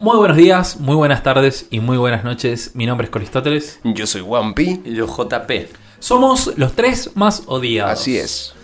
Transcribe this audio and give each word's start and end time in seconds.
Muy 0.00 0.16
buenos 0.16 0.38
días, 0.38 0.80
muy 0.80 0.96
buenas 0.96 1.22
tardes 1.22 1.66
y 1.70 1.80
muy 1.80 1.98
buenas 1.98 2.24
noches. 2.24 2.70
Mi 2.74 2.86
nombre 2.86 3.04
es 3.04 3.10
Coristóteles. 3.10 3.80
Yo 3.84 4.06
soy 4.06 4.22
Wampi. 4.22 4.80
Y 4.82 4.94
yo 4.94 5.06
JP. 5.06 5.50
Somos 5.98 6.54
los 6.56 6.72
tres 6.72 7.10
más 7.16 7.42
odiados. 7.44 8.00
Así 8.00 8.16
es. 8.16 8.54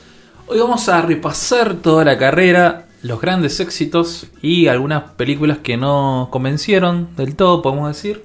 Hoy 0.46 0.58
vamos 0.58 0.88
a 0.88 1.02
repasar 1.02 1.74
toda 1.74 2.06
la 2.06 2.16
carrera, 2.16 2.86
los 3.02 3.20
grandes 3.20 3.60
éxitos 3.60 4.28
y 4.40 4.68
algunas 4.68 5.10
películas 5.12 5.58
que 5.58 5.76
no 5.76 6.28
convencieron 6.32 7.14
del 7.16 7.36
todo, 7.36 7.60
podemos 7.60 7.88
decir. 7.88 8.24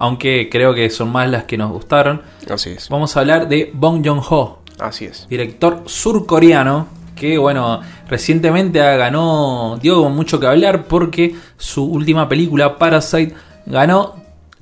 Aunque 0.00 0.48
creo 0.50 0.74
que 0.74 0.90
son 0.90 1.12
más 1.12 1.30
las 1.30 1.44
que 1.44 1.56
nos 1.56 1.70
gustaron. 1.70 2.22
Así 2.50 2.70
es. 2.70 2.88
Vamos 2.88 3.16
a 3.16 3.20
hablar 3.20 3.48
de 3.48 3.70
Bong 3.74 4.04
Joon-ho, 4.04 4.58
Así 4.80 5.04
es. 5.04 5.28
director 5.28 5.84
surcoreano 5.86 6.88
que 7.14 7.38
bueno, 7.38 7.80
recientemente 8.08 8.78
ganó, 8.78 9.78
dio 9.80 10.08
mucho 10.08 10.40
que 10.40 10.46
hablar 10.46 10.84
porque 10.84 11.34
su 11.56 11.84
última 11.84 12.28
película 12.28 12.78
Parasite 12.78 13.34
ganó 13.66 14.16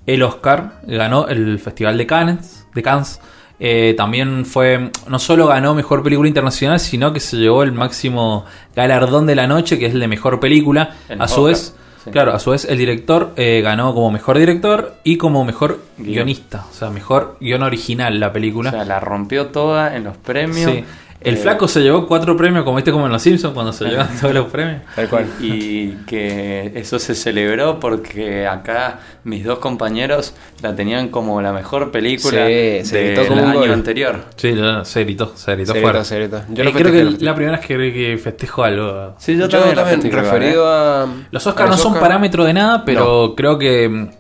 el 0.07 0.23
Oscar, 0.23 0.81
ganó 0.87 1.29
el 1.29 1.59
Festival 1.59 1.97
de 1.99 2.07
Cannes, 2.07 2.67
de 2.75 2.83
Cannes. 2.83 3.21
Eh, 3.65 3.95
también 3.97 4.45
fue, 4.45 4.91
no 5.07 5.19
solo 5.21 5.47
ganó 5.47 5.73
mejor 5.75 6.03
película 6.03 6.27
internacional, 6.29 6.81
sino 6.81 7.13
que 7.13 7.21
se 7.21 7.37
llevó 7.37 7.63
el 7.63 7.71
máximo 7.71 8.45
galardón 8.75 9.27
de 9.27 9.37
la 9.37 9.47
noche, 9.47 9.79
que 9.79 9.87
es 9.87 9.95
el 9.95 10.01
de 10.01 10.09
mejor 10.09 10.41
película. 10.41 10.97
El 11.09 11.23
a 11.23 11.29
su 11.29 11.43
Oscar, 11.43 11.51
vez, 11.53 11.77
sí. 12.05 12.11
claro, 12.11 12.33
a 12.35 12.41
su 12.41 12.51
vez 12.51 12.65
el 12.65 12.77
director 12.79 13.33
eh, 13.37 13.61
ganó 13.63 13.95
como 13.95 14.11
mejor 14.11 14.37
director 14.39 14.95
y 15.05 15.17
como 15.17 15.45
mejor 15.45 15.79
guionista, 15.97 16.67
o 16.69 16.75
sea, 16.75 16.91
mejor 16.91 17.37
guion 17.41 17.63
original 17.63 18.19
la 18.19 18.29
O 18.29 18.33
película. 18.33 18.73
sea, 18.73 18.85
la 18.85 18.99
rompió 18.99 19.47
toda 19.47 19.95
en 19.97 20.05
los 20.05 20.17
premios. 20.17 20.69
Sí. 20.69 20.85
El 21.25 21.35
Eh, 21.35 21.37
flaco 21.39 21.69
se 21.69 21.81
llevó 21.83 22.07
cuatro 22.07 22.37
premios, 22.37 22.65
como 22.65 22.77
viste 22.77 22.91
como 22.93 23.07
en 23.07 23.13
Los 23.13 23.23
Simpsons, 23.23 23.55
cuando 23.55 23.73
se 23.73 23.85
llevan 23.85 24.09
todos 24.21 24.35
los 24.35 24.47
premios. 24.47 24.83
Tal 24.97 25.09
cual. 25.09 25.27
Y 25.41 25.89
que 26.07 26.73
eso 26.75 26.99
se 26.99 27.15
celebró 27.15 27.79
porque 27.81 28.47
acá 28.47 28.99
mis 29.25 29.45
dos 29.45 29.59
compañeros 29.61 30.35
la 30.63 30.75
tenían 30.75 31.09
como 31.09 31.41
la 31.41 31.53
mejor 31.53 31.91
película 31.93 32.47
Sí, 32.47 32.81
se 32.85 33.05
gritó 33.05 33.21
del 33.23 33.29
como 33.29 33.49
año 33.49 33.61
gol. 33.61 33.71
anterior. 33.73 34.25
Sí, 34.37 34.53
no, 34.53 34.85
se 34.85 35.05
gritó, 35.05 35.33
se 35.37 35.53
gritó 35.55 35.73
Secreto, 35.73 35.87
fuera. 35.87 36.05
secreto. 36.05 36.43
Yo 36.49 36.65
Eh, 36.65 36.73
creo 36.73 36.93
que 36.93 37.25
la 37.25 37.35
primera 37.35 37.59
vez 37.59 37.67
que, 37.67 37.77
que 37.93 38.19
festejo 38.19 38.65
algo. 38.65 39.15
Sí, 39.19 39.37
Yo 39.37 39.49
yo, 39.49 39.61
también, 39.75 40.03
referido 40.13 40.67
a. 40.69 41.07
Los 41.31 41.47
Oscars 41.47 41.71
no 41.71 41.77
son 41.77 41.93
Oscar, 41.93 42.03
parámetro 42.09 42.45
de 42.45 42.53
nada, 42.55 42.85
pero 42.85 43.35
creo 43.37 43.59
que. 43.59 44.11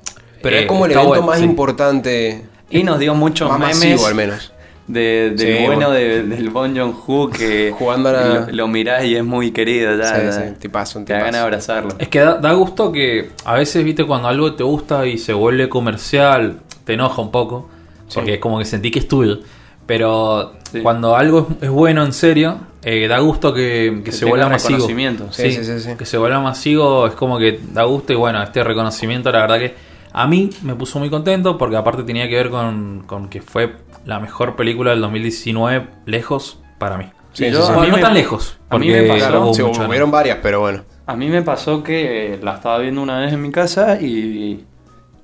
Pero 0.43 0.57
eh, 0.57 0.61
es 0.61 0.67
como 0.67 0.87
el 0.87 0.93
evento 0.93 1.09
bueno, 1.09 1.27
más 1.27 1.39
sí. 1.39 1.45
importante. 1.45 2.45
Y 2.71 2.85
nos 2.85 2.99
dio 2.99 3.15
muchos 3.15 3.51
Más 3.51 3.59
memes 3.59 3.77
masivo, 3.77 4.07
al 4.07 4.15
menos. 4.15 4.52
De, 4.87 5.35
del 5.37 5.39
Sí, 5.39 5.67
bueno 5.67 5.91
de- 5.91 6.23
del 6.25 6.51
Bon 6.51 6.77
Joon-ho 6.77 7.31
que 7.31 7.73
Jugando 7.79 8.09
a 8.09 8.13
la- 8.13 8.29
lo, 8.47 8.53
lo 8.53 8.69
mirás 8.69 9.05
y 9.05 9.15
es 9.17 9.25
muy 9.25 9.51
querido. 9.53 9.97
Ya, 9.97 10.33
Sí, 10.33 10.41
sí, 10.41 10.55
tipazo, 10.59 10.99
un 10.99 11.05
Te 11.05 11.13
da 11.13 11.19
tipazo. 11.21 11.27
ganas 11.27 11.41
de 11.41 11.45
abrazarlo. 11.45 11.95
Es 11.99 12.09
que 12.09 12.19
da, 12.21 12.35
da 12.39 12.53
gusto 12.53 12.91
que 12.93 13.31
a 13.45 13.55
veces, 13.55 13.85
viste, 13.85 14.05
cuando 14.05 14.29
algo 14.29 14.55
te 14.55 14.65
gusta 14.65 15.07
y 15.07 15.19
se 15.19 15.33
vuelve 15.33 15.69
comercial, 15.69 16.61
te 16.85 16.95
enoja 16.95 17.23
un 17.23 17.31
poco. 17.31 17.69
Porque 18.15 18.35
es 18.35 18.41
como 18.41 18.59
que 18.59 18.65
sentí 18.67 18.91
que 18.91 18.99
es 18.99 19.09
tuyo. 19.09 19.39
Pero 19.87 20.53
Sí. 20.71 20.81
cuando 20.81 21.17
algo 21.17 21.49
es, 21.61 21.65
es 21.65 21.71
bueno 21.71 22.05
en 22.05 22.13
serio, 22.13 22.57
eh, 22.83 23.07
da 23.09 23.19
gusto 23.19 23.53
que, 23.55 23.93
que 23.99 24.05
Que 24.05 24.13
se 24.13 24.25
vuelva 24.25 24.49
masivo. 24.49 24.71
reconocimiento. 24.77 25.29
Sí, 25.33 25.51
Sí, 25.53 25.65
sí, 25.65 25.65
sí, 25.65 25.81
sí. 25.81 25.91
Que 25.99 26.05
se 26.07 26.19
vuelva 26.19 26.41
masivo 26.41 27.07
es 27.07 27.15
como 27.15 27.39
que 27.39 27.61
da 27.73 27.85
gusto 27.85 28.13
y 28.13 28.17
bueno, 28.17 28.43
este 28.43 28.63
reconocimiento 28.65 29.31
la 29.33 29.41
verdad 29.41 29.59
que 29.59 29.75
a 30.13 30.27
mí 30.27 30.51
me 30.63 30.75
puso 30.75 30.99
muy 30.99 31.09
contento 31.11 31.57
porque 31.59 31.77
aparte 31.77 32.03
tenía 32.05 32.29
que 32.29 32.35
ver 32.37 32.51
con, 32.51 33.03
con 33.07 33.29
que 33.29 33.41
fue 33.43 33.73
la 34.05 34.21
mejor 34.21 34.57
película 34.57 34.91
del 34.91 35.01
2019 35.01 35.87
lejos 36.07 36.61
para 36.79 36.97
mí. 36.99 37.07
Sí, 37.33 37.51
yo- 37.51 37.61
sí, 37.63 37.73
sí. 37.73 37.79
a 37.79 37.81
mí 37.83 37.89
no 37.89 37.97
me- 37.97 38.03
tan 38.03 38.15
lejos, 38.15 38.59
a 38.69 38.79
mí 38.79 38.89
me 38.89 39.07
¿no? 39.09 39.51
hubieron 39.89 40.11
varias, 40.11 40.39
pero 40.43 40.61
bueno. 40.61 40.83
A 41.07 41.17
mí 41.17 41.29
me 41.29 41.43
pasó 41.43 41.83
que 41.83 42.39
la 42.43 42.55
estaba 42.55 42.79
viendo 42.79 43.03
una 43.03 43.21
vez 43.21 43.33
en 43.33 43.41
mi 43.43 43.51
casa 43.51 44.01
y 44.01 44.65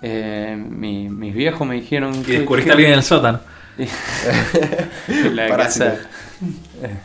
eh, 0.03 0.57
mi- 0.57 1.09
mis 1.09 1.35
viejos 1.35 1.67
me 1.67 1.75
dijeron 1.77 2.15
Y 2.15 2.23
que... 2.23 2.33
descubriste 2.39 2.71
a 2.71 2.75
alguien 2.75 2.93
en 2.93 2.99
el 2.99 3.05
sótano. 3.05 3.41
la 5.33 5.49
casa. 5.57 5.97
Eh, 6.83 6.97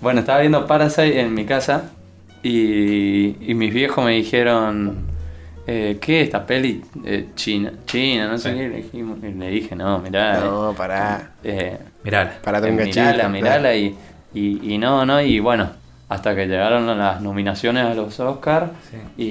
Bueno, 0.00 0.20
estaba 0.20 0.40
viendo 0.40 0.66
Parasite 0.66 1.20
en 1.20 1.32
mi 1.34 1.44
casa 1.46 1.90
y, 2.42 3.36
y 3.50 3.54
mis 3.54 3.72
viejos 3.72 4.04
me 4.04 4.12
dijeron, 4.12 4.98
eh, 5.66 5.98
¿qué 6.00 6.22
esta 6.22 6.46
peli? 6.46 6.82
Eh, 7.04 7.28
China, 7.34 7.72
China, 7.86 8.28
no 8.28 8.38
sé 8.38 8.50
Sí. 8.52 8.56
qué. 8.58 8.68
Le, 8.68 8.76
dijimos- 8.76 9.18
le 9.20 9.48
dije, 9.50 9.74
no, 9.76 9.98
mirá. 9.98 10.40
No, 10.40 10.74
pará. 10.76 11.30
eh, 11.42 11.76
Mirá. 12.04 12.38
Parate 12.42 12.68
eh, 12.68 12.70
un 12.70 12.76
cachito. 12.78 13.00
mirala, 13.00 13.28
mirala 13.28 13.74
y, 13.76 13.96
y, 14.34 14.74
y 14.74 14.78
no, 14.78 15.04
no, 15.04 15.20
y 15.20 15.40
bueno, 15.40 15.70
hasta 16.08 16.34
que 16.36 16.46
llegaron 16.46 16.86
las 16.98 17.20
nominaciones 17.20 17.84
a 17.84 17.94
los 17.94 18.18
Oscars 18.20 18.70
Sí. 18.90 19.22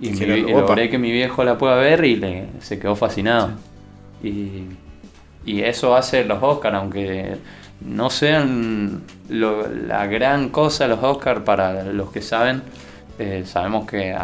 y, 0.00 0.06
y, 0.06 0.26
logré 0.52 0.90
que 0.90 0.98
mi 0.98 1.10
viejo 1.10 1.44
la 1.44 1.56
pueda 1.56 1.76
ver 1.76 2.04
y 2.04 2.16
le, 2.16 2.46
se 2.60 2.78
quedó 2.78 2.94
fascinado. 2.94 3.50
Y, 4.22 4.64
y 5.46 5.60
eso 5.62 5.94
hace 5.96 6.24
los 6.24 6.42
Oscars, 6.42 6.74
aunque 6.76 7.36
no 7.80 8.10
sean 8.10 9.02
lo- 9.28 9.66
la 9.68 10.06
gran 10.06 10.50
cosa 10.50 10.86
los 10.88 11.02
Oscars 11.02 11.40
para 11.40 11.84
los 11.84 12.10
que 12.10 12.20
saben, 12.22 12.62
eh, 13.18 13.44
sabemos 13.46 13.86
que 13.86 14.14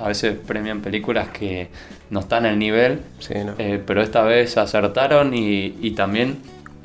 a, 0.00 0.08
veces 0.08 0.36
premian 0.46 0.80
películas 0.80 1.28
que 1.28 1.68
no 2.10 2.20
están 2.20 2.46
al 2.46 2.58
nivel 2.58 3.00
Sí, 3.18 3.34
no. 3.44 3.54
eh, 3.58 3.82
pero 3.86 4.02
esta 4.02 4.22
vez 4.22 4.56
acertaron 4.56 5.34
y, 5.34 5.76
y 5.80 5.90
también 5.92 6.38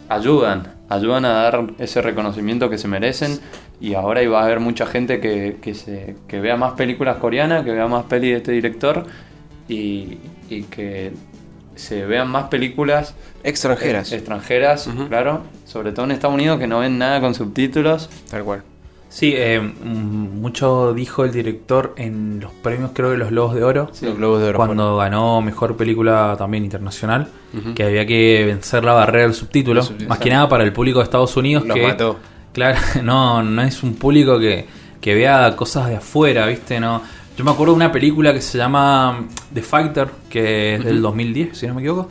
ayudan, 0.10 0.74
ayudan 0.90 1.26
a 1.26 1.30
dar 1.30 1.64
ese 1.80 2.02
reconocimiento 2.02 2.70
que 2.70 2.78
se 2.78 2.88
merecen 2.88 3.40
y 3.82 3.94
ahora 3.96 4.22
iba 4.24 4.40
a 4.42 4.46
haber 4.46 4.60
mucha 4.60 4.86
gente 4.86 5.20
que, 5.20 5.58
que, 5.62 5.74
se, 5.74 6.16
que 6.28 6.40
vea 6.40 6.56
más 6.58 6.74
películas 6.74 7.18
coreanas, 7.18 7.64
que 7.66 7.72
vea 7.72 7.88
más 7.88 8.04
pelis 8.06 8.32
de 8.32 8.38
este 8.38 8.52
director 8.52 9.06
y, 9.68 10.18
y 10.50 10.64
que 10.70 11.12
se 11.76 12.06
vean 12.06 12.30
más 12.30 12.46
películas 12.46 13.16
Extranjeras. 13.44 14.12
eh, 14.12 14.16
extranjeras, 14.16 14.88
Ujú. 14.88 15.08
claro, 15.08 15.42
sobre 15.66 15.92
todo 15.92 16.06
en 16.06 16.12
Estados 16.12 16.36
Unidos 16.36 16.58
que 16.60 16.68
no 16.68 16.80
ven 16.80 16.98
nada 16.98 17.20
con 17.20 17.34
subtítulos. 17.36 18.10
Tal 18.30 18.44
cual. 18.44 18.64
Sí, 19.10 19.34
eh, 19.36 19.60
mm, 19.62 20.42
mucho 20.42 20.94
dijo 20.94 21.24
el 21.24 21.32
director 21.32 21.94
en 21.98 22.40
los 22.42 22.52
premios, 22.52 22.92
creo 22.94 23.12
que 23.12 23.18
los 23.18 23.30
Globos 23.30 23.56
de 23.56 23.64
Oro, 23.64 23.90
Sí. 23.94 24.06
Los 24.08 24.18
globos 24.18 24.42
de 24.42 24.50
oro. 24.50 24.58
cuando 24.58 24.98
ganó 24.98 25.42
mejor 25.42 25.78
película 25.78 26.36
también 26.38 26.66
internacional, 26.66 27.28
que 27.76 27.84
había 27.84 28.06
que 28.06 28.44
vencer 28.46 28.84
la 28.84 28.94
barrera 28.94 29.24
del 29.24 29.34
subtítulo, 29.34 29.82
más 30.10 30.20
que 30.20 30.30
nada 30.30 30.50
para 30.50 30.64
el 30.66 30.74
público 30.74 31.00
de 31.00 31.04
Estados 31.06 31.38
Unidos, 31.38 31.66
Los 31.66 31.76
que 31.78 31.84
mató. 31.88 32.18
claro, 32.52 32.78
no, 33.04 33.42
no 33.42 33.62
es 33.62 33.82
un 33.84 33.96
público 33.96 34.38
que, 34.38 34.66
que 35.00 35.16
vea 35.16 35.56
cosas 35.56 35.88
de 35.88 35.96
afuera, 35.96 36.46
¿viste? 36.48 36.80
No, 36.82 37.02
yo 37.38 37.46
me 37.46 37.52
acuerdo 37.52 37.74
de 37.74 37.78
una 37.78 37.92
película 37.94 38.34
que 38.34 38.42
se 38.42 38.58
llama 38.58 39.26
The 39.54 39.62
Fighter, 39.62 40.10
que 40.30 40.76
es 40.76 40.84
del 40.84 41.02
2010, 41.02 41.58
si 41.58 41.68
no 41.68 41.76
me 41.76 41.82
equivoco, 41.82 42.10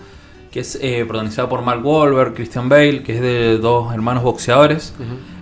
que 0.51 0.61
es 0.61 0.79
eh, 0.81 1.05
protagonizada 1.07 1.49
por 1.51 1.61
Mark 1.63 1.85
Wahlberg, 1.85 2.33
Christian 2.35 2.69
Bale, 2.71 3.03
que 3.03 3.17
es 3.17 3.21
de 3.21 3.59
dos 3.59 3.93
hermanos 3.93 4.23
boxeadores. 4.23 4.95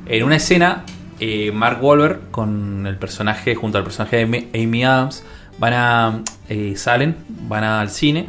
En 0.07 0.25
una 0.25 0.37
escena, 0.37 0.85
eh, 1.25 1.53
Mark 1.53 1.79
Wahlberg 1.83 2.31
con 2.31 2.87
el 2.87 2.97
personaje, 2.97 3.55
junto 3.55 3.79
al 3.79 3.85
personaje 3.85 4.17
de 4.27 4.49
Amy- 4.55 4.83
Adams, 4.85 5.23
van 5.59 5.73
a. 5.75 6.23
eh, 6.49 6.75
salen, 6.77 7.17
van 7.49 7.63
al 7.65 7.91
cine 7.91 8.27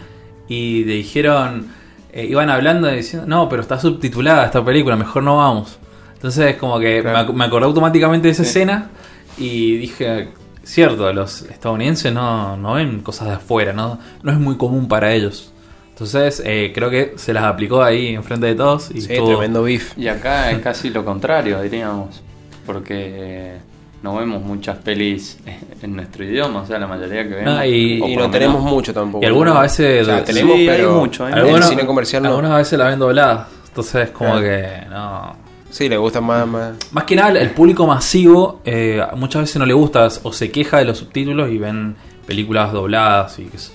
y 0.48 0.84
le 0.86 0.94
dijeron. 0.96 1.68
eh, 2.16 2.28
iban 2.30 2.48
hablando 2.52 2.92
y 2.92 2.98
diciendo, 2.98 3.28
no, 3.28 3.50
pero 3.50 3.64
está 3.64 3.80
subtitulada 3.80 4.46
esta 4.46 4.64
película, 4.64 4.96
mejor 4.96 5.24
no 5.24 5.38
vamos. 5.38 5.80
Entonces, 6.14 6.58
como 6.58 6.78
que 6.80 6.98
me, 6.98 7.10
Claro. 7.10 7.30
ac- 7.30 7.34
me 7.34 7.46
acordé 7.46 7.66
automáticamente 7.66 8.28
de 8.28 8.34
esa 8.34 8.44
Sí. 8.44 8.50
escena 8.50 8.90
y 9.36 9.78
dije, 9.78 10.30
cierto, 10.64 11.12
los 11.12 11.42
estadounidenses 11.42 12.14
no, 12.14 12.56
no 12.56 12.74
ven 12.76 13.00
cosas 13.02 13.30
de 13.30 13.34
afuera, 13.34 13.74
no, 13.74 13.98
no 14.22 14.32
es 14.32 14.38
muy 14.38 14.58
común 14.58 14.88
para 14.88 15.12
ellos. 15.12 15.52
Entonces, 15.90 16.42
eh, 16.46 16.72
creo 16.76 16.92
que 16.92 17.14
se 17.16 17.34
las 17.34 17.46
aplicó 17.46 17.82
ahí 17.82 18.14
enfrente 18.14 18.46
de 18.46 18.54
todos 18.56 18.92
y 18.92 19.02
Sí, 19.02 19.12
estuvo- 19.14 19.30
tremendo 19.30 19.64
beef. 19.64 19.98
Y 19.98 20.08
acá 20.08 20.52
es 20.52 20.60
casi 20.60 20.92
lo 20.92 21.04
contrario, 21.04 21.60
diríamos, 21.64 22.22
porque 22.66 23.58
no 24.02 24.16
vemos 24.18 24.42
muchas 24.42 24.78
pelis 24.78 25.38
en 25.82 25.96
nuestro 25.96 26.24
idioma, 26.26 26.62
o 26.62 26.66
sea, 26.66 26.80
la 26.80 26.88
mayoría 26.88 27.24
que 27.28 27.36
vemos. 27.36 27.54
No, 27.56 27.66
y- 27.66 28.16
no 28.18 28.30
tenemos 28.30 28.58
menos- 28.58 28.72
mucho 28.74 28.94
tampoco. 28.94 29.24
Y 29.24 29.28
algunos 29.28 29.56
a 29.58 29.62
veces- 29.62 30.02
O 30.04 30.06
sea, 30.06 30.20
Sí, 30.20 30.26
tenemos, 30.26 30.56
hay 30.58 30.68
pero. 30.68 30.94
mucho, 30.96 31.26
hay 31.26 31.34
el 31.34 31.40
Algunos- 31.40 31.70
cine 31.70 31.86
comercial 31.86 32.24
no. 32.24 32.30
Algunos 32.30 32.52
a 32.52 32.58
veces 32.58 32.78
la 32.80 32.86
ven 32.90 33.00
doblada. 33.00 33.48
Entonces, 33.68 34.10
como 34.12 34.32
Claro. 34.32 34.46
que 34.46 34.68
no. 34.90 35.36
Sí, 35.72 35.90
le 35.90 35.98
gusta 35.98 36.22
más. 36.22 36.46
más... 36.46 36.74
Más 36.92 37.04
que 37.06 37.16
nada, 37.16 37.40
el 37.40 37.50
público 37.52 37.88
masivo 37.88 38.62
eh, 38.64 39.02
muchas 39.16 39.42
veces 39.44 39.58
no 39.58 39.66
le 39.66 39.74
gusta 39.74 40.08
o 40.22 40.32
se 40.32 40.52
queja 40.52 40.78
de 40.78 40.86
los 40.86 41.00
subtítulos 41.00 41.50
y 41.50 41.58
ven 41.58 41.96
películas 42.28 42.72
dobladas 42.72 43.40
y 43.40 43.46
qué 43.46 43.58
sé. 43.58 43.70
Sí. 43.70 43.74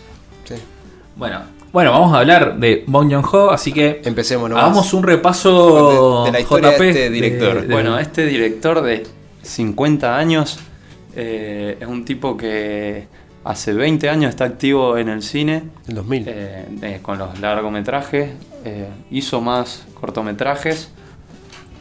Bueno, 1.17 1.41
bueno, 1.73 1.91
vamos 1.93 2.15
a 2.15 2.21
hablar 2.21 2.59
de 2.59 2.85
Bong 2.87 3.11
Joon-ho, 3.13 3.51
así 3.51 3.73
que 3.73 4.01
Empecemos, 4.05 4.49
¿no? 4.49 4.57
hagamos 4.57 4.93
un 4.95 5.03
repaso 5.03 6.23
De- 6.25 6.27
de 6.27 6.33
la 6.33 6.41
historia 6.41 6.71
de 6.71 6.77
JP, 6.77 6.89
este 6.89 7.11
director. 7.11 7.67
Bueno, 7.69 7.99
este 7.99 8.27
director 8.27 8.83
de 8.83 9.05
50 9.43 10.17
años 10.17 10.59
eh, 11.17 11.77
es 11.81 11.87
un 11.87 12.05
tipo 12.05 12.37
que 12.37 13.07
hace 13.45 13.73
20 13.73 14.09
años 14.09 14.29
está 14.31 14.45
activo 14.45 14.97
en 14.99 15.09
el 15.09 15.23
cine 15.23 15.65
El 15.89 15.95
2000. 15.97 16.25
eh, 16.29 16.67
eh, 16.83 16.99
con 17.03 17.19
los 17.19 17.39
largometrajes, 17.41 18.31
eh, 18.65 18.89
hizo 19.11 19.41
más 19.41 19.87
cortometrajes 19.95 20.91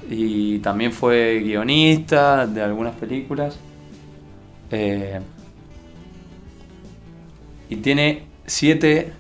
y 0.09 0.59
también 0.59 0.91
fue 0.91 1.41
guionista 1.43 2.47
de 2.47 2.61
algunas 2.61 2.95
películas. 2.95 3.57
Eh, 4.71 5.19
y 7.69 7.75
tiene 7.77 8.26
siete 8.47 9.13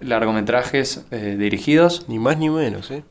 largometrajes 0.00 1.04
eh, 1.10 1.36
dirigidos 1.38 2.06
Ni 2.08 2.18
más 2.18 2.38
ni 2.38 2.50
menos, 2.50 2.90
¿eh? 2.90 3.02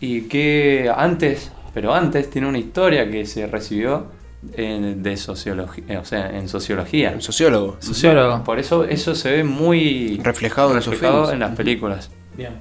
y 0.00 0.22
que 0.22 0.92
antes, 0.94 1.50
pero 1.74 1.94
antes 1.94 2.30
tiene 2.30 2.48
una 2.48 2.58
historia 2.58 3.10
que 3.10 3.26
se 3.26 3.46
recibió 3.46 4.06
en, 4.54 5.02
de 5.02 5.16
sociología, 5.16 6.00
o 6.00 6.04
sea, 6.04 6.30
en 6.30 6.48
sociología. 6.48 7.20
Sociólogo. 7.20 7.76
Sociólogo. 7.80 8.44
Por 8.44 8.58
eso 8.58 8.84
eso 8.84 9.14
se 9.14 9.30
ve 9.32 9.44
muy 9.44 10.20
Reflejado 10.22 10.70
en 10.70 10.76
reflejado 10.76 11.34
las 11.34 11.56
películas. 11.56 12.10
Bien. 12.36 12.52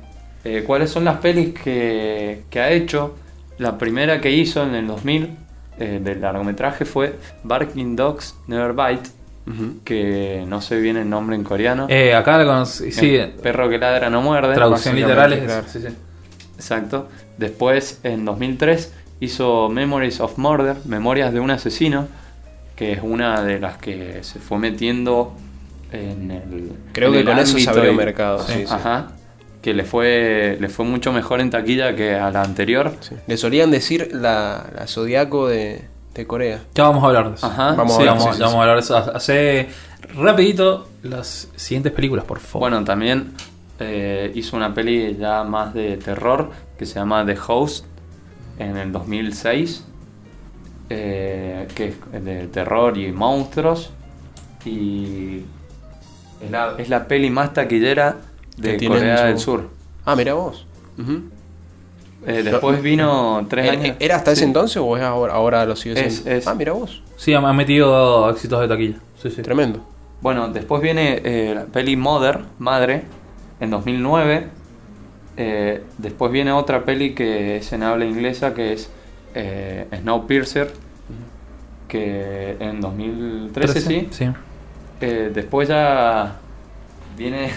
Eh, 0.44 0.64
¿Cuáles 0.66 0.92
son 0.92 1.06
las 1.06 1.18
pelis 1.18 1.54
que, 1.54 2.44
que 2.50 2.60
ha 2.60 2.72
hecho? 2.72 3.16
La 3.58 3.78
primera 3.78 4.22
que 4.22 4.32
hizo 4.32 4.64
en 4.64 4.76
el 4.76 4.88
2000 4.88 5.38
eh, 5.78 6.00
del 6.02 6.22
largometraje 6.22 6.86
fue 6.86 7.18
Barking 7.44 7.96
Dogs 7.96 8.36
Never 8.48 8.74
Bite, 8.74 9.10
Que 9.83 10.44
no 10.47 10.59
sé 10.62 10.80
bien 10.80 10.97
el 10.97 11.09
nombre 11.09 11.36
en 11.36 11.44
coreano. 11.44 11.86
Eh, 11.89 12.13
acá 12.15 12.38
la 12.38 12.45
conocí. 12.45 12.92
Sí, 12.92 13.15
El 13.15 13.31
perro 13.31 13.69
que 13.69 13.77
ladra 13.77 14.09
no 14.09 14.21
muerde. 14.21 14.56
traducción 14.56 14.95
literal 14.95 15.33
es. 15.33 15.44
claro. 15.44 15.63
Sí, 15.68 15.80
sí. 15.81 15.88
Exacto. 16.56 17.09
Después, 17.38 18.00
en 18.03 18.25
2003, 18.25 18.94
hizo 19.19 19.69
Memories 19.69 20.19
of 20.21 20.38
Murder, 20.38 20.77
Memorias 20.86 21.31
de 21.33 21.39
un 21.39 21.51
asesino, 21.51 22.07
que 22.75 22.94
es 22.94 23.00
una 23.03 23.42
de 23.44 23.59
las 23.59 23.77
que 23.77 24.24
se 24.24 24.39
fue 24.39 24.57
metiendo 24.57 25.33
en 25.92 26.31
el. 26.31 26.71
Creo 26.92 27.09
en 27.09 27.13
que 27.13 27.19
el 27.19 27.25
con 27.25 27.38
eso 27.39 27.59
se 27.59 27.69
abrió 27.69 27.92
y- 27.92 27.95
mercado. 27.95 28.39
Sí. 28.39 28.53
Sí, 28.53 28.59
sí. 28.68 28.74
Ajá. 28.74 29.09
Que 29.62 29.74
le 29.74 29.83
fue, 29.83 30.57
le 30.59 30.69
fue 30.69 30.86
mucho 30.86 31.12
mejor 31.12 31.39
en 31.42 31.50
taquilla 31.50 31.95
que 31.95 32.15
a 32.15 32.30
la 32.31 32.42
anterior. 32.44 32.94
Sí. 33.00 33.15
Le 33.27 33.38
solían 33.38 33.71
decir 33.71 34.09
la, 34.13 34.65
la 34.75 34.86
Zodíaco 34.88 35.47
de, 35.47 35.86
de 36.16 36.26
Corea. 36.28 36.64
Ya 36.74 36.84
vamos 36.86 37.04
a 37.04 37.08
hablar 37.08 37.30
de 37.30 37.36
eso. 37.36 37.46
Ajá. 37.46 37.74
Vamos 37.74 38.00
a 38.00 38.04
vamos, 38.06 38.24
sí, 38.24 38.30
sí, 38.34 38.40
ya 38.40 38.46
vamos 38.46 38.56
a 38.56 38.62
hablar 38.62 38.76
de 38.78 38.82
eso. 38.82 38.98
Hace 38.98 39.70
rapidito 40.16 40.88
las 41.04 41.50
siguientes 41.56 41.92
películas, 41.92 42.26
por 42.26 42.40
favor. 42.40 42.70
Bueno, 42.70 42.84
también 42.86 43.34
eh, 43.80 44.32
hizo 44.34 44.56
una 44.56 44.74
peli 44.74 45.18
ya 45.18 45.44
más 45.44 45.74
de 45.74 45.98
terror 45.98 46.50
que 46.78 46.86
se 46.86 46.96
llama 46.96 47.26
The 47.26 47.38
Host 47.48 47.86
en 48.60 48.78
el 48.78 48.92
2006, 48.92 49.84
eh, 50.90 51.68
que 51.76 51.94
es 52.14 52.24
de 52.26 52.48
terror 52.48 52.98
y 52.98 53.12
monstruos. 53.12 53.92
Y 54.66 55.42
es 56.42 56.52
la, 56.52 56.76
es 56.78 56.90
la 56.90 57.08
peli 57.08 57.30
más 57.30 57.54
taquillera 57.54 58.18
de 58.58 58.78
Corea 58.88 59.18
su- 59.18 59.24
del 59.26 59.40
Sur. 59.40 59.70
Ah, 60.06 60.16
mira 60.16 60.34
vos. 60.34 60.66
Ujú. 60.98 61.24
Eh, 62.27 62.42
después 62.44 62.81
vino 62.81 63.45
tres 63.50 63.66
¿Era- 63.66 63.74
años. 63.81 63.95
¿Era 64.00 64.16
hasta 64.16 64.31
ese 64.31 64.39
Sí. 64.42 64.45
entonces 64.48 64.77
o 64.77 64.98
es 64.98 65.04
ahora, 65.04 65.33
ahora 65.33 65.66
lo 65.66 65.75
sigue 65.75 66.00
Es- 66.06 66.16
siendo? 66.16 66.31
es. 66.31 66.48
Ah, 66.48 66.56
mira 66.56 66.74
vos. 66.74 67.01
sí, 67.18 67.33
ha 67.33 67.42
metido 67.54 68.30
éxitos 68.30 68.60
de 68.62 68.68
taquilla. 68.68 68.98
Sí, 69.22 69.30
sí. 69.31 69.42
Tremendo. 69.42 69.80
Bueno, 70.22 70.48
después 70.50 70.81
viene 70.81 71.22
eh, 71.24 71.54
la 71.56 71.66
peli 71.66 71.95
Mother, 71.95 72.39
Madre, 72.57 73.04
en 73.60 73.69
2009. 73.69 74.48
Eh, 75.38 75.83
después 75.98 76.31
viene 76.31 76.51
otra 76.51 76.83
peli 76.86 77.13
que 77.13 77.57
es 77.57 77.72
en 77.74 77.83
habla 77.83 78.06
inglesa, 78.06 78.54
que 78.54 78.74
es 78.74 78.89
eh, 79.36 79.88
Snowpiercer, 80.01 80.71
que 81.88 82.56
en 82.60 82.81
2013 82.81 83.81
sí. 83.81 84.07
Sí. 84.12 84.30
Eh, 85.01 85.30
después 85.33 85.68
ya 85.68 86.38
viene 87.18 87.51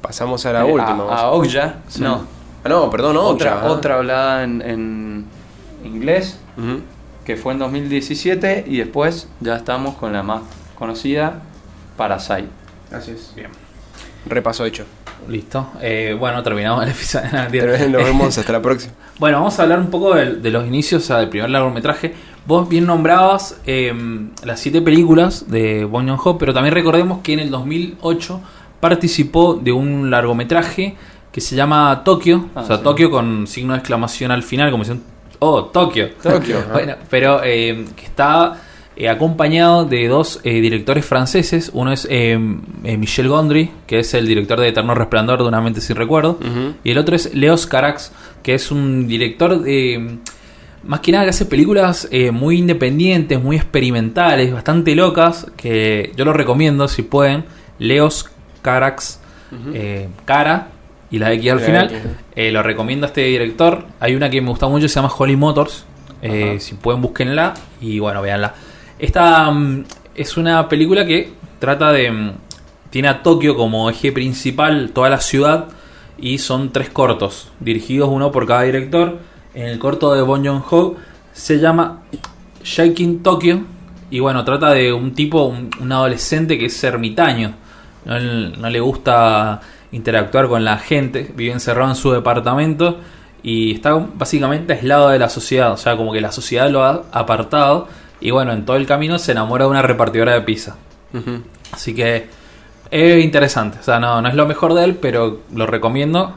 Pasamos 0.00 0.44
a 0.46 0.52
la 0.52 0.60
eh, 0.66 0.72
última. 0.72 1.04
a, 1.12 1.20
a. 1.22 1.30
Okja, 1.32 1.76
Sí. 1.88 2.02
no, 2.02 2.26
Ah, 2.64 2.68
no, 2.68 2.90
perdón, 2.90 3.16
otra, 3.16 3.56
otra. 3.58 3.70
otra 3.70 3.94
hablada 3.96 4.44
en, 4.44 4.62
en 4.62 5.24
inglés, 5.84 6.38
que 7.24 7.36
fue 7.36 7.52
en 7.52 7.58
2017, 7.58 8.64
y 8.66 8.76
después 8.78 9.28
ya 9.40 9.56
estamos 9.56 9.96
con 9.96 10.12
la 10.12 10.22
más 10.22 10.42
conocida, 10.78 11.42
Parasite. 11.96 12.48
Así 12.92 13.12
es. 13.12 13.32
Bien. 13.34 13.48
Repaso 14.26 14.64
hecho. 14.64 14.84
Listo. 15.28 15.68
Eh, 15.80 16.16
bueno, 16.18 16.42
terminamos 16.42 16.84
el 16.84 16.90
episodio. 16.90 17.28
Nos 17.88 18.04
vemos 18.04 18.38
hasta 18.38 18.52
la 18.52 18.62
próxima. 18.62 18.92
Bueno, 19.18 19.38
vamos 19.38 19.58
a 19.58 19.62
hablar 19.62 19.78
un 19.78 19.90
poco 19.90 20.14
de, 20.14 20.34
de 20.36 20.50
los 20.50 20.66
inicios 20.66 21.04
o 21.04 21.06
sea, 21.06 21.18
del 21.18 21.28
primer 21.28 21.50
largometraje. 21.50 22.14
Vos 22.44 22.68
bien 22.68 22.86
nombrabas 22.86 23.60
eh, 23.66 23.94
las 24.42 24.58
siete 24.58 24.82
películas 24.82 25.48
de 25.48 25.84
Bong 25.84 26.08
Joon-ho, 26.08 26.38
pero 26.38 26.52
también 26.52 26.74
recordemos 26.74 27.20
que 27.22 27.34
en 27.34 27.40
el 27.40 27.50
2008 27.50 28.40
participó 28.80 29.54
de 29.54 29.70
un 29.70 30.10
largometraje 30.10 30.96
que 31.32 31.40
se 31.40 31.56
llama 31.56 32.02
Tokio, 32.04 32.50
Ah, 32.54 32.60
o 32.60 32.66
sea, 32.66 32.76
sí. 32.76 32.82
Tokio 32.84 33.10
con 33.10 33.46
signo 33.46 33.72
de 33.72 33.78
exclamación 33.78 34.30
al 34.30 34.42
final, 34.42 34.70
como 34.70 34.84
diciendo, 34.84 35.02
oh, 35.38 35.64
Tokio. 35.64 36.10
Tokio, 36.22 36.62
bueno, 36.72 36.94
pero 37.08 37.40
eh, 37.42 37.86
que 37.96 38.04
está 38.04 38.60
eh, 38.94 39.08
acompañado 39.08 39.86
de 39.86 40.06
dos 40.06 40.40
eh, 40.44 40.60
directores 40.60 41.06
franceses. 41.06 41.70
Uno 41.72 41.92
es 41.92 42.06
Michel 42.82 43.28
Gondry, 43.28 43.70
que 43.86 44.00
es 44.00 44.12
el 44.12 44.26
director 44.26 44.60
de 44.60 44.68
Eterno 44.68 44.94
Resplandor 44.94 45.42
de 45.42 45.48
una 45.48 45.62
mente 45.62 45.80
sin 45.80 45.96
recuerdo. 45.96 46.38
Y 46.84 46.90
el 46.90 46.98
otro 46.98 47.16
es 47.16 47.34
Leos 47.34 47.66
Carax, 47.66 48.12
que 48.42 48.54
es 48.54 48.70
un 48.70 49.08
director 49.08 49.60
de. 49.60 50.18
Más 50.84 50.98
que 50.98 51.12
nada 51.12 51.24
que 51.24 51.30
hace 51.30 51.46
películas 51.46 52.08
eh, 52.10 52.32
muy 52.32 52.58
independientes, 52.58 53.40
muy 53.40 53.54
experimentales, 53.54 54.52
bastante 54.52 54.96
locas, 54.96 55.46
que 55.56 56.12
yo 56.16 56.24
lo 56.24 56.32
recomiendo 56.32 56.88
si 56.88 57.02
pueden. 57.02 57.44
Leos 57.78 58.28
Carax, 58.62 59.20
eh, 59.72 60.08
cara 60.24 60.68
y 61.12 61.18
la 61.18 61.32
X 61.34 61.52
al 61.52 61.58
La 61.58 61.64
final. 61.64 61.84
X, 61.84 62.04
¿no? 62.04 62.10
Eh, 62.34 62.50
lo 62.50 62.62
recomiendo 62.62 63.06
a 63.06 63.08
este 63.08 63.20
director. 63.20 63.84
Hay 64.00 64.16
una 64.16 64.30
que 64.30 64.40
me 64.40 64.48
gusta 64.48 64.66
mucho, 64.66 64.88
se 64.88 64.94
llama 64.94 65.12
Holly 65.16 65.36
Motors. 65.36 65.84
Eh, 66.22 66.56
si 66.58 66.74
pueden, 66.74 67.02
búsquenla 67.02 67.54
y 67.80 67.98
bueno, 67.98 68.22
véanla. 68.22 68.54
Esta 68.98 69.50
mm, 69.50 69.84
es 70.14 70.36
una 70.36 70.68
película 70.68 71.04
que 71.04 71.30
trata 71.58 71.92
de. 71.92 72.10
mm, 72.10 72.32
tiene 72.90 73.08
a 73.08 73.22
Tokio 73.22 73.56
como 73.56 73.88
eje 73.90 74.10
principal, 74.12 74.90
toda 74.92 75.08
la 75.10 75.20
ciudad, 75.20 75.68
y 76.18 76.38
son 76.38 76.72
tres 76.72 76.90
cortos, 76.90 77.50
dirigidos 77.60 78.08
uno 78.10 78.32
por 78.32 78.46
cada 78.46 78.62
director. 78.62 79.18
En 79.54 79.66
el 79.66 79.78
corto 79.78 80.14
de 80.14 80.22
Bon 80.22 80.44
Joon-ho 80.44 80.96
se 81.32 81.58
llama 81.58 82.02
Shaking 82.62 83.22
Tokyo, 83.22 83.60
y 84.10 84.20
bueno, 84.20 84.44
trata 84.44 84.72
de 84.72 84.92
un 84.92 85.14
tipo, 85.14 85.44
un, 85.44 85.70
un 85.80 85.92
adolescente 85.92 86.58
que 86.58 86.66
es 86.66 86.84
ermitaño, 86.84 87.54
no, 88.04 88.18
no 88.20 88.70
le 88.70 88.80
gusta 88.80 89.60
interactuar 89.92 90.48
con 90.48 90.64
la 90.64 90.78
gente, 90.78 91.30
vive 91.36 91.52
encerrado 91.52 91.90
en 91.90 91.96
su 91.96 92.10
departamento 92.10 92.98
y 93.42 93.74
está 93.74 93.94
básicamente 93.94 94.72
aislado 94.72 95.10
de 95.10 95.18
la 95.18 95.28
sociedad, 95.28 95.72
o 95.72 95.76
sea, 95.76 95.96
como 95.96 96.12
que 96.12 96.20
la 96.20 96.32
sociedad 96.32 96.70
lo 96.70 96.82
ha 96.82 97.04
apartado 97.12 97.88
y 98.20 98.30
bueno, 98.30 98.52
en 98.52 98.64
todo 98.64 98.76
el 98.76 98.86
camino 98.86 99.18
se 99.18 99.32
enamora 99.32 99.64
de 99.64 99.70
una 99.70 99.82
repartidora 99.82 100.32
de 100.32 100.42
pizza. 100.42 100.76
Así 101.72 101.94
que 101.94 102.26
es 102.90 103.24
interesante, 103.24 103.78
o 103.80 103.82
sea, 103.82 103.98
no, 103.98 104.22
no 104.22 104.28
es 104.28 104.34
lo 104.34 104.46
mejor 104.46 104.74
de 104.74 104.84
él, 104.84 104.96
pero 104.96 105.40
lo 105.54 105.66
recomiendo. 105.66 106.34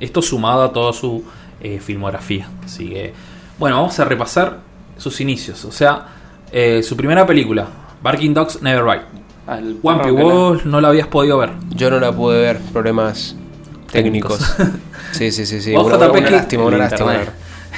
esto 0.00 0.22
sumado 0.22 0.62
a 0.64 0.72
toda 0.72 0.92
su 0.92 1.24
eh, 1.60 1.80
filmografía. 1.80 2.48
Así 2.64 2.90
que, 2.90 3.12
bueno, 3.58 3.76
vamos 3.76 3.98
a 3.98 4.04
repasar 4.04 4.58
sus 4.96 5.20
inicios. 5.20 5.64
O 5.64 5.72
sea, 5.72 6.06
eh, 6.52 6.82
su 6.82 6.96
primera 6.96 7.26
película, 7.26 7.66
Barking 8.02 8.34
Dogs 8.34 8.62
Never 8.62 8.84
Ride. 8.84 9.17
Al 9.48 9.78
que 10.02 10.12
la- 10.12 10.22
vos 10.22 10.66
no 10.66 10.80
la 10.80 10.88
habías 10.88 11.06
podido 11.08 11.38
ver. 11.38 11.52
Yo 11.74 11.90
no 11.90 11.98
la 11.98 12.12
pude 12.12 12.38
ver, 12.40 12.58
problemas 12.72 13.34
técnicos. 13.90 14.40
Sí, 15.10 15.32
sí, 15.32 15.46
sí, 15.46 15.62
sí. 15.62 15.74
Una, 15.74 15.96
lástima, 16.30 16.64
una 16.64 16.76
lástima. 16.76 17.14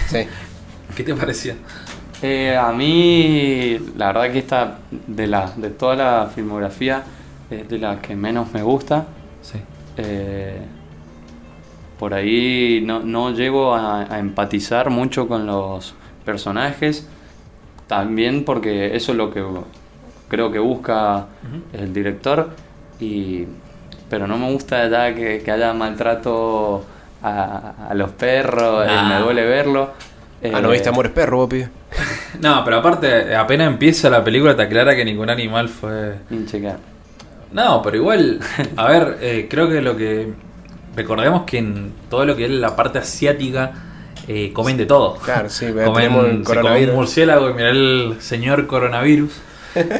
Sí. 0.09 0.19
¿Qué 0.97 1.05
te 1.05 1.15
pareció? 1.15 1.55
Eh, 2.23 2.57
a 2.57 2.73
mí, 2.73 3.79
la 3.97 4.09
verdad 4.09 4.33
que 4.33 4.39
esta, 4.41 4.79
de, 5.07 5.29
la, 5.29 5.53
de 5.57 5.71
toda 5.71 5.95
la 5.95 6.31
filmografía, 6.35 7.05
es 7.49 7.69
de 7.69 7.79
la 7.79 8.03
que 8.03 8.17
menos 8.17 8.53
me 8.53 8.63
gusta. 8.63 9.07
Sí. 9.43 9.59
Eh, 9.97 10.61
por 12.01 12.15
ahí 12.15 12.83
no, 12.85 12.99
no 13.01 13.31
llego 13.31 13.75
a, 13.75 14.13
a 14.13 14.19
empatizar 14.19 14.91
mucho 14.91 15.29
con 15.29 15.47
los 15.47 15.95
personajes. 16.25 17.07
También 17.87 18.45
porque 18.45 18.97
eso 18.97 19.13
es 19.13 19.19
lo 19.19 19.33
que 19.33 19.41
creo 20.31 20.51
que 20.51 20.59
busca 20.59 21.27
el 21.75 21.93
director. 21.93 22.51
Y, 22.99 23.45
pero 24.09 24.27
no 24.27 24.39
me 24.39 24.51
gusta 24.51 24.89
ya 24.89 25.15
que, 25.15 25.43
que 25.45 25.51
haya 25.51 25.75
maltrato 25.75 26.85
a, 27.23 27.89
a 27.91 27.95
los 27.95 28.11
perros. 28.13 28.87
eh, 28.87 28.89
Ah. 28.91 29.07
me 29.09 29.23
duele 29.23 29.45
verlo. 29.45 29.91
Ah, 30.43 30.61
¿no 30.63 30.69
Eh, 30.71 30.73
viste 30.73 30.89
Amores 30.89 31.13
Perro, 31.13 31.37
vos, 31.37 31.49
pibe? 31.51 31.69
No, 32.41 32.65
pero 32.65 32.79
aparte, 32.79 33.35
apenas 33.37 33.67
empieza 33.69 34.09
la 34.09 34.25
película, 34.25 34.57
te 34.57 34.63
aclara 34.63 34.97
que 34.97 35.05
ningún 35.05 35.29
animal 35.29 35.69
fue. 35.69 36.15
No, 37.53 37.83
pero 37.83 37.97
igual, 37.97 38.41
a 38.77 38.89
ver, 38.89 39.19
eh, 39.21 39.47
creo 39.51 39.69
que 39.69 39.83
lo 39.83 39.97
que. 39.97 40.33
Recordemos 40.97 41.43
que 41.45 41.59
en 41.59 41.93
todo 42.09 42.25
lo 42.25 42.35
que 42.37 42.45
es 42.47 42.51
la 42.51 42.75
parte 42.77 42.99
asiática 42.99 43.73
eh, 44.29 44.53
comen 44.53 44.77
de 44.77 44.87
todo. 44.87 45.17
Claro, 45.17 45.51
sí, 45.51 45.67
Comen, 45.73 45.93
tenemos 45.95 46.25
el 46.27 46.47
se 46.47 46.61
come 46.61 46.89
un 46.89 46.95
murciélago 46.95 47.51
y 47.51 47.55
mirá 47.55 47.71
el 47.71 48.17
señor 48.21 48.67
coronavirus, 48.67 49.33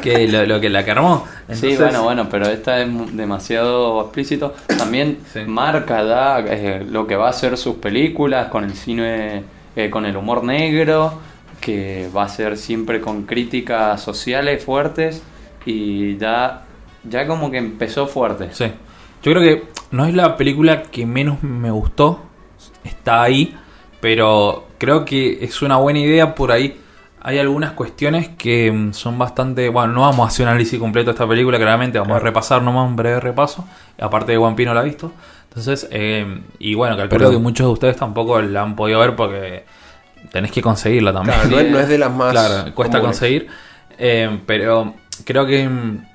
que 0.01 0.27
lo, 0.27 0.45
lo 0.45 0.59
que 0.59 0.69
la 0.69 0.83
que 0.85 0.91
armó. 0.91 1.25
Sí, 1.51 1.75
bueno, 1.77 2.03
bueno, 2.03 2.27
pero 2.29 2.47
esta 2.47 2.81
es 2.81 2.89
demasiado 3.15 4.01
explícito. 4.01 4.53
También 4.77 5.19
Sí. 5.31 5.39
marca 5.45 6.03
ya 6.03 6.39
eh, 6.47 6.85
lo 6.89 7.07
que 7.07 7.15
va 7.15 7.29
a 7.29 7.33
ser 7.33 7.57
sus 7.57 7.75
películas 7.75 8.47
con 8.47 8.63
el 8.63 8.73
cine, 8.73 9.43
eh, 9.75 9.89
con 9.89 10.05
el 10.05 10.15
humor 10.17 10.43
negro, 10.43 11.13
que 11.59 12.09
va 12.15 12.23
a 12.23 12.29
ser 12.29 12.57
siempre 12.57 13.01
con 13.01 13.23
críticas 13.23 14.01
sociales 14.01 14.63
fuertes 14.63 15.21
y 15.65 16.17
ya 16.17 16.63
ya 17.03 17.25
como 17.27 17.49
que 17.51 17.57
empezó 17.57 18.07
fuerte. 18.07 18.49
Sí. 18.51 18.65
Yo 19.23 19.31
creo 19.33 19.41
que 19.41 19.63
no 19.91 20.05
es 20.05 20.13
la 20.13 20.37
película 20.37 20.83
que 20.83 21.05
menos 21.05 21.41
me 21.43 21.71
gustó. 21.71 22.19
Está 22.83 23.23
ahí. 23.23 23.55
Pero 23.99 24.67
creo 24.79 25.05
que 25.05 25.43
es 25.45 25.61
una 25.61 25.77
buena 25.77 25.99
idea 25.99 26.33
por 26.33 26.51
ahí. 26.51 26.75
Hay 27.23 27.37
algunas 27.39 27.71
cuestiones 27.73 28.29
que 28.29 28.71
mm, 28.71 28.93
son 28.93 29.17
bastante. 29.17 29.69
Bueno, 29.69 29.93
no 29.93 30.01
vamos 30.01 30.25
a 30.25 30.27
hacer 30.29 30.43
un 30.45 30.49
análisis 30.49 30.79
completo 30.79 31.07
de 31.07 31.11
esta 31.13 31.27
película, 31.27 31.57
claramente. 31.57 31.99
Vamos 31.99 32.15
a 32.17 32.19
repasar 32.19 32.61
nomás 32.63 32.87
un 32.87 32.95
breve 32.95 33.19
repaso. 33.19 33.65
Aparte 33.99 34.31
de 34.31 34.37
Juan 34.37 34.55
Pino 34.55 34.73
la 34.73 34.79
ha 34.79 34.83
visto. 34.83 35.11
Entonces, 35.49 35.87
eh, 35.91 36.41
y 36.59 36.73
bueno, 36.75 36.95
calculo 36.97 37.19
Pero- 37.19 37.31
que 37.31 37.37
muchos 37.37 37.67
de 37.67 37.73
ustedes 37.73 37.95
tampoco 37.97 38.41
la 38.41 38.61
han 38.63 38.75
podido 38.75 38.99
ver 38.99 39.15
porque 39.15 39.65
tenés 40.31 40.51
que 40.51 40.61
conseguirla 40.61 41.13
también. 41.13 41.35
Claro, 41.41 41.49
no, 41.51 41.59
es, 41.59 41.71
no 41.71 41.79
es 41.79 41.87
de 41.89 41.97
las 41.97 42.11
más. 42.11 42.31
Claro, 42.31 42.73
cuesta 42.73 42.97
comunes. 42.99 43.19
conseguir. 43.19 43.47
eh, 43.97 44.39
pero 44.45 44.95
creo 45.25 45.45
que. 45.45 45.67
mm, 45.69 46.05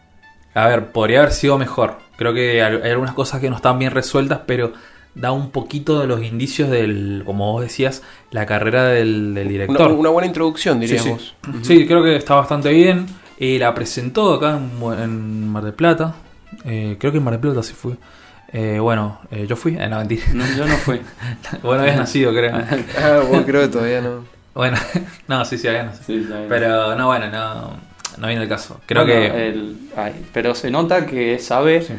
A 0.54 0.66
ver, 0.68 0.86
podría 0.90 1.18
haber 1.20 1.32
sido 1.32 1.58
mejor. 1.58 1.98
Creo 2.16 2.32
que 2.32 2.62
hay 2.62 2.90
algunas 2.90 3.12
cosas 3.14 3.40
que 3.42 3.50
no 3.50 3.56
están 3.56 3.78
bien 3.78 3.92
resueltas, 3.92 4.40
pero 4.46 4.72
da 5.16 5.32
un 5.32 5.50
poquito 5.50 5.98
de 5.98 6.06
los 6.06 6.22
indicios 6.22 6.70
del, 6.70 7.22
como 7.24 7.50
vos 7.52 7.62
decías, 7.62 8.02
la 8.30 8.44
carrera 8.46 8.84
del, 8.84 9.34
director. 9.48 9.90
una 9.92 10.10
buena 10.10 10.26
introducción, 10.26 10.78
diríamos. 10.78 11.34
sí. 11.44 11.58
Sí, 11.62 11.86
creo 11.86 12.02
que 12.02 12.16
está 12.16 12.34
bastante 12.34 12.68
bien. 12.70 13.06
Eh, 13.38 13.58
la 13.58 13.74
presentó 13.74 14.34
acá 14.34 14.56
en, 15.02 15.48
Mar 15.48 15.64
del 15.64 15.72
Plata. 15.74 16.14
Eh, 16.64 16.96
creo 17.00 17.12
que 17.12 17.18
en 17.18 17.24
Mar 17.24 17.32
del 17.32 17.40
Plata 17.40 17.62
sí 17.62 17.72
fue. 17.74 17.94
Eh, 18.52 18.78
bueno, 18.78 19.20
eh, 19.30 19.46
yo 19.48 19.56
fui. 19.56 19.76
Eh, 19.78 19.88
no, 19.88 19.98
mentira. 19.98 20.24
No, 20.32 20.44
yo 20.56 20.66
no 20.66 20.76
fui. 20.76 21.00
bueno, 21.62 21.82
habías 21.82 21.96
nacido, 21.96 22.32
creo. 22.32 22.52
Ah, 22.98 23.20
vos 23.28 23.42
creo 23.46 23.62
que 23.62 23.68
todavía 23.68 24.00
no. 24.02 24.24
bueno, 24.54 24.76
no, 25.28 25.44
sí, 25.44 25.56
sí, 25.58 25.66
habías 25.66 25.86
nacido. 25.86 26.22
Sí, 26.24 26.44
Pero 26.48 26.94
no, 26.94 27.06
bueno, 27.06 27.28
no, 27.30 27.76
no 28.18 28.26
viene 28.28 28.42
el 28.42 28.48
caso. 28.48 28.80
Creo 28.86 29.04
Bueno, 29.04 29.34
que. 29.34 29.48
el- 29.48 29.76
ay, 29.96 30.26
pero 30.32 30.54
se 30.54 30.70
nota 30.70 31.06
que 31.06 31.38
sabe 31.38 31.82
Sí. 31.82 31.94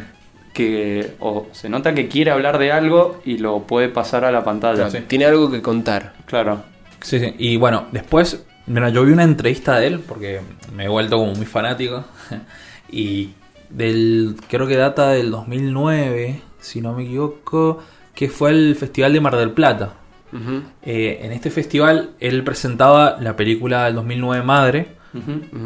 Que. 0.58 1.14
O 1.20 1.48
se 1.52 1.70
nota 1.70 1.94
que 1.94 2.08
quiere 2.08 2.32
hablar 2.32 2.58
de 2.58 2.72
algo 2.72 3.22
y 3.24 3.38
lo 3.38 3.62
puede 3.68 3.90
pasar 3.90 4.26
a 4.26 4.32
la 4.32 4.44
pantalla. 4.44 4.90
Sí. 4.90 5.00
Tiene 5.08 5.26
algo 5.26 5.52
que 5.52 5.62
contar. 5.62 6.14
Claro. 6.26 6.64
Sí, 7.02 7.20
sí. 7.20 7.36
Y 7.38 7.58
bueno, 7.58 7.86
después, 7.92 8.44
mira, 8.66 8.90
yo 8.90 9.06
vi 9.06 9.14
una 9.14 9.24
entrevista 9.24 9.78
de 9.78 9.88
él 9.88 10.00
porque 10.00 10.42
me 10.76 10.86
he 10.86 10.88
vuelto 10.88 11.18
como 11.20 11.36
muy 11.36 11.46
fanático. 11.46 12.06
y 12.92 13.30
del, 13.70 14.36
creo 14.50 14.66
que 14.66 14.76
data 14.76 15.10
del 15.10 15.30
2009, 15.30 16.42
si 16.60 16.82
no 16.82 16.94
me 16.94 17.04
equivoco, 17.04 17.84
que 18.16 18.28
fue 18.28 18.50
el 18.50 18.76
Festival 18.76 19.14
de 19.14 19.22
Mar 19.22 19.38
del 19.38 19.52
Plata. 19.52 19.94
Eh, 20.84 21.22
en 21.24 21.32
este 21.32 21.50
festival 21.50 22.10
él 22.20 22.44
presentaba 22.44 23.18
la 23.22 23.36
película 23.38 23.86
del 23.86 23.96
2009 23.96 24.44
Madre, 24.44 24.88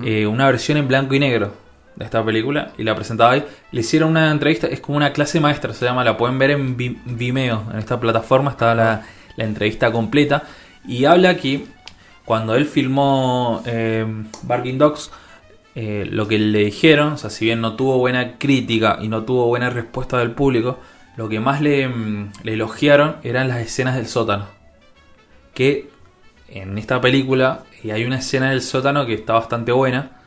eh, 0.05 0.27
una 0.27 0.45
versión 0.45 0.77
en 0.77 0.87
blanco 0.87 1.15
y 1.15 1.19
negro 1.19 1.51
de 1.95 2.05
esta 2.05 2.23
película 2.23 2.71
y 2.77 2.83
la 2.83 2.95
presentaba 2.95 3.31
ahí. 3.31 3.43
Le 3.71 3.81
hicieron 3.81 4.11
una 4.11 4.31
entrevista, 4.31 4.67
es 4.67 4.79
como 4.79 4.97
una 4.97 5.13
clase 5.13 5.39
maestra, 5.39 5.73
se 5.73 5.85
llama, 5.85 6.03
la 6.03 6.17
pueden 6.17 6.37
ver 6.39 6.51
en 6.51 6.77
Vi- 6.77 6.97
Vimeo, 7.05 7.65
en 7.71 7.79
esta 7.79 7.99
plataforma 7.99 8.51
está 8.51 8.73
la, 8.75 9.03
la 9.35 9.43
entrevista 9.43 9.91
completa 9.91 10.43
y 10.87 11.05
habla 11.05 11.37
que 11.37 11.65
cuando 12.25 12.55
él 12.55 12.65
filmó 12.65 13.61
eh, 13.65 14.05
Barking 14.43 14.77
Dogs, 14.77 15.11
eh, 15.75 16.07
lo 16.09 16.27
que 16.27 16.37
le 16.39 16.65
dijeron, 16.65 17.13
o 17.13 17.17
sea, 17.17 17.29
si 17.29 17.45
bien 17.45 17.61
no 17.61 17.75
tuvo 17.75 17.97
buena 17.97 18.37
crítica 18.37 18.97
y 19.01 19.07
no 19.07 19.23
tuvo 19.23 19.47
buena 19.47 19.69
respuesta 19.69 20.17
del 20.17 20.31
público, 20.31 20.79
lo 21.17 21.27
que 21.29 21.39
más 21.39 21.61
le, 21.61 21.87
mm, 21.87 22.31
le 22.43 22.53
elogiaron 22.53 23.17
eran 23.23 23.47
las 23.49 23.59
escenas 23.59 23.95
del 23.95 24.07
sótano. 24.07 24.45
Que 25.53 25.89
en 26.47 26.77
esta 26.77 27.01
película 27.01 27.63
eh, 27.83 27.91
hay 27.91 28.05
una 28.05 28.17
escena 28.19 28.51
del 28.51 28.61
sótano 28.61 29.05
que 29.05 29.13
está 29.13 29.33
bastante 29.33 29.71
buena, 29.71 30.20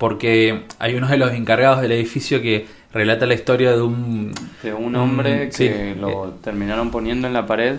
porque 0.00 0.62
hay 0.78 0.94
uno 0.94 1.08
de 1.08 1.18
los 1.18 1.32
encargados 1.32 1.82
del 1.82 1.92
edificio 1.92 2.40
que 2.40 2.66
relata 2.92 3.26
la 3.26 3.34
historia 3.34 3.72
de 3.72 3.82
un... 3.82 4.32
De 4.62 4.72
un 4.72 4.96
hombre 4.96 5.48
Mm, 5.48 5.52
sí. 5.52 5.68
que 5.68 5.94
lo 6.00 6.30
terminaron 6.42 6.90
poniendo 6.90 7.26
en 7.26 7.34
la 7.34 7.44
pared 7.46 7.76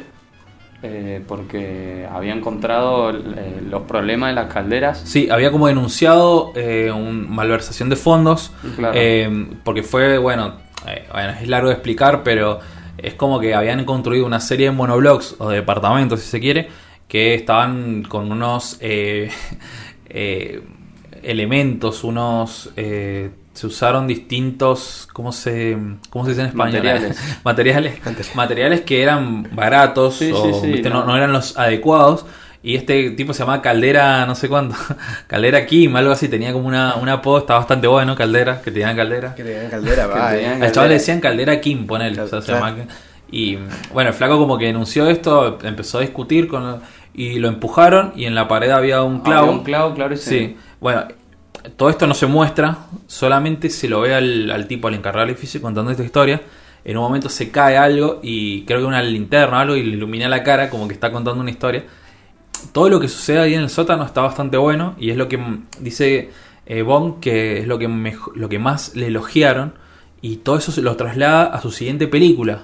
eh, 0.84 1.20
porque 1.28 2.08
había 2.12 2.34
encontrado 2.34 3.10
eh, 3.10 3.62
los 3.68 3.82
problemas 3.84 4.30
de 4.30 4.36
las 4.36 4.54
calderas. 4.54 5.02
Sí, 5.04 5.30
había 5.32 5.52
como 5.52 5.66
denunciado 5.68 6.54
eh, 6.56 6.92
un 6.92 7.28
malversación 7.30 7.90
de 7.90 7.96
fondos, 7.96 8.52
Claro. 8.76 8.94
eh, 8.96 9.48
porque 9.64 9.82
fue, 9.82 10.20
bueno, 10.20 10.54
eh, 10.88 11.08
bueno, 11.12 11.34
es 11.42 11.48
largo 11.48 11.70
de 11.70 11.74
explicar, 11.74 12.22
pero 12.24 12.60
es 13.00 13.16
como 13.16 13.40
que 13.40 13.56
habían 13.56 13.84
construido 13.86 14.28
una 14.28 14.40
serie 14.40 14.68
de 14.68 14.72
monoblocks 14.72 15.38
o 15.40 15.50
de 15.50 15.56
departamentos, 15.58 16.20
si 16.22 16.30
se 16.30 16.40
quiere, 16.40 16.68
que 17.08 17.34
estaban 17.34 18.04
con 18.04 18.32
unos 18.32 18.78
eh, 18.80 19.30
eh, 20.10 20.62
elementos, 21.24 22.04
unos... 22.04 22.70
eh, 22.78 23.32
se 23.54 23.68
usaron 23.68 24.08
distintos, 24.08 25.10
¿cómo 25.12 25.34
se, 25.34 25.78
cómo 26.10 26.24
se 26.24 26.32
dice 26.32 26.42
en 26.44 26.48
español? 26.48 26.84
Materiales. 26.84 27.18
materiales, 27.44 28.36
materiales 28.36 28.82
que 28.82 29.04
eran 29.04 29.50
baratos 29.54 30.16
Sí, 30.16 30.32
o 30.32 30.42
sí, 30.54 30.60
sí, 30.62 30.68
¿viste? 30.72 30.90
no, 30.90 31.02
no. 31.02 31.08
no 31.08 31.18
eran 31.18 31.34
los 31.34 31.58
adecuados. 31.58 32.26
Y 32.64 32.76
este 32.76 33.10
tipo 33.12 33.34
se 33.34 33.40
llamaba 33.40 33.62
Caldera, 33.62 34.26
no 34.28 34.36
sé 34.36 34.48
cuánto, 34.48 34.76
Caldera 35.28 35.66
Kim, 35.66 35.96
algo 35.96 36.12
así, 36.12 36.30
tenía 36.30 36.54
como 36.54 36.68
una, 36.68 36.96
un 36.96 37.10
apodo, 37.10 37.40
está 37.40 37.56
bastante 37.56 37.88
bueno, 37.88 38.16
Caldera, 38.16 38.62
que 38.62 38.70
tenían 38.72 38.96
Caldera. 38.96 39.34
Que 39.36 39.44
tenían 39.44 39.70
caldera, 39.70 40.08
va. 40.08 40.32
tenían-. 40.32 40.64
Al 40.64 40.72
chaval 40.72 40.90
le 40.90 40.96
decían 40.96 41.20
Caldera 41.20 41.60
Kim, 41.60 41.88
ponele. 41.88 42.22
o 42.22 42.28
sea, 42.28 42.42
se 42.42 42.52
llamaba 42.54 42.76
y 43.32 43.58
bueno, 43.94 44.10
el 44.10 44.14
flaco 44.14 44.38
como 44.38 44.58
que 44.58 44.66
denunció 44.66 45.08
esto, 45.10 45.58
empezó 45.64 45.98
a 46.00 46.02
discutir 46.02 46.48
con 46.48 46.82
y 47.14 47.40
lo 47.40 47.48
empujaron 47.48 48.14
y 48.16 48.26
en 48.26 48.36
la 48.36 48.48
pared 48.48 48.70
había 48.70 49.02
un 49.04 49.22
clavo. 49.22 49.48
Había 49.48 49.52
un 49.60 49.64
clavo, 49.64 49.94
claro, 49.96 50.14
y 50.14 50.18
Sí, 50.18 50.56
bueno, 50.82 51.06
todo 51.78 51.90
esto 51.90 52.08
no 52.08 52.14
se 52.16 52.28
muestra, 52.28 52.88
solamente 53.08 53.70
se 53.70 53.88
lo 53.88 54.02
ve 54.02 54.16
al, 54.16 54.52
al 54.52 54.68
tipo, 54.68 54.88
al 54.90 54.96
encargado 54.96 55.26
del 55.28 55.36
edificio 55.36 55.62
contando 55.62 55.92
esta 55.92 56.04
historia. 56.04 56.42
En 56.84 56.98
un 56.98 57.04
momento 57.04 57.30
se 57.30 57.52
cae 57.52 57.78
algo 57.78 58.20
y 58.24 58.66
creo 58.66 58.80
que 58.80 58.86
una 58.86 59.04
linterna 59.04 59.58
o 59.58 59.60
algo 59.62 59.76
y 59.78 59.84
le 59.84 59.96
ilumina 59.98 60.28
la 60.28 60.44
cara 60.44 60.70
como 60.72 60.88
que 60.88 60.96
está 60.96 61.12
contando 61.12 61.42
una 61.42 61.52
historia. 61.52 61.86
Todo 62.74 62.90
lo 62.90 63.00
que 63.00 63.08
sucede 63.08 63.40
ahí 63.40 63.54
en 63.54 63.62
el 63.62 63.70
sótano 63.70 64.04
está 64.04 64.22
bastante 64.22 64.58
bueno 64.58 64.96
y 65.00 65.10
es 65.12 65.18
lo 65.18 65.28
que 65.28 65.40
dice 65.80 66.30
eh, 66.66 66.82
Bond 66.84 67.20
que 67.20 67.60
es 67.60 67.68
lo 67.68 67.80
que, 67.80 67.88
mejo- 67.88 68.32
lo 68.36 68.50
que 68.50 68.60
más 68.60 68.96
le 68.96 69.08
elogiaron 69.08 69.74
y 70.22 70.38
todo 70.38 70.58
eso 70.58 70.72
se 70.72 70.82
lo 70.82 70.96
traslada 70.96 71.46
a 71.46 71.62
su 71.62 71.72
siguiente 71.72 72.08
película 72.08 72.64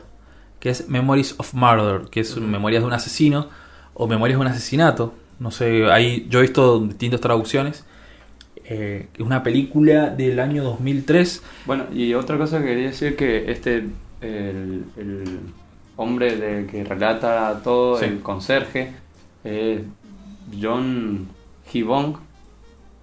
que 0.59 0.69
es 0.69 0.89
Memories 0.89 1.35
of 1.39 1.53
Murder, 1.53 2.09
que 2.09 2.19
es 2.21 2.37
Memorias 2.37 2.81
de 2.83 2.87
un 2.87 2.93
asesino 2.93 3.49
o 3.93 4.07
Memorias 4.07 4.39
de 4.39 4.41
un 4.45 4.51
asesinato. 4.51 5.13
No 5.39 5.51
sé, 5.51 5.85
ahí 5.91 6.25
yo 6.29 6.39
he 6.39 6.43
visto 6.43 6.79
distintas 6.79 7.21
traducciones. 7.21 7.85
Eh, 8.69 9.07
una 9.19 9.43
película 9.43 10.09
del 10.09 10.39
año 10.39 10.63
2003. 10.63 11.41
Bueno, 11.65 11.85
y 11.93 12.13
otra 12.13 12.37
cosa 12.37 12.59
que 12.59 12.65
quería 12.65 12.87
decir 12.87 13.15
que 13.15 13.49
este, 13.49 13.77
el, 14.21 14.83
el 14.97 15.39
hombre 15.95 16.35
de, 16.35 16.65
que 16.67 16.83
relata 16.83 17.61
todo, 17.63 17.97
Sí. 17.97 18.05
el 18.05 18.19
conserje, 18.19 18.91
es 19.43 19.81
John 20.61 21.27
Hibong, 21.71 22.17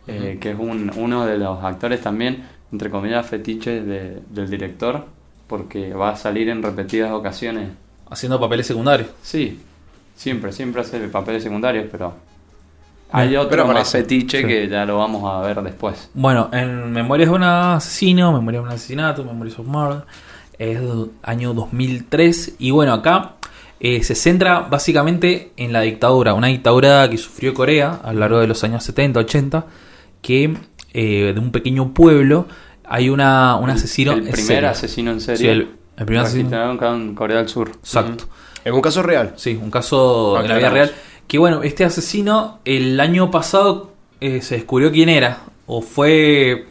eh, 0.07 0.37
que 0.41 0.51
es 0.51 0.59
un- 0.59 0.91
uno 0.97 1.25
de 1.25 1.39
los 1.39 1.63
actores 1.65 2.01
también, 2.03 2.45
entre 2.71 2.91
comillas, 2.91 3.27
fetiches 3.27 3.87
de- 3.87 4.21
del 4.31 4.51
director, 4.51 5.07
porque 5.47 5.95
va 5.95 6.11
a 6.11 6.17
salir 6.17 6.49
en 6.51 6.63
repetidas 6.63 7.11
ocasiones. 7.13 7.71
Haciendo 8.11 8.39
papeles 8.39 8.67
secundarios. 8.67 9.09
Sí, 9.23 9.61
siempre, 10.15 10.53
siempre 10.53 10.83
hace 10.83 10.99
papeles 11.09 11.43
secundarios, 11.43 11.87
pero 11.91 12.15
hay 13.15 13.37
otro 13.37 13.51
pero 13.51 13.67
más 13.69 13.91
fetiche 13.91 14.41
Sí. 14.43 14.47
que 14.47 14.69
ya 14.69 14.85
lo 14.85 14.99
vamos 14.99 15.23
a 15.33 15.41
ver 15.47 15.63
después. 15.63 16.11
Bueno, 16.15 16.49
en 16.53 16.93
Memorias 16.93 17.29
de 17.31 17.35
un 17.37 17.43
asesino, 17.43 18.33
Memorias 18.33 18.63
de 18.63 18.69
un 18.69 18.75
asesinato, 18.75 19.25
Memorias 19.25 19.59
of 19.59 19.67
Murder, 19.67 20.03
es 20.59 20.81
del 20.81 21.11
año 21.23 21.55
2003. 21.55 22.57
Y 22.59 22.71
bueno, 22.71 22.93
acá 22.93 23.33
eh, 23.81 24.03
se 24.03 24.15
centra 24.15 24.61
básicamente 24.61 25.53
en 25.57 25.73
la 25.73 25.81
dictadura, 25.83 26.35
una 26.35 26.47
dictadura 26.49 27.09
que 27.11 27.19
sufrió 27.19 27.55
Corea 27.55 28.01
a 28.03 28.13
lo 28.13 28.21
largo 28.21 28.39
de 28.41 28.47
los 28.47 28.63
años 28.65 28.83
70, 28.85 29.21
80, 29.21 29.67
que 30.23 30.57
eh, 30.93 31.33
de 31.35 31.41
un 31.41 31.51
pequeño 31.53 31.93
pueblo 31.93 32.47
hay 32.85 33.09
una, 33.09 33.57
un 33.57 33.71
asesino. 33.71 34.13
El 34.13 34.19
en 34.19 34.25
primer 34.33 34.47
serie. 34.47 34.69
asesino 34.69 35.11
en 35.11 35.21
serie. 35.21 35.39
Sí, 35.39 35.47
el, 35.49 35.69
el 35.97 36.07
primer 36.07 36.25
asesino. 36.25 36.73
en 36.95 37.15
Corea 37.15 37.39
del 37.39 37.49
Sur. 37.49 37.71
Exacto. 37.71 38.25
Es 38.65 38.73
un 38.73 38.81
caso 38.81 39.03
real. 39.03 39.35
Sí, 39.37 39.59
un 39.61 39.71
caso 39.71 40.39
de 40.41 40.49
la 40.49 40.57
vida 40.57 40.71
real. 40.71 40.91
Que 41.29 41.39
bueno, 41.39 41.63
este 41.63 41.85
asesino 41.85 42.61
el 42.65 43.01
año 43.01 43.31
pasado 43.31 43.93
eh, 44.21 44.43
se 44.43 44.57
descubrió 44.57 44.93
quién 44.93 45.09
era. 45.09 45.39
O 45.67 45.81
fue 45.81 46.67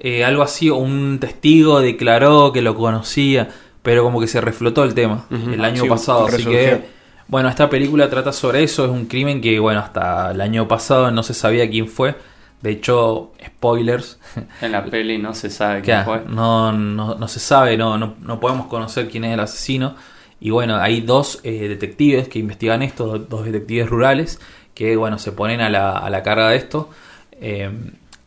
eh, 0.00 0.24
algo 0.24 0.42
así, 0.42 0.68
o 0.70 0.76
un 0.76 1.18
testigo 1.20 1.80
declaró 1.80 2.52
que 2.52 2.62
lo 2.62 2.74
conocía. 2.74 3.48
Pero 3.82 4.02
como 4.02 4.20
que 4.20 4.26
se 4.26 4.40
reflotó 4.40 4.82
el 4.82 4.94
tema 4.94 5.26
el 5.30 5.64
año 5.64 5.84
Sí, 5.84 5.88
pasado. 5.88 6.26
Así 6.26 6.44
que, 6.44 6.86
bueno, 7.28 7.48
esta 7.48 7.70
película 7.70 8.10
trata 8.10 8.32
sobre 8.32 8.64
eso. 8.64 8.84
Es 8.84 8.90
un 8.90 9.06
crimen 9.06 9.40
que, 9.40 9.58
bueno, 9.60 9.80
hasta 9.80 10.32
el 10.32 10.40
año 10.40 10.66
pasado 10.66 11.10
no 11.12 11.22
se 11.22 11.34
sabía 11.34 11.70
quién 11.70 11.86
fue. 11.86 12.16
De 12.62 12.70
hecho, 12.70 13.32
spoilers. 13.44 14.18
En 14.60 14.72
la 14.72 14.84
peli 14.84 15.18
no 15.18 15.34
se 15.34 15.50
sabe 15.50 15.82
quién 15.82 16.04
fue. 16.04 16.22
no, 16.26 16.72
no, 16.72 17.14
no 17.14 17.28
se 17.28 17.38
sabe, 17.38 17.76
no, 17.76 17.96
no, 17.96 18.14
no 18.20 18.40
podemos 18.40 18.66
conocer 18.66 19.08
quién 19.08 19.24
es 19.24 19.34
el 19.34 19.40
asesino. 19.40 19.94
Y 20.40 20.50
bueno, 20.50 20.76
hay 20.76 21.00
dos 21.00 21.40
eh, 21.44 21.68
detectives 21.68 22.28
que 22.28 22.38
investigan 22.38 22.82
esto, 22.82 23.06
do- 23.06 23.18
dos 23.18 23.44
detectives 23.44 23.88
rurales, 23.88 24.40
que 24.74 24.96
bueno, 24.96 25.18
se 25.18 25.32
ponen 25.32 25.60
a 25.60 25.70
la, 25.70 25.92
a 25.92 26.10
la 26.10 26.22
carga 26.22 26.50
de 26.50 26.56
esto. 26.56 26.90
Eh, 27.32 27.70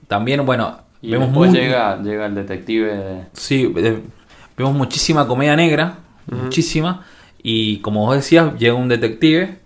también, 0.08 0.46
bueno, 0.46 0.80
Y 1.02 1.12
vemos 1.12 1.30
muy- 1.30 1.50
llega, 1.52 2.02
llega 2.02 2.26
el 2.26 2.36
detective 2.36 2.96
de- 2.96 3.24
Sí, 3.34 3.72
eh, 3.78 4.00
vemos 4.58 4.74
muchísima 4.76 5.28
comedia 5.28 5.56
negra, 5.56 6.00
muchísima. 6.32 7.06
Y 7.42 7.78
como 7.80 8.06
vos 8.06 8.16
decías, 8.16 8.58
llega 8.58 8.74
un 8.74 8.88
detective, 8.90 9.60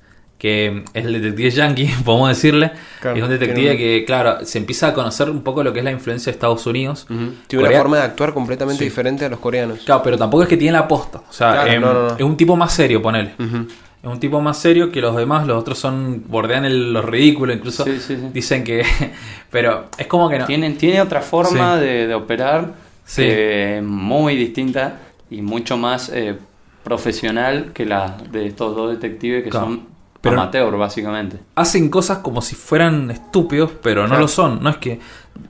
que 0.43 0.83
es 0.93 1.05
el 1.05 1.13
detective 1.13 1.51
yankee, 1.51 1.89
podemos 2.03 2.27
decirle. 2.27 2.71
Claro, 2.99 3.15
es 3.15 3.23
un 3.23 3.29
detective 3.29 3.77
que, 3.77 4.03
claro, 4.05 4.45
se 4.45 4.57
empieza 4.57 4.89
a 4.89 4.93
conocer 4.93 5.29
un 5.29 5.41
poco 5.41 5.63
lo 5.63 5.71
que 5.71 5.79
es 5.79 5.85
la 5.85 5.91
influencia 5.91 6.31
de 6.31 6.35
Estados 6.35 6.65
Unidos. 6.67 7.05
Tiene 7.07 7.31
Corea- 7.63 7.69
una 7.69 7.77
forma 7.79 7.97
de 7.97 8.03
actuar 8.03 8.33
completamente 8.33 8.79
Sí. 8.79 8.83
diferente 8.83 9.23
a 9.23 9.29
los 9.29 9.39
coreanos. 9.39 9.79
Claro, 9.85 10.01
pero 10.03 10.17
tampoco 10.17 10.43
es 10.43 10.49
que 10.49 10.57
tiene 10.57 10.73
la 10.73 10.85
posta. 10.85 11.19
O 11.29 11.31
sea, 11.31 11.53
Claro, 11.53 11.71
em, 11.71 11.81
no, 11.81 11.93
no, 11.93 12.03
no. 12.09 12.15
es 12.17 12.21
un 12.23 12.35
tipo 12.35 12.57
más 12.57 12.73
serio, 12.73 13.01
ponele. 13.01 13.31
Es 13.39 14.09
un 14.09 14.19
tipo 14.19 14.41
más 14.41 14.57
serio 14.57 14.91
que 14.91 14.99
los 14.99 15.15
demás. 15.15 15.47
Los 15.47 15.57
otros 15.61 15.79
son 15.79 16.25
bordean 16.27 16.65
el, 16.65 16.91
lo 16.91 17.01
ridículo. 17.01 17.53
Incluso 17.53 17.85
Sí, 17.85 17.93
sí, 18.01 18.17
sí. 18.17 18.27
dicen 18.33 18.65
que. 18.65 18.83
pero 19.49 19.85
es 19.97 20.07
como 20.07 20.27
que 20.27 20.39
no. 20.39 20.45
Tiene, 20.45 20.71
tiene 20.71 20.99
otra 21.01 21.21
forma 21.21 21.77
Sí. 21.79 21.85
de, 21.85 22.07
de 22.07 22.13
operar 22.15 22.73
es 23.17 23.81
muy 23.81 24.35
distinta 24.35 24.97
y 25.29 25.41
mucho 25.41 25.77
más 25.77 26.09
eh, 26.13 26.35
profesional 26.83 27.71
que 27.73 27.85
la 27.85 28.17
de 28.29 28.45
estos 28.47 28.75
dos 28.75 28.91
detectives 28.91 29.43
que 29.45 29.49
Claro. 29.49 29.67
son 29.67 29.92
Pero- 30.23 30.39
amateur, 30.41 30.75
básicamente. 30.77 31.37
hacen 31.55 31.89
cosas 31.89 32.19
como 32.19 32.41
si 32.41 32.55
fueran 32.55 33.11
estúpidos, 33.11 33.71
pero 33.83 34.03
no 34.03 34.07
Claro. 34.09 34.21
lo 34.21 34.27
son. 34.27 34.63
No 34.63 34.69
es 34.69 34.77
que, 34.77 34.99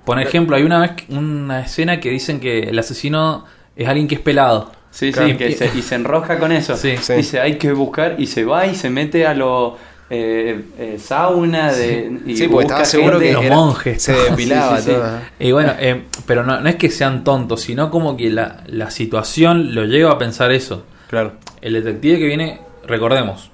por 0.03 0.19
ejemplo, 0.19 0.55
hay 0.55 0.63
una 0.63 0.79
vez 0.79 0.91
una 1.09 1.61
escena 1.61 1.99
que 1.99 2.09
dicen 2.09 2.39
que 2.39 2.59
el 2.63 2.79
asesino 2.79 3.45
es 3.75 3.87
alguien 3.87 4.07
que 4.07 4.15
es 4.15 4.21
pelado. 4.21 4.71
Sí, 4.89 5.11
Claro. 5.11 5.29
sí, 5.29 5.35
que 5.37 5.51
se, 5.53 5.65
y 5.77 5.81
se 5.81 5.95
enrosca 5.95 6.37
con 6.39 6.51
eso. 6.51 6.75
Sí. 6.75 6.95
Sí. 6.99 7.13
Dice, 7.13 7.39
hay 7.39 7.57
que 7.57 7.71
buscar 7.71 8.15
y 8.19 8.27
se 8.27 8.45
va 8.45 8.65
y 8.67 8.75
se 8.75 8.89
mete 8.89 9.25
a 9.27 9.33
lo 9.33 9.77
eh, 10.09 10.65
eh, 10.77 10.97
sauna 10.99 11.71
de, 11.71 12.19
y 12.27 12.35
Sí, 12.37 12.47
porque 12.47 12.63
estaba 12.65 12.81
busca 12.81 12.85
seguro 12.85 13.11
gente- 13.19 13.27
que 13.27 13.33
Los 13.33 13.43
era- 13.45 13.55
monjes, 13.55 14.03
se 14.03 14.11
depilaba 14.29 14.77
Sí, 14.77 14.83
sí, 14.83 14.89
sí. 14.91 14.95
todo. 14.95 15.09
Y 15.39 15.51
bueno, 15.53 15.73
eh, 15.79 16.03
pero 16.27 16.43
no, 16.43 16.59
no 16.59 16.69
es 16.69 16.75
que 16.75 16.89
sean 16.89 17.23
tontos, 17.23 17.61
sino 17.61 17.89
como 17.89 18.15
que 18.17 18.29
la, 18.29 18.63
la 18.67 18.91
situación 18.91 19.73
lo 19.73 19.85
lleva 19.85 20.11
a 20.11 20.17
pensar 20.19 20.51
eso. 20.51 20.85
Claro. 21.09 21.33
El 21.61 21.73
detective 21.73 22.19
que 22.19 22.25
viene, 22.25 22.59
recordemos, 22.85 23.49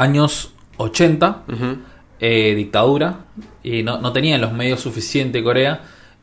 años 0.00 0.52
80, 0.76 1.42
Ujú. 1.52 1.76
eh, 2.20 2.54
dictadura, 2.54 3.26
y 3.62 3.82
no, 3.82 4.00
no 4.00 4.12
tenían 4.12 4.40
los 4.40 4.52
medios 4.52 4.80
suficientes 4.80 5.42
Corea. 5.42 5.80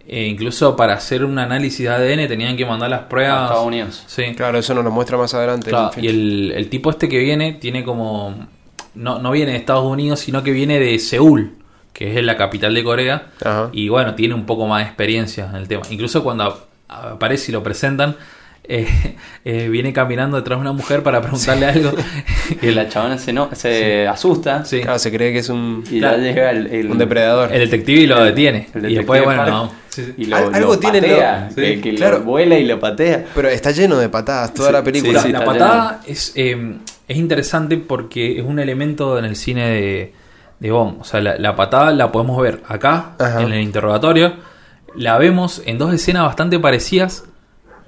e 0.07 0.25
incluso 0.25 0.75
para 0.77 0.93
hacer 0.93 1.25
un 1.25 1.38
análisis 1.38 1.79
de 1.79 1.89
ADN 1.89 2.27
tenían 2.29 2.55
que 2.55 2.65
mandar 2.65 2.89
las 2.89 3.01
a 3.01 3.10
pruebas. 3.10 3.43
Estados 3.43 3.65
Unidos. 3.67 4.03
Sí. 4.07 4.24
Claro, 4.36 4.57
eso 4.57 4.74
nos 4.74 4.84
lo 4.86 4.91
muestra 4.91 5.17
más 5.17 5.34
adelante. 5.34 5.69
Claro, 5.69 5.91
y 6.00 6.07
el, 6.07 6.53
el 6.55 6.69
tipo 6.69 6.89
este 6.89 7.10
que 7.10 7.19
viene 7.19 7.53
tiene 7.53 7.84
como... 7.84 8.48
No, 8.96 9.19
no 9.19 9.31
viene 9.31 9.51
de 9.51 9.57
Estados 9.57 9.86
Unidos, 9.86 10.19
sino 10.22 10.41
que 10.43 10.51
viene 10.51 10.79
de 10.79 10.98
Seúl, 10.98 11.57
que 11.93 12.17
es 12.17 12.24
la 12.25 12.36
capital 12.38 12.74
de 12.74 12.84
Corea. 12.84 13.27
Ajá. 13.43 13.69
Y 13.74 13.89
bueno, 13.89 14.15
tiene 14.15 14.34
un 14.34 14.46
poco 14.46 14.65
más 14.65 14.79
de 14.79 14.86
experiencia 14.88 15.46
en 15.50 15.55
el 15.57 15.67
tema. 15.67 15.84
Incluso 15.91 16.24
cuando 16.24 16.43
ap- 16.46 16.60
aparece 17.13 17.51
y 17.51 17.53
lo 17.53 17.62
presentan, 17.62 18.15
eh, 18.69 19.15
eh, 19.45 19.69
viene 19.69 19.93
caminando 19.93 20.38
detrás 20.38 20.57
de 20.57 20.62
una 20.62 20.74
mujer 20.74 21.03
para 21.03 21.21
preguntarle 21.21 21.65
algo. 21.65 21.91
Y 22.62 22.71
la 22.71 22.88
chabona 22.88 23.17
se, 23.17 23.33
no, 23.33 23.50
se 23.53 24.07
asusta 24.07 24.63
Sí. 24.63 24.79
Claro, 24.81 24.97
se 25.00 25.12
cree 25.12 25.33
que 25.33 25.39
es 25.39 25.50
un, 25.50 25.83
y 25.89 26.00
Claro. 26.00 26.17
ya 26.17 26.24
llega 26.24 26.51
el, 26.51 26.67
el- 26.67 26.89
un 26.91 26.97
depredador. 26.97 27.51
El 27.53 27.59
detective 27.69 28.07
lo 28.07 28.24
detiene. 28.24 28.67
el 28.74 28.89
y 28.91 28.95
después, 28.95 29.24
bueno, 29.24 29.41
Park 29.41 29.51
no. 29.51 29.71
Sí, 29.89 30.03
sí. 30.05 30.13
y 30.17 30.25
lo, 30.25 30.36
Al- 30.38 30.55
algo 30.55 30.74
lo 30.74 30.79
tiene 30.79 31.01
patea, 31.01 31.47
lo- 31.50 31.55
que, 31.55 31.75
sí, 31.75 31.81
que 31.81 31.91
lo 31.91 31.97
claro. 31.97 32.21
vuela 32.21 32.57
y 32.57 32.65
lo 32.65 32.80
patea. 32.80 33.25
Pero 33.36 33.49
está 33.49 33.71
lleno 33.71 33.97
de 33.97 34.08
patadas 34.10 34.53
toda 34.53 34.67
Sí, 34.69 34.73
la 34.73 34.84
película. 34.84 35.13
la, 35.13 35.21
sí, 35.21 35.32
la 35.32 35.39
está 35.39 35.51
patada 35.51 36.01
es, 36.08 36.32
eh, 36.36 36.75
es 37.08 37.17
interesante 37.17 37.77
porque 37.77 38.38
es 38.39 38.45
un 38.45 38.60
elemento 38.60 39.17
en 39.19 39.25
el 39.25 39.36
cine 39.36 39.67
de, 39.69 40.13
de 40.60 40.71
Bond. 40.71 41.01
O 41.01 41.03
sea, 41.03 41.19
la, 41.19 41.38
la 41.38 41.56
patada 41.56 41.91
la 41.91 42.12
podemos 42.12 42.41
ver 42.41 42.62
acá, 42.67 43.13
Ajá. 43.19 43.41
en 43.41 43.51
el 43.51 43.62
interrogatorio. 43.62 44.34
La 44.95 45.17
vemos 45.17 45.62
en 45.65 45.77
dos 45.77 45.93
escenas 45.93 46.23
bastante 46.23 46.60
parecidas. 46.60 47.25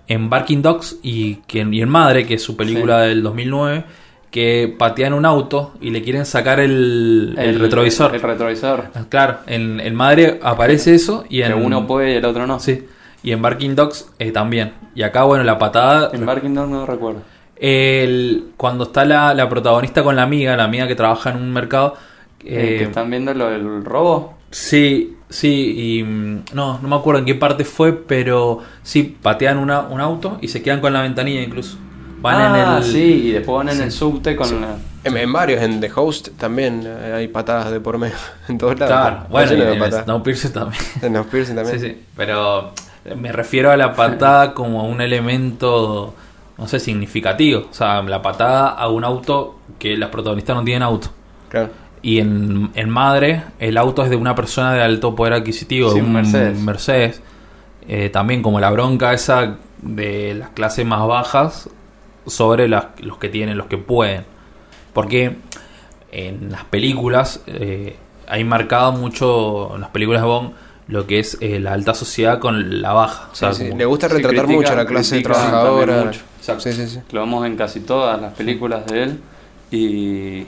En 0.10 0.30
Barking 0.30 0.62
Dogs 0.62 0.98
y, 1.02 1.36
que, 1.48 1.60
y 1.60 1.82
en 1.82 1.88
Madre, 1.90 2.26
que 2.26 2.34
es 2.34 2.44
su 2.44 2.58
película 2.58 3.00
del 3.02 3.24
2009. 3.24 3.86
Que 4.30 4.76
patean 4.78 5.14
un 5.14 5.26
auto 5.26 5.74
y 5.82 5.90
le 5.90 6.04
quieren 6.04 6.26
sacar 6.26 6.60
el, 6.60 7.34
el 7.38 7.60
retrovisor. 7.60 8.14
El, 8.14 8.22
retrovisor. 8.22 8.86
Ah, 8.94 9.06
Claro, 9.10 9.38
en, 9.48 9.80
en 9.80 9.96
Madre 9.96 10.40
aparece 10.44 10.94
eso 10.94 11.24
y 11.30 11.42
en 11.42 11.54
Que 11.54 11.64
uno 11.64 11.88
puede 11.88 12.14
y 12.14 12.16
el 12.18 12.26
otro 12.26 12.46
no. 12.46 12.60
Sí. 12.60 12.86
Y 13.24 13.32
en 13.32 13.42
Barking 13.42 13.76
Dogs 13.76 14.10
eh, 14.20 14.32
también. 14.32 14.74
Y 14.96 15.04
acá, 15.04 15.24
bueno, 15.24 15.44
la 15.44 15.58
patada. 15.58 16.12
En 16.14 16.26
Barking 16.26 16.54
Dog 16.54 16.70
no 16.70 16.86
recuerdo. 16.86 17.22
El, 17.56 18.52
cuando 18.56 18.86
está 18.86 19.04
la, 19.04 19.34
la 19.34 19.50
protagonista 19.50 20.04
con 20.04 20.16
la 20.16 20.24
amiga, 20.24 20.56
la 20.56 20.64
amiga 20.64 20.88
que 20.88 20.96
trabaja 20.96 21.32
en 21.32 21.38
un 21.38 21.52
mercado. 21.52 21.96
Eh, 22.44 22.76
eh, 22.76 22.78
que 22.78 22.84
están 22.86 23.10
viendo 23.10 23.34
lo 23.34 23.50
del 23.50 23.84
robo. 23.84 24.38
Sí, 24.52 25.18
sí, 25.30 26.00
y 26.00 26.04
mm, 26.04 26.46
no, 26.54 26.80
no 26.80 26.88
me 26.88 26.96
acuerdo 26.96 27.20
en 27.20 27.26
qué 27.26 27.36
parte 27.36 27.66
fue, 27.66 27.94
pero 27.94 28.60
sí, 28.84 29.18
patean 29.22 29.58
una, 29.58 29.82
un 29.82 30.02
auto 30.02 30.38
y 30.42 30.48
se 30.50 30.62
quedan 30.62 30.82
con 30.82 30.94
la 30.94 31.02
ventanilla 31.02 31.42
incluso. 31.42 31.78
Van 32.22 32.36
ah, 32.36 32.78
en 32.78 32.78
el. 32.78 32.84
sí, 32.84 33.28
y 33.28 33.32
después 33.32 33.66
van 33.66 33.70
en 33.70 33.82
el 33.82 33.92
subte 33.92 34.36
con 34.36 34.62
la... 34.62 34.76
En, 35.06 35.16
en 35.16 35.32
varios, 35.32 35.62
en 35.62 35.80
The 35.80 35.90
Host 35.96 36.30
también 36.38 36.84
eh, 36.86 37.14
hay 37.16 37.28
patadas 37.30 37.72
de 37.72 37.80
por 37.80 37.98
medio. 37.98 38.16
En 38.50 38.58
todos 38.58 38.78
lados. 38.78 38.94
Claro, 38.94 39.16
Está 39.16 39.30
bueno, 39.30 39.54
y 39.54 39.84
en. 39.96 40.04
Snowpiercer 40.04 40.52
también. 40.52 40.84
En 41.02 41.24
piercing 41.24 41.56
también. 41.56 41.80
Sí, 41.80 41.88
sí, 41.88 42.02
pero 42.18 42.74
me 43.16 43.32
refiero 43.32 43.72
a 43.72 43.78
la 43.78 43.96
patada 43.96 44.54
como 44.54 44.88
un 44.88 45.00
elemento, 45.02 46.14
no 46.58 46.68
sé, 46.68 46.80
significativo. 46.80 47.68
O 47.72 47.74
sea, 47.74 48.02
la 48.02 48.22
patada 48.22 48.70
a 48.70 48.90
un 48.90 49.04
auto 49.06 49.60
que 49.78 49.96
las 49.96 50.10
protagonistas 50.10 50.56
no 50.56 50.64
tienen 50.64 50.84
auto. 50.84 51.10
Claro. 51.48 51.70
Y 52.02 52.20
en, 52.20 52.72
en 52.76 52.90
Madre, 52.90 53.44
el 53.60 53.78
auto 53.78 54.04
es 54.04 54.10
de 54.10 54.16
una 54.16 54.34
persona 54.36 54.74
de 54.74 54.82
alto 54.82 55.16
poder 55.16 55.34
adquisitivo, 55.34 55.90
Sí, 55.92 55.98
de 56.00 56.02
un 56.06 56.14
Mercedes. 56.14 56.60
Mercedes. 56.60 57.22
Eh, 57.88 58.10
también 58.10 58.42
como 58.42 58.60
la 58.60 58.70
bronca 58.72 59.14
esa 59.14 59.58
de 59.82 60.34
las 60.36 60.50
clases 60.50 60.86
más 60.86 61.06
bajas 61.08 61.70
sobre 62.26 62.68
las- 62.68 62.88
los 63.02 63.18
que 63.18 63.28
tienen, 63.30 63.58
los 63.58 63.68
que 63.68 63.78
pueden. 63.78 64.24
Porque 64.94 65.38
en 66.12 66.52
las 66.52 66.64
películas 66.66 67.42
eh, 67.48 67.96
hay 68.28 68.44
marcado 68.44 68.92
mucho, 68.94 69.76
en 69.76 69.82
las 69.82 69.90
películas 69.90 70.22
de 70.22 70.28
Bond, 70.28 70.52
lo 70.88 71.06
que 71.06 71.20
es 71.20 71.38
eh, 71.42 71.60
la 71.60 71.74
alta 71.74 71.94
sociedad 71.94 72.40
con 72.40 72.82
la 72.82 72.94
baja. 72.94 73.30
O 73.32 73.36
sea, 73.36 73.52
Sí, 73.54 73.64
sí. 73.64 73.68
como- 73.70 73.80
Le 73.80 73.86
gusta 73.86 74.08
retratar 74.08 74.46
critica- 74.46 74.54
mucho 74.54 74.72
a 74.74 74.76
la 74.76 74.86
clase 74.86 75.16
critica 75.18 75.34
trabajadora. 75.34 76.04
mucho. 76.06 76.22
Exacto. 76.40 76.62
Sí, 76.64 76.74
sí, 76.74 76.88
sí. 76.88 77.00
Lo 77.12 77.20
vemos 77.22 77.46
en 77.46 77.56
casi 77.58 77.82
todas 77.82 78.20
las 78.22 78.34
películas 78.34 78.86
de 78.88 79.04
él 79.04 79.20
y, 79.72 80.46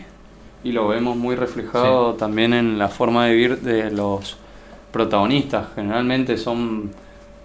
y 0.63 0.71
lo 0.71 0.87
vemos 0.87 1.15
muy 1.17 1.35
reflejado 1.35 2.13
también 2.13 2.53
en 2.53 2.77
la 2.77 2.87
forma 2.89 3.25
de 3.25 3.31
vivir 3.33 3.59
de 3.61 3.91
los 3.91 4.37
protagonistas. 4.91 5.67
Generalmente 5.75 6.37
son 6.37 6.91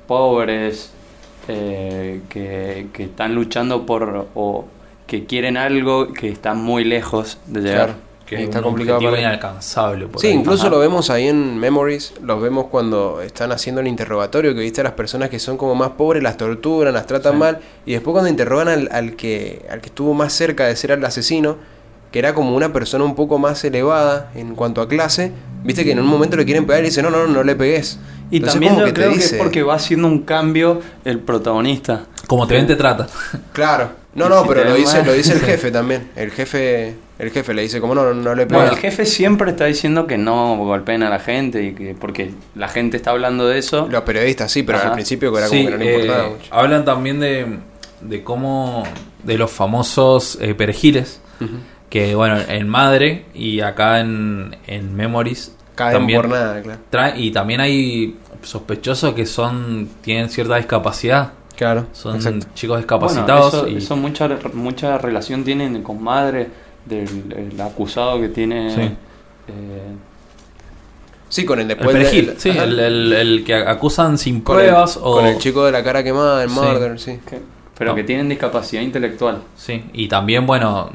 pobres 0.07 0.93
eh, 1.49 2.23
que, 2.29 2.89
que 2.93 3.05
están 3.05 3.35
luchando 3.35 3.87
por 3.87 4.29
o 4.35 4.65
que 5.07 5.25
quieren 5.27 5.57
algo 5.57 6.13
que 6.13 6.29
están 6.29 6.59
muy 6.63 6.85
lejos 6.85 7.39
de 7.47 7.61
llegar. 7.61 7.87
Claro. 7.87 8.07
que 8.27 8.43
está 8.43 8.59
un 8.59 8.65
complicado 8.65 8.99
para 9.01 9.21
inalcanzable. 9.21 10.09
por 10.09 10.21
Sí, 10.21 10.27
ahí. 10.27 10.33
incluso 10.35 10.63
Ajá. 10.67 10.71
lo 10.71 10.81
vemos 10.81 11.11
ahí 11.11 11.29
en 11.29 11.59
Memories, 11.59 12.15
los 12.23 12.43
vemos 12.43 12.67
cuando 12.67 13.21
están 13.23 13.53
haciendo 13.53 13.81
el 13.81 13.87
interrogatorio, 13.87 14.53
que 14.53 14.61
viste 14.63 14.81
a 14.81 14.85
las 14.85 14.95
personas 14.95 15.31
que 15.31 15.39
son 15.39 15.57
como 15.57 15.77
más 15.77 15.91
pobres, 15.91 16.25
las 16.25 16.37
torturan, 16.37 16.93
las 16.93 17.07
tratan 17.07 17.35
Sí. 17.35 17.39
mal, 17.39 17.61
y 17.87 17.93
después 17.93 18.13
cuando 18.13 18.29
interrogan 18.29 18.67
al, 18.69 18.89
al 18.91 19.15
que, 19.15 19.65
al 19.71 19.81
que 19.81 19.87
estuvo 19.87 20.13
más 20.13 20.33
cerca 20.33 20.67
de 20.67 20.75
ser 20.75 20.91
el 20.91 21.05
asesino, 21.05 21.57
que 22.13 22.19
era 22.19 22.35
como 22.35 22.55
una 22.57 22.73
persona 22.73 23.05
un 23.05 23.15
poco 23.15 23.39
más 23.39 23.63
elevada 23.65 24.31
en 24.35 24.55
cuanto 24.55 24.81
a 24.81 24.89
clase, 24.89 25.33
viste 25.65 25.85
que 25.85 25.93
en 25.93 25.99
un 26.01 26.07
momento 26.07 26.37
le 26.37 26.45
quieren 26.45 26.67
pegar 26.67 26.83
y 26.83 26.87
dice, 26.87 27.03
no, 27.03 27.11
no, 27.11 27.27
no, 27.27 27.33
no 27.33 27.43
le 27.43 27.55
pegues. 27.57 27.99
Y 28.31 28.37
Entonces, 28.39 28.61
también 28.61 28.87
yo 28.87 28.93
creo 28.95 29.11
que 29.11 29.17
dice- 29.17 29.37
es 29.37 29.43
porque 29.43 29.63
va 29.63 29.75
haciendo 29.75 30.09
un 30.09 30.23
cambio 30.23 30.81
el 31.05 31.21
protagonista. 31.21 32.07
Como 32.27 32.47
te 32.47 32.55
ven, 32.55 32.67
te 32.67 32.75
trata. 32.77 33.07
Claro. 33.53 33.91
No, 34.15 34.29
no, 34.31 34.43
si 34.43 34.49
pero 34.49 34.65
lo 34.65 34.75
dice, 34.75 34.97
mal. 34.99 35.07
lo 35.07 35.13
dice 35.13 35.35
el 35.35 35.41
jefe 35.43 35.71
también. 35.71 36.09
El 36.17 36.31
jefe, 36.33 36.97
el 37.19 37.31
jefe 37.31 37.53
le 37.55 37.63
dice, 37.63 37.81
como 37.81 37.95
no, 37.95 38.03
no, 38.03 38.15
no 38.15 38.35
le 38.35 38.47
pegues. 38.47 38.63
Bueno, 38.63 38.73
el 38.75 38.79
jefe 38.79 39.05
siempre 39.05 39.51
está 39.51 39.67
diciendo 39.67 40.07
que 40.07 40.17
no 40.19 40.57
golpeen 40.57 41.03
a 41.03 41.11
la 41.11 41.19
gente 41.21 41.63
y 41.63 41.75
que 41.75 41.95
porque 41.95 42.33
la 42.55 42.69
gente 42.69 42.97
está 42.97 43.11
hablando 43.11 43.47
de 43.47 43.59
eso. 43.59 43.87
Los 43.91 44.03
periodistas 44.05 44.51
sí, 44.51 44.63
pero 44.63 44.79
Ajá. 44.79 44.89
al 44.89 44.95
principio 44.95 45.37
era 45.37 45.47
como 45.49 45.61
Sí, 45.61 45.67
que 45.67 45.71
no 45.71 45.77
le 45.77 45.91
eh, 45.91 46.01
importaba 46.03 46.29
mucho. 46.31 46.55
hablan 46.55 46.85
también 46.85 47.21
de, 47.21 47.59
de 48.01 48.25
cómo, 48.25 48.83
de 49.23 49.37
los 49.39 49.51
famosos 49.53 50.39
eh, 50.41 50.55
perejiles. 50.55 51.21
Que 51.91 52.15
bueno, 52.15 52.37
en 52.49 52.69
Madre 52.69 53.27
y 53.35 53.61
acá 53.61 54.01
en, 54.01 54.57
en 54.67 54.95
Memories 54.97 55.55
Caen 55.75 55.93
también 55.99 56.21
por 56.23 56.31
nada, 56.31 56.63
claro. 56.63 56.81
trae- 56.91 57.15
y 57.19 57.31
también 57.31 57.61
hay 57.61 58.17
sospechosos 58.43 59.15
que 59.15 59.27
son 59.27 59.89
tienen 60.01 60.29
cierta 60.31 60.57
discapacidad, 60.57 61.33
Claro, 61.57 61.87
son 61.93 62.17
exacto. 62.17 62.47
chicos 62.55 62.77
Bueno, 62.77 62.81
discapacitados 62.81 63.55
eso, 63.55 63.69
y 63.69 63.77
eso 63.77 63.97
mucha, 63.97 64.29
mucha 64.55 64.99
relación 64.99 65.45
tienen 65.45 65.83
con 65.83 66.03
madre 66.03 66.49
del 66.85 67.33
el 67.53 67.61
acusado 67.61 68.21
que 68.21 68.29
tiene. 68.29 68.75
Sí. 68.75 68.81
eh, 69.49 69.93
Sí, 71.29 71.45
con 71.45 71.59
el 71.59 71.63
el 71.63 71.69
después 71.69 71.91
perejil, 71.97 72.27
del- 72.27 72.41
sí, 72.41 72.51
ajá. 72.51 72.65
el, 72.65 72.79
el- 72.79 73.13
el 73.13 73.45
que 73.45 73.55
acusan 73.55 74.17
sin 74.17 74.41
con 74.43 74.59
el- 74.61 74.67
pruebas 74.67 74.97
o 74.97 75.15
con 75.17 75.27
el 75.27 75.39
chico 75.39 75.65
de 75.65 75.73
la 75.73 75.83
cara 75.83 76.05
quemada, 76.05 76.43
el 76.45 76.51
Sí. 76.51 76.55
murder, 76.55 77.01
sí. 77.01 77.19
que- 77.29 77.41
pero 77.77 77.91
No. 77.91 77.97
que 77.97 78.05
tienen 78.05 78.29
discapacidad 78.29 78.81
intelectual. 78.83 79.43
Sí, 79.57 79.85
y 79.93 80.09
también, 80.09 80.47
bueno, 80.47 80.91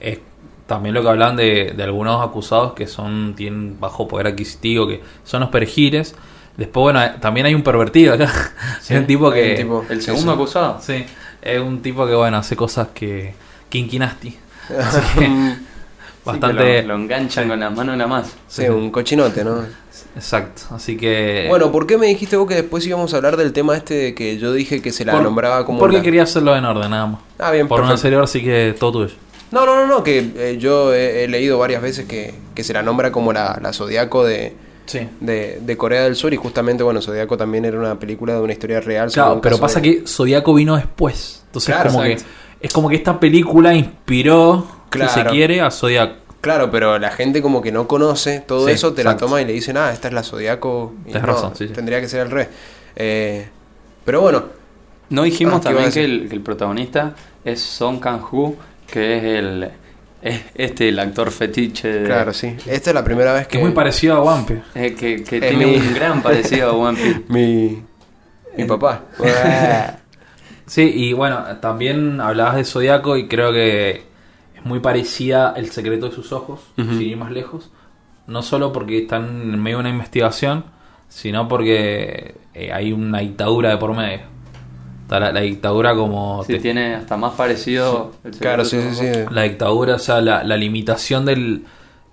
es 0.00 0.18
también 0.66 0.94
lo 0.94 1.02
que 1.02 1.08
hablan 1.08 1.36
de, 1.36 1.72
de 1.76 1.82
algunos 1.82 2.22
acusados 2.26 2.74
que 2.74 2.86
son 2.86 3.34
tienen 3.34 3.78
bajo 3.80 4.06
poder 4.06 4.26
adquisitivo, 4.28 4.86
que 4.86 5.00
son 5.24 5.40
los 5.40 5.48
perejiles. 5.50 6.14
Después, 6.56 6.82
bueno, 6.82 7.02
eh, 7.02 7.12
también 7.20 7.46
hay 7.46 7.54
un 7.54 7.62
pervertido 7.62 8.14
acá. 8.14 8.30
Sí, 8.82 8.94
es 8.94 9.00
un 9.00 9.06
tipo 9.06 9.30
que. 9.30 9.50
un 9.50 9.56
tipo- 9.56 9.84
El 9.88 10.02
segundo 10.02 10.32
sí. 10.32 10.36
acusado. 10.38 10.78
Sí, 10.82 11.04
es 11.42 11.60
un 11.60 11.80
tipo 11.82 12.06
que, 12.06 12.14
bueno, 12.14 12.36
hace 12.36 12.56
cosas 12.56 12.88
que. 12.94 13.34
Kinky 13.68 13.98
nasty. 13.98 14.36
Así 14.78 15.00
que, 15.18 15.26
Sí, 15.26 15.56
bastante. 16.24 16.62
que 16.62 16.82
lo, 16.82 16.88
lo 16.96 17.02
enganchan 17.02 17.48
con 17.48 17.60
las 17.60 17.74
manos 17.74 17.96
nada 17.96 18.08
más. 18.08 18.34
sí, 18.48 18.68
un 18.68 18.90
cochinote, 18.90 19.44
¿no? 19.44 19.62
Exacto. 20.16 20.62
Así 20.74 20.96
que. 20.96 21.46
Bueno, 21.48 21.70
¿por 21.72 21.86
qué 21.86 21.96
me 21.96 22.06
dijiste 22.08 22.36
vos 22.36 22.46
que 22.48 22.54
después 22.56 22.86
íbamos 22.86 23.14
a 23.14 23.16
hablar 23.18 23.36
del 23.36 23.52
tema 23.52 23.76
este 23.76 23.94
de 23.94 24.14
que 24.14 24.36
yo 24.38 24.52
dije 24.52 24.82
que 24.82 24.90
se 24.92 25.04
la 25.04 25.12
por- 25.12 25.22
nombraba 25.22 25.64
como 25.64 25.78
Porque 25.78 26.02
quería 26.02 26.24
hacerlo 26.24 26.56
en 26.56 26.64
orden, 26.64 26.90
nada 26.90 27.06
más. 27.06 27.20
Ah, 27.38 27.50
bien, 27.52 27.68
Por 27.68 27.80
un 27.80 27.86
perfecto. 27.86 28.00
anterior, 28.08 28.24
así 28.24 28.42
que 28.42 28.74
todo 28.78 28.92
tuyo. 28.92 29.14
No, 29.50 29.64
no, 29.64 29.74
no, 29.76 29.86
no, 29.86 30.02
que 30.04 30.18
eh, 30.36 30.56
yo 30.58 30.92
he, 30.94 31.24
he 31.24 31.28
leído 31.28 31.58
varias 31.58 31.80
veces 31.82 32.06
que, 32.06 32.34
que 32.54 32.62
se 32.64 32.72
la 32.72 32.82
nombra 32.82 33.10
como 33.12 33.32
la, 33.32 33.58
la 33.62 33.72
Zodíaco 33.72 34.24
de, 34.24 34.54
Sí. 34.86 35.06
de, 35.20 35.58
de 35.60 35.76
Corea 35.76 36.02
del 36.04 36.16
Sur 36.16 36.32
y 36.32 36.36
justamente, 36.36 36.82
bueno, 36.82 37.00
Zodíaco 37.02 37.36
también 37.36 37.64
era 37.64 37.78
una 37.78 37.98
película 37.98 38.34
de 38.34 38.40
una 38.40 38.52
historia 38.52 38.80
real. 38.80 39.10
Claro, 39.10 39.40
pero 39.40 39.58
pasa 39.58 39.80
de- 39.80 40.00
que 40.02 40.06
Zodíaco 40.06 40.54
vino 40.54 40.76
después. 40.76 41.42
Entonces, 41.46 41.74
Claro, 41.74 41.90
como 41.90 42.04
exacto. 42.04 42.30
que. 42.60 42.66
Es 42.66 42.72
como 42.72 42.88
que 42.88 42.96
esta 42.96 43.20
película 43.20 43.74
inspiró, 43.74 44.66
si 44.92 44.98
se 44.98 45.06
Claro. 45.14 45.30
quiere, 45.30 45.60
a 45.60 45.70
Zodíaco. 45.70 46.14
Claro, 46.40 46.70
pero 46.70 46.98
la 46.98 47.10
gente 47.10 47.42
como 47.42 47.60
que 47.62 47.70
no 47.72 47.86
conoce 47.88 48.40
todo 48.40 48.66
Sí, 48.66 48.72
eso, 48.72 48.92
te 48.94 49.02
exacto. 49.02 49.24
la 49.24 49.28
toma 49.28 49.42
y 49.42 49.44
le 49.44 49.52
dicen, 49.52 49.76
ah, 49.76 49.92
esta 49.92 50.08
es 50.08 50.14
la 50.14 50.22
Zodíaco. 50.22 50.94
y 51.06 51.12
no, 51.12 51.20
razón, 51.20 51.52
sí, 51.56 51.66
sí. 51.68 51.72
Tendría 51.74 52.00
que 52.00 52.08
ser 52.08 52.20
al 52.22 52.30
revés. 52.30 52.48
Eh, 52.96 53.48
pero 54.04 54.20
bueno, 54.20 54.44
No 55.10 55.22
dijimos 55.22 55.54
Ah, 55.54 55.60
¿qué 55.62 55.70
iba 55.70 55.80
a 55.80 55.84
también 55.84 56.04
el, 56.10 56.28
que 56.28 56.34
el 56.34 56.42
protagonista 56.42 57.14
es 57.44 57.60
Song 57.62 57.98
Kang-ho, 57.98 58.54
que 58.90 59.16
es 59.18 59.24
el 59.24 59.70
es 60.20 60.40
este 60.56 60.88
el 60.88 60.98
actor 60.98 61.30
fetiche 61.30 61.88
de- 61.88 62.04
claro, 62.06 62.32
sí. 62.32 62.56
Esta 62.66 62.90
es 62.90 62.94
la 62.94 63.04
primera 63.04 63.32
vez 63.32 63.46
que... 63.46 63.52
Que 63.52 63.58
es 63.58 63.64
muy 63.64 63.72
parecido 63.72 64.16
a 64.16 64.22
Wampe. 64.22 64.62
eh, 64.74 64.94
que, 64.98 65.22
que 65.22 65.36
Es 65.38 65.48
tiene 65.48 65.66
mi- 65.66 65.76
un 65.76 65.94
gran 65.94 66.22
parecido 66.24 66.86
a 66.86 66.90
Piece. 66.92 67.22
Mi, 67.28 67.82
mi 68.56 68.64
papá. 68.64 69.02
Sí, 70.66 70.82
y 70.94 71.12
bueno, 71.14 71.44
también 71.62 72.20
hablabas 72.20 72.56
de 72.56 72.64
Zodíaco 72.64 73.16
y 73.16 73.26
creo 73.26 73.52
que 73.52 74.02
es 74.54 74.64
muy 74.64 74.80
parecida 74.80 75.54
El 75.56 75.70
secreto 75.70 76.08
de 76.10 76.14
sus 76.14 76.30
ojos, 76.32 76.60
sin 76.76 77.00
ir 77.02 77.16
más 77.16 77.30
lejos. 77.32 77.70
No 78.26 78.42
solo 78.42 78.70
porque 78.72 78.98
están 78.98 79.24
en 79.54 79.62
medio 79.62 79.78
de 79.78 79.80
una 79.82 79.88
investigación, 79.90 80.66
sino 81.08 81.48
porque 81.48 82.34
eh, 82.52 82.70
hay 82.72 82.92
una 82.92 83.20
dictadura 83.20 83.70
de 83.70 83.78
por 83.78 83.96
medio. 83.96 84.20
Está 85.08 85.20
la, 85.20 85.32
la 85.32 85.40
dictadura 85.40 85.94
como... 85.94 86.44
Sí, 86.44 86.52
te- 86.52 86.58
tiene 86.60 86.94
hasta 86.94 87.16
más 87.16 87.32
parecido. 87.32 88.12
el 88.24 88.32
claro, 88.32 88.62
sí, 88.66 88.78
sí, 88.90 88.94
sí. 88.94 89.20
la 89.30 89.42
dictadura, 89.44 89.94
o 89.94 89.98
sea, 89.98 90.20
la, 90.20 90.44
la 90.44 90.56
limitación 90.58 91.24
del, 91.24 91.64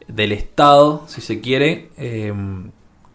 del 0.07 0.31
Estado, 0.31 1.03
si 1.07 1.19
se 1.19 1.41
quiere, 1.41 1.89
eh, 1.97 2.33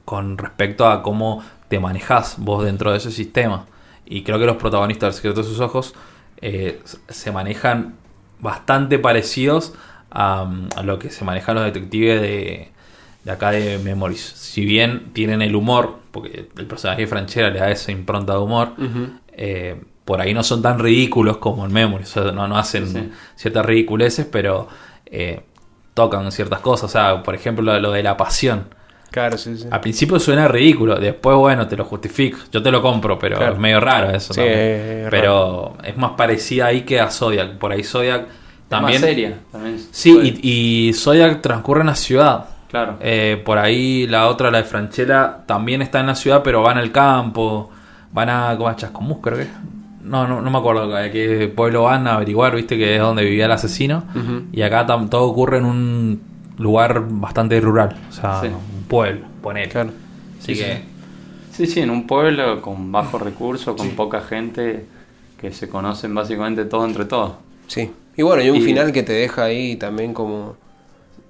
con 0.05 0.37
respecto 0.37 0.87
a 0.87 1.03
cómo 1.03 1.43
te 1.69 1.81
manejas 1.81 2.35
vos 2.37 2.63
dentro 2.63 2.91
de 2.91 2.99
ese 2.99 3.11
sistema. 3.11 3.65
Y 4.05 4.23
creo 4.23 4.39
que 4.39 4.45
los 4.45 4.57
protagonistas 4.57 5.09
del 5.09 5.15
secreto 5.15 5.41
de 5.41 5.47
sus 5.49 5.61
ojos 5.61 5.95
eh, 6.43 6.83
se 7.09 7.33
manejan 7.33 7.95
bastante 8.39 8.99
parecidos 8.99 9.73
a, 10.11 10.47
a 10.77 10.83
lo 10.83 10.99
que 10.99 11.09
se 11.09 11.25
manejan 11.25 11.55
los 11.55 11.65
detectives 11.65 12.21
de, 12.21 12.69
de 13.25 13.31
acá 13.33 13.51
de 13.53 13.79
Memories. 13.79 14.21
Si 14.21 14.67
bien 14.67 15.11
tienen 15.15 15.41
el 15.41 15.57
humor, 15.57 16.01
porque 16.11 16.49
el 16.59 16.67
personaje 16.67 17.01
de 17.03 17.07
Franchera 17.07 17.49
le 17.49 17.61
da 17.61 17.71
esa 17.71 17.93
impronta 17.93 18.35
de 18.35 18.41
humor, 18.41 18.73
Ujú. 18.77 19.09
Eh, 19.41 19.81
por 20.05 20.21
ahí 20.21 20.35
no 20.35 20.43
son 20.43 20.61
tan 20.63 20.79
ridículos 20.79 21.39
como 21.39 21.65
en 21.65 21.73
Memory. 21.73 22.05
O 22.05 22.07
sea, 22.07 22.25
no, 22.33 22.47
no 22.47 22.59
hacen 22.59 22.87
Sí, 22.87 23.11
ciertas 23.37 23.65
ridiculeces, 23.65 24.27
pero 24.31 24.69
eh, 25.07 25.41
tocan 25.95 26.31
ciertas 26.33 26.61
cosas. 26.61 26.85
O 26.85 26.89
sea, 26.93 27.23
por 27.23 27.35
ejemplo, 27.35 27.65
lo, 27.65 27.79
lo 27.81 27.93
de 27.93 28.03
la 28.03 28.17
pasión. 28.17 28.67
Claro, 29.11 29.37
sí, 29.39 29.57
sí. 29.57 29.67
Al 29.71 29.81
principio 29.81 30.21
suena 30.21 30.47
ridículo, 30.47 30.95
después, 30.97 31.37
bueno, 31.37 31.67
te 31.67 31.77
lo 31.77 31.85
justifico. 31.85 32.39
Yo 32.53 32.63
te 32.63 32.71
lo 32.71 32.81
compro, 32.83 33.19
pero 33.19 33.37
Claro. 33.39 33.55
es 33.55 33.59
medio 33.59 33.81
raro 33.81 34.11
eso. 34.11 34.33
Sí, 34.35 34.41
también. 34.41 34.59
es 34.59 35.05
raro. 35.05 35.11
pero 35.11 35.77
es 35.85 35.97
más 35.97 36.13
parecida 36.13 36.67
ahí 36.67 36.83
que 36.83 37.01
a 37.01 37.11
Zodiac. 37.11 37.59
Por 37.59 37.73
ahí 37.73 37.83
Zodiac 37.83 38.27
también. 38.69 39.01
Más 39.01 39.09
seria. 39.11 39.39
También 39.51 39.81
Sí, 39.91 40.39
y, 40.43 40.89
y 40.89 40.93
Zodiac 40.93 41.41
transcurre 41.41 41.81
en 41.81 41.89
la 41.89 41.97
ciudad. 41.97 42.47
Claro. 42.69 42.99
Eh, 43.01 43.43
por 43.45 43.59
ahí 43.59 44.07
la 44.07 44.29
otra, 44.29 44.51
la 44.53 44.59
de 44.59 44.65
Franchella, 44.65 45.39
también 45.47 45.83
está 45.83 45.99
en 45.99 46.07
la 46.07 46.15
ciudad, 46.15 46.43
pero 46.45 46.63
van 46.63 46.79
al 46.79 46.93
campo. 46.93 47.71
Van 48.13 48.29
a. 48.29 48.55
¿Cómo 48.57 48.71
es? 48.71 48.77
Chascomús, 48.77 49.19
creo 49.21 49.39
que. 49.39 49.47
No, 50.03 50.27
no, 50.27 50.41
no 50.41 50.51
me 50.51 50.59
acuerdo 50.59 50.97
a 50.97 51.11
qué 51.11 51.53
pueblo 51.55 51.83
van 51.85 52.07
a 52.07 52.15
averiguar, 52.15 52.55
viste, 52.57 52.77
que 52.79 52.97
es 52.97 53.01
donde 53.01 53.25
vivía 53.25 53.45
el 53.47 53.53
asesino. 53.53 54.03
Y 54.53 54.63
acá 54.63 54.87
tam- 54.87 55.09
todo 55.09 55.25
ocurre 55.25 55.59
en 55.59 55.65
un 55.67 56.21
lugar 56.59 57.05
bastante 57.09 57.61
rural. 57.61 57.97
O 58.09 58.13
sea, 58.13 58.41
Sí. 58.41 58.49
un 58.49 58.85
pueblo, 58.89 59.27
ponele. 59.43 59.69
Claro. 59.69 59.91
Así 60.41 60.55
Sí, 60.55 60.61
que. 60.63 60.83
Sí, 61.53 61.67
sí, 61.67 61.81
en 61.81 61.91
un 61.91 62.07
pueblo 62.07 62.63
con 62.63 62.91
bajos 62.91 63.21
recursos, 63.21 63.77
con 63.77 63.91
poca 63.91 64.21
gente, 64.23 64.87
que 65.39 65.53
se 65.53 65.69
conocen 65.69 66.15
básicamente 66.15 66.65
todos 66.65 66.89
entre 66.89 67.05
todos. 67.05 67.33
Sí. 67.67 67.91
Y 68.17 68.23
bueno, 68.23 68.43
y 68.43 68.51
un 68.51 68.57
Y- 68.57 68.61
final 68.63 68.93
que 68.93 69.03
te 69.03 69.13
deja 69.13 69.45
ahí 69.45 69.77
también 69.77 70.13
como, 70.15 70.57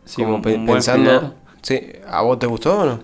Sí, 0.04 0.22
como 0.22 0.36
un- 0.36 0.42
pe- 0.42 0.54
un 0.54 0.64
buen 0.66 0.76
pensando... 0.76 1.10
final. 1.10 1.34
Sí. 1.62 1.80
¿A 2.08 2.22
vos 2.22 2.38
te 2.38 2.46
gustó 2.46 2.78
o 2.80 2.86
no? 2.86 3.00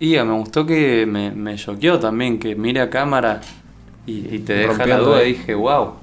Y 0.00 0.16
me 0.16 0.32
gustó 0.32 0.66
que 0.66 1.06
me, 1.06 1.30
me 1.30 1.54
choqueó 1.56 1.98
también, 1.98 2.38
que 2.38 2.54
mire 2.56 2.80
a 2.80 2.90
cámara 2.90 3.40
y, 4.06 4.34
y 4.34 4.38
te 4.40 4.54
deja 4.54 4.86
la 4.86 4.98
duda. 4.98 5.18
ahí. 5.18 5.30
Y 5.30 5.32
dije, 5.34 5.54
wow. 5.54 5.94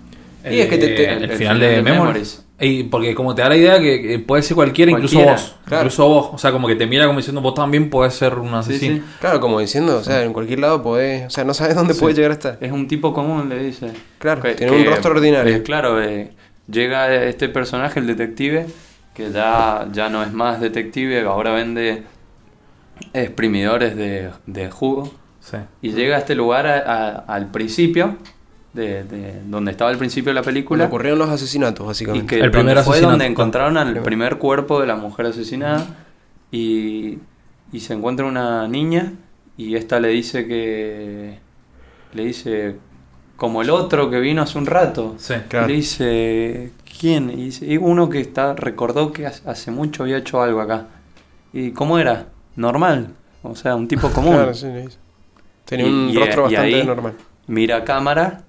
Y 0.49 0.59
es 0.59 0.67
que 0.69 0.77
te- 0.77 0.87
te- 0.87 1.11
el, 1.13 1.23
el 1.23 1.31
final 1.31 1.37
final 1.37 1.59
de, 1.59 1.67
de 1.67 1.81
Memories. 1.81 1.99
Memories. 1.99 2.45
Y 2.63 2.83
porque 2.83 3.15
como 3.15 3.33
te 3.33 3.41
da 3.41 3.49
la 3.49 3.57
idea 3.57 3.79
que, 3.79 4.01
que 4.01 4.19
puede 4.19 4.43
ser 4.43 4.53
cualquiera, 4.55 4.91
incluso 4.91 5.19
vos. 5.19 5.55
claro. 5.65 5.83
Incluso 5.83 6.07
vos. 6.07 6.29
O 6.33 6.37
sea, 6.37 6.51
como 6.51 6.67
que 6.67 6.75
te 6.75 6.85
mira 6.85 7.05
como 7.07 7.17
diciendo, 7.17 7.41
vos 7.41 7.53
también 7.55 7.89
podés 7.89 8.13
ser 8.13 8.35
un 8.35 8.53
asesino. 8.53 8.97
sí. 8.97 9.03
Claro, 9.19 9.39
como 9.41 9.59
diciendo, 9.59 9.97
o 9.97 10.03
sea, 10.03 10.23
en 10.23 10.31
cualquier 10.31 10.59
lado 10.59 10.81
podés... 10.83 11.25
O 11.25 11.29
sea, 11.31 11.43
no 11.43 11.53
sabes 11.55 11.75
dónde 11.75 11.93
Sí. 11.95 11.99
puede 11.99 12.13
llegar 12.13 12.31
a 12.31 12.33
estar. 12.35 12.57
Es 12.61 12.71
un 12.71 12.87
tipo 12.87 13.13
común, 13.13 13.49
le 13.49 13.63
dice. 13.63 13.91
Claro, 14.19 14.41
tiene 14.55 14.71
un 14.73 14.85
rostro 14.85 15.11
ordinario. 15.11 15.55
eh, 15.55 15.63
claro, 15.63 16.01
eh, 16.01 16.31
llega 16.71 17.13
este 17.25 17.49
personaje, 17.49 17.99
el 17.99 18.05
detective, 18.07 18.67
que 19.15 19.31
ya, 19.31 19.87
ya 19.91 20.09
no 20.09 20.21
es 20.23 20.31
más 20.31 20.61
detective, 20.61 21.19
ahora 21.21 21.51
vende 21.53 22.03
exprimidores 23.13 23.95
de, 23.95 24.29
de 24.45 24.69
jugo. 24.71 25.11
Sí. 25.39 25.57
Y 25.81 25.91
llega 25.93 26.15
a 26.17 26.19
este 26.19 26.35
lugar 26.35 26.67
a- 26.67 26.79
a- 26.79 27.15
al 27.35 27.49
principio, 27.51 28.17
de, 28.73 29.03
de 29.03 29.41
donde 29.45 29.71
estaba 29.71 29.89
al 29.89 29.97
principio 29.97 30.29
de 30.31 30.35
la 30.35 30.43
película. 30.43 30.85
ocurrieron 30.85 31.19
los 31.19 31.29
asesinatos, 31.29 31.83
Y 31.83 31.87
básicamente. 31.87 32.35
que 32.37 32.41
El 32.43 32.51
primer 32.51 32.75
fue 32.79 32.93
asesinato. 32.93 33.11
donde 33.11 33.25
encontraron 33.25 33.77
al 33.77 33.99
primer 34.01 34.37
cuerpo 34.37 34.79
de 34.79 34.87
la 34.87 34.95
mujer 34.95 35.25
asesinada 35.25 35.85
y, 36.51 37.19
y 37.71 37.79
se 37.79 37.93
encuentra 37.93 38.25
una 38.25 38.67
niña 38.67 39.13
y 39.57 39.75
esta 39.75 39.99
le 39.99 40.09
dice 40.09 40.47
que 40.47 41.39
le 42.13 42.23
dice 42.25 42.75
como 43.35 43.61
el 43.61 43.69
otro 43.69 44.09
que 44.09 44.19
vino 44.19 44.41
hace 44.41 44.57
un 44.57 44.65
rato 44.65 45.15
Sí. 45.17 45.33
Claro. 45.49 45.65
Y 45.65 45.69
le 45.69 45.75
dice 45.75 46.71
quién 46.99 47.29
y 47.31 47.45
dice 47.45 47.65
"Y 47.65 47.77
uno 47.77 48.09
que 48.09 48.19
está 48.21 48.53
recordó 48.53 49.11
que 49.11 49.25
hace- 49.27 49.47
hace 49.49 49.71
mucho 49.71 50.03
había 50.03 50.17
hecho 50.17 50.41
algo 50.41 50.61
acá 50.61 50.87
y 51.53 51.71
cómo 51.71 51.99
era 51.99 52.27
normal 52.55 53.09
o 53.43 53.55
sea 53.55 53.75
un 53.75 53.87
tipo 53.87 54.09
común 54.13 54.33
Claro, 54.35 54.53
sí. 54.53 54.67
Tenía 55.65 55.85
Y- 55.87 55.89
un 55.89 56.09
y- 56.09 56.15
rostro 56.17 56.41
y 56.49 56.53
bastante 56.55 56.75
ahí- 56.75 56.85
normal. 56.85 57.13
mira 57.47 57.77
a 57.77 57.83
cámara 57.83 58.41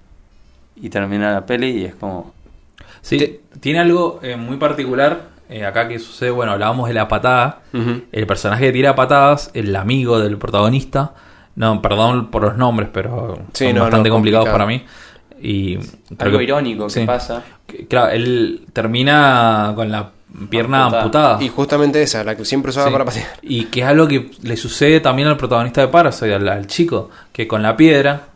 y 0.75 0.89
termina 0.89 1.31
la 1.31 1.45
peli 1.45 1.69
y 1.69 1.85
es 1.85 1.95
como 1.95 2.33
Sí, 3.01 3.17
Te- 3.17 3.41
tiene 3.59 3.79
algo 3.79 4.19
eh, 4.23 4.35
muy 4.37 4.57
particular 4.57 5.33
eh, 5.49 5.65
acá 5.65 5.87
que 5.89 5.99
sucede. 5.99 6.31
Bueno, 6.31 6.53
hablábamos 6.53 6.87
de 6.87 6.93
la 6.93 7.07
patada. 7.09 7.59
El 7.73 8.25
personaje 8.25 8.65
que 8.67 8.71
tira 8.71 8.95
patadas, 8.95 9.51
el 9.53 9.75
amigo 9.75 10.19
del 10.19 10.37
protagonista. 10.37 11.13
No, 11.55 11.81
perdón 11.81 12.31
por 12.31 12.43
los 12.43 12.57
nombres, 12.57 12.89
pero 12.93 13.37
Sí, 13.53 13.65
son 13.65 13.75
no, 13.75 13.81
bastante 13.81 14.07
no, 14.09 14.15
complicados 14.15 14.45
complicado. 14.47 14.57
para 14.57 14.65
mí. 14.65 14.85
Y 15.45 15.77
creo 15.77 15.89
algo 16.19 16.37
que- 16.37 16.43
irónico 16.45 16.89
sí. 16.89 17.01
que 17.01 17.05
pasa 17.05 17.43
Claro, 17.89 18.11
él 18.13 18.65
termina 18.71 19.73
con 19.75 19.91
la 19.91 20.09
pierna 20.49 20.85
Amputada. 20.85 21.03
amputada. 21.03 21.43
Y 21.43 21.49
justamente 21.49 22.01
esa, 22.01 22.23
la 22.23 22.35
que 22.35 22.45
siempre 22.45 22.69
usaba 22.71 22.87
Sí. 22.87 22.91
para 22.91 23.05
patear. 23.05 23.27
Y 23.41 23.65
que 23.65 23.81
es 23.81 23.85
algo 23.87 24.07
que 24.07 24.31
le 24.41 24.57
sucede 24.57 24.99
también 24.99 25.27
al 25.27 25.37
protagonista 25.37 25.81
de 25.81 25.87
Parasite, 25.89 26.33
al, 26.33 26.47
al 26.47 26.67
chico, 26.67 27.09
que 27.31 27.47
con 27.47 27.61
la 27.61 27.77
piedra, 27.77 28.27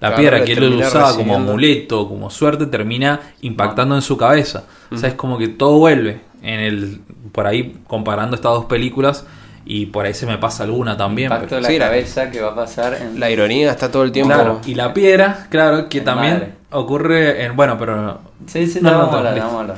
la 0.00 0.08
Claro, 0.08 0.16
piedra 0.16 0.44
que 0.44 0.52
él 0.52 0.74
usaba 0.74 1.14
como 1.14 1.34
amuleto, 1.36 2.08
como 2.08 2.30
suerte, 2.30 2.66
termina 2.66 3.20
impactando 3.40 3.94
en 3.94 4.02
su 4.02 4.16
cabeza. 4.16 4.64
O 4.92 4.96
sea, 4.96 5.08
es 5.08 5.14
como 5.16 5.38
que 5.38 5.48
todo 5.48 5.78
vuelve 5.78 6.20
en 6.42 6.60
el 6.60 7.00
por 7.32 7.46
ahí 7.46 7.76
comparando 7.86 8.36
estas 8.36 8.52
dos 8.52 8.64
películas 8.66 9.26
y 9.64 9.86
por 9.86 10.06
ahí 10.06 10.14
se 10.14 10.24
me 10.24 10.38
pasa 10.38 10.62
alguna 10.64 10.96
también. 10.96 11.26
impacto 11.26 11.48
pero- 11.50 11.56
de 11.56 11.62
la 11.62 11.68
Sí, 11.68 11.78
la- 11.78 11.86
cabeza 11.86 12.30
que 12.30 12.40
va 12.40 12.50
a 12.50 12.54
pasar 12.54 12.94
en 12.94 13.18
La 13.20 13.28
ironía 13.30 13.70
está 13.72 13.90
todo 13.90 14.04
el 14.04 14.12
tiempo. 14.12 14.32
Claro, 14.32 14.60
y 14.66 14.74
la 14.76 14.94
piedra, 14.94 15.46
claro, 15.50 15.88
que 15.88 15.98
En 15.98 16.04
también 16.04 16.34
madre. 16.34 16.52
ocurre 16.70 17.44
en 17.44 17.56
bueno, 17.56 17.76
pero 17.78 18.20
Sí, 18.46 18.66
sí, 18.68 18.78
No, 18.80 18.90
no, 18.92 18.96
no, 18.98 19.06
vamos 19.08 19.26
a 19.26 19.62
no, 19.64 19.74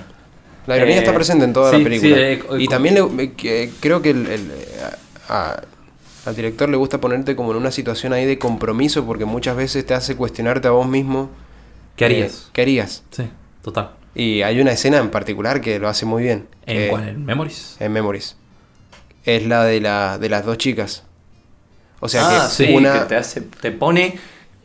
La 0.71 0.77
ironía 0.77 0.97
Eh, 0.97 0.99
está 1.01 1.13
presente 1.13 1.45
en 1.45 1.53
toda 1.53 1.71
sí, 1.73 1.79
la 1.79 1.83
película. 1.85 2.15
sí, 2.17 2.23
eh, 2.23 2.43
y 2.61 2.65
eh, 2.65 2.69
también 2.69 2.95
le- 2.95 3.33
eh, 3.43 3.73
creo 3.81 4.01
que 4.01 4.11
el- 4.11 4.27
el, 4.29 4.51
eh, 4.53 4.67
a- 5.29 5.61
al 6.27 6.37
director 6.37 6.69
le 6.69 6.77
gusta 6.77 7.01
ponerte 7.01 7.35
como 7.35 7.51
en 7.51 7.57
una 7.57 7.71
situación 7.73 8.13
ahí 8.13 8.25
de 8.25 8.39
compromiso 8.39 9.05
porque 9.05 9.25
muchas 9.25 9.57
veces 9.57 9.85
te 9.85 9.95
hace 9.95 10.15
cuestionarte 10.17 10.69
a 10.69 10.71
vos 10.71 10.87
mismo. 10.87 11.29
¿qué 11.97 12.05
eh, 12.05 12.07
harías? 12.07 12.49
¿Qué 12.53 12.63
harías? 12.63 13.03
Sí, 13.11 13.29
total. 13.63 13.91
Y 14.15 14.43
hay 14.43 14.61
una 14.61 14.73
escena 14.73 14.99
en 14.99 15.11
particular 15.11 15.61
que 15.61 15.79
lo 15.79 15.89
hace 15.89 16.07
muy 16.07 16.23
bien. 16.23 16.47
¿En 16.67 16.77
eh, 16.83 16.89
cuál? 16.89 17.09
¿En 17.09 17.25
Memories? 17.25 17.77
en 17.81 17.93
Memories. 17.93 18.37
Es 19.25 19.47
la 19.47 19.65
de, 19.65 19.81
la 19.81 20.19
de 20.19 20.29
las 20.29 20.45
dos 20.45 20.57
chicas. 20.59 21.03
O 22.01 22.09
sea 22.09 22.23
ah, 22.27 22.49
que 22.49 22.67
sí, 22.67 22.73
una... 22.73 22.93
que 22.93 23.01
te, 23.07 23.17
hace, 23.17 23.41
te 23.43 23.73
pone 23.73 24.19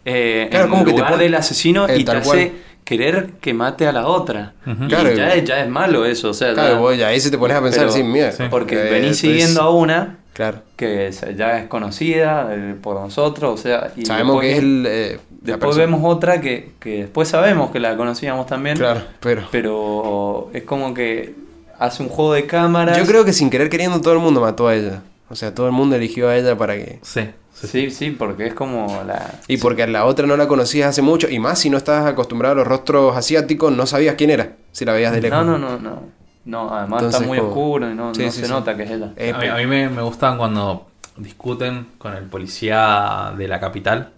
eh, 0.05 0.47
Claro, 0.51 0.65
en 0.65 0.69
como 0.71 0.85
que 0.85 0.91
te 0.91 0.97
lugar 0.97 1.11
pone- 1.13 1.23
del 1.23 1.35
asesino 1.35 1.87
eh, 1.87 1.95
y 1.97 1.99
te 1.99 2.05
tal 2.05 2.17
hace 2.17 2.27
cual. 2.27 2.51
Querer 2.85 3.31
que 3.41 3.53
mate 3.53 3.85
a 3.87 3.91
la 3.91 4.07
otra. 4.07 4.53
Y 4.65 4.87
Claro. 4.87 5.11
ya, 5.13 5.33
es- 5.33 5.43
ya 5.43 5.61
es 5.61 5.69
malo 5.69 6.05
eso, 6.05 6.29
o 6.29 6.33
sea, 6.33 6.53
Claro, 6.53 6.75
ya- 6.75 6.79
vos 6.79 6.97
ya 6.97 7.07
ahí 7.09 7.19
se 7.19 7.29
te 7.31 7.37
pones 7.37 7.57
a 7.57 7.61
pensar, 7.61 7.87
pero- 7.91 8.05
mira. 8.05 8.31
sí. 8.31 8.43
porque 8.49 8.87
eh, 8.87 8.91
venís 8.91 9.11
es- 9.11 9.17
siguiendo 9.17 9.61
a 9.61 9.69
una 9.75 10.19
Claro. 10.33 10.59
que 10.77 11.11
ya 11.35 11.59
es 11.59 11.67
conocida 11.67 12.49
eh, 12.51 12.75
por 12.81 12.95
nosotros, 12.99 13.59
o 13.59 13.61
sea, 13.61 13.91
y 13.97 14.05
Sabemos 14.05 14.35
después- 14.41 14.47
que 14.47 14.51
es 14.53 14.59
el... 14.63 14.85
eh, 14.87 15.19
Después 15.41 15.77
vemos 15.77 16.01
otra 16.03 16.41
que, 16.41 16.71
que 16.79 17.01
después 17.01 17.27
sabemos 17.27 17.69
que 17.69 17.79
la 17.79 17.95
conocíamos 17.95 18.47
también, 18.47 18.77
Claro, 18.77 19.01
pero... 19.19 19.43
pero 19.51 20.49
es 20.53 20.63
como 20.63 20.93
que 20.95 21.35
hace 21.77 22.01
un 22.01 22.09
juego 22.09 22.33
de 22.33 22.47
cámaras. 22.47 22.97
Yo 22.97 23.05
creo 23.05 23.23
que 23.25 23.31
sin 23.33 23.51
querer 23.51 23.69
queriendo 23.69 24.01
todo 24.01 24.13
el 24.13 24.19
mundo 24.19 24.41
mató 24.41 24.67
a 24.67 24.75
ella. 24.75 25.03
O 25.29 25.35
sea, 25.35 25.53
todo 25.53 25.67
el 25.67 25.71
mundo 25.71 25.95
eligió 25.95 26.29
a 26.29 26.35
ella 26.35 26.57
para 26.57 26.75
que... 26.75 26.97
Sí, 27.03 27.21
sí, 27.55 27.67
Sí, 27.67 27.89
sí, 27.89 28.11
porque 28.11 28.45
es 28.47 28.53
como 28.53 29.01
la... 29.07 29.39
Y 29.47 29.57
porque 29.57 29.83
a 29.83 29.87
la 29.87 30.05
otra 30.05 30.27
no 30.27 30.37
la 30.37 30.47
conocías 30.47 30.89
hace 30.89 31.01
mucho, 31.01 31.27
y 31.29 31.39
más 31.39 31.57
si 31.59 31.69
no 31.71 31.77
estabas 31.77 32.05
acostumbrado 32.05 32.53
a 32.53 32.55
los 32.57 32.67
rostros 32.67 33.17
asiáticos, 33.17 33.71
no 33.71 33.85
sabías 33.87 34.15
quién 34.15 34.29
era, 34.29 34.53
si 34.71 34.85
la 34.85 34.93
veías 34.93 35.11
de 35.13 35.21
lejos. 35.21 35.45
No, 35.45 35.57
no, 35.57 35.57
no, 35.57 35.79
no. 35.79 36.01
No, 36.45 36.69
además 36.75 37.01
Entonces, 37.01 37.21
está 37.21 37.27
muy 37.27 37.37
como- 37.39 37.49
oscuro 37.49 37.89
y 37.91 37.95
no, 37.95 38.13
Sí, 38.13 38.23
no 38.25 38.31
sí, 38.31 38.39
se 38.41 38.45
sí. 38.45 38.51
nota 38.51 38.77
que 38.77 38.83
es 38.83 38.91
ella. 38.91 39.13
Eh, 39.17 39.33
A 39.33 39.39
mí, 39.39 39.47
a 39.47 39.55
mí 39.55 39.65
me, 39.65 39.89
me 39.89 40.03
gustan 40.03 40.37
cuando 40.37 40.85
discuten 41.17 41.87
con 41.97 42.13
el 42.13 42.25
policía 42.25 43.33
de 43.37 43.47
la 43.47 43.59
capital, 43.59 44.11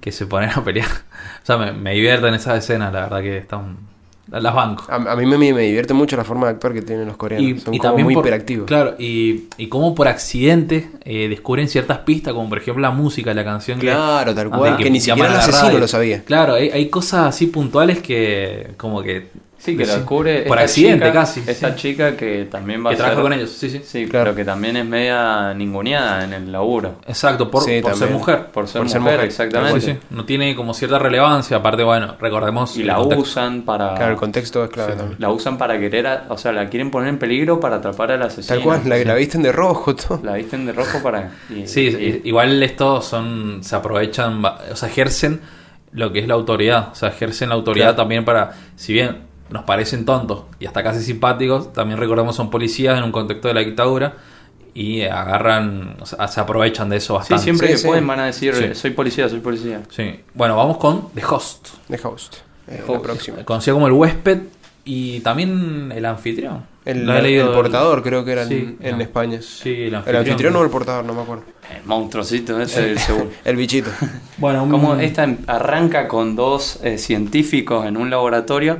que 0.00 0.12
se 0.12 0.26
ponen 0.26 0.50
a 0.50 0.62
pelear. 0.64 0.88
O 1.42 1.46
sea, 1.46 1.56
me, 1.56 1.72
me 1.72 1.94
divierten 1.94 2.34
esas 2.34 2.58
escenas, 2.58 2.92
la 2.92 3.00
verdad 3.02 3.20
que 3.22 3.38
están... 3.38 3.78
Las 4.30 4.54
banco. 4.54 4.84
A, 4.88 4.94
a 4.94 5.16
mí 5.16 5.26
me, 5.26 5.36
me 5.38 5.62
divierte 5.62 5.92
mucho 5.92 6.16
la 6.16 6.24
forma 6.24 6.46
de 6.46 6.52
actuar 6.54 6.72
que 6.72 6.82
tienen 6.82 7.06
los 7.08 7.16
coreanos. 7.16 7.48
Y, 7.48 7.58
Son 7.58 7.74
y 7.74 7.78
como 7.78 7.88
también 7.90 8.04
muy 8.06 8.14
por- 8.14 8.24
hiperactivos. 8.24 8.66
Claro, 8.66 8.94
y, 8.98 9.44
y 9.56 9.66
como 9.68 9.94
por 9.94 10.06
accidente 10.06 10.88
eh, 11.04 11.28
descubren 11.28 11.68
ciertas 11.68 11.98
pistas, 11.98 12.32
como 12.32 12.48
por 12.48 12.58
ejemplo 12.58 12.80
la 12.80 12.90
música, 12.92 13.34
la 13.34 13.44
canción 13.44 13.78
que- 13.80 13.86
Claro, 13.88 14.34
tal 14.34 14.48
cual, 14.50 14.76
que 14.76 14.90
ni 14.90 15.00
llaman 15.00 15.26
siquiera 15.26 15.44
el 15.44 15.50
asesino 15.50 15.78
lo 15.80 15.88
sabía. 15.88 16.22
Claro, 16.24 16.54
hay, 16.54 16.70
hay 16.70 16.88
cosas 16.88 17.26
así 17.28 17.46
puntuales 17.46 18.00
que 18.00 18.70
como 18.76 19.02
que... 19.02 19.28
Sí, 19.60 19.76
que 19.76 19.84
lo 19.84 19.92
sí, 19.92 19.98
descubre 19.98 20.40
Por 20.42 20.58
accidente 20.58 21.04
chica- 21.06 21.12
casi. 21.12 21.42
Esta 21.46 21.68
sí. 21.70 21.76
chica 21.76 22.16
que 22.16 22.46
también 22.50 22.82
va 22.84 22.88
Que 22.90 22.94
a 22.94 22.96
trabaja 22.96 23.16
ser- 23.16 23.22
con 23.22 23.32
ellos, 23.34 23.50
sí, 23.50 23.68
sí. 23.68 23.82
Sí, 23.84 24.06
Claro. 24.06 24.24
pero 24.24 24.36
que 24.36 24.44
también 24.46 24.76
es 24.78 24.86
media 24.86 25.52
ninguneada 25.54 26.24
en 26.24 26.32
el 26.32 26.50
laburo. 26.50 26.96
Exacto, 27.06 27.50
por, 27.50 27.62
Sí, 27.64 27.80
por 27.82 27.94
ser 27.94 28.08
mujer. 28.10 28.46
Por 28.46 28.66
ser, 28.66 28.80
Por 28.80 28.88
ser 28.90 29.00
mujer, 29.00 29.14
mujer, 29.16 29.26
exactamente. 29.28 29.80
Sí, 29.82 29.92
sí. 29.92 29.98
No 30.10 30.24
tiene 30.24 30.56
como 30.56 30.72
cierta 30.72 30.98
relevancia, 30.98 31.58
aparte, 31.58 31.82
bueno, 31.82 32.16
recordemos... 32.18 32.74
Y 32.78 32.84
la 32.84 32.94
contexto. 32.96 33.22
usan 33.22 33.62
para... 33.62 33.94
Claro, 33.96 34.12
el 34.12 34.16
contexto 34.18 34.64
es 34.64 34.70
clave 34.70 34.92
Sí. 34.92 34.98
también. 34.98 35.20
La 35.20 35.28
usan 35.30 35.58
para 35.58 35.78
querer, 35.78 36.06
a- 36.06 36.24
o 36.30 36.38
sea, 36.38 36.52
la 36.52 36.68
quieren 36.70 36.90
poner 36.90 37.10
en 37.10 37.18
peligro 37.18 37.60
para 37.60 37.76
atrapar 37.76 38.12
al 38.12 38.22
asesino. 38.22 38.54
Tal 38.56 38.64
cual, 38.64 38.80
la, 38.86 38.96
la 39.04 39.14
visten 39.14 39.42
de 39.42 39.52
rojo, 39.52 39.94
todo. 39.94 40.20
La 40.24 40.34
visten 40.36 40.64
de 40.64 40.72
rojo 40.72 41.02
para... 41.02 41.32
y- 41.50 41.66
Sí, 41.66 41.82
y- 42.24 42.28
igual 42.28 42.62
estos 42.62 43.04
son, 43.04 43.62
se 43.62 43.76
aprovechan, 43.76 44.42
o 44.42 44.74
sea, 44.74 44.88
ejercen 44.88 45.40
lo 45.92 46.12
que 46.12 46.20
es 46.20 46.28
la 46.28 46.34
autoridad, 46.34 46.88
o 46.92 46.94
sea, 46.94 47.08
ejercen 47.10 47.48
la 47.48 47.56
autoridad 47.56 47.86
Claro. 47.88 47.96
también 47.96 48.24
para, 48.24 48.52
si 48.76 48.92
bien 48.92 49.28
nos 49.50 49.64
parecen 49.64 50.04
tontos 50.04 50.44
y 50.58 50.66
hasta 50.66 50.82
casi 50.82 51.02
simpáticos, 51.02 51.72
también 51.72 51.98
recordemos 51.98 52.36
son 52.36 52.50
policías 52.50 52.96
en 52.98 53.04
un 53.04 53.12
contexto 53.12 53.48
de 53.48 53.54
la 53.54 53.60
dictadura 53.60 54.14
y 54.72 55.02
agarran, 55.02 55.96
o 56.00 56.06
sea, 56.06 56.28
se 56.28 56.40
aprovechan 56.40 56.88
de 56.88 56.96
eso 56.98 57.14
Sí, 57.14 57.18
bastante. 57.18 57.42
siempre 57.44 57.66
Sí, 57.68 57.72
que 57.74 57.78
sí. 57.78 57.86
pueden 57.88 58.06
van 58.06 58.20
a 58.20 58.26
decir, 58.26 58.54
Sí. 58.54 58.74
soy 58.74 58.90
policía, 58.92 59.28
soy 59.28 59.40
policía. 59.40 59.80
Sí. 59.90 60.20
Bueno, 60.34 60.56
vamos 60.56 60.76
con 60.78 61.08
The 61.14 61.24
Host, 61.24 61.68
The 61.88 62.00
Host. 62.02 62.36
eh, 62.68 62.80
Host. 62.86 62.90
La 62.96 63.02
próxima. 63.02 63.44
conocido 63.44 63.74
como 63.76 63.88
el 63.88 63.92
huésped 63.94 64.38
y 64.84 65.20
también 65.20 65.92
el 65.94 66.04
anfitrión. 66.06 66.68
El, 66.84 67.08
el 67.10 67.22
del- 67.22 67.48
portador 67.48 68.02
creo 68.02 68.24
que 68.24 68.32
era 68.32 68.42
en, 68.42 68.48
Sí, 68.48 68.76
en 68.80 68.96
no. 68.96 69.02
España. 69.02 69.40
Sí, 69.42 69.70
el 69.70 69.88
El 69.88 69.94
anfitrión. 69.96 70.16
anfitrión 70.24 70.56
o 70.56 70.62
el 70.62 70.70
portador, 70.70 71.04
no 71.04 71.12
me 71.14 71.22
acuerdo. 71.22 71.44
El 71.76 71.84
monstruosito 71.86 72.58
ese, 72.60 72.92
el. 72.92 72.98
El 73.44 73.56
bichito. 73.56 73.90
Bueno, 74.38 74.62
un- 74.62 74.70
Como 74.70 74.94
esta 74.94 75.24
em- 75.24 75.38
arranca 75.46 76.08
con 76.08 76.36
dos 76.36 76.78
eh, 76.82 76.96
científicos 76.96 77.84
en 77.86 77.96
un 77.96 78.08
laboratorio 78.08 78.78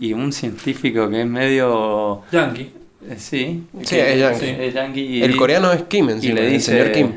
y 0.00 0.12
un 0.12 0.32
científico 0.32 1.08
que 1.08 1.20
es 1.22 1.26
medio... 1.26 2.22
Yankee. 2.32 2.72
eh, 3.08 3.16
sí. 3.18 3.64
Sí, 3.82 3.96
que- 3.96 4.12
es 4.14 4.18
yankee. 4.20 4.40
sí, 4.40 4.54
es 4.58 4.74
yankee 4.74 5.00
y- 5.00 5.22
el 5.22 5.36
coreano 5.36 5.72
es 5.72 5.82
Kim 5.84 6.08
encima, 6.10 6.34
le 6.36 6.46
el 6.46 6.52
dice- 6.52 6.72
señor 6.72 6.92
Kim. 6.92 7.12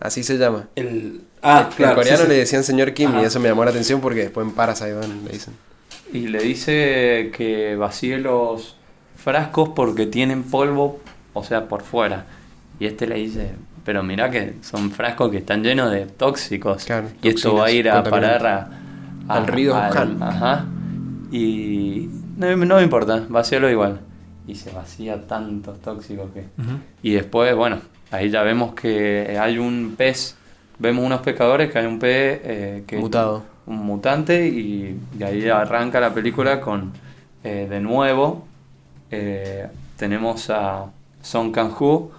Así 0.00 0.22
se 0.22 0.38
llama. 0.38 0.68
El... 0.76 1.22
Ah, 1.42 1.68
el 1.70 1.94
coreano 1.94 2.18
sí, 2.18 2.22
sí. 2.24 2.28
le 2.28 2.34
decían 2.34 2.64
señor 2.64 2.92
Kim 2.92 3.08
Ajá. 3.10 3.22
y 3.22 3.24
eso 3.24 3.40
me 3.40 3.48
llamó 3.48 3.64
la 3.64 3.70
atención 3.70 4.00
porque 4.00 4.20
después 4.20 4.46
en 4.46 4.52
Parasite 4.54 4.94
le 5.24 5.32
dicen. 5.32 5.54
Y 6.12 6.28
le 6.28 6.42
dice 6.42 7.30
que 7.36 7.76
vacíe 7.76 8.18
los 8.18 8.76
frascos 9.16 9.70
porque 9.76 10.06
tienen 10.06 10.42
polvo, 10.42 11.00
o 11.34 11.44
sea, 11.44 11.68
por 11.68 11.82
fuera. 11.82 12.26
Y 12.78 12.86
este 12.86 13.06
le 13.06 13.14
dice, 13.16 13.52
pero 13.84 14.02
mira 14.02 14.30
que 14.30 14.54
son 14.62 14.90
frascos 14.90 15.30
que 15.30 15.38
están 15.38 15.62
llenos 15.62 15.90
de 15.92 16.06
tóxicos. 16.06 16.84
Claro, 16.84 17.08
y 17.22 17.28
esto 17.28 17.54
va 17.54 17.66
a 17.66 17.70
ir 17.70 17.88
a 17.88 18.02
parar 18.02 18.46
a, 18.46 18.70
a- 19.28 19.36
Al 19.36 19.46
río 19.46 19.72
Wuhan. 19.74 20.22
Ajá. 20.22 20.64
Y 21.30 22.08
no, 22.36 22.56
no 22.56 22.76
me 22.76 22.82
importa, 22.82 23.24
vacíalo 23.28 23.70
igual. 23.70 24.00
Y 24.46 24.54
se 24.56 24.70
vacía 24.70 25.26
tantos 25.26 25.80
tóxicos 25.80 26.30
que... 26.32 26.44
Y 27.02 27.12
después, 27.12 27.54
bueno, 27.54 27.78
ahí 28.10 28.30
ya 28.30 28.42
vemos 28.42 28.74
que 28.74 29.38
hay 29.40 29.58
un 29.58 29.94
pez, 29.96 30.34
vemos 30.78 31.04
unos 31.04 31.20
pescadores 31.20 31.70
que 31.70 31.78
hay 31.78 31.86
un 31.86 31.98
pez 31.98 32.40
eh, 32.42 32.84
que 32.86 32.98
Mutado. 32.98 33.44
un 33.66 33.76
mutante 33.78 34.48
y, 34.48 34.98
y 35.18 35.22
ahí 35.22 35.48
arranca 35.48 36.00
la 36.00 36.12
película 36.12 36.60
con 36.60 36.92
eh, 37.44 37.66
de 37.70 37.80
nuevo 37.80 38.46
eh, 39.10 39.66
tenemos 39.96 40.50
a 40.50 40.86
Song 41.22 41.52
Kang 41.52 41.72
Ujú. 41.72 42.10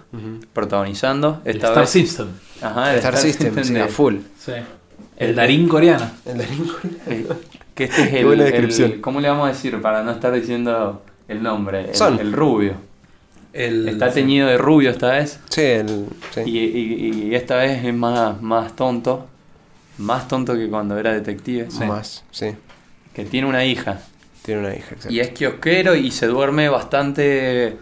protagonizando 0.52 1.40
El 1.44 1.56
esta 1.56 1.68
Star 1.68 1.82
vez 1.82 1.90
System. 1.90 2.28
Ajá, 2.60 2.92
el 2.92 2.98
Star 2.98 3.16
System, 3.16 3.64
sí, 3.64 3.72
de- 3.74 3.82
a 3.82 3.88
full. 3.88 4.16
Sí. 4.38 4.52
El 5.16 5.34
Darín 5.34 5.68
coreano. 5.68 6.08
El 6.24 6.38
de 6.38 6.46
Lincoln. 6.46 7.38
Que 7.74 7.84
este 7.84 8.02
es 8.02 8.12
el, 8.14 8.26
buena 8.26 8.44
el- 8.44 8.50
descripción. 8.52 9.00
¿cómo 9.00 9.20
le 9.20 9.28
vamos 9.28 9.46
a 9.46 9.52
decir 9.52 9.80
para 9.80 10.02
no 10.02 10.10
estar 10.12 10.32
diciendo 10.32 11.02
el 11.28 11.42
nombre? 11.42 11.90
El, 11.90 11.94
Son. 11.94 12.18
el 12.20 12.32
rubio. 12.32 12.74
El, 13.52 13.88
Está 13.88 14.10
teñido 14.10 14.48
de 14.48 14.56
rubio 14.58 14.90
esta 14.90 15.10
vez. 15.12 15.38
Sí, 15.50 15.60
el, 15.62 16.06
sí. 16.34 16.40
Y, 16.46 16.58
y- 16.58 17.28
y 17.30 17.34
esta 17.34 17.56
vez 17.56 17.84
es 17.84 17.94
más, 17.94 18.40
más 18.40 18.74
tonto. 18.74 19.26
Más 19.98 20.26
tonto 20.26 20.54
que 20.54 20.68
cuando 20.68 20.98
era 20.98 21.12
detective. 21.12 21.70
Sí. 21.70 21.84
Más, 21.84 22.24
sí. 22.30 22.54
Que 23.14 23.24
tiene 23.26 23.46
una 23.46 23.64
hija. 23.64 24.00
Tiene 24.42 24.60
una 24.62 24.74
hija, 24.74 24.88
exacto. 24.94 25.12
Y 25.12 25.20
es 25.20 25.28
kiosquero 25.30 25.94
y 25.94 26.10
se 26.10 26.26
duerme 26.26 26.68
bastante. 26.70 27.76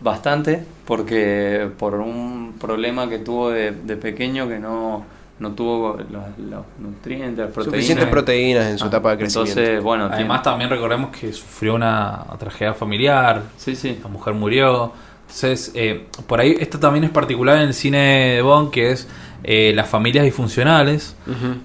Bastante. 0.00 0.64
Porque 0.86 1.68
por 1.78 1.94
un 1.94 2.54
problema 2.58 3.08
que 3.08 3.18
tuvo 3.18 3.50
de, 3.50 3.70
de 3.72 3.96
pequeño 3.96 4.48
que 4.48 4.58
no, 4.58 5.04
no 5.42 5.52
tuvo 5.52 5.98
los, 6.10 6.38
los 6.38 6.64
nutrientes, 6.78 7.38
las 7.44 7.52
proteínas. 7.52 7.74
Suficientes 7.74 8.06
proteínas 8.08 8.66
en 8.66 8.78
su 8.78 8.84
Ah, 8.84 8.88
etapa 8.88 9.10
de 9.10 9.18
crecimiento. 9.18 9.60
Entonces, 9.60 9.82
bueno, 9.82 10.08
Además 10.10 10.42
también 10.42 10.70
recordemos 10.70 11.10
que 11.10 11.32
sufrió 11.32 11.74
una 11.74 12.24
tragedia 12.38 12.72
familiar, 12.74 13.42
sí, 13.56 13.76
sí. 13.76 13.98
la 14.02 14.08
mujer 14.08 14.34
murió. 14.34 14.92
Entonces, 15.22 15.72
eh, 15.74 16.06
por 16.26 16.40
ahí 16.40 16.56
esto 16.60 16.78
también 16.78 17.04
es 17.04 17.10
particular 17.10 17.56
en 17.56 17.68
el 17.68 17.74
cine 17.74 18.34
de 18.36 18.42
Bond, 18.42 18.70
que 18.70 18.92
es 18.92 19.08
eh, 19.44 19.72
las 19.74 19.88
familias 19.88 20.24
disfuncionales 20.24 21.16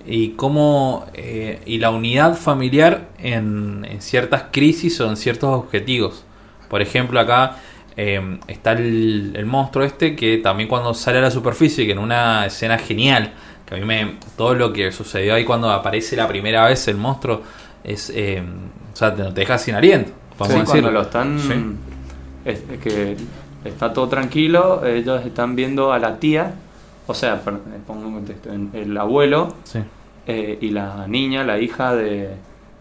y 0.06 0.30
cómo 0.30 1.06
eh, 1.13 1.62
y 1.66 1.78
la 1.78 1.92
unidad 1.92 2.36
familiar 2.36 3.10
en, 3.20 3.86
en 3.88 4.02
ciertas 4.02 4.46
crisis 4.52 5.00
o 5.02 5.10
en 5.10 5.18
ciertos 5.18 5.50
objetivos. 5.54 6.24
Por 6.70 6.82
ejemplo, 6.82 7.20
acá 7.20 7.58
eh, 7.98 8.40
está 8.48 8.72
el, 8.74 9.34
el 9.36 9.46
monstruo 9.46 9.84
este 9.84 10.16
que 10.16 10.38
también 10.38 10.70
cuando 10.70 10.94
sale 10.94 11.18
a 11.18 11.22
la 11.22 11.32
superficie, 11.32 11.86
que 11.86 11.92
en 11.92 12.00
una 12.00 12.46
escena 12.46 12.78
genial, 12.78 13.34
que 13.67 13.75
a 13.75 13.77
mí 13.77 13.86
me 13.86 14.15
todo 14.38 14.53
lo 14.56 14.71
que 14.73 14.91
sucedió 14.91 15.36
ahí 15.36 15.43
cuando 15.43 15.69
aparece 15.69 16.15
la 16.15 16.27
primera 16.27 16.65
vez 16.65 16.88
el 16.88 16.97
monstruo 16.97 17.41
es, 17.84 18.10
eh, 18.15 18.41
o 18.93 18.95
sea, 18.95 19.13
te, 19.13 19.23
te 19.23 19.32
deja 19.41 19.58
sin 19.58 19.75
aliento. 19.75 20.12
Vamos 20.39 20.53
Sí, 20.56 20.60
a 20.62 20.65
cuando 20.65 20.91
lo 20.91 21.01
están. 21.01 21.39
Sí. 21.39 21.53
es- 22.45 22.63
es 22.71 22.80
que 22.80 23.17
está 23.65 23.91
todo 23.91 24.08
tranquilo, 24.08 24.86
ellos 24.86 25.25
están 25.25 25.56
viendo 25.56 25.91
a 25.91 25.99
la 25.99 26.17
tía, 26.19 26.53
o 27.08 27.13
sea, 27.13 27.36
eh, 27.36 27.39
pongo 27.86 28.08
en 28.08 28.13
contexto, 28.13 28.51
en- 28.53 28.69
el 28.73 28.95
abuelo 28.97 29.53
Sí. 29.63 29.80
eh, 30.27 30.58
y 30.62 30.69
la 30.69 31.06
niña, 31.08 31.43
la 31.43 31.60
hija 31.60 31.93
de. 31.95 32.36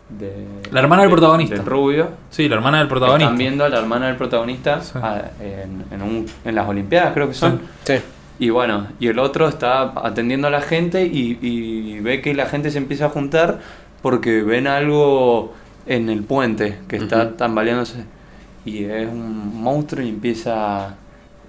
de- 0.09 0.47
La 0.71 0.79
hermana 0.81 1.03
del 1.03 1.11
de- 1.11 1.17
protagonista. 1.17 1.57
Del 1.57 1.67
rubio. 1.67 2.09
Sí, 2.31 2.49
la 2.49 2.55
hermana 2.55 2.79
del 2.79 2.87
protagonista. 2.87 3.25
Están 3.25 3.39
viendo 3.39 3.65
a 3.65 3.69
la 3.69 3.79
hermana 3.81 4.07
del 4.07 4.15
protagonista 4.17 4.81
Sí. 4.81 4.93
a- 5.03 5.33
en, 5.41 5.85
en 5.91 6.03
un- 6.03 6.27
en 6.45 6.55
las 6.55 6.69
Olimpiadas, 6.69 7.13
creo 7.13 7.27
que 7.27 7.35
son. 7.35 7.61
Sí. 7.83 7.95
Y 8.39 8.51
bueno, 8.51 8.89
y 9.01 9.09
el 9.09 9.19
otro 9.19 9.49
está 9.49 9.93
atendiendo 9.97 10.49
a 10.49 10.51
la 10.51 10.61
gente 10.61 11.05
y, 11.07 11.39
y 11.41 12.01
ve 12.01 12.21
que 12.21 12.35
la 12.35 12.47
gente 12.47 12.71
se 12.71 12.79
empieza 12.79 13.07
a 13.07 13.09
juntar 13.09 13.61
porque 14.03 14.43
ven 14.43 14.67
algo 14.67 15.55
en 15.87 16.11
el 16.11 16.23
puente 16.23 16.79
que 16.89 16.97
está 16.97 17.23
Ujú. 17.25 17.35
tambaleándose. 17.37 18.05
Y 18.65 18.85
es 18.85 19.09
un 19.09 19.63
monstruo 19.63 20.05
y 20.05 20.09
empieza. 20.11 20.97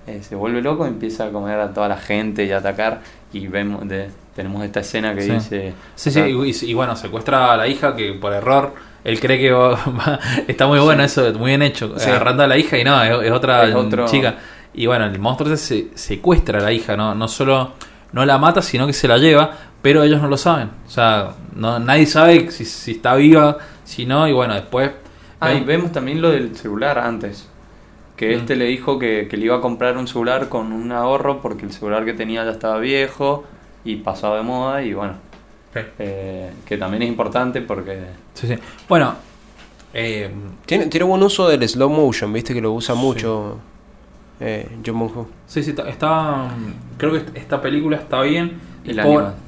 eh, 0.10 0.22
se 0.24 0.36
vuelve 0.36 0.62
loco 0.62 0.86
y 0.86 0.90
empieza 0.90 1.26
a 1.26 1.30
comer 1.32 1.60
a 1.60 1.74
toda 1.74 1.90
la 1.90 1.98
gente 1.98 2.46
y 2.46 2.52
a 2.52 2.60
atacar. 2.60 3.02
Y 3.34 3.48
vemos 3.48 3.86
de- 3.90 4.10
tenemos 4.38 4.64
esta 4.64 4.80
escena 4.80 5.14
que 5.14 5.22
Sí. 5.24 5.32
dice. 5.32 5.74
Sí, 5.96 6.12
sí, 6.12 6.22
y, 6.68 6.74
bueno, 6.74 6.96
secuestra 6.96 7.52
a 7.52 7.58
la 7.58 7.68
hija 7.68 7.94
que 7.96 8.14
por 8.14 8.32
error 8.32 8.74
él 9.04 9.20
cree 9.20 9.38
que 9.38 9.52
va- 9.52 9.72
va- 9.86 10.20
está 10.48 10.66
muy 10.68 10.80
bueno 10.80 11.04
eso, 11.04 11.34
muy 11.34 11.50
bien 11.52 11.62
hecho, 11.62 12.00
Sí. 12.00 12.08
agarrando 12.10 12.44
a 12.44 12.48
la 12.48 12.58
hija 12.58 12.78
y 12.78 12.86
no, 12.86 13.04
es, 13.04 13.26
es 13.26 13.32
otra 13.32 13.66
Es 13.68 13.76
otro- 13.76 14.06
chica. 14.08 14.36
Y 14.78 14.86
bueno, 14.86 15.06
el 15.06 15.20
monstruo 15.20 15.58
se 15.58 15.90
secuestra 15.96 16.60
a 16.60 16.62
la 16.62 16.72
hija, 16.72 16.96
no, 16.96 17.14
no 17.16 17.28
solo 17.28 17.74
no 18.14 18.26
la 18.26 18.38
mata, 18.38 18.62
sino 18.62 18.88
que 18.88 18.94
se 18.94 19.08
la 19.08 19.18
lleva, 19.18 19.52
pero 19.82 20.04
ellos 20.04 20.22
no 20.22 20.28
lo 20.30 20.38
saben. 20.38 20.70
O 20.86 20.90
sea, 20.90 21.34
no, 21.56 21.80
nadie 21.80 22.06
sabe 22.06 22.50
si, 22.52 22.64
si 22.64 22.92
está 22.92 23.16
viva, 23.16 23.58
si 23.84 24.06
no, 24.06 24.28
y 24.28 24.34
bueno, 24.34 24.54
después... 24.54 24.92
Ah, 25.40 25.54
y 25.54 25.62
vemos 25.62 25.92
también 25.92 26.22
lo 26.22 26.30
del 26.30 26.56
celular 26.56 26.98
antes. 27.00 27.50
Que 28.16 28.36
Mm. 28.36 28.40
este 28.40 28.56
le 28.56 28.66
dijo 28.66 28.98
que, 28.98 29.28
que 29.30 29.36
le 29.38 29.46
iba 29.46 29.58
a 29.58 29.62
comprar 29.62 29.98
un 29.98 30.08
celular 30.08 30.48
con 30.48 30.72
un 30.72 30.92
ahorro 30.92 31.42
porque 31.42 31.66
el 31.66 31.72
celular 31.74 32.06
que 32.06 32.14
tenía 32.14 32.44
ya 32.46 32.52
estaba 32.52 32.80
viejo 32.80 33.44
y 33.84 33.98
pasado 33.98 34.36
de 34.38 34.44
moda 34.44 34.84
y 34.84 34.94
bueno, 34.94 35.14
eh, 36.00 36.52
que 36.66 36.78
también 36.78 37.04
es 37.04 37.10
importante 37.10 37.62
porque... 37.62 38.00
Sí, 38.34 38.48
sí. 38.48 38.56
Bueno, 38.88 39.16
eh, 39.94 40.32
Tiene, 40.66 40.86
tiene 40.88 41.06
buen 41.06 41.22
uso 41.24 41.48
del 41.48 41.68
slow 41.68 41.90
motion, 41.90 42.32
viste 42.34 42.54
que 42.54 42.62
lo 42.62 42.72
usa 42.74 42.96
mucho 42.96 43.60
eh, 44.40 44.78
John 44.86 45.00
Bong-ho. 45.00 45.28
Sí, 45.46 45.64
sí, 45.64 45.72
está, 45.72 45.88
está- 45.90 46.50
creo 46.98 47.12
que 47.14 47.40
esta 47.40 47.62
película 47.62 47.98
está 47.98 48.22
bien. 48.22 48.60
Y 48.84 48.94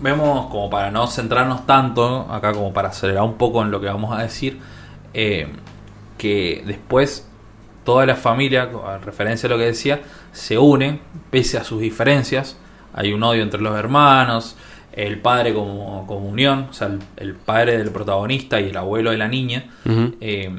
vemos, 0.02 0.48
como 0.48 0.70
para 0.70 0.92
no 0.92 1.08
centrarnos 1.08 1.66
tanto, 1.66 2.28
acá 2.30 2.52
como 2.52 2.74
para 2.74 2.90
acelerar 2.90 3.24
un 3.24 3.36
poco 3.36 3.62
en 3.62 3.72
lo 3.72 3.80
que 3.80 3.88
vamos 3.88 4.18
a 4.18 4.22
decir, 4.22 4.60
eh, 5.14 5.48
que 6.18 6.64
después 6.68 7.26
toda 7.86 8.06
la 8.06 8.16
familia, 8.16 8.70
en 8.96 9.02
referencia 9.02 9.48
a 9.48 9.50
lo 9.52 9.58
que 9.58 9.66
decía, 9.66 10.02
se 10.34 10.58
une, 10.58 11.00
pese 11.32 11.58
a 11.58 11.64
sus 11.64 11.80
diferencias. 11.80 12.58
Hay 12.94 13.14
un 13.14 13.24
odio 13.24 13.42
entre 13.44 13.62
los 13.62 13.78
hermanos, 13.78 14.58
el 14.92 15.20
padre 15.22 15.54
como, 15.54 16.06
como 16.06 16.28
unión, 16.28 16.68
o 16.70 16.74
sea, 16.74 16.88
el, 16.88 17.00
el 17.16 17.34
padre 17.36 17.78
del 17.78 17.92
protagonista 17.92 18.60
y 18.60 18.70
el 18.70 18.78
abuelo 18.78 19.12
de 19.12 19.18
la 19.18 19.28
niña 19.30 19.66
eh, 20.20 20.52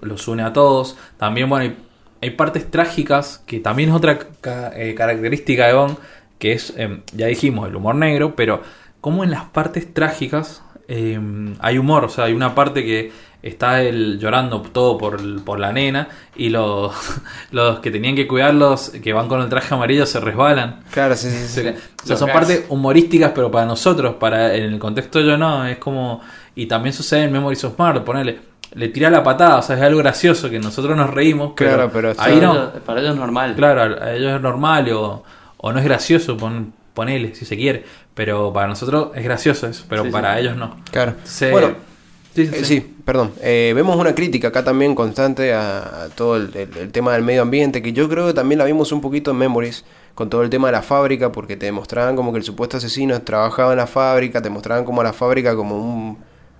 los 0.00 0.28
une 0.28 0.42
a 0.44 0.52
todos. 0.52 0.96
También, 1.16 1.48
bueno, 1.48 1.64
hay, 1.64 1.76
hay 2.22 2.30
partes 2.30 2.70
trágicas, 2.70 3.42
que 3.46 3.60
también 3.60 3.90
es 3.90 3.94
otra 3.94 4.18
ca- 4.40 4.72
eh, 4.74 4.94
característica 4.94 5.66
de 5.66 5.72
Bond, 5.74 5.96
que 6.38 6.52
es, 6.52 6.72
eh, 6.76 7.00
ya 7.14 7.26
dijimos, 7.26 7.68
el 7.68 7.76
humor 7.76 7.94
negro, 7.94 8.34
pero 8.36 8.62
como 9.00 9.24
en 9.24 9.30
las 9.30 9.44
partes 9.44 9.92
trágicas 9.94 10.62
eh, 10.88 11.18
hay 11.60 11.78
humor, 11.78 12.04
o 12.04 12.08
sea, 12.08 12.24
hay 12.24 12.32
una 12.32 12.54
parte 12.54 12.84
que 12.84 13.12
está 13.42 13.80
él 13.82 14.18
llorando 14.20 14.60
todo 14.60 14.98
por, 14.98 15.42
por 15.44 15.58
la 15.58 15.72
nena 15.72 16.08
y 16.36 16.50
los, 16.50 16.92
los 17.52 17.78
que 17.80 17.90
tenían 17.90 18.14
que 18.14 18.26
cuidarlos, 18.28 18.90
que 19.02 19.12
van 19.14 19.28
con 19.28 19.40
el 19.40 19.48
traje 19.48 19.74
amarillo, 19.74 20.04
se 20.04 20.20
resbalan. 20.20 20.80
Claro, 20.90 21.16
sí, 21.16 21.30
sí, 21.30 21.46
sí. 21.62 21.68
o 22.04 22.06
sea, 22.06 22.16
son 22.16 22.30
partes 22.30 22.64
humorísticas, 22.68 23.32
pero 23.34 23.50
para 23.50 23.64
nosotros, 23.66 24.16
para 24.16 24.54
en 24.54 24.64
el 24.64 24.78
contexto 24.78 25.20
yo 25.20 25.38
no, 25.38 25.66
es 25.66 25.78
como... 25.78 26.20
Y 26.54 26.66
también 26.66 26.92
sucede 26.92 27.22
en 27.24 27.32
Memories 27.32 27.64
of 27.64 27.78
Murder, 27.78 28.04
ponele, 28.04 28.38
le 28.74 28.88
tira 28.88 29.10
la 29.10 29.22
patada, 29.22 29.56
o 29.58 29.62
sea, 29.62 29.76
es 29.76 29.82
algo 29.82 29.98
gracioso 29.98 30.48
que 30.50 30.58
nosotros 30.58 30.96
nos 30.96 31.10
reímos, 31.10 31.52
pero, 31.56 31.74
Claro, 31.74 31.90
pero 31.92 32.08
ahí 32.10 32.14
para, 32.16 32.46
no. 32.46 32.52
ellos, 32.54 32.70
para 32.86 33.00
ellos 33.00 33.12
es 33.12 33.18
normal. 33.18 33.54
Claro, 33.56 34.02
a 34.02 34.12
ellos 34.12 34.32
es 34.36 34.40
normal 34.40 34.90
o, 34.92 35.22
o 35.58 35.72
no 35.72 35.78
es 35.78 35.84
gracioso, 35.84 36.36
pon, 36.36 36.72
ponele, 36.94 37.34
si 37.34 37.44
se 37.44 37.56
quiere, 37.56 37.84
pero 38.14 38.52
para 38.52 38.68
nosotros 38.68 39.10
es 39.14 39.24
gracioso 39.24 39.66
eso, 39.66 39.84
pero 39.88 40.04
Sí, 40.04 40.10
para 40.10 40.34
sí. 40.34 40.40
ellos 40.42 40.56
no. 40.56 40.76
Claro. 40.90 41.14
Se- 41.24 41.50
Bueno, 41.50 41.74
sí, 42.34 42.46
sí, 42.46 42.52
Eh, 42.54 42.58
sí. 42.58 42.64
sí, 42.64 42.94
perdón. 43.04 43.32
Eh, 43.42 43.72
vemos 43.74 43.96
una 43.96 44.14
crítica 44.14 44.48
acá 44.48 44.62
también 44.64 44.94
constante 44.94 45.52
a, 45.52 46.04
a 46.04 46.08
todo 46.10 46.36
el, 46.36 46.54
el- 46.54 46.76
el 46.76 46.92
tema 46.92 47.12
del 47.14 47.22
medio 47.22 47.42
ambiente, 47.42 47.82
que 47.82 47.92
yo 47.92 48.08
creo 48.08 48.26
que 48.28 48.34
también 48.34 48.58
la 48.58 48.64
vimos 48.66 48.92
un 48.92 49.00
poquito 49.00 49.30
en 49.32 49.36
Memories, 49.38 49.84
con 50.14 50.28
todo 50.30 50.42
el 50.42 50.50
tema 50.50 50.68
de 50.68 50.72
la 50.72 50.82
fábrica, 50.82 51.32
porque 51.32 51.56
te 51.56 51.66
demostraban 51.66 52.14
como 52.14 52.30
que 52.32 52.38
el 52.38 52.44
supuesto 52.44 52.76
asesino 52.76 53.20
trabajaba 53.22 53.72
en 53.72 53.78
la 53.78 53.86
fábrica, 53.86 54.42
te 54.42 54.50
mostraban 54.50 54.84
como 54.84 55.02
la 55.02 55.12
fábrica 55.12 55.56
como 55.56 55.76
un- 55.76 56.18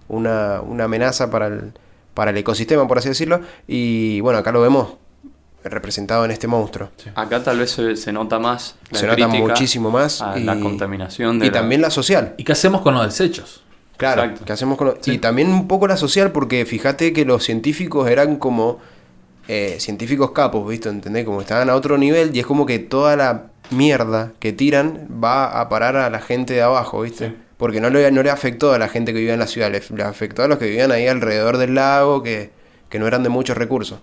una, 0.09 0.61
una 0.63 0.85
amenaza 0.85 1.31
para 1.31 1.47
el, 1.49 1.73
para 2.21 2.33
el 2.33 2.37
ecosistema, 2.37 2.87
por 2.87 2.99
así 2.99 3.09
decirlo, 3.09 3.41
y 3.67 4.21
bueno, 4.21 4.39
acá 4.41 4.53
lo 4.53 4.61
vemos 4.61 4.89
representado 5.65 6.23
en 6.27 6.31
este 6.33 6.47
monstruo. 6.47 6.91
Acá 7.15 7.43
tal 7.43 7.59
vez 7.61 7.71
se, 7.71 7.97
se 7.97 8.13
nota 8.13 8.39
más 8.39 8.75
la 8.91 8.99
Se 8.99 9.07
nota 9.07 9.27
muchísimo 9.27 9.91
más. 9.91 10.21
a 10.21 10.39
y, 10.39 10.45
la 10.45 10.61
contaminación 10.61 11.39
de 11.39 11.47
y 11.47 11.49
la- 11.49 11.55
también 11.61 11.81
la 11.81 11.89
social. 11.89 12.35
¿Y 12.37 12.45
qué 12.45 12.53
hacemos 12.53 12.83
con 12.83 12.93
los 12.93 13.07
desechos? 13.07 13.63
Claro, 13.97 14.21
Exacto. 14.25 14.45
¿qué 14.45 14.53
hacemos 14.53 14.77
con 14.77 14.89
lo- 14.89 14.99
Sí. 15.01 15.13
Y 15.13 15.19
también 15.19 15.49
un 15.49 15.67
poco 15.67 15.89
la 15.89 15.97
social, 15.97 16.31
porque 16.31 16.67
fíjate 16.67 17.15
que 17.15 17.25
los 17.25 17.43
científicos 17.43 18.07
eran 18.11 18.37
como 18.37 18.81
eh, 19.49 19.77
científicos 19.81 20.33
capos, 20.33 20.69
¿viste? 20.69 20.91
¿Entendés? 20.91 21.25
Como 21.25 21.41
estaban 21.41 21.71
a 21.71 21.75
otro 21.75 21.97
nivel 21.97 22.37
y 22.37 22.41
es 22.41 22.47
como 22.47 22.67
que 22.67 22.79
toda 22.81 23.17
la 23.17 23.47
mierda 23.71 24.33
que 24.41 24.53
tiran 24.53 25.09
va 25.25 25.59
a 25.59 25.71
parar 25.71 25.97
a 25.97 26.11
la 26.11 26.21
gente 26.21 26.53
de 26.53 26.61
abajo, 26.61 27.01
¿viste? 27.01 27.29
Sí. 27.31 27.37
Porque 27.61 27.79
no 27.81 27.91
le, 27.91 28.11
no 28.11 28.23
le 28.23 28.31
afectó 28.31 28.73
a 28.73 28.79
la 28.79 28.89
gente 28.89 29.13
que 29.13 29.19
vivía 29.19 29.35
en 29.35 29.39
la 29.39 29.47
ciudad, 29.47 29.71
le, 29.71 29.81
le 29.95 30.03
afectó 30.03 30.43
a 30.43 30.49
los 30.49 30.57
que 30.59 30.65
vivían 30.65 30.91
ahí 30.91 31.07
alrededor 31.07 31.59
del 31.59 31.75
lago, 31.77 32.23
que, 32.23 32.51
que 32.89 32.99
no 32.99 33.07
eran 33.07 33.23
de 33.23 33.29
muchos 33.29 33.57
recursos. 33.57 34.01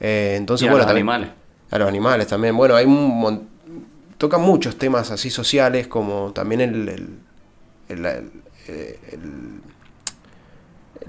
Eh, 0.00 0.34
entonces, 0.38 0.64
y 0.64 0.68
a 0.68 0.70
bueno, 0.72 0.78
los 0.78 0.86
también- 0.86 1.08
animales. 1.08 1.30
a 1.70 1.78
los 1.78 1.86
animales 1.88 2.26
también. 2.26 2.56
Bueno, 2.56 2.74
hay 2.76 2.86
un 2.86 3.46
tocan 4.18 4.40
muchos 4.40 4.76
temas 4.78 5.10
así 5.10 5.28
sociales, 5.30 5.86
como 5.86 6.32
también 6.32 6.60
el 6.62 6.88
el, 6.88 7.08
el, 7.90 8.06
el- 8.06 8.30
el- 9.12 9.60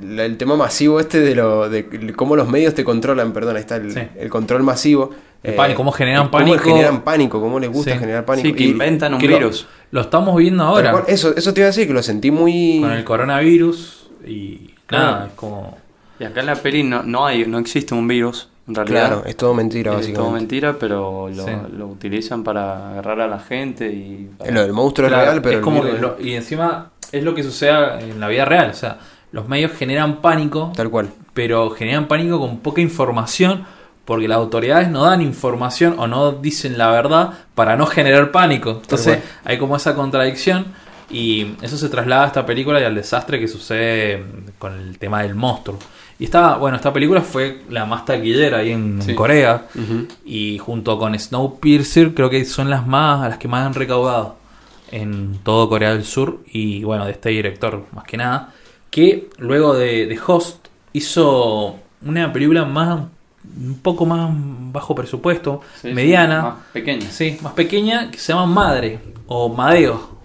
el- 0.02 0.20
el 0.20 0.38
tema 0.38 0.58
masivo 0.58 1.00
este 1.00 1.22
de 1.22 1.34
lo 1.36 1.70
de 1.70 2.14
cómo 2.16 2.36
los 2.36 2.50
medios 2.50 2.74
te 2.74 2.84
controlan, 2.84 3.32
perdón, 3.32 3.56
ahí 3.56 3.62
está 3.62 3.78
el, 3.78 3.94
Sí. 3.94 4.02
el 4.18 4.30
control 4.30 4.64
masivo. 4.64 5.12
El 5.50 5.56
pánico, 5.56 5.78
cómo 5.78 5.92
generan 5.92 6.30
cómo 6.30 6.32
pánico. 6.32 6.64
generan 6.64 7.02
pánico, 7.04 7.40
cómo 7.42 7.60
les 7.60 7.70
gusta 7.72 7.94
Sí. 7.94 8.00
generar 8.00 8.26
pánico. 8.26 8.48
Sí, 8.48 8.54
que 8.54 8.64
Y- 8.64 8.70
inventan 8.72 9.14
un 9.14 9.20
que 9.20 9.28
lo- 9.28 9.38
virus. 9.38 9.68
Lo 9.92 10.02
estamos 10.02 10.36
viendo 10.38 10.64
ahora 10.64 10.92
cual, 10.92 11.04
eso, 11.08 11.36
eso 11.36 11.54
te 11.54 11.62
iba 11.62 11.66
a 11.66 11.70
decir, 11.72 11.88
que 11.88 11.94
lo 11.94 12.04
sentí 12.04 12.32
muy... 12.32 12.80
con 12.82 12.92
el 12.92 13.04
coronavirus 13.04 14.10
y 14.26 14.72
Claro. 14.88 15.06
nada, 15.06 15.26
es 15.28 15.34
como... 15.34 15.78
Y 16.20 16.24
acá 16.24 16.40
en 16.42 16.46
la 16.48 16.56
peli 16.56 16.84
no, 16.84 17.04
no 17.04 17.26
hay, 17.26 17.46
no 17.46 17.60
existe 17.60 17.94
un 17.94 18.08
virus, 18.08 18.50
en 18.68 18.76
realidad. 18.76 19.08
Claro, 19.08 19.24
es 19.26 19.36
todo 19.38 19.54
mentira, 19.54 19.92
es 19.92 19.98
básicamente. 19.98 20.22
todo 20.26 20.32
mentira, 20.32 20.76
pero 20.80 21.30
lo, 21.30 21.46
Sí. 21.46 21.52
lo 21.78 21.88
utilizan 21.88 22.44
para 22.44 22.92
agarrar 22.92 23.22
a 23.22 23.28
la 23.28 23.40
gente 23.40 23.88
y... 23.92 24.30
para- 24.38 24.52
Lo 24.52 24.62
del 24.62 24.74
monstruo 24.74 25.08
Claro, 25.08 25.24
es 25.24 25.30
real, 25.30 25.42
pero... 25.42 25.52
es 25.54 25.58
el 25.58 25.64
como 25.64 25.82
virus 25.82 25.90
que 25.92 25.96
es- 25.98 26.02
lo- 26.02 26.18
y 26.22 26.34
encima 26.34 26.92
es 27.12 27.24
lo 27.24 27.36
que 27.36 27.44
sucede 27.44 28.00
en 28.10 28.20
la 28.20 28.28
vida 28.28 28.46
real, 28.46 28.70
o 28.72 28.74
sea, 28.74 28.98
los 29.32 29.48
medios 29.50 29.72
generan 29.74 30.22
pánico, 30.22 30.72
Tal 30.76 30.90
cual. 30.90 31.10
pero 31.34 31.70
generan 31.72 32.08
pánico 32.08 32.40
con 32.40 32.60
poca 32.60 32.80
información 32.82 33.66
porque 34.06 34.28
las 34.28 34.38
autoridades 34.38 34.90
no 34.90 35.04
dan 35.04 35.22
información 35.22 35.96
o 35.98 36.08
no 36.08 36.32
dicen 36.32 36.78
la 36.78 36.92
verdad 36.92 37.34
para 37.56 37.76
no 37.76 37.88
generar 37.88 38.32
pánico. 38.32 38.80
Entonces 38.82 39.20
hay 39.44 39.58
como 39.58 39.76
esa 39.76 39.96
contradicción 39.96 40.68
y 41.10 41.54
eso 41.62 41.78
se 41.78 41.90
traslada 41.90 42.24
a 42.24 42.28
esta 42.28 42.46
película 42.46 42.80
y 42.80 42.84
al 42.84 42.96
desastre 42.96 43.40
que 43.40 43.48
sucede 43.48 44.24
con 44.58 44.74
el 44.74 44.98
tema 44.98 45.24
del 45.24 45.36
monstruo. 45.36 45.80
Y 46.18 46.26
esta, 46.26 46.56
bueno, 46.56 46.78
esta 46.78 46.94
película 46.94 47.22
fue 47.22 47.64
la 47.70 47.86
más 47.86 48.06
taquillera 48.06 48.60
ahí 48.60 48.72
en. 48.72 49.16
Corea 49.16 49.66
y 50.26 50.58
junto 50.60 50.98
con 50.98 51.18
Snowpiercer 51.18 52.14
creo 52.14 52.30
que 52.30 52.46
son 52.46 52.70
las 52.70 52.88
más 52.88 53.28
las 53.28 53.38
que 53.38 53.48
más 53.48 53.66
han 53.66 53.74
recaudado 53.74 54.38
en 54.92 55.40
todo 55.44 55.68
Corea 55.68 55.92
del 55.92 56.06
Sur 56.06 56.40
y 56.46 56.84
bueno, 56.84 57.06
de 57.06 57.12
este 57.12 57.30
director 57.30 57.86
más 57.92 58.06
que 58.06 58.18
nada, 58.18 58.54
que 58.90 59.30
luego 59.40 59.74
de, 59.74 60.06
de 60.06 60.20
Host 60.26 60.68
hizo 60.94 61.80
una 62.06 62.32
película 62.32 62.66
más 62.66 63.00
un 63.58 63.80
poco 63.82 64.06
más 64.06 64.30
bajo 64.72 64.96
presupuesto, 64.96 65.62
Sí, 65.82 65.90
sí, 65.90 65.94
mediana, 65.94 66.42
más 66.42 66.56
pequeña. 66.74 67.10
sí, 67.10 67.38
más 67.42 67.54
pequeña, 67.54 68.12
que 68.12 68.18
se 68.18 68.34
llama 68.34 68.46
Madre 68.48 69.00
o 69.28 69.50
Madeo. 69.50 70.16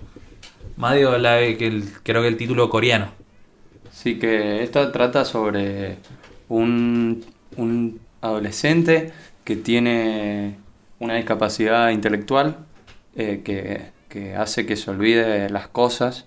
Madeo 0.76 1.18
la, 1.18 1.38
que 1.56 1.66
el, 1.66 1.84
creo 2.02 2.22
que 2.22 2.28
el 2.28 2.36
título 2.36 2.68
coreano. 2.70 3.08
Sí, 3.92 4.18
que 4.18 4.62
esta 4.62 4.90
trata 4.92 5.24
sobre 5.24 5.98
un, 6.48 7.24
un 7.56 8.00
adolescente 8.22 9.12
que 9.44 9.56
tiene 9.56 10.56
una 10.98 11.14
discapacidad 11.16 11.90
intelectual 11.90 12.58
eh, 13.16 13.42
que, 13.44 13.90
que 14.08 14.36
hace 14.36 14.66
que 14.66 14.76
se 14.76 14.90
olvide 14.90 15.50
las 15.50 15.68
cosas 15.68 16.26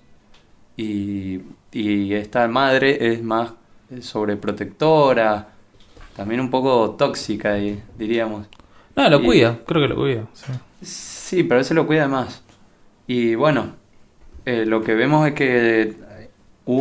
y, 0.77 1.39
y 1.71 2.13
esta 2.13 2.47
madre 2.47 3.13
es 3.13 3.23
más 3.23 3.51
sobreprotectora, 4.01 5.52
también 6.15 6.39
un 6.41 6.49
poco 6.49 6.91
tóxica, 6.91 7.55
di- 7.55 7.79
diríamos. 7.97 8.47
No, 8.95 9.09
lo 9.09 9.21
Y- 9.21 9.25
cuida, 9.25 9.59
creo 9.65 9.81
que 9.81 9.87
lo 9.87 9.95
cuida. 9.95 10.23
sí. 10.33 10.51
Sí, 10.81 11.43
pero 11.43 11.61
ese 11.61 11.73
lo 11.73 11.87
cuida 11.87 12.07
más. 12.07 12.43
Y 13.07 13.35
bueno, 13.35 13.71
eh, 14.45 14.65
lo 14.65 14.83
que 14.83 14.93
vemos 14.93 15.25
es 15.27 15.33
que 15.33 15.95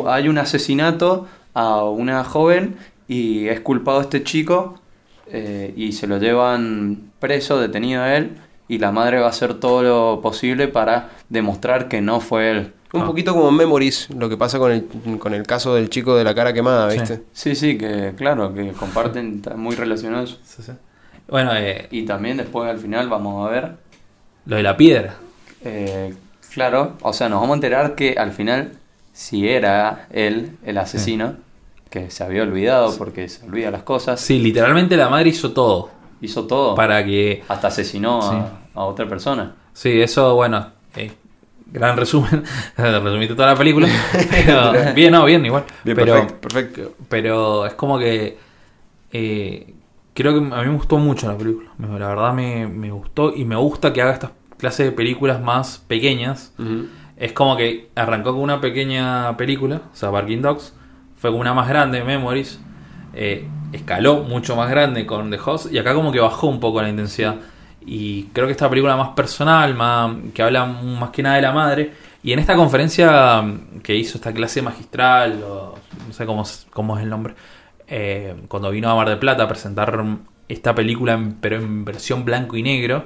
hay 0.06 0.28
un 0.28 0.38
asesinato 0.38 1.26
a 1.54 1.84
una 1.84 2.24
joven 2.24 2.76
y 3.08 3.46
es 3.48 3.60
culpado 3.60 4.00
este 4.00 4.22
chico 4.24 4.80
eh, 5.28 5.72
y 5.76 5.92
se 5.92 6.06
lo 6.06 6.18
llevan 6.18 7.12
preso, 7.18 7.58
detenido 7.60 8.02
a 8.02 8.16
él 8.16 8.32
y 8.68 8.78
la 8.78 8.92
madre 8.92 9.18
va 9.20 9.26
a 9.26 9.30
hacer 9.30 9.54
todo 9.54 9.82
lo 9.82 10.20
posible 10.22 10.68
para 10.68 11.10
demostrar 11.28 11.88
que 11.88 12.00
no 12.00 12.20
fue 12.20 12.50
él. 12.50 12.72
Un 12.92 13.02
Ah. 13.02 13.06
poquito 13.06 13.32
como 13.34 13.48
en 13.48 13.56
Memories, 13.56 14.08
lo 14.10 14.28
que 14.28 14.36
pasa 14.36 14.58
con 14.58 14.70
el, 14.72 14.86
con 15.18 15.32
el 15.34 15.44
caso 15.44 15.74
del 15.74 15.88
chico 15.88 16.14
de 16.14 16.24
la 16.24 16.34
cara 16.34 16.52
quemada, 16.52 16.90
Sí. 16.90 16.98
¿viste? 16.98 17.22
Sí, 17.32 17.54
sí, 17.54 17.78
que 17.78 18.12
claro, 18.16 18.52
que 18.54 18.72
comparten, 18.72 19.36
están 19.36 19.58
muy 19.58 19.74
relacionados. 19.74 20.38
Sí, 20.44 20.62
sí. 20.62 20.72
Bueno, 21.28 21.52
eh, 21.56 21.88
Y 21.90 22.02
también 22.04 22.36
después 22.36 22.68
al 22.70 22.78
final 22.78 23.08
vamos 23.08 23.46
a 23.46 23.50
ver 23.50 23.72
lo 24.46 24.56
de 24.56 24.62
la 24.62 24.76
piedra. 24.76 25.14
Eh, 25.64 26.14
claro, 26.52 26.94
o 27.02 27.12
sea, 27.14 27.28
nos 27.30 27.40
vamos 27.40 27.54
a 27.54 27.56
enterar 27.56 27.94
que 27.94 28.14
al 28.18 28.32
final, 28.32 28.72
si 29.14 29.48
era 29.48 30.06
él 30.10 30.56
el 30.64 30.76
asesino, 30.78 31.36
que 31.88 32.10
se 32.10 32.24
había 32.24 32.42
olvidado 32.42 32.96
porque 32.98 33.28
se 33.28 33.46
olvida 33.46 33.70
las 33.70 33.82
cosas, 33.84 34.20
Sí, 34.20 34.38
literalmente 34.38 34.96
la 34.96 35.08
madre 35.08 35.28
hizo 35.30 35.52
todo 35.52 35.90
hizo 36.22 36.46
todo, 36.46 36.74
para 36.74 37.04
que 37.04 37.42
hasta 37.48 37.68
asesinó 37.68 38.20
a, 38.22 38.30
Sí. 38.30 38.36
a 38.74 38.84
otra 38.84 39.06
persona. 39.08 39.54
Sí, 39.74 40.00
eso, 40.00 40.34
bueno, 40.34 40.68
eh, 40.96 41.12
gran 41.70 41.96
resumen. 41.96 42.44
Resumiste 42.76 43.34
toda 43.34 43.48
la 43.52 43.56
película. 43.56 43.88
Pero, 44.30 44.72
bien, 44.94 45.12
no, 45.12 45.24
bien, 45.26 45.44
igual. 45.44 45.64
Bien, 45.84 45.96
pero, 45.96 46.14
perfecto, 46.14 46.40
perfecto. 46.40 46.92
pero 47.08 47.66
es 47.66 47.74
como 47.74 47.98
que. 47.98 48.38
eh, 49.12 49.74
creo 50.14 50.32
que 50.32 50.54
a 50.54 50.58
mí 50.60 50.66
me 50.68 50.74
gustó 50.74 50.98
mucho 50.98 51.26
la 51.30 51.36
película. 51.36 51.70
La 51.78 52.08
verdad 52.08 52.32
me, 52.34 52.66
me 52.66 52.90
gustó 52.90 53.34
y 53.34 53.44
me 53.44 53.56
gusta 53.56 53.92
que 53.92 54.02
haga 54.02 54.12
estas 54.12 54.30
clases 54.58 54.86
de 54.86 54.92
películas 54.92 55.40
más 55.40 55.78
pequeñas. 55.88 56.52
Es 57.16 57.32
como 57.32 57.56
que 57.56 57.88
arrancó 57.94 58.32
con 58.32 58.40
una 58.42 58.60
pequeña 58.60 59.36
película, 59.36 59.82
o 59.92 59.96
sea, 59.96 60.10
Barking 60.10 60.42
Dogs. 60.42 60.74
Fue 61.16 61.30
con 61.30 61.40
una 61.40 61.54
más 61.54 61.68
grande, 61.68 62.02
Memories. 62.04 62.60
eh, 63.14 63.46
escaló 63.72 64.22
mucho 64.22 64.54
más 64.56 64.70
grande 64.70 65.06
con 65.06 65.30
The 65.30 65.38
Host. 65.44 65.72
Y 65.72 65.78
acá 65.78 65.94
como 65.94 66.12
que 66.12 66.20
bajó 66.20 66.46
un 66.48 66.60
poco 66.60 66.80
la 66.82 66.88
intensidad. 66.88 67.36
Y 67.84 68.24
creo 68.32 68.46
que 68.46 68.52
esta 68.52 68.68
película 68.70 68.96
más 68.96 69.08
personal, 69.10 69.74
más, 69.74 70.14
que 70.34 70.42
habla 70.42 70.66
más 70.66 71.10
que 71.10 71.22
nada 71.22 71.36
de 71.36 71.42
la 71.42 71.52
madre. 71.52 71.92
Y 72.22 72.32
en 72.32 72.38
esta 72.38 72.54
conferencia 72.54 73.42
mm, 73.42 73.80
que 73.82 73.96
hizo 73.96 74.18
esta 74.18 74.32
clase 74.32 74.62
magistral, 74.62 75.42
o 75.42 75.74
no 76.06 76.12
sé 76.12 76.24
cómo, 76.26 76.42
es- 76.42 76.66
cómo 76.70 76.96
es 76.96 77.02
el 77.02 77.10
nombre, 77.10 77.34
eh, 77.88 78.34
cuando 78.48 78.70
vino 78.70 78.88
a 78.88 78.94
Mar 78.94 79.08
del 79.08 79.18
Plata 79.18 79.42
a 79.44 79.48
presentar 79.48 80.04
esta 80.48 80.74
película, 80.74 81.14
en- 81.14 81.34
pero 81.34 81.56
en 81.56 81.84
versión 81.84 82.24
blanco 82.24 82.56
y 82.56 82.62
negro, 82.62 83.04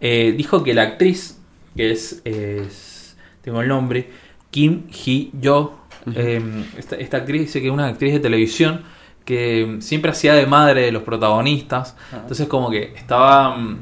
eh, 0.00 0.34
dijo 0.36 0.62
que 0.62 0.74
la 0.74 0.82
actriz, 0.82 1.40
que 1.76 1.90
es, 1.92 2.20
es- 2.26 3.16
tengo 3.42 3.62
el 3.62 3.68
nombre, 3.68 4.10
Kim 4.50 4.82
Hee-yo, 4.90 5.78
eh, 6.14 6.42
esta, 6.76 6.96
esta 6.96 7.18
actriz 7.18 7.42
dice 7.42 7.60
que 7.60 7.68
es 7.68 7.72
una 7.72 7.86
actriz 7.86 8.12
de 8.12 8.20
televisión 8.20 8.82
que 9.24 9.76
siempre 9.80 10.10
hacía 10.10 10.34
de 10.34 10.46
madre 10.46 10.82
de 10.82 10.92
los 10.92 11.02
protagonistas, 11.02 11.96
Ah. 12.12 12.18
entonces 12.22 12.48
como 12.48 12.70
que 12.70 12.92
estaba 12.96 13.56
mm, 13.56 13.78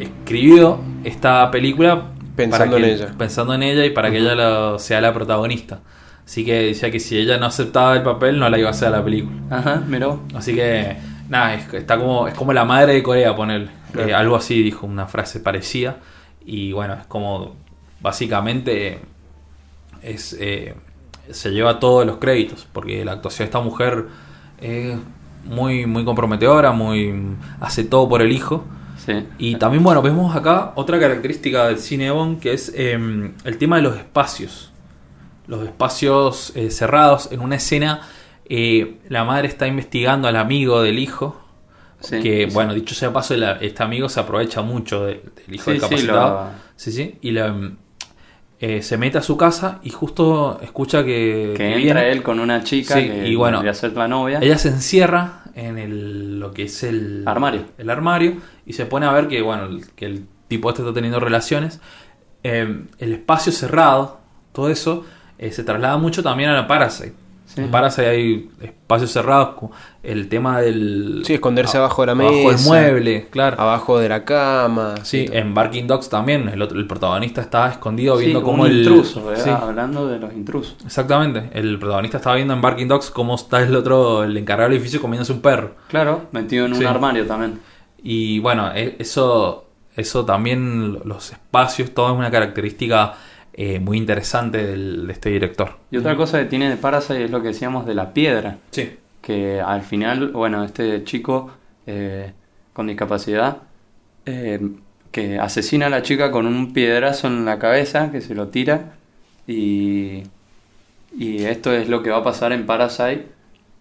escribió 0.00 0.80
esta 1.04 1.50
película 1.50 2.10
Pensando 2.36 2.76
que- 2.76 2.82
en 2.82 2.88
ella. 2.90 3.14
pensando 3.16 3.54
en 3.54 3.62
ella 3.62 3.84
y 3.84 3.90
para 3.90 4.10
que 4.10 4.18
ella 4.18 4.34
lo- 4.34 4.78
sea 4.78 5.00
la 5.00 5.12
protagonista. 5.12 5.80
Así 6.26 6.44
que 6.44 6.54
decía 6.64 6.90
que 6.90 7.00
si 7.00 7.18
ella 7.18 7.36
no 7.38 7.46
aceptaba 7.46 7.94
el 7.96 8.02
papel 8.02 8.38
no 8.38 8.48
la 8.48 8.58
iba 8.58 8.68
a 8.68 8.70
hacer 8.70 8.88
a 8.88 8.92
la 8.92 9.04
película. 9.04 9.36
Ajá, 9.50 9.82
miró. 9.86 10.22
Así 10.34 10.54
que, 10.54 10.96
nada, 11.28 11.54
es, 11.54 11.72
está 11.74 11.98
como, 11.98 12.26
es 12.26 12.34
como 12.34 12.52
la 12.54 12.64
madre 12.64 12.94
de 12.94 13.02
Corea, 13.02 13.36
poner 13.36 13.68
Claro. 13.92 14.16
algo 14.16 14.36
así, 14.36 14.62
dijo 14.62 14.86
una 14.86 15.06
frase 15.06 15.38
parecida. 15.40 15.98
Y 16.46 16.72
bueno, 16.72 16.94
es 16.94 17.06
como, 17.06 17.54
básicamente, 18.00 19.00
es 20.02 20.34
eh, 20.40 20.74
se 21.30 21.50
lleva 21.50 21.78
todos 21.80 22.04
los 22.06 22.18
créditos, 22.18 22.66
porque 22.72 23.04
la 23.04 23.12
actuación 23.12 23.44
de 23.46 23.48
esta 23.50 23.60
mujer 23.60 24.06
es 24.60 24.96
muy, 25.44 25.86
muy 25.86 26.04
comprometedora, 26.04 26.72
muy 26.72 27.14
hace 27.60 27.84
todo 27.84 28.08
por 28.08 28.22
el 28.22 28.32
hijo. 28.32 28.64
Sí. 29.04 29.26
Y 29.38 29.56
también, 29.56 29.82
bueno, 29.84 30.00
vemos 30.02 30.34
acá 30.34 30.72
otra 30.76 30.98
característica 30.98 31.66
del 31.66 31.78
cine 31.78 32.10
Bond, 32.10 32.40
que 32.40 32.52
es 32.54 32.72
eh, 32.74 32.98
el 33.44 33.58
tema 33.58 33.76
de 33.76 33.82
los 33.82 33.96
espacios. 33.96 34.72
Los 35.46 35.62
espacios 35.64 36.52
eh, 36.54 36.70
cerrados. 36.70 37.28
En 37.30 37.40
una 37.40 37.56
escena, 37.56 38.00
eh, 38.48 38.96
la 39.10 39.24
madre 39.24 39.48
está 39.48 39.66
investigando 39.66 40.26
al 40.28 40.36
amigo 40.36 40.80
del 40.82 40.98
hijo. 40.98 41.38
Sí, 42.00 42.20
que, 42.20 42.46
sí. 42.48 42.54
bueno, 42.54 42.72
dicho 42.74 42.94
sea 42.94 43.08
de 43.08 43.14
paso, 43.14 43.36
la- 43.36 43.52
este 43.52 43.82
amigo 43.82 44.08
se 44.08 44.20
aprovecha 44.20 44.62
mucho 44.62 45.04
de- 45.04 45.22
del 45.46 45.54
hijo 45.54 45.70
discapacitado. 45.70 46.44
lo- 46.44 46.50
Sí, 46.76 46.92
sí. 46.92 47.18
Y 47.20 47.32
la, 47.32 47.52
mm, 47.52 47.76
eh, 48.60 48.82
se 48.82 48.96
mete 48.98 49.18
a 49.18 49.22
su 49.22 49.36
casa 49.36 49.80
y 49.82 49.90
justo 49.90 50.58
escucha 50.62 51.04
que, 51.04 51.52
Que 51.52 51.58
que 51.58 51.66
entra 51.82 52.00
viene. 52.00 52.10
él 52.12 52.22
con 52.22 52.40
una 52.40 52.62
chica 52.64 52.94
Sí, 52.94 53.08
que 53.08 53.28
y 53.28 53.34
bueno, 53.34 53.60
a 53.60 53.74
ser 53.74 53.92
la 53.96 54.08
novia. 54.08 54.38
Ella 54.40 54.58
se 54.58 54.68
encierra 54.68 55.42
en 55.54 55.78
el, 55.78 56.38
lo 56.40 56.52
que 56.52 56.64
es 56.64 56.82
el 56.82 57.22
Armario. 57.26 57.64
el 57.78 57.90
armario 57.90 58.36
y 58.66 58.72
se 58.74 58.86
pone 58.86 59.06
a 59.06 59.12
ver 59.12 59.28
que 59.28 59.40
bueno 59.42 59.78
que 59.94 60.06
el 60.06 60.26
tipo 60.48 60.68
este 60.70 60.82
está 60.82 60.94
teniendo 60.94 61.20
relaciones. 61.20 61.80
Eh, 62.42 62.84
el 62.98 63.12
espacio 63.12 63.52
cerrado, 63.52 64.20
todo 64.52 64.68
eso 64.68 65.04
eh, 65.38 65.50
se 65.52 65.64
traslada 65.64 65.96
mucho 65.96 66.22
también 66.22 66.50
a 66.50 66.54
la 66.54 66.66
Parasite. 66.66 67.14
Sí. 67.54 67.60
En 67.60 67.70
Parasite 67.70 68.08
hay 68.08 68.50
espacios 68.60 69.12
cerrados, 69.12 69.70
el 70.02 70.28
tema 70.28 70.60
del 70.60 71.22
Sí, 71.24 71.34
esconderse 71.34 71.78
abajo 71.78 72.02
de 72.02 72.06
la 72.06 72.12
abajo 72.12 72.30
del 72.34 72.44
mesa. 72.52 72.68
mueble, 72.68 73.28
claro. 73.30 73.60
Abajo 73.60 73.98
de 74.00 74.08
la 74.08 74.24
cama. 74.24 74.94
Sí, 75.04 75.26
en 75.30 75.54
Barking 75.54 75.86
Dogs 75.86 76.08
también 76.08 76.48
el, 76.48 76.60
otro, 76.62 76.78
el 76.78 76.86
protagonista 76.88 77.40
estaba 77.40 77.68
escondido 77.70 78.16
Sí, 78.18 78.24
viendo 78.26 78.42
como 78.42 78.66
el 78.66 78.78
intruso, 78.78 79.24
¿verdad? 79.24 79.44
Sí. 79.44 79.50
hablando 79.50 80.08
de 80.08 80.18
los 80.18 80.32
intrusos. 80.32 80.76
Exactamente, 80.84 81.48
el 81.52 81.78
protagonista 81.78 82.16
estaba 82.16 82.36
viendo 82.36 82.54
en 82.54 82.60
Barking 82.60 82.88
Dogs 82.88 83.10
cómo 83.10 83.36
está 83.36 83.62
el 83.62 83.74
otro, 83.76 84.24
el 84.24 84.36
encargado 84.36 84.68
del 84.70 84.78
edificio 84.78 85.00
comiéndose 85.00 85.32
un 85.32 85.40
perro. 85.40 85.76
Claro, 85.88 86.22
metido 86.32 86.66
en 86.66 86.74
Sí. 86.74 86.80
un 86.80 86.86
armario 86.88 87.24
también. 87.26 87.60
Y 88.02 88.40
bueno, 88.40 88.70
e- 88.74 88.96
eso, 88.98 89.66
eso 89.96 90.24
también, 90.24 90.98
los 91.04 91.30
espacios, 91.30 91.92
todo 91.92 92.08
es 92.12 92.18
una 92.18 92.30
característica 92.30 93.14
eh, 93.56 93.78
muy 93.78 93.96
interesante 93.98 94.64
del- 94.66 95.06
de 95.06 95.12
este 95.12 95.30
director. 95.30 95.78
Y 95.90 95.96
otra 95.96 96.16
cosa 96.16 96.38
que 96.40 96.46
tiene 96.46 96.68
de 96.68 96.76
Parasite 96.76 97.24
es 97.24 97.30
lo 97.30 97.40
que 97.40 97.48
decíamos 97.48 97.86
de 97.86 97.94
la 97.94 98.12
piedra. 98.12 98.58
Sí. 98.70 98.90
Que 99.22 99.60
al 99.60 99.82
final, 99.82 100.28
bueno, 100.32 100.64
este 100.64 101.02
chico 101.04 101.50
eh, 101.86 102.32
con 102.72 102.86
discapacidad 102.88 103.58
eh, 104.26 104.60
que 105.12 105.38
asesina 105.38 105.86
a 105.86 105.90
la 105.90 106.02
chica 106.02 106.30
con 106.30 106.46
un 106.46 106.72
piedrazo 106.72 107.28
en 107.28 107.44
la 107.44 107.58
cabeza, 107.58 108.10
que 108.10 108.20
se 108.20 108.34
lo 108.34 108.48
tira. 108.48 108.94
Y, 109.46 110.22
y 111.16 111.44
esto 111.44 111.72
es 111.72 111.88
lo 111.88 112.02
que 112.02 112.10
va 112.10 112.18
a 112.18 112.24
pasar 112.24 112.52
en 112.52 112.66
Parasite 112.66 113.26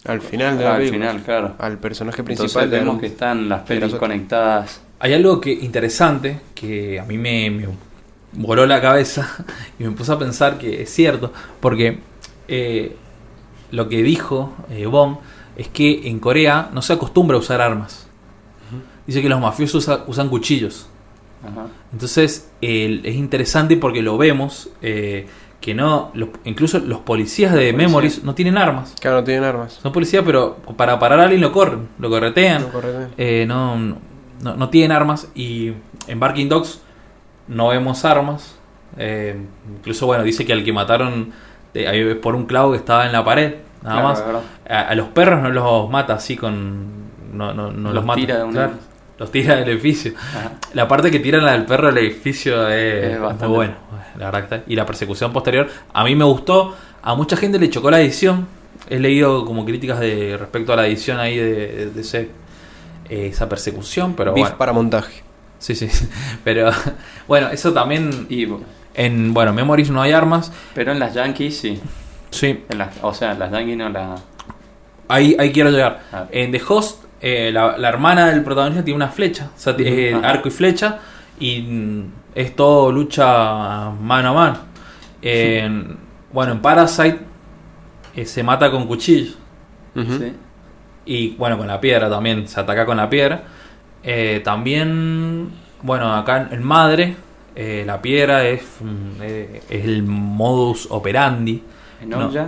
Al 0.05 0.21
final 0.21 0.57
de 0.57 0.63
la 0.65 0.75
al 0.75 0.87
final, 0.87 1.21
claro. 1.23 1.55
Al 1.57 1.77
personaje 1.79 2.21
Entonces 2.21 2.39
principal. 2.53 2.69
le 2.69 2.77
vemos 2.79 2.99
que 2.99 3.07
están 3.07 3.49
las 3.49 3.61
pelis 3.61 3.95
conectadas. 3.95 4.81
Hay 4.99 5.13
algo 5.13 5.41
que 5.41 5.51
interesante 5.51 6.39
que 6.53 6.99
a 6.99 7.05
mí 7.05 7.17
me, 7.17 7.49
me 7.49 7.67
voló 8.35 8.65
la 8.65 8.81
cabeza 8.81 9.45
y 9.79 9.83
me 9.83 9.91
puse 9.91 10.11
a 10.11 10.17
pensar 10.19 10.57
que 10.57 10.81
es 10.83 10.89
cierto, 10.89 11.31
porque 11.59 11.99
eh, 12.47 12.95
lo 13.71 13.89
que 13.89 14.03
dijo 14.03 14.53
eh, 14.69 14.85
Bond 14.85 15.17
es 15.57 15.67
que 15.67 16.07
en 16.07 16.19
Corea 16.19 16.69
no 16.73 16.81
se 16.81 16.93
acostumbra 16.93 17.37
a 17.37 17.39
usar 17.39 17.61
armas. 17.61 18.07
Dice 19.05 19.21
que 19.21 19.29
los 19.29 19.39
mafiosos 19.41 19.83
usa- 19.83 20.03
usan 20.07 20.29
cuchillos. 20.29 20.87
Entonces 21.91 22.49
es 22.61 23.15
interesante 23.15 23.75
porque 23.77 24.01
lo 24.01 24.17
vemos 24.17 24.69
eh, 24.81 25.27
que 25.59 25.73
no, 25.73 26.09
los- 26.13 26.29
incluso 26.45 26.79
los 26.79 26.99
policías 26.99 27.51
de 27.53 27.65
Los 27.65 27.71
policías. 27.73 27.89
Memories 27.91 28.23
no 28.23 28.33
tienen 28.33 28.57
armas. 28.57 28.95
Claro, 28.99 29.17
no 29.17 29.23
tienen 29.25 29.43
armas. 29.43 29.73
Son 29.81 29.91
policías, 29.91 30.23
pero 30.25 30.55
para 30.77 30.97
parar 30.99 31.19
a 31.19 31.23
alguien 31.23 31.41
lo 31.41 31.51
corren, 31.51 31.89
lo 31.99 32.09
corretean. 32.09 32.65
Bien. 32.71 33.07
Eh, 33.17 33.45
no, 33.47 33.75
no, 34.41 34.55
no 34.55 34.69
tienen 34.69 34.91
armas 34.93 35.27
y 35.35 35.73
en 36.07 36.19
Barking 36.19 36.47
Dogs 36.47 36.79
no 37.47 37.67
vemos 37.69 38.05
armas. 38.05 38.57
Eh, 38.97 39.35
incluso, 39.77 40.05
bueno, 40.05 40.23
dice 40.23 40.45
que 40.45 40.53
al 40.53 40.63
que 40.63 40.71
mataron 40.73 41.31
eh, 41.73 42.17
por 42.21 42.35
un 42.35 42.45
clavo 42.45 42.71
que 42.71 42.77
estaba 42.77 43.05
en 43.05 43.11
la 43.11 43.23
pared, 43.25 43.55
nada 43.81 44.13
Claro, 44.13 44.33
más. 44.33 44.43
A, 44.69 44.81
a 44.89 44.95
los 44.95 45.07
perros 45.09 45.41
no 45.41 45.49
los 45.49 45.89
mata 45.89 46.13
así 46.13 46.35
con... 46.37 47.03
No, 47.33 47.53
no, 47.53 47.71
no 47.71 47.85
los, 47.89 47.95
Los 47.95 48.05
mata. 48.05 48.19
tira 48.19 48.43
de 48.43 48.51
claro. 48.51 48.69
vez. 48.71 48.79
Los 49.17 49.31
tira 49.31 49.55
del 49.55 49.69
edificio. 49.69 50.13
Ajá. 50.17 50.51
La 50.73 50.87
parte 50.87 51.09
que 51.09 51.19
tiran 51.19 51.45
al 51.45 51.65
perro 51.65 51.87
del 51.87 51.97
edificio 51.99 52.67
es, 52.69 53.13
Es 53.13 53.19
bastante. 53.19 53.47
muy 53.47 53.55
buena. 53.55 53.77
La 54.17 54.25
verdad 54.25 54.47
que 54.47 54.55
está- 54.55 54.71
Y 54.71 54.75
la 54.75 54.85
persecución 54.85 55.33
posterior 55.33 55.67
a 55.93 56.03
mí 56.03 56.15
me 56.15 56.25
gustó. 56.25 56.75
A 57.01 57.15
mucha 57.15 57.35
gente 57.35 57.57
le 57.59 57.69
chocó 57.71 57.89
la 57.89 57.99
edición. 58.01 58.47
He 58.89 58.99
leído 58.99 59.45
como 59.45 59.65
críticas 59.65 59.99
de 59.99 60.37
respecto 60.37 60.73
a 60.73 60.75
la 60.75 60.85
edición 60.87 61.19
ahí 61.19 61.37
de, 61.37 61.89
de 61.89 62.01
ese, 62.01 62.29
eh, 63.09 63.27
esa 63.27 63.49
persecución, 63.49 64.13
pero 64.13 64.33
Beef 64.33 64.43
bueno. 64.43 64.57
para 64.57 64.73
montaje. 64.73 65.23
Sí, 65.63 65.75
sí. 65.75 65.87
Pero 66.43 66.71
bueno, 67.27 67.47
eso 67.49 67.71
también. 67.71 68.25
Y, 68.29 68.47
En 68.95 69.33
bueno, 69.33 69.53
Memories 69.53 69.89
no 69.89 70.01
hay 70.01 70.11
armas. 70.11 70.51
pero 70.75 70.91
en 70.91 70.99
las 70.99 71.13
Yankees 71.13 71.57
sí. 71.57 71.79
Sí, 72.31 72.63
En 72.69 72.77
las, 72.79 72.89
o 73.01 73.13
sea, 73.13 73.31
en 73.31 73.39
las 73.39 73.51
Yankees 73.51 73.77
no 73.77 73.89
la. 73.89 74.15
ahí, 75.07 75.35
ahí 75.39 75.51
quiero 75.51 75.69
llegar. 75.71 76.01
Ah. 76.11 76.25
En 76.31 76.51
The 76.51 76.61
Host, 76.67 77.05
eh, 77.21 77.49
la, 77.53 77.77
la 77.77 77.89
hermana 77.89 78.27
del 78.27 78.43
protagonista 78.43 78.83
tiene 78.83 78.97
una 78.97 79.07
flecha, 79.09 79.49
o 79.55 79.59
sea, 79.59 79.73
arco 80.23 80.47
y 80.49 80.51
flecha, 80.51 80.99
y 81.39 81.61
mm, 81.61 82.11
es 82.35 82.55
todo 82.55 82.91
lucha 82.91 83.89
mano 84.01 84.29
a 84.29 84.33
mano. 84.33 84.57
En- 85.21 85.97
bueno, 86.33 86.51
en 86.53 86.61
Parasite 86.61 87.19
eh, 88.15 88.25
se 88.25 88.43
mata 88.43 88.69
con 88.71 88.85
cuchillo. 88.87 89.33
Sí. 89.95 90.33
y 91.05 91.29
bueno, 91.35 91.57
con 91.57 91.67
la 91.67 91.79
piedra 91.79 92.09
también, 92.09 92.47
se 92.47 92.59
ataca 92.59 92.85
con 92.85 92.97
la 92.97 93.07
piedra. 93.09 93.43
Eh, 94.03 94.41
también, 94.43 95.49
bueno, 95.81 96.13
acá 96.15 96.49
en 96.51 96.63
Madre, 96.63 97.15
eh, 97.55 97.83
la 97.85 98.01
piedra 98.01 98.45
es, 98.47 98.61
mm, 98.81 99.21
eh, 99.21 99.61
es 99.69 99.85
el 99.85 100.03
modus 100.03 100.87
operandi. 100.89 101.63
En 102.01 102.09
No. 102.09 102.25
Okja, 102.27 102.47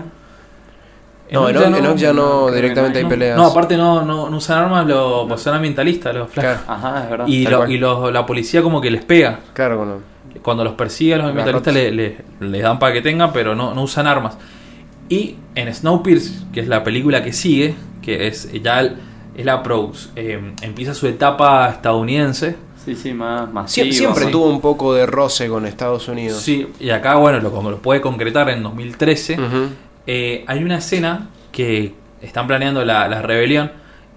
No, 1.32 1.50
en 1.50 1.56
Okja 1.58 1.70
Oc- 1.70 2.10
en 2.10 2.16
no, 2.16 2.52
directamente 2.52 3.02
no. 3.02 3.08
hay 3.08 3.10
peleas. 3.12 3.38
No, 3.38 3.46
aparte 3.48 3.78
no, 3.78 4.04
no, 4.04 4.30
no 4.30 4.38
usan 4.38 4.64
armas, 4.66 4.86
lo, 4.86 5.26
pues 5.28 5.42
son 5.42 5.56
ambientalistas 5.56 6.14
los 6.14 6.30
flacos. 6.30 6.62
Claro, 6.66 6.80
Ajá, 6.88 7.04
es 7.04 7.10
verdad. 7.10 7.28
Y, 7.28 7.48
lo- 7.48 7.66
los- 7.66 8.14
la 8.14 8.26
policía 8.26 8.62
como 8.62 8.80
que 8.82 8.92
les 8.92 9.04
pega. 9.04 9.40
claro, 9.54 9.78
bueno. 9.78 10.16
Cuando 10.42 10.64
los 10.66 10.74
persigue 10.74 11.16
a 11.16 11.18
los 11.18 11.28
ambientalistas 11.28 11.74
le- 11.74 11.92
le- 11.92 12.18
les 12.42 12.62
dan 12.62 12.78
para 12.78 12.94
que 12.94 13.02
tengan, 13.02 13.32
pero 13.34 13.56
no, 13.56 13.74
no 13.74 13.82
usan 13.84 14.06
armas. 14.06 14.38
Y 15.10 15.38
en 15.56 15.74
Snowpiercer, 15.74 16.48
que 16.52 16.60
es 16.60 16.68
la 16.68 16.84
película 16.84 17.24
que 17.24 17.32
sigue, 17.34 17.74
que 18.04 18.28
es 18.28 18.52
ya 18.62 18.82
el- 18.82 18.98
es 19.36 19.46
la 19.46 19.62
prox, 19.64 20.10
eh, 20.16 20.54
empieza 20.62 20.94
su 20.94 21.08
etapa 21.08 21.70
estadounidense. 21.70 22.56
Sí, 22.84 22.96
sí, 22.96 23.14
más 23.14 23.50
Sie- 23.50 23.54
masivo. 23.54 23.92
siempre 23.94 24.26
sí. 24.26 24.32
tuvo 24.32 24.46
un 24.48 24.62
poco 24.62 24.94
de 24.94 25.06
roce 25.06 25.48
con 25.50 25.66
Estados 25.66 26.08
Unidos. 26.08 26.40
Sí, 26.42 26.68
y 26.80 26.92
acá, 26.92 27.16
bueno, 27.16 27.40
lo, 27.40 27.52
como 27.52 27.72
lo 27.72 27.78
puede 27.80 28.00
concretar 28.00 28.50
en 28.50 28.62
2013, 28.62 29.34
Ujú. 29.40 29.70
eh, 30.06 30.44
hay 30.48 30.64
una 30.64 30.78
escena 30.78 31.30
que 31.52 31.94
están 32.22 32.46
planeando 32.48 32.86
la, 32.86 33.08
la 33.08 33.22
rebelión 33.24 33.72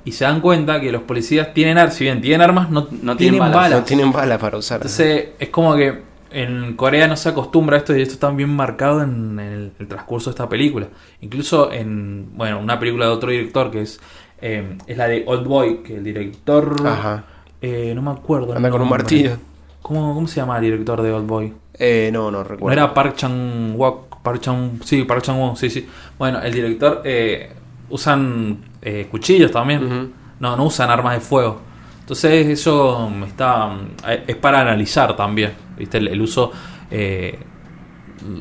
y 0.05 0.13
se 0.13 0.25
dan 0.25 0.41
cuenta 0.41 0.81
que 0.81 0.93
los 0.93 1.03
policías 1.03 1.53
tienen 1.55 1.79
armas, 1.79 1.95
si 1.97 2.05
bien 2.05 2.21
tienen 2.21 2.43
armas, 2.43 2.69
no, 2.71 2.83
No 2.91 3.17
tienen, 3.17 3.17
tienen 3.17 3.39
balas. 3.41 3.55
balas. 3.57 3.79
No 3.81 3.85
tienen 3.87 4.13
balas 4.13 4.39
para 4.39 4.59
usar. 4.59 4.77
Entonces, 4.79 5.29
es 5.39 5.49
como 5.49 5.75
que 5.77 6.03
en 6.31 6.75
Corea 6.77 7.09
no 7.09 7.17
se 7.17 7.31
acostumbra 7.31 7.77
a 7.77 7.79
esto 7.79 7.97
y 7.97 8.03
esto 8.03 8.15
está 8.15 8.29
bien 8.31 8.51
marcado 8.51 9.03
en, 9.03 9.39
en 9.41 9.53
el, 9.53 9.73
el 9.79 9.89
transcurso 9.89 10.29
de 10.29 10.33
esta 10.35 10.47
película. 10.49 10.89
Incluso 11.23 11.73
en, 11.73 12.29
bueno, 12.37 12.59
una 12.61 12.79
película 12.79 13.07
de 13.07 13.13
otro 13.13 13.31
director 13.31 13.71
que 13.71 13.81
es, 13.83 13.99
eh, 14.41 14.77
es 14.87 14.97
la 14.97 15.09
de 15.09 15.25
Old 15.27 15.47
Boy, 15.47 15.79
que 15.83 15.97
el 15.97 16.05
director... 16.05 16.77
Ajá. 16.87 17.25
eh, 17.61 17.93
no 17.95 18.03
me 18.03 18.11
acuerdo. 18.13 18.55
Anda 18.55 18.71
con 18.71 18.83
un 18.83 18.89
martillo. 18.89 19.37
¿Cómo, 19.83 20.15
¿Cómo 20.15 20.27
se 20.29 20.37
llama 20.37 20.57
el 20.57 20.63
director 20.65 21.01
de 21.03 21.13
Old 21.13 21.27
Boy? 21.27 21.55
Eh, 21.75 22.11
no, 22.13 22.31
no 22.31 22.39
No 22.39 22.45
recuerdo. 22.45 22.73
era 22.73 22.93
Park 22.93 23.17
Chan 23.17 23.75
Wook, 23.77 24.21
Park 24.23 24.41
Chan, 24.41 24.81
sí, 24.85 25.05
Park 25.05 25.23
Chan 25.23 25.39
Wook, 25.41 25.57
sí, 25.57 25.71
sí. 25.71 25.89
Bueno, 26.19 26.41
el 26.43 26.53
director 26.53 27.03
eh, 27.05 27.53
usan 27.91 28.59
eh, 28.83 29.07
cuchillos 29.11 29.51
también. 29.53 30.13
No, 30.41 30.57
no 30.57 30.65
usan 30.65 30.91
armas 30.91 31.15
de 31.15 31.21
fuego. 31.21 31.61
Entonces 32.01 32.47
eso 32.49 33.09
mm, 33.11 33.23
está 33.25 33.67
mm, 33.67 33.89
es 34.27 34.37
para 34.37 34.61
analizar 34.61 35.15
también, 35.17 35.53
¿viste? 35.77 35.99
El, 35.99 36.09
el 36.09 36.21
uso 36.21 36.51
eh, 36.91 37.39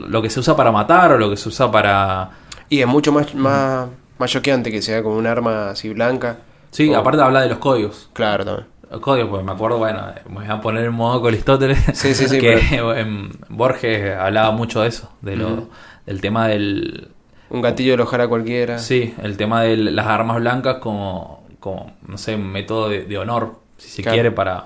lo 0.08 0.22
que 0.22 0.30
se 0.30 0.40
usa 0.40 0.56
para 0.56 0.72
matar 0.72 1.12
o 1.14 1.18
lo 1.18 1.30
que 1.30 1.38
se 1.38 1.50
usa 1.50 1.70
para 1.72 2.30
Y 2.70 2.80
es 2.82 2.88
mucho 2.88 3.12
más, 3.12 3.34
más, 3.36 3.88
más 4.20 4.32
choqueante 4.32 4.72
que 4.72 4.82
sea 4.82 5.02
con 5.04 5.14
un 5.14 5.28
arma 5.28 5.70
así 5.72 5.90
blanca. 5.90 6.38
Sí, 6.72 6.90
O- 6.90 6.98
aparte 6.98 7.22
habla 7.22 7.42
de 7.42 7.50
los 7.50 7.58
códigos. 7.60 8.10
Claro, 8.14 8.46
también. 8.46 8.68
Los 8.90 9.02
códigos, 9.02 9.30
pues 9.30 9.44
me 9.44 9.52
acuerdo, 9.52 9.78
bueno, 9.80 10.02
me 10.30 10.36
voy 10.36 10.46
a 10.48 10.62
poner 10.62 10.86
en 10.86 10.94
modo 10.94 11.20
con 11.22 11.34
Aristóteles. 11.34 11.78
Sí, 11.94 12.14
sí, 12.14 12.28
sí, 12.28 12.38
que 12.40 12.58
Borges 13.50 14.16
hablaba 14.18 14.52
mucho 14.52 14.82
de 14.82 14.88
eso, 14.90 15.12
de 15.22 15.36
lo, 15.36 15.54
Ujú. 15.54 15.70
del 16.06 16.22
tema 16.22 16.48
del, 16.48 17.10
Un 17.50 17.62
gatillo 17.62 17.92
de 17.92 17.96
alojar 17.96 18.22
a 18.22 18.28
cualquiera. 18.28 18.80
Sí, 18.80 19.14
el 19.22 19.38
tema 19.38 19.62
de 19.64 19.78
las 19.78 20.08
armas 20.08 20.38
blancas 20.38 20.78
como, 20.78 21.46
como 21.60 21.94
no 22.08 22.18
sé, 22.18 22.36
un 22.36 22.48
método 22.52 22.90
de, 22.90 23.04
de 23.04 23.18
honor, 23.18 23.56
si 23.78 23.90
se 23.90 24.02
Claro. 24.04 24.16
quiere, 24.16 24.32
para, 24.32 24.64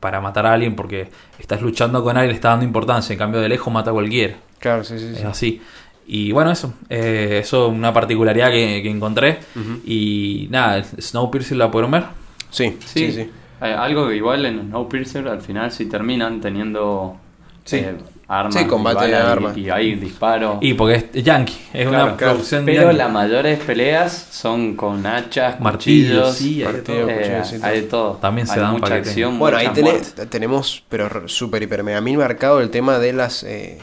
para 0.00 0.20
matar 0.20 0.46
a 0.46 0.52
alguien 0.52 0.74
porque 0.76 1.10
estás 1.38 1.62
luchando 1.62 2.02
con 2.02 2.16
alguien, 2.16 2.28
le 2.30 2.34
estás 2.34 2.52
dando 2.52 2.64
importancia, 2.66 3.12
en 3.12 3.18
cambio 3.18 3.40
de 3.40 3.48
lejos 3.48 3.72
mata 3.72 3.90
a 3.90 3.94
cualquiera. 3.94 4.36
Claro, 4.58 4.84
sí, 4.84 4.98
sí. 4.98 5.08
sí. 5.14 5.18
Es 5.20 5.24
así. 5.24 5.62
Y 6.06 6.32
bueno, 6.32 6.50
eso, 6.50 6.74
eh, 6.88 7.38
eso 7.42 7.66
es 7.68 7.72
una 7.72 7.92
particularidad 7.92 8.50
que, 8.50 8.80
que 8.82 8.90
encontré. 8.90 9.38
Y 9.84 10.48
nada, 10.50 10.82
Snowpiercer 10.84 11.56
la 11.56 11.70
pudieron 11.70 11.90
ver. 11.92 12.04
Sí, 12.50 12.76
Sí, 12.84 13.10
sí, 13.10 13.12
sí. 13.12 13.30
Eh, 13.62 13.66
algo 13.72 14.08
que 14.08 14.16
igual 14.16 14.44
en 14.44 14.60
Snowpiercer 14.62 15.28
al 15.28 15.40
final 15.40 15.70
sí 15.70 15.86
terminan 15.86 16.40
teniendo 16.40 17.16
Sí. 17.64 17.76
eh, 17.76 17.94
armas. 18.26 18.54
Sí, 18.54 18.64
combate 18.66 19.06
y 19.06 19.10
de 19.10 19.16
armas. 19.16 19.56
Y, 19.56 19.70
hay 19.70 19.94
disparos. 19.94 20.56
Y 20.60 20.74
porque 20.74 20.96
es, 21.14 21.24
yankee, 21.24 21.54
es 21.72 21.88
Claro, 21.88 22.04
una 22.06 22.16
claro. 22.16 22.32
producción 22.32 22.64
Pero 22.64 22.82
yankee. 22.82 22.96
las 22.98 23.12
mayores 23.12 23.58
peleas 23.60 24.12
son 24.32 24.74
con 24.74 25.06
hachas, 25.06 25.60
Martillos, 25.60 26.30
cuchillos, 26.30 26.36
sí, 26.36 26.54
hay 26.54 26.58
de 26.58 26.64
martillo, 26.72 27.00
todo. 27.02 27.10
eh, 27.10 27.16
cuchillos, 27.18 27.48
sí, 27.48 27.56
hay 27.62 27.80
de 27.82 27.86
todo. 27.86 28.12
También 28.14 28.46
se 28.48 28.54
hay 28.54 28.60
dan 28.60 28.72
mucha 28.72 28.94
acción. 28.96 29.38
Bueno, 29.38 29.58
ahí 29.58 29.68
tenemos, 30.28 30.82
pero 30.88 31.06
r- 31.06 31.28
súper, 31.28 31.62
hiper, 31.62 31.84
mega 31.84 32.00
mil 32.00 32.18
marcado 32.18 32.60
el 32.60 32.70
tema 32.70 32.98
de 32.98 33.12
las, 33.12 33.44
eh, 33.44 33.78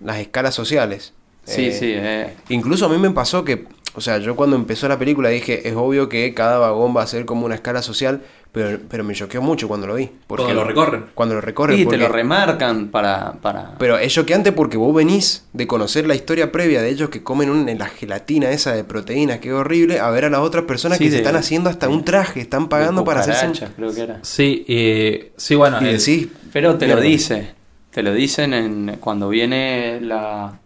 las 0.00 0.18
escalas 0.18 0.54
sociales. 0.54 1.12
Sí, 1.50 1.66
Eh, 1.66 1.72
sí. 1.72 1.92
eh, 1.94 2.34
Incluso 2.48 2.86
a 2.86 2.88
mí 2.88 2.98
me 2.98 3.10
pasó 3.10 3.44
que, 3.44 3.66
o 3.94 4.00
sea, 4.00 4.18
yo 4.18 4.36
cuando 4.36 4.56
empezó 4.56 4.86
la 4.88 4.98
película 4.98 5.28
dije, 5.30 5.68
es 5.68 5.74
obvio 5.74 6.08
que 6.08 6.32
cada 6.34 6.58
vagón 6.58 6.96
va 6.96 7.02
a 7.02 7.06
ser 7.06 7.24
como 7.24 7.44
una 7.46 7.54
escala 7.56 7.82
social, 7.82 8.22
pero, 8.52 8.78
pero 8.88 9.04
me 9.04 9.14
choqueó 9.14 9.40
mucho 9.42 9.68
cuando 9.68 9.86
lo 9.86 9.94
vi. 9.94 10.10
Porque 10.26 10.42
Cuando 10.44 10.62
lo 10.62 10.66
recorren. 10.68 11.04
Cuando 11.14 11.34
lo 11.36 11.40
recorren. 11.40 11.76
y 11.76 11.80
te 11.82 11.84
porque- 11.84 11.98
lo 11.98 12.08
remarcan 12.08 12.88
para... 12.88 13.34
para... 13.34 13.76
Pero 13.78 13.96
es 13.98 14.12
choqueante 14.12 14.50
porque 14.52 14.76
vos 14.76 14.92
venís 14.94 15.44
de 15.52 15.66
conocer 15.68 16.06
la 16.08 16.16
historia 16.16 16.50
previa 16.50 16.82
de 16.82 16.88
ellos 16.90 17.10
que 17.10 17.22
comen 17.22 17.48
un- 17.50 17.68
en 17.68 17.78
la 17.78 17.86
gelatina 17.86 18.50
esa 18.50 18.72
de 18.74 18.82
proteínas, 18.82 19.38
que 19.38 19.48
es 19.50 19.54
horrible, 19.54 20.00
a 20.00 20.10
ver 20.10 20.24
a 20.24 20.30
las 20.30 20.40
otras 20.40 20.64
personas 20.64 20.98
Sí, 20.98 21.04
que 21.04 21.10
se 21.10 21.16
están 21.18 21.36
haciendo 21.36 21.70
hasta 21.70 21.88
un 21.88 22.04
traje, 22.04 22.40
están 22.40 22.68
pagando 22.68 23.04
para 23.04 23.20
hacerse... 23.20 23.46
un- 23.66 23.72
creo 23.72 23.94
que 23.94 24.00
era. 24.00 24.18
Sí, 24.22 24.64
eh, 24.68 25.32
sí, 25.36 25.54
bueno. 25.54 25.78
Y 25.80 25.86
el- 25.88 25.98
decís... 25.98 26.28
Pero 26.52 26.76
te 26.76 26.88
lo 26.88 27.00
dice. 27.00 27.52
Te 27.92 28.02
lo 28.04 28.12
dicen 28.14 28.52
en, 28.54 28.96
cuando 29.00 29.28
viene 29.28 30.00
la... 30.00 30.58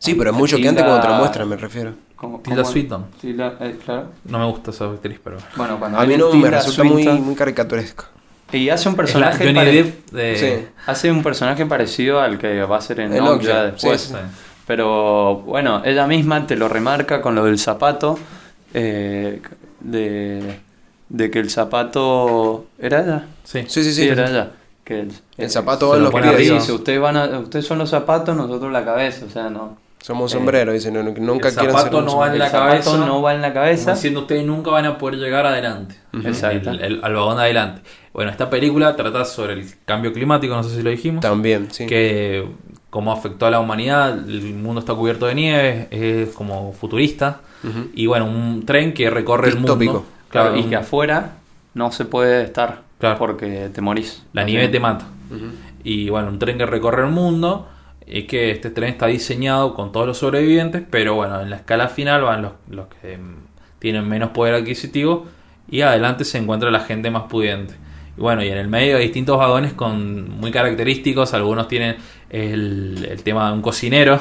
Sí, 0.00 0.14
pero 0.14 0.30
es 0.30 0.36
muy 0.36 0.48
la 0.48 0.56
choqueante 0.56 0.82
cuando 0.82 1.00
te 1.02 1.08
lo 1.08 1.14
muestran, 1.14 1.48
me 1.48 1.56
refiero. 1.56 1.92
¿cómo- 2.16 2.40
Tilda 2.40 2.62
cómo- 2.62 2.72
Swinton. 2.72 3.06
Tilda, 3.20 3.54
eh, 3.60 3.78
claro. 3.84 4.06
No 4.24 4.38
me 4.40 4.46
gusta 4.46 4.70
esa 4.72 4.86
actriz, 4.86 5.20
pero. 5.22 5.36
Bueno, 5.56 5.78
cuando 5.78 5.98
A 5.98 6.04
mí 6.06 6.16
no 6.16 6.32
me 6.34 6.50
resulta 6.50 6.82
muy, 6.84 7.02
Swinton 7.04 7.24
muy 7.24 7.34
caricaturesco. 7.34 8.04
Y 8.52 8.68
hace 8.70 8.88
un 8.88 8.94
la 8.94 8.96
personaje... 8.96 9.44
Johnny 9.44 9.54
pare- 9.54 9.72
Depp 9.72 10.10
de. 10.10 10.36
Sí. 10.36 10.68
Hace 10.86 11.10
un 11.12 11.22
personaje 11.22 11.64
parecido 11.66 12.20
al 12.20 12.36
que 12.38 12.62
va 12.64 12.78
a 12.78 12.80
ser 12.80 12.98
en 13.00 13.20
Okja 13.20 13.62
después. 13.66 14.00
sí, 14.00 14.08
sí. 14.14 14.18
Pero 14.66 15.36
bueno, 15.36 15.82
ella 15.84 16.06
misma 16.06 16.46
te 16.46 16.56
lo 16.56 16.68
remarca 16.68 17.20
con 17.20 17.34
lo 17.34 17.44
del 17.44 17.58
zapato. 17.58 18.18
eh, 18.74 19.40
de, 19.80 20.60
de 21.08 21.30
que 21.30 21.38
el 21.40 21.50
zapato. 21.50 22.66
¿Era 22.78 23.00
ella? 23.02 23.24
Sí. 23.44 23.64
Sí, 23.68 23.82
sí, 23.84 23.92
sí. 23.92 24.08
era 24.08 24.28
ella. 24.28 24.50
Que 24.84 25.00
el, 25.00 25.12
El 25.38 25.50
zapato 25.50 25.88
va 25.90 25.96
en 25.96 26.04
los 26.04 26.12
pies. 26.14 26.38
dice, 26.52 26.72
ustedes, 26.72 27.00
van 27.00 27.16
a- 27.16 27.38
ustedes 27.38 27.66
son 27.66 27.78
los 27.78 27.90
zapatos, 27.90 28.36
nosotros 28.36 28.70
la 28.72 28.84
cabeza. 28.84 29.24
O 29.26 29.30
sea, 29.30 29.48
no. 29.50 29.76
Somos 30.02 30.32
Eh, 30.32 30.36
sombreros, 30.38 30.72
dicen, 30.74 30.94
nunca 30.94 31.48
el 31.48 31.54
quieren 31.54 31.54
ser 31.54 31.70
zapato 31.72 31.98
un 31.98 32.04
no 32.06 32.16
va 32.16 32.26
en 32.28 32.32
El 32.32 32.38
la 32.38 32.48
zapato 32.48 32.68
cabeza. 32.90 33.06
no 33.06 33.20
va 33.22 33.34
en 33.34 33.42
la 33.42 33.52
cabeza. 33.52 33.92
Diciendo 33.94 34.20
ustedes 34.20 34.46
nunca 34.46 34.70
van 34.70 34.86
a 34.86 34.96
poder 34.98 35.18
llegar 35.18 35.44
adelante. 35.46 35.96
Ujú. 36.14 36.26
Exacto. 36.26 36.70
El- 36.70 36.80
el- 36.80 37.00
al 37.04 37.14
vagón 37.14 37.36
de 37.36 37.42
adelante. 37.42 37.82
Bueno, 38.14 38.30
esta 38.30 38.48
película 38.48 38.96
trata 38.96 39.24
sobre 39.26 39.52
el 39.54 39.66
cambio 39.84 40.12
climático, 40.12 40.54
no 40.54 40.62
sé 40.62 40.74
si 40.74 40.82
lo 40.82 40.90
dijimos. 40.90 41.20
También, 41.20 41.68
sí. 41.70 41.86
Que 41.86 42.46
cómo 42.88 43.12
afectó 43.12 43.46
a 43.46 43.50
la 43.50 43.60
humanidad, 43.60 44.28
el 44.28 44.54
mundo 44.54 44.80
está 44.80 44.94
cubierto 44.94 45.26
de 45.26 45.34
nieve, 45.34 45.88
es 45.90 46.30
como 46.34 46.72
futurista. 46.72 47.40
Y 47.94 48.06
bueno, 48.06 48.24
un 48.24 48.64
tren 48.64 48.94
que 48.94 49.10
recorre 49.10 49.50
el 49.50 49.56
mundo. 49.56 50.04
Claro, 50.30 50.56
y 50.56 50.62
que 50.64 50.76
afuera 50.76 51.32
no 51.74 51.92
se 51.92 52.06
puede 52.06 52.42
estar. 52.44 52.82
Claro. 52.98 53.18
Porque 53.18 53.68
te 53.72 53.80
morís. 53.82 54.22
la 54.32 54.44
nieve 54.44 54.68
te 54.68 54.80
mata. 54.80 55.04
Y 55.84 56.08
bueno, 56.08 56.28
un 56.28 56.38
tren 56.38 56.56
que 56.58 56.64
recorre 56.66 57.04
el 57.04 57.10
mundo. 57.12 57.68
Es 58.06 58.24
que 58.24 58.50
este 58.50 58.70
tren 58.70 58.90
está 58.90 59.06
diseñado 59.06 59.74
con 59.74 59.92
todos 59.92 60.06
los 60.06 60.18
sobrevivientes, 60.18 60.82
pero 60.90 61.14
bueno, 61.14 61.40
en 61.40 61.50
la 61.50 61.56
escala 61.56 61.88
final 61.88 62.22
van 62.22 62.42
los, 62.42 62.52
los 62.68 62.86
que 62.88 63.16
mm, 63.16 63.36
tienen 63.78 64.08
menos 64.08 64.30
poder 64.30 64.54
adquisitivo 64.54 65.26
y 65.70 65.82
adelante 65.82 66.24
se 66.24 66.38
encuentra 66.38 66.70
la 66.70 66.80
gente 66.80 67.10
más 67.10 67.24
pudiente. 67.24 67.74
Y 68.16 68.20
bueno, 68.20 68.42
y 68.42 68.48
en 68.48 68.58
el 68.58 68.68
medio 68.68 68.96
hay 68.96 69.04
distintos 69.04 69.38
vagones 69.38 69.72
con 69.72 70.30
muy 70.30 70.50
característicos, 70.50 71.32
algunos 71.34 71.68
tienen 71.68 71.96
el, 72.30 73.06
el 73.10 73.22
tema 73.22 73.48
de 73.48 73.54
un 73.54 73.62
cocinero, 73.62 74.20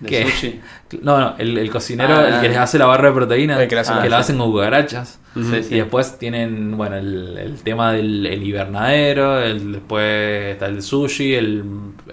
De 0.00 0.08
que, 0.08 0.24
sushi. 0.30 0.60
no, 1.02 1.18
no, 1.18 1.34
el, 1.38 1.58
el 1.58 1.70
cocinero, 1.70 2.14
Ah, 2.16 2.28
el 2.36 2.40
que 2.40 2.48
les 2.48 2.58
hace 2.58 2.78
la 2.78 2.86
barra 2.86 3.08
de 3.08 3.14
proteína, 3.14 3.60
El 3.62 3.68
que 3.68 3.74
la- 3.76 3.82
la 4.08 4.18
hacen 4.18 4.38
con 4.38 4.50
cucarachas. 4.52 5.18
Sí, 5.34 5.42
sí. 5.62 5.74
Y 5.74 5.78
después 5.78 6.18
tienen, 6.18 6.76
bueno, 6.76 6.96
el, 6.96 7.38
el 7.38 7.62
tema 7.62 7.92
del 7.92 8.26
el 8.26 8.42
hibernadero, 8.42 9.40
el, 9.40 9.72
después 9.72 10.52
está 10.52 10.66
el 10.66 10.82
sushi, 10.82 11.34
el, 11.34 11.64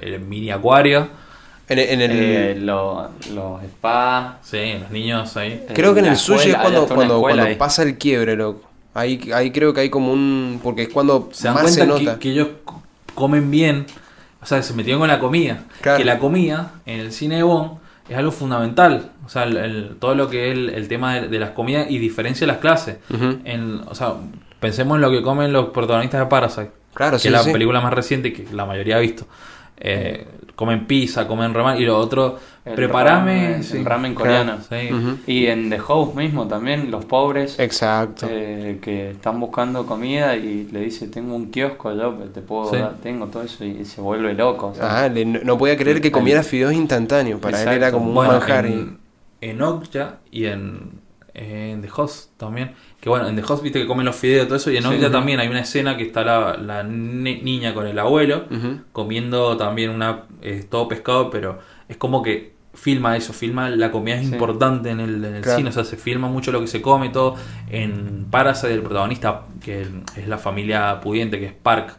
el 0.01 0.19
mini 0.21 0.51
acuario. 0.51 1.07
En, 1.69 1.79
el- 1.79 1.89
en 1.89 2.01
el... 2.01 2.11
Eh, 2.13 2.55
lo- 2.59 3.09
los 3.33 3.61
spas. 3.63 4.35
Sí, 4.41 4.75
los 4.81 4.89
niños 4.91 5.35
ahí. 5.37 5.65
Creo 5.73 5.93
que 5.93 5.99
en 6.01 6.05
el 6.07 6.17
sushi 6.17 6.49
escuela, 6.51 6.57
es 6.57 6.61
cuando, 6.61 6.87
cuando, 6.95 7.19
cuando 7.21 7.43
ahí. 7.43 7.55
pasa 7.55 7.83
el 7.83 7.97
quiebre, 7.97 8.35
loco. 8.35 8.67
Ahí, 8.93 9.29
ahí 9.33 9.51
creo 9.51 9.73
que 9.73 9.81
hay 9.81 9.89
como 9.89 10.11
un... 10.11 10.59
Porque 10.63 10.83
es 10.83 10.89
cuando 10.89 11.29
Se 11.31 11.43
dan 11.47 11.53
más 11.55 11.63
cuenta 11.63 11.81
se 11.93 11.99
que, 11.99 12.05
nota. 12.05 12.19
que 12.19 12.29
ellos 12.31 12.47
co- 12.63 12.81
comen 13.13 13.51
bien, 13.51 13.85
o 14.47 14.49
sea, 14.49 14.63
se 14.63 14.73
metieron 14.73 15.01
con 15.01 15.09
la 15.09 15.19
comida. 15.19 15.65
Claro. 15.81 15.97
Que 15.97 16.05
la 16.05 16.19
comida 16.19 16.71
en 16.85 17.01
el 17.01 17.11
cine 17.11 17.35
de 17.35 17.43
Bond 17.43 17.79
es 18.07 18.15
algo 18.17 18.31
fundamental. 18.31 19.11
O 19.25 19.29
sea, 19.29 19.43
el- 19.43 19.57
el- 19.57 19.95
todo 19.99 20.15
lo 20.15 20.29
que 20.29 20.47
es 20.49 20.57
el, 20.57 20.69
el 20.69 20.87
tema 20.87 21.15
de, 21.15 21.27
de 21.27 21.37
las 21.37 21.49
comidas 21.49 21.87
y 21.89 21.97
diferencia 21.97 22.47
las 22.47 22.59
clases. 22.59 22.99
En, 23.43 23.81
o 23.85 23.93
sea, 23.93 24.13
pensemos 24.61 24.95
en 24.95 25.01
lo 25.01 25.11
que 25.11 25.21
comen 25.21 25.51
los 25.51 25.71
protagonistas 25.71 26.21
de 26.21 26.27
Parasite. 26.27 26.71
Claro, 26.93 27.17
que 27.17 27.19
sí, 27.19 27.27
es 27.27 27.31
la 27.33 27.43
sí. 27.43 27.51
película 27.51 27.81
más 27.81 27.93
reciente 27.93 28.31
que 28.31 28.47
la 28.53 28.65
mayoría 28.65 28.95
ha 28.95 28.99
visto. 28.99 29.27
Eh, 29.79 30.25
comen 30.55 30.87
pizza, 30.87 31.27
comen 31.27 31.53
ramen 31.53 31.79
y 31.79 31.85
lo 31.85 31.97
otro, 31.99 32.39
El 32.65 32.73
preparame 32.73 33.47
ramen, 33.49 33.63
sí. 33.63 33.77
el 33.77 33.85
ramen 33.85 34.15
Claro. 34.15 34.57
coreano. 34.69 35.19
Y 35.27 35.45
en 35.45 35.69
The 35.69 35.77
House 35.77 36.15
mismo 36.15 36.47
también, 36.47 36.89
los 36.89 37.05
pobres 37.05 37.59
Exacto. 37.59 38.27
eh, 38.29 38.79
que 38.81 39.11
están 39.11 39.39
buscando 39.39 39.85
comida 39.85 40.35
y 40.35 40.67
le 40.71 40.79
dice, 40.81 41.07
tengo 41.09 41.35
un 41.35 41.51
kiosco 41.51 41.93
yo, 41.95 42.13
te 42.33 42.41
puedo 42.41 42.71
Sí. 42.71 42.77
dar, 42.77 42.95
tengo 43.03 43.27
todo 43.27 43.43
eso 43.43 43.63
y 43.65 43.85
se 43.85 44.01
vuelve 44.01 44.33
loco. 44.33 44.73
Ah, 44.81 45.07
le- 45.13 45.25
no 45.25 45.57
podía 45.59 45.77
creer 45.77 46.01
que 46.01 46.11
comiera 46.11 46.41
fideos 46.41 46.73
instantáneos. 46.73 47.39
Para 47.39 47.61
él 47.61 47.69
era 47.69 47.91
como 47.91 48.07
un 48.07 48.15
Bueno, 48.15 48.33
manjar. 48.33 48.65
y- 48.65 48.73
en, 48.73 48.97
en 49.41 49.61
Okja 49.61 50.15
y 50.31 50.45
en, 50.45 50.89
en 51.35 51.81
The 51.83 51.89
Host 51.95 52.31
también. 52.37 52.71
Que 53.07 53.09
bueno, 53.09 53.27
en 53.29 53.35
The 53.37 53.43
Host 53.47 53.63
viste 53.63 53.79
que 53.79 53.87
comen 53.87 54.05
los 54.05 54.15
fideos 54.17 54.43
y 54.43 54.47
todo 54.47 54.57
eso. 54.57 54.69
Y 54.69 54.75
en 54.77 54.83
Sí. 54.83 54.89
También 55.11 55.39
hay 55.39 55.47
una 55.47 55.61
escena 55.61 55.95
que 55.95 56.03
está 56.03 56.23
la, 56.25 56.57
la 56.57 56.83
ni- 56.83 57.41
niña 57.41 57.73
con 57.73 57.87
el 57.87 57.97
abuelo 57.97 58.43
comiendo 58.91 59.55
también 59.57 59.89
una 59.91 60.23
eh, 60.41 60.65
todo 60.69 60.87
pescado, 60.87 61.29
pero 61.29 61.59
es 61.87 61.97
como 61.97 62.21
que 62.21 62.55
filma 62.73 63.15
eso, 63.17 63.33
filma 63.33 63.69
la 63.69 63.91
comida 63.91 64.15
es 64.15 64.27
Sí. 64.27 64.33
importante 64.33 64.89
en 64.91 64.99
el, 64.99 65.23
en 65.25 65.35
el 65.35 65.41
Claro. 65.41 65.57
cine, 65.57 65.69
o 65.69 65.73
sea, 65.73 65.83
se 65.83 65.97
filma 65.97 66.27
mucho 66.27 66.51
lo 66.51 66.59
que 66.61 66.67
se 66.67 66.81
come, 66.81 67.09
todo. 67.09 67.35
En 67.69 68.25
Parasite, 68.29 68.73
el 68.73 68.81
protagonista, 68.81 69.43
que 69.63 69.81
es 70.17 70.27
la 70.27 70.37
familia 70.37 70.99
pudiente, 71.01 71.39
que 71.39 71.45
es 71.47 71.53
Park, 71.53 71.95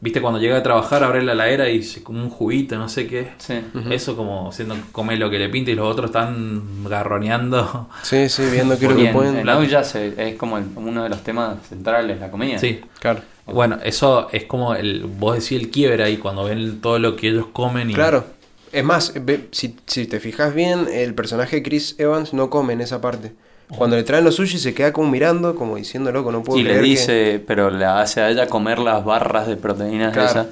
Viste, 0.00 0.20
cuando 0.20 0.38
llega 0.38 0.58
a 0.58 0.62
trabajar, 0.62 1.02
abre 1.02 1.22
la 1.22 1.32
heladera 1.32 1.70
y 1.70 1.82
se 1.82 2.02
come 2.02 2.22
un 2.22 2.28
juguito, 2.28 2.76
no 2.76 2.88
sé 2.90 3.06
qué. 3.06 3.28
Sí. 3.38 3.60
Eso 3.90 4.16
como 4.16 4.52
siendo 4.52 4.76
come 4.92 5.16
lo 5.16 5.30
que 5.30 5.38
le 5.38 5.48
pinta 5.48 5.70
y 5.70 5.74
los 5.74 5.86
otros 5.90 6.06
están 6.10 6.84
garroneando. 6.84 7.88
Sí, 8.02 8.28
sí, 8.28 8.42
viendo 8.52 8.78
qué 8.78 8.84
es 8.86 8.90
lo 8.90 8.96
que 8.98 9.06
en, 9.06 9.12
pueden. 9.14 9.36
en 9.38 9.48
Out 9.48 9.66
ya 9.68 9.82
se- 9.84 10.14
es 10.30 10.36
como 10.36 10.58
el- 10.58 10.64
uno 10.76 11.02
de 11.04 11.08
los 11.08 11.22
temas 11.22 11.66
centrales, 11.68 12.20
la 12.20 12.30
comida. 12.30 12.58
Sí. 12.58 12.80
Claro. 13.00 13.20
Bueno, 13.46 13.78
eso 13.82 14.28
es 14.30 14.44
como 14.44 14.74
el, 14.74 15.04
vos 15.06 15.34
decís 15.36 15.52
el 15.52 15.70
quiebre 15.70 16.04
ahí 16.04 16.18
cuando 16.18 16.44
ven 16.44 16.80
todo 16.82 16.98
lo 16.98 17.16
que 17.16 17.28
ellos 17.28 17.46
comen 17.52 17.90
y 17.90 17.94
Claro. 17.94 18.24
Es 18.72 18.84
más, 18.84 19.14
ve- 19.24 19.48
si, 19.52 19.74
si 19.86 20.06
te 20.06 20.20
fijas 20.20 20.54
bien, 20.54 20.86
el 20.92 21.14
personaje 21.14 21.56
de 21.56 21.62
Chris 21.62 21.94
Evans 21.98 22.34
no 22.34 22.50
come 22.50 22.74
en 22.74 22.82
esa 22.82 23.00
parte. 23.00 23.32
Cuando 23.76 23.96
le 23.96 24.02
traen 24.02 24.24
los 24.24 24.34
sushi 24.36 24.58
se 24.58 24.72
queda 24.74 24.92
como 24.92 25.10
mirando, 25.10 25.54
como 25.54 25.76
diciendo, 25.76 26.10
loco, 26.10 26.32
no 26.32 26.42
puedo 26.42 26.58
Y 26.58 26.62
le 26.62 26.70
creer 26.70 26.82
que-". 26.84 26.88
dice, 26.90 27.44
pero 27.46 27.70
le 27.70 27.84
hace 27.84 28.20
a 28.22 28.30
ella 28.30 28.46
comer 28.48 28.78
las 28.78 29.04
barras 29.04 29.46
de 29.46 29.56
proteínas 29.56 30.12
Claro. 30.12 30.28
esas. 30.30 30.46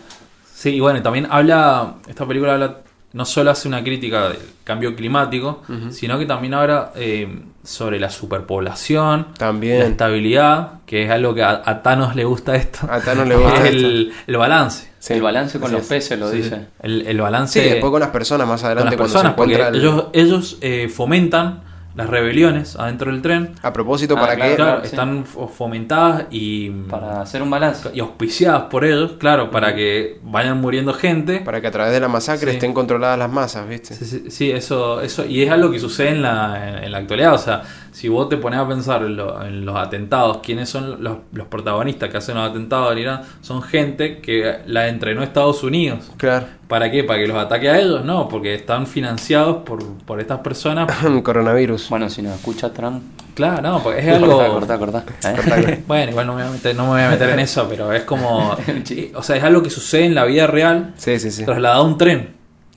Sí, 0.54 0.70
y 0.76 0.80
bueno, 0.80 1.02
también 1.02 1.26
habla, 1.30 1.94
esta 2.08 2.26
película 2.26 2.54
habla, 2.54 2.78
no 3.12 3.24
solo 3.24 3.50
hace 3.50 3.68
una 3.68 3.82
crítica 3.82 4.28
del 4.28 4.38
cambio 4.64 4.94
climático, 4.96 5.62
sino 5.90 6.18
que 6.18 6.26
también 6.26 6.52
habla 6.54 6.92
eh, 6.96 7.40
sobre 7.62 7.98
la 8.00 8.10
superpoblación, 8.10 9.28
También. 9.38 9.78
la 9.80 9.86
estabilidad, 9.86 10.72
que 10.86 11.04
es 11.04 11.10
algo 11.10 11.34
que 11.34 11.42
a, 11.42 11.62
a 11.64 11.82
Thanos 11.82 12.16
le 12.16 12.24
gusta 12.24 12.56
esto. 12.56 12.80
A 12.90 13.00
Thanos 13.00 13.26
le 13.28 13.36
gusta 13.36 13.54
es 13.68 13.74
esto. 13.74 13.86
el, 13.86 14.12
el 14.26 14.36
balance. 14.36 14.90
Sí, 14.98 15.12
el 15.14 15.22
balance 15.22 15.58
con 15.60 15.72
los 15.72 15.82
es. 15.82 15.86
peces 15.88 16.18
lo 16.18 16.30
Sí, 16.30 16.38
dice. 16.38 16.56
sí. 16.56 16.62
El, 16.82 17.06
el 17.06 17.20
balance 17.20 17.62
Sí, 17.62 17.68
después 17.68 17.90
con 17.90 18.00
las 18.00 18.10
personas 18.10 18.46
más 18.48 18.60
con 18.60 18.66
adelante 18.70 18.96
las 18.96 19.10
cuando 19.12 19.12
personas, 19.12 19.32
se 19.32 19.36
porque 19.70 19.78
ellos, 19.78 20.04
ellos 20.12 20.58
eh, 20.60 20.88
fomentan 20.88 21.62
las 21.96 22.08
rebeliones 22.10 22.76
adentro 22.76 23.10
del 23.10 23.22
tren. 23.22 23.52
A 23.62 23.72
propósito, 23.72 24.14
Ah, 24.16 24.20
para 24.20 24.34
claro, 24.36 24.50
que... 24.50 24.56
Claro, 24.56 24.80
sí. 24.82 24.86
están 24.86 25.24
fo- 25.24 25.48
fomentadas 25.48 26.24
y, 26.30 26.68
Para 26.70 27.22
hacer 27.22 27.42
un 27.42 27.50
balance. 27.50 27.88
y 27.94 28.00
auspiciadas 28.00 28.64
por 28.64 28.84
ellos, 28.84 29.12
claro, 29.18 29.50
para 29.50 29.74
que 29.74 30.20
vayan 30.22 30.60
muriendo 30.60 30.92
gente. 30.92 31.40
Para 31.40 31.60
que 31.60 31.66
a 31.68 31.70
través 31.70 31.92
de 31.92 32.00
la 32.00 32.08
masacre 32.08 32.50
Sí. 32.50 32.56
estén 32.56 32.74
controladas 32.74 33.18
las 33.18 33.30
masas, 33.32 33.68
¿viste? 33.68 33.94
Sí, 33.94 34.04
sí, 34.04 34.30
sí, 34.30 34.50
eso, 34.50 35.00
eso, 35.00 35.24
y 35.24 35.42
es 35.42 35.50
algo 35.50 35.70
que 35.70 35.78
sucede 35.78 36.10
en 36.10 36.22
la, 36.22 36.82
en 36.84 36.92
la 36.92 36.98
actualidad. 36.98 37.32
O 37.34 37.38
sea, 37.38 37.62
si 37.92 38.08
vos 38.08 38.28
te 38.28 38.36
pones 38.36 38.60
a 38.60 38.68
pensar 38.68 39.02
en, 39.02 39.16
lo- 39.16 39.42
en 39.42 39.64
los 39.64 39.76
atentados, 39.76 40.38
quiénes 40.42 40.68
son 40.68 41.02
los, 41.02 41.18
los 41.32 41.46
protagonistas 41.48 42.10
que 42.10 42.18
hacen 42.18 42.34
los 42.36 42.50
atentados 42.50 42.92
en 42.92 42.98
Irán, 42.98 43.22
son 43.40 43.62
gente 43.62 44.18
que 44.20 44.58
la 44.66 44.88
entrenó 44.88 45.22
Estados 45.22 45.62
Unidos. 45.62 46.12
Claro. 46.18 46.46
¿Para 46.68 46.90
qué? 46.90 47.04
¿Para 47.04 47.20
que 47.20 47.28
los 47.28 47.36
ataque 47.36 47.68
a 47.70 47.78
ellos? 47.78 48.04
No, 48.04 48.28
porque 48.28 48.54
están 48.54 48.86
financiados 48.86 49.58
por, 49.64 49.84
por 50.04 50.20
estas 50.20 50.40
personas. 50.40 50.90
Coronavirus. 51.22 51.88
Bueno, 51.90 52.10
si 52.10 52.22
nos 52.22 52.34
escucha 52.34 52.72
Trump, 52.72 53.02
Claro, 53.34 53.60
no, 53.60 53.82
porque 53.82 54.00
es 54.00 54.08
algo. 54.08 54.38
corta, 54.38 54.78
corta, 54.78 55.04
corta. 55.04 55.60
¿eh? 55.60 55.82
Bueno, 55.86 56.10
igual 56.10 56.26
no 56.26 56.34
me, 56.34 56.42
voy 56.42 56.48
a 56.48 56.52
meter, 56.54 56.74
no 56.74 56.84
me 56.84 56.88
voy 56.92 57.00
a 57.02 57.10
meter 57.10 57.28
en 57.28 57.38
eso, 57.40 57.66
pero 57.68 57.92
es 57.92 58.02
como. 58.04 58.56
o 59.14 59.22
sea, 59.22 59.36
es 59.36 59.44
algo 59.44 59.62
que 59.62 59.68
sucede 59.70 60.06
en 60.06 60.14
la 60.14 60.24
vida 60.24 60.46
real 60.46 60.94
Sí, 60.96 61.18
sí, 61.18 61.30
sí. 61.30 61.44
trasladado 61.44 61.82
a 61.82 61.86
un 61.86 61.98
tren. 61.98 62.30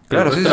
Claro, 0.09 0.33
sí, 0.33 0.43
sí. 0.43 0.49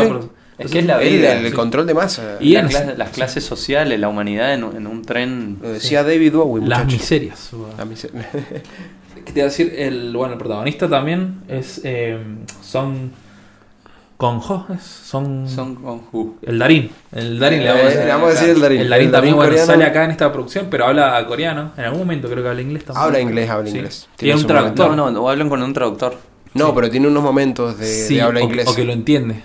Es 0.58 0.70
que 0.70 0.78
es 0.78 0.86
la 0.86 1.02
El, 1.02 1.18
vida. 1.18 1.32
el 1.34 1.46
sí. 1.48 1.52
control 1.52 1.86
de 1.86 1.92
masa. 1.94 2.36
Y 2.40 2.52
La 2.54 2.60
en- 2.60 2.68
clase- 2.68 2.96
las 2.96 3.10
clases 3.10 3.44
sociales, 3.44 3.98
la 4.00 4.08
humanidad 4.08 4.54
en, 4.54 4.64
un- 4.64 4.76
en 4.76 4.86
un 4.86 5.02
tren. 5.04 5.58
Lo 5.60 5.68
decía 5.70 6.02
David 6.04 6.32
Bowie, 6.34 6.64
Las 6.66 6.86
miserias. 6.86 7.50
La 7.76 7.84
mise- 7.84 8.10
¿Qué 9.24 9.32
te 9.32 9.40
iba 9.40 9.42
a 9.42 9.50
decir? 9.50 9.74
El, 9.76 10.16
bueno, 10.16 10.34
el 10.34 10.38
protagonista 10.38 10.88
también 10.88 11.40
es 11.48 11.80
eh, 11.84 12.16
Son 12.62 13.10
Conjo, 14.16 14.66
es 14.74 14.82
Son, 14.82 15.46
Son 15.46 15.74
con 15.74 16.00
Who. 16.10 16.36
el 16.42 16.58
Darín. 16.58 16.90
El 17.12 17.38
Darín 17.38 17.60
le 17.62 17.66
Eh, 17.66 17.68
vamos 17.68 17.82
a 17.84 17.88
decir. 17.88 18.04
le 18.04 18.08
vamos 18.12 18.26
a 18.28 18.30
decir 18.32 18.48
el 18.50 18.60
Darín. 18.60 18.80
El 18.80 18.88
Darín 18.88 19.06
El 19.06 19.12
también 19.12 19.32
Darín 19.32 19.36
bueno, 19.36 19.50
coreano. 19.50 19.66
sale 19.72 19.84
acá 19.84 20.04
en 20.04 20.10
esta 20.12 20.32
producción, 20.32 20.66
pero 20.70 20.86
habla 20.86 21.26
coreano. 21.26 21.72
En 21.76 21.84
algún 21.84 21.98
momento 22.00 22.28
creo 22.30 22.42
que 22.42 22.48
habla 22.48 22.62
inglés 22.62 22.84
también. 22.86 23.04
Habla 23.04 23.20
inglés, 23.20 23.50
habla 23.50 23.70
Sí. 23.70 23.76
inglés. 23.76 24.08
Tiene 24.16 24.34
un 24.36 24.40
su 24.40 24.46
traductor. 24.46 24.86
momento. 24.88 25.04
No, 25.06 25.10
no, 25.10 25.22
o 25.24 25.28
hablan 25.28 25.48
con 25.50 25.62
un 25.62 25.72
traductor. 25.74 26.16
No, 26.54 26.66
Sí. 26.68 26.72
pero 26.74 26.90
tiene 26.90 27.08
unos 27.08 27.22
momentos 27.22 27.78
de, 27.78 27.84
de 27.86 27.92
Sí, 28.06 28.18
habla 28.18 28.40
o, 28.40 28.44
inglés. 28.44 28.66
o 28.68 28.74
que 28.74 28.84
lo 28.84 28.92
entiende. 28.94 29.42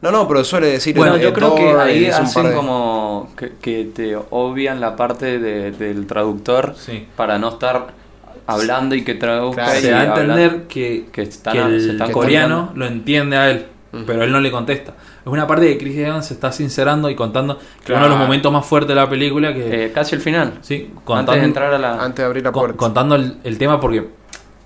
No, 0.00 0.10
no, 0.12 0.26
pero 0.26 0.42
suele 0.44 0.68
decir. 0.68 0.96
Bueno, 0.96 1.16
eh, 1.16 1.20
yo 1.20 1.32
creo 1.32 1.54
que 1.54 1.70
ahí 1.70 2.04
un 2.06 2.12
hacen 2.14 2.46
de- 2.48 2.54
como 2.54 3.30
que, 3.36 3.52
que 3.60 3.84
te 3.94 4.16
obvian 4.30 4.80
la 4.80 4.96
parte 4.96 5.38
de- 5.38 5.70
del 5.72 6.06
traductor 6.06 6.74
Sí. 6.76 7.06
para 7.16 7.38
no 7.38 7.48
estar 7.50 7.88
hablando 8.48 8.94
y 8.96 9.04
que 9.04 9.14
traduzca 9.14 9.62
Claro, 9.64 9.78
y 9.78 9.82
Se 9.82 9.90
da 9.90 10.00
a 10.00 10.04
entender 10.06 10.62
que, 10.68 11.06
que 11.12 11.22
están- 11.22 11.52
que 11.54 11.62
el 11.62 11.80
se 11.80 11.90
están 11.92 12.10
coreano 12.10 12.72
lo 12.74 12.86
entiende 12.86 13.36
a 13.36 13.50
él, 13.50 13.66
pero 14.06 14.24
él 14.24 14.32
no 14.32 14.40
le 14.40 14.50
contesta. 14.50 14.94
Es 15.20 15.26
una 15.32 15.46
parte 15.46 15.66
que 15.68 15.78
Chris 15.78 15.96
Evans 15.98 16.26
se 16.26 16.34
está 16.34 16.50
sincerando 16.50 17.10
y 17.10 17.14
contando 17.14 17.58
que 17.84 17.92
uno 17.92 18.02
de 18.02 18.08
los 18.08 18.16
Claro. 18.16 18.24
momentos 18.26 18.50
más 18.52 18.64
fuertes 18.64 18.88
de 18.88 18.94
la 18.94 19.08
película 19.08 19.52
que 19.52 19.84
Eh, 19.86 19.92
casi 19.92 20.14
el 20.14 20.22
final. 20.22 20.54
sí, 20.62 20.90
Antes 21.06 21.34
de 21.36 21.44
entrar 21.44 21.72
a 21.74 21.78
la. 21.78 22.02
Antes 22.02 22.16
de 22.16 22.24
abrir 22.24 22.42
la 22.44 22.50
puerta. 22.52 22.76
contando 22.76 23.14
el, 23.14 23.36
el 23.44 23.58
tema 23.58 23.78
porque 23.78 24.08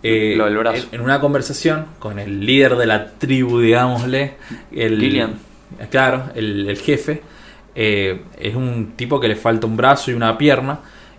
eh, 0.04 0.34
Lo 0.36 0.44
del 0.46 0.56
brazo. 0.56 0.86
en, 0.92 0.98
en 0.98 1.00
una 1.04 1.20
conversación 1.20 1.86
con 1.98 2.18
el 2.18 2.44
líder 2.46 2.76
de 2.76 2.86
la 2.86 3.10
tribu, 3.12 3.60
digámosle, 3.60 4.34
el 4.72 4.98
Gillian. 4.98 5.34
claro, 5.90 6.24
el, 6.34 6.68
el 6.68 6.78
jefe, 6.78 7.22
eh, 7.74 8.22
es 8.38 8.54
un 8.54 8.92
tipo 8.96 9.18
que 9.20 9.28
le 9.28 9.36
falta 9.36 9.66
un 9.66 9.76
brazo 9.76 10.10
y 10.10 10.14
una 10.14 10.36
pierna. 10.38 10.78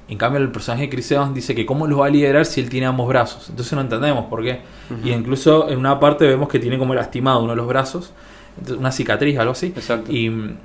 En 0.10 0.18
cambio, 0.18 0.41
el 0.41 0.51
personaje 0.51 0.84
de 0.84 0.89
Chris 0.89 1.12
Evans 1.12 1.34
dice 1.34 1.56
que 1.56 1.66
cómo 1.66 1.88
los 1.88 1.99
va 1.99 2.08
a 2.08 2.10
liderar 2.10 2.45
si 2.45 2.60
él 2.60 2.70
tiene 2.70 2.86
ambos 2.88 3.08
brazos. 3.08 3.49
Entonces 3.49 3.74
no 3.74 3.82
entendemos 3.82 4.26
por 4.26 4.43
qué. 4.43 4.60
Y 5.04 5.12
incluso 5.12 5.70
en 5.70 5.80
una 5.80 5.99
parte 5.99 6.28
vemos 6.28 6.49
que 6.49 6.60
tiene 6.60 6.78
como 6.78 6.93
lastimado 6.93 7.39
uno 7.41 7.51
de 7.51 7.56
los 7.56 7.68
brazos, 7.68 8.12
una 8.78 8.91
cicatriz, 8.91 9.39
algo 9.39 9.54
así. 9.54 9.68
Exacto. 9.68 10.12
Y, 10.12 10.56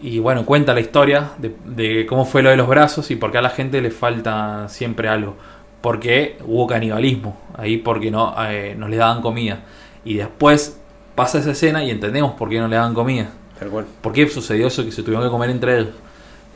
y 0.00 0.18
bueno, 0.18 0.46
cuenta 0.46 0.72
la 0.72 0.80
historia 0.80 1.32
de, 1.38 1.54
de 1.66 2.06
cómo 2.06 2.24
fue 2.24 2.42
lo 2.42 2.48
de 2.48 2.56
los 2.56 2.66
brazos 2.66 3.10
y 3.10 3.16
por 3.16 3.30
qué 3.30 3.38
a 3.38 3.42
la 3.42 3.50
gente 3.50 3.80
le 3.82 3.90
falta 3.90 4.66
siempre 4.68 5.08
algo. 5.08 5.36
Porque 5.82 6.38
hubo 6.46 6.66
canibalismo 6.66 7.38
ahí, 7.56 7.76
porque 7.76 8.10
no, 8.10 8.34
eh, 8.48 8.74
no 8.78 8.88
les 8.88 8.98
daban 8.98 9.22
comida. 9.22 9.60
Y 10.04 10.14
después 10.14 10.80
pasa 11.14 11.38
esa 11.38 11.50
escena 11.50 11.84
y 11.84 11.90
entendemos 11.90 12.32
por 12.32 12.48
qué 12.48 12.58
no 12.58 12.66
le 12.68 12.76
daban 12.76 12.94
comida. 12.94 13.30
Tal 13.58 13.68
cual. 13.68 13.84
¿Por 14.00 14.12
qué 14.14 14.26
sucedió 14.28 14.66
eso 14.66 14.84
que 14.84 14.90
se 14.90 15.02
tuvieron 15.02 15.22
que 15.22 15.30
comer 15.30 15.50
entre 15.50 15.78
ellos? 15.78 15.94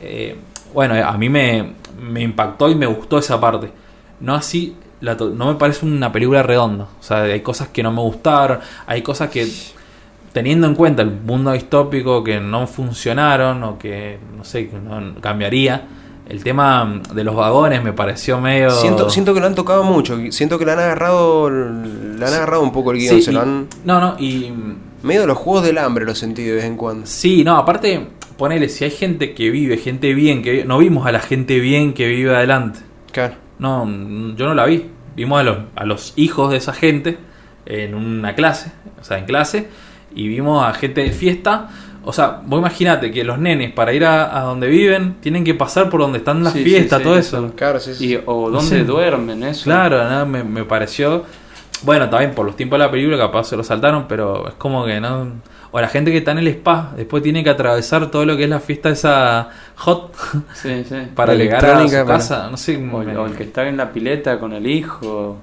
Eh, 0.01 0.35
bueno, 0.75 0.93
a 0.93 1.17
mí 1.17 1.29
me, 1.29 1.73
me 1.99 2.21
impactó 2.21 2.69
y 2.69 2.75
me 2.75 2.85
gustó 2.85 3.17
esa 3.17 3.39
parte. 3.39 3.71
No 4.19 4.35
así, 4.35 4.75
la 5.01 5.15
no 5.15 5.47
me 5.47 5.55
parece 5.55 5.85
una 5.85 6.11
película 6.11 6.43
redonda. 6.43 6.87
O 6.99 7.03
sea, 7.03 7.23
hay 7.23 7.41
cosas 7.41 7.69
que 7.69 7.81
no 7.81 7.91
me 7.91 8.01
gustaron, 8.01 8.59
hay 8.85 9.01
cosas 9.01 9.29
que, 9.29 9.47
teniendo 10.33 10.67
en 10.67 10.75
cuenta 10.75 11.01
el 11.01 11.11
mundo 11.11 11.51
distópico, 11.53 12.23
que 12.23 12.39
no 12.39 12.67
funcionaron 12.67 13.63
o 13.63 13.79
que, 13.79 14.19
no 14.37 14.43
sé, 14.43 14.69
que 14.69 14.77
no 14.77 15.15
cambiaría. 15.21 15.87
El 16.27 16.43
tema 16.43 17.01
de 17.13 17.23
los 17.23 17.35
vagones 17.35 17.83
me 17.83 17.93
pareció 17.93 18.41
medio... 18.41 18.71
Siento, 18.71 19.09
siento 19.11 19.33
que 19.33 19.39
lo 19.39 19.45
han 19.45 19.53
tocado 19.55 19.83
mucho. 19.83 20.17
Siento 20.31 20.57
que 20.57 20.65
le 20.65 20.71
han 20.71 20.79
agarrado. 20.79 21.49
Le 21.51 22.25
han 22.25 22.33
agarrado 22.33 22.63
un 22.63 22.71
poco 22.71 22.91
el 22.91 22.97
guion. 22.97 23.15
Sí, 23.15 23.21
se 23.21 23.31
lo 23.31 23.39
y- 23.39 23.41
han. 23.43 23.67
No, 23.85 23.99
no, 23.99 24.15
y 24.19 24.51
Medio 25.03 25.21
de 25.21 25.27
los 25.27 25.37
juegos 25.37 25.63
del 25.63 25.77
hambre 25.77 26.03
lo 26.03 26.15
sentí 26.15 26.41
de 26.43 26.53
vez 26.53 26.63
en 26.65 26.77
cuando. 26.77 27.05
Sí, 27.05 27.43
no, 27.43 27.57
aparte, 27.57 28.07
ponele, 28.37 28.69
si 28.69 28.83
hay 28.85 28.91
gente 28.91 29.33
que 29.33 29.49
vive, 29.49 29.77
gente 29.77 30.13
bien, 30.13 30.41
que 30.43 30.51
vive- 30.51 30.65
no 30.65 30.77
vimos 30.77 31.05
a 31.07 31.11
la 31.11 31.19
gente 31.19 31.59
bien 31.59 31.93
que 31.93 32.07
vive 32.07 32.35
adelante. 32.35 32.79
Claro. 33.11 33.35
No, 33.59 33.85
yo 34.35 34.45
no 34.47 34.53
la 34.53 34.65
vi. 34.65 34.85
Vimos 35.15 35.39
a 35.39 35.43
los, 35.43 35.57
a 35.75 35.85
los 35.85 36.13
hijos 36.17 36.51
de 36.51 36.57
esa 36.57 36.73
gente 36.73 37.17
en 37.65 37.95
una 37.95 38.35
clase, 38.35 38.71
o 38.99 39.03
sea, 39.03 39.17
en 39.17 39.25
clase, 39.25 39.69
y 40.13 40.27
vimos 40.27 40.63
a 40.65 40.73
gente 40.73 41.01
de 41.01 41.11
fiesta. 41.11 41.69
O 42.03 42.11
sea, 42.13 42.41
vos 42.45 42.59
imaginate 42.59 43.09
que 43.11 43.23
los 43.23 43.39
nenes 43.39 43.71
para 43.71 43.93
ir 43.93 44.05
a, 44.05 44.37
a 44.37 44.41
donde 44.41 44.67
viven 44.67 45.15
tienen 45.21 45.43
que 45.43 45.55
pasar 45.55 45.89
por 45.89 46.01
donde 46.01 46.17
están 46.19 46.43
las 46.43 46.53
Sí, 46.53 46.63
fiestas, 46.63 46.99
sí, 46.99 47.03
todo 47.05 47.17
eso. 47.17 47.45
eso. 47.47 47.55
Claro, 47.55 47.79
sí, 47.79 47.95
sí. 47.95 48.11
Y, 48.13 48.19
o 48.25 48.49
No 48.51 48.57
dónde 48.57 48.79
sé. 48.79 48.83
duermen, 48.83 49.41
eso. 49.43 49.63
Claro, 49.63 49.97
nada, 50.03 50.25
me, 50.25 50.43
me 50.43 50.65
pareció. 50.65 51.23
Bueno, 51.83 52.09
también 52.09 52.33
por 52.35 52.45
los 52.45 52.55
tiempos 52.55 52.77
de 52.77 52.85
la 52.85 52.91
película, 52.91 53.17
capaz 53.17 53.45
se 53.45 53.57
lo 53.57 53.63
saltaron, 53.63 54.05
pero 54.07 54.47
es 54.49 54.53
como 54.55 54.85
que 54.85 54.99
no. 54.99 55.31
O 55.77 55.81
la 55.81 55.89
gente 55.89 56.09
que 56.09 56.19
está 56.19 56.31
en 56.31 56.37
el 56.37 56.47
spa, 56.47 56.93
después 56.95 57.21
tiene 57.21 57.43
que 57.43 57.49
atravesar 57.49 58.09
todo 58.09 58.25
lo 58.25 58.37
que 58.37 58.45
es 58.45 58.49
la 58.49 58.61
fiesta 58.61 58.91
esa 58.91 59.49
hot 59.75 60.13
Sí, 60.53 60.85
sí. 60.87 60.95
para 61.15 61.33
La 61.33 61.43
llegar 61.43 61.65
a 61.65 61.85
su 61.85 61.91
para- 61.91 62.05
casa. 62.05 62.47
No 62.49 62.55
sé, 62.55 62.77
O, 62.77 62.79
me- 62.99 63.17
o 63.17 63.25
el 63.25 63.33
que 63.35 63.43
está 63.43 63.67
en 63.67 63.75
la 63.75 63.91
pileta 63.91 64.39
con 64.39 64.53
el 64.53 64.65
hijo. 64.67 65.35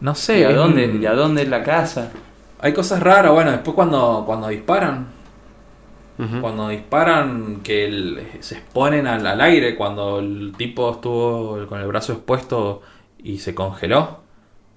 no 0.00 0.12
¿Y 0.12 0.14
sé. 0.14 0.46
a 0.46 0.50
es 0.50 0.56
dónde, 0.56 0.86
un- 0.88 1.02
y 1.02 1.06
a 1.06 1.12
dónde 1.12 1.42
es 1.42 1.48
la 1.50 1.62
casa? 1.62 2.10
Hay 2.60 2.72
cosas 2.72 3.02
raras, 3.02 3.30
bueno, 3.32 3.50
después 3.50 3.74
cuando, 3.74 4.22
cuando 4.24 4.48
disparan, 4.48 5.06
cuando 6.40 6.68
disparan, 6.68 7.60
que 7.62 7.84
el- 7.86 8.22
se 8.40 8.54
exponen 8.54 9.06
al, 9.08 9.26
al 9.26 9.40
aire, 9.40 9.74
cuando 9.76 10.20
el 10.20 10.54
tipo 10.56 10.92
estuvo 10.92 11.66
con 11.66 11.78
el 11.80 11.86
brazo 11.88 12.12
expuesto 12.14 12.80
y 13.18 13.38
se 13.38 13.54
congeló, 13.54 14.21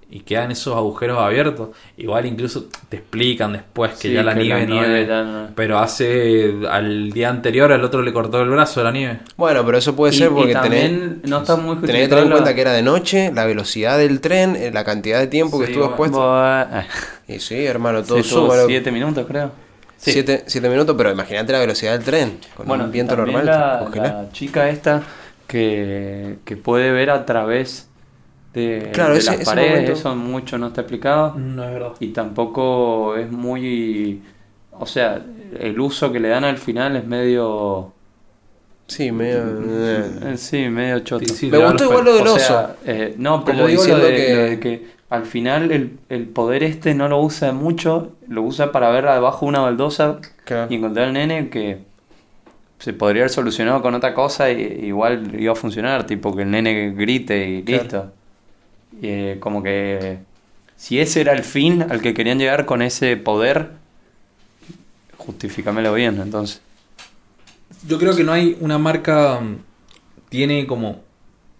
y 0.08 0.20
quedan 0.20 0.52
esos 0.52 0.76
agujeros 0.76 1.18
abiertos, 1.18 1.70
igual 1.96 2.26
incluso 2.26 2.66
te 2.88 2.98
explican 2.98 3.52
después 3.54 3.92
que 3.94 4.08
Sí, 4.08 4.14
ya 4.14 4.22
la 4.22 4.34
que 4.34 4.40
nieve, 4.44 4.60
la 4.60 4.66
nieve 4.66 4.88
nieve, 4.88 5.06
ya 5.08 5.22
no- 5.24 5.48
pero 5.56 5.78
hace 5.78 6.54
al 6.70 7.10
día 7.10 7.28
anterior 7.28 7.72
al 7.72 7.82
otro 7.82 8.02
le 8.02 8.12
cortó 8.12 8.40
el 8.40 8.48
brazo 8.48 8.80
de 8.80 8.84
la 8.84 8.92
nieve. 8.92 9.18
Bueno, 9.36 9.64
pero 9.66 9.78
eso 9.78 9.96
puede 9.96 10.14
Y- 10.14 10.18
ser 10.18 10.28
y 10.30 10.34
porque 10.34 10.52
también 10.52 11.18
tenés, 11.22 11.28
no 11.30 11.38
está 11.38 11.56
muy 11.56 11.76
tenés 11.78 12.02
que 12.02 12.08
tener 12.08 12.24
en 12.24 12.30
cuenta 12.30 12.54
que 12.54 12.60
era 12.60 12.72
de 12.72 12.82
noche, 12.82 13.32
la 13.34 13.44
velocidad 13.46 13.98
del 13.98 14.20
tren, 14.20 14.54
eh, 14.54 14.70
la 14.72 14.84
cantidad 14.84 15.18
de 15.18 15.26
tiempo 15.26 15.58
que 15.58 15.66
estuvo 15.66 15.86
expuesto. 15.86 16.18
Buah. 16.18 16.84
Y 17.28 17.40
sí, 17.40 17.66
hermano, 17.66 18.04
todo 18.04 18.18
Sí, 18.18 18.28
estuvo 18.28 18.42
súmalo. 18.46 18.66
siete 18.68 18.92
minutos, 18.92 19.26
creo. 19.26 19.50
Sí. 19.96 20.12
Siete, 20.12 20.44
siete 20.46 20.68
minutos, 20.68 20.94
pero 20.96 21.10
imagínate 21.10 21.52
la 21.52 21.58
velocidad 21.58 21.92
del 21.94 22.04
tren. 22.04 22.38
Con 22.54 22.66
Bueno, 22.68 22.84
un 22.84 22.92
viento 22.92 23.16
normal. 23.16 23.44
La, 23.46 23.88
la 23.92 24.28
chica 24.30 24.68
esta 24.68 25.02
que, 25.48 26.38
que 26.44 26.56
puede 26.56 26.92
ver 26.92 27.10
a 27.10 27.24
través 27.26 27.88
de, 28.56 28.90
Claro, 28.92 29.12
de 29.12 29.18
ese- 29.20 29.36
las 29.36 29.44
paredes, 29.46 29.90
eso 29.90 30.14
mucho 30.16 30.58
no 30.58 30.68
está 30.68 30.80
explicado. 30.80 31.34
No 31.36 31.62
es 31.64 31.70
verdad. 31.72 31.92
Y 32.00 32.08
tampoco 32.08 33.16
es 33.16 33.30
muy... 33.30 34.22
O 34.72 34.86
sea, 34.86 35.22
el 35.60 35.78
uso 35.80 36.10
que 36.12 36.18
le 36.20 36.28
dan 36.28 36.44
al 36.44 36.58
final 36.58 36.96
es 36.96 37.06
medio... 37.06 37.92
Sí, 38.88 39.10
medio. 39.12 39.38
eh. 39.38 40.04
eh, 40.32 40.36
Sí, 40.36 40.68
medio 40.68 41.00
choto. 41.00 41.24
Sí, 41.26 41.34
sí, 41.34 41.46
Me 41.50 41.58
gustó 41.58 41.84
igual 41.84 42.04
lo 42.04 42.14
del 42.14 42.26
oso. 42.28 42.38
sea, 42.38 42.76
eh, 42.84 43.14
no, 43.18 43.44
pero 43.44 43.58
Como 43.58 43.68
digo 43.68 43.84
lo 43.86 43.98
de, 43.98 44.14
que- 44.16 44.34
lo 44.34 44.42
de 44.42 44.60
que 44.60 44.86
al 45.10 45.24
final 45.26 45.70
el, 45.72 45.98
el 46.08 46.26
poder 46.28 46.62
este 46.62 46.94
no 46.94 47.08
lo 47.08 47.20
usa 47.20 47.52
mucho, 47.52 48.12
lo 48.28 48.42
usa 48.42 48.72
para 48.72 48.88
ver 48.90 49.06
abajo 49.06 49.44
una 49.46 49.60
baldosa 49.60 50.18
Claro. 50.44 50.66
y 50.72 50.76
encontrar 50.76 51.06
al 51.08 51.12
nene 51.14 51.48
que 51.50 51.78
se 52.78 52.92
podría 52.92 53.22
haber 53.22 53.30
solucionado 53.30 53.82
con 53.82 53.94
otra 53.94 54.14
cosa 54.14 54.50
y 54.50 54.60
igual 54.86 55.32
iba 55.40 55.52
a 55.52 55.56
funcionar, 55.56 56.06
tipo 56.06 56.34
que 56.36 56.42
el 56.42 56.50
nene 56.50 56.92
grite 56.92 57.48
y 57.48 57.62
Claro. 57.64 57.82
listo. 57.82 58.12
Eh, 59.02 59.36
como 59.40 59.62
que 59.62 60.18
si 60.76 60.98
ese 61.00 61.20
era 61.20 61.32
el 61.32 61.44
fin 61.44 61.82
al 61.88 62.00
que 62.00 62.14
querían 62.14 62.38
llegar 62.38 62.64
con 62.66 62.82
ese 62.82 63.16
poder, 63.16 63.70
justifícamelo 65.16 65.92
bien, 65.94 66.20
entonces. 66.20 66.60
Yo 67.86 67.98
creo 67.98 68.14
que 68.16 68.24
no 68.24 68.32
hay 68.32 68.56
una 68.60 68.78
marca. 68.78 69.40
mm, 69.40 69.56
Tiene 70.28 70.66
como 70.66 71.02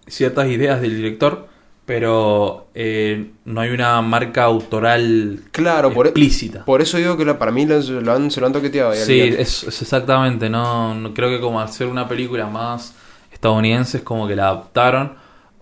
ciertas 0.08 0.48
ideas 0.48 0.80
del 0.80 0.96
director, 0.96 1.48
pero 1.84 2.66
eh, 2.74 3.30
no 3.44 3.60
hay 3.60 3.70
una 3.70 4.00
marca 4.02 4.42
autoral 4.44 5.40
Claro, 5.52 5.92
por, 5.92 6.06
e- 6.06 6.08
explícita. 6.10 6.64
por 6.64 6.82
eso 6.82 6.98
digo 6.98 7.16
que 7.16 7.24
la- 7.24 7.38
para 7.38 7.52
mí 7.52 7.64
lo, 7.64 7.80
lo 7.80 8.12
han, 8.12 8.30
se 8.30 8.40
lo 8.40 8.46
han 8.48 8.52
toqueteado. 8.52 8.92
Sí, 8.94 9.20
es, 9.20 9.62
es 9.64 9.82
exactamente. 9.82 10.50
No, 10.50 10.94
no 10.94 11.14
creo 11.14 11.28
que 11.28 11.40
como 11.40 11.60
hacer 11.60 11.86
una 11.86 12.08
película 12.08 12.46
más 12.46 12.92
estadounidense 13.32 13.98
es 13.98 14.02
como 14.02 14.26
que 14.26 14.34
la 14.36 14.48
adaptaron 14.48 15.14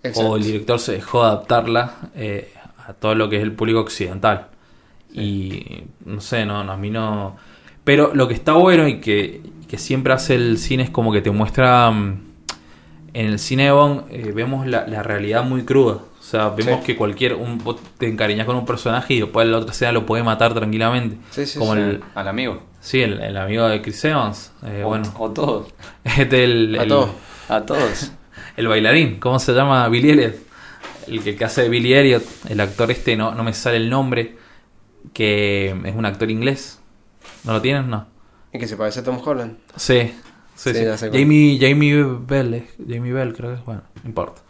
Exacto. 0.04 0.30
o 0.30 0.36
el 0.36 0.44
director 0.44 0.78
se 0.78 0.92
dejó 0.92 1.24
adaptarla 1.24 1.94
eh, 2.14 2.52
a 2.86 2.92
todo 2.92 3.14
lo 3.16 3.28
que 3.28 3.36
es 3.38 3.42
el 3.42 3.52
público 3.52 3.80
occidental. 3.80 4.48
Y 5.12 5.84
no 6.04 6.20
sé, 6.20 6.44
no, 6.44 6.62
no, 6.64 6.72
a 6.72 6.76
mí 6.76 6.90
no. 6.90 7.36
Pero 7.84 8.12
lo 8.14 8.28
que 8.28 8.34
está 8.34 8.52
bueno 8.52 8.86
y 8.88 9.00
que, 9.00 9.42
que 9.68 9.78
siempre 9.78 10.12
hace 10.12 10.34
el 10.34 10.58
cine 10.58 10.82
es 10.84 10.90
como 10.90 11.12
que 11.12 11.20
te 11.20 11.30
muestra. 11.30 11.90
mm, 11.90 12.20
En 13.14 13.26
el 13.26 13.38
cine 13.38 13.64
de 13.64 13.70
Bond 13.72 14.04
eh, 14.10 14.32
vemos 14.34 14.66
la, 14.66 14.86
la 14.86 15.02
realidad 15.02 15.44
muy 15.44 15.64
cruda. 15.64 15.94
O 16.18 16.22
sea, 16.26 16.48
vemos 16.48 16.80
Sí. 16.80 16.86
que 16.86 16.96
cualquier. 16.96 17.34
Un, 17.34 17.58
vos 17.58 17.76
te 17.98 18.08
encariñas 18.08 18.46
con 18.46 18.56
un 18.56 18.64
personaje 18.66 19.14
y 19.14 19.20
después 19.20 19.44
en 19.44 19.52
la 19.52 19.58
otra 19.58 19.70
escena 19.72 19.92
lo 19.92 20.04
puede 20.06 20.22
matar 20.22 20.52
tranquilamente. 20.54 21.16
Sí, 21.30 21.46
sí, 21.46 21.58
como 21.58 21.74
sí. 21.74 21.80
el, 21.80 22.00
Al 22.14 22.28
amigo. 22.28 22.62
Sí, 22.80 23.00
el, 23.02 23.20
el 23.20 23.36
amigo 23.36 23.68
de 23.68 23.80
Chris 23.82 24.04
Evans. 24.06 24.52
eh, 24.64 24.82
o, 24.84 24.88
bueno, 24.88 25.12
o 25.18 25.30
todos. 25.30 25.68
este 26.04 26.44
el, 26.44 26.76
A 26.78 26.82
el- 26.82 26.88
todos. 26.88 27.10
A 27.48 27.60
todos. 27.60 28.10
El 28.56 28.68
bailarín, 28.68 29.18
¿cómo 29.20 29.38
se 29.38 29.52
llama? 29.52 29.88
Billy 29.88 30.10
Elliot. 30.10 30.34
El 31.08 31.22
que, 31.22 31.36
que 31.36 31.44
hace 31.44 31.62
de 31.62 31.68
Billy 31.68 31.92
Elliot, 31.94 32.22
el 32.48 32.60
actor 32.60 32.90
este, 32.90 33.16
no, 33.16 33.34
no 33.34 33.44
me 33.44 33.52
sale 33.52 33.76
el 33.76 33.90
nombre, 33.90 34.36
que 35.12 35.74
es 35.84 35.94
un 35.94 36.06
actor 36.06 36.30
inglés. 36.30 36.80
¿No 37.44 37.52
lo 37.52 37.60
tienen? 37.62 37.90
No. 37.90 38.06
Y 38.52 38.58
que 38.58 38.66
se 38.66 38.76
parece 38.76 39.00
a 39.00 39.04
Tom 39.04 39.20
Holland. 39.22 39.56
Sí, 39.76 40.12
sí, 40.54 40.72
Sí. 40.72 41.06
Jamie, 41.12 41.58
Jamie 41.60 42.02
Bell, 42.26 42.54
es- 42.54 42.74
Jamie 42.88 43.12
Bell 43.12 43.34
creo 43.34 43.50
que 43.50 43.56
es, 43.60 43.64
bueno, 43.64 43.82
no 44.02 44.08
importa. 44.08 44.40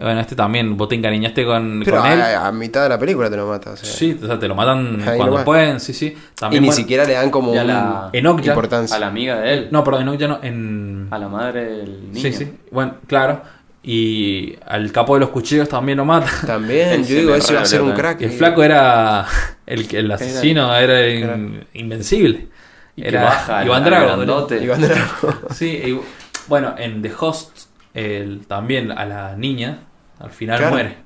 Bueno, 0.00 0.20
este 0.20 0.36
también, 0.36 0.76
vos 0.76 0.88
te 0.88 0.94
encariñaste 0.94 1.44
con, 1.44 1.82
Pero 1.84 2.00
con 2.02 2.10
él. 2.10 2.20
a, 2.22 2.46
a 2.46 2.52
mitad 2.52 2.84
de 2.84 2.88
la 2.90 2.98
película 2.98 3.28
te 3.28 3.36
lo 3.36 3.48
mata. 3.48 3.72
O 3.72 3.76
sea. 3.76 3.88
Sí, 3.90 4.16
o 4.22 4.26
sea, 4.26 4.38
te 4.38 4.46
lo 4.46 4.54
matan 4.54 4.96
Ahí 5.00 5.16
cuando 5.16 5.26
nomás. 5.26 5.44
pueden, 5.44 5.80
sí, 5.80 5.92
sí. 5.92 6.06
y 6.06 6.48
ni 6.50 6.58
bueno, 6.60 6.72
siquiera 6.72 7.04
le 7.04 7.14
dan 7.14 7.30
como 7.30 7.52
Y 7.52 7.58
a 7.58 7.62
un- 7.62 7.66
la- 7.66 8.10
En 8.12 8.26
Okja. 8.28 8.46
importancia. 8.46 8.96
A 8.96 9.00
la 9.00 9.08
amiga 9.08 9.40
de 9.40 9.52
él. 9.54 9.68
No, 9.72 9.82
perdón, 9.82 10.06
no, 10.06 10.14
ya 10.14 10.28
no, 10.28 10.38
en... 10.42 11.08
A 11.10 11.18
la 11.18 11.28
madre 11.28 11.64
del 11.64 12.12
niño. 12.12 12.20
Sí, 12.22 12.32
sí. 12.32 12.52
Bueno, 12.70 12.94
claro. 13.08 13.42
Y 13.82 14.54
al 14.66 14.92
capo 14.92 15.14
de 15.14 15.20
los 15.20 15.30
cuchillos 15.30 15.68
también 15.68 15.98
lo 15.98 16.04
mata. 16.04 16.30
También, 16.46 17.04
yo 17.04 17.16
digo, 17.20 17.34
ese 17.34 17.54
va 17.54 17.62
a 17.62 17.64
ser 17.64 17.80
un 17.82 17.92
crack. 17.92 18.20
El 18.22 18.30
flaco 18.30 18.62
era. 18.62 19.24
El, 19.66 19.92
el 19.94 20.10
asesino 20.12 20.74
era, 20.76 21.08
in- 21.08 21.22
Era- 21.24 21.38
invencible. 21.74 22.48
Y 22.96 23.02
que 23.02 23.08
era 23.08 23.24
baja 23.24 23.64
Iván 23.64 23.84
Drago. 23.84 24.22
Iván 24.60 24.80
Drago. 24.80 25.34
Sí, 25.50 25.66
y- 25.66 26.00
bueno, 26.48 26.74
en 26.78 27.02
The 27.02 27.12
Host, 27.18 27.50
el, 27.94 28.46
también 28.46 28.90
a 28.92 29.04
la 29.04 29.36
niña, 29.36 29.80
al 30.20 30.30
final 30.30 30.58
Claro. 30.58 30.72
muere. 30.74 30.96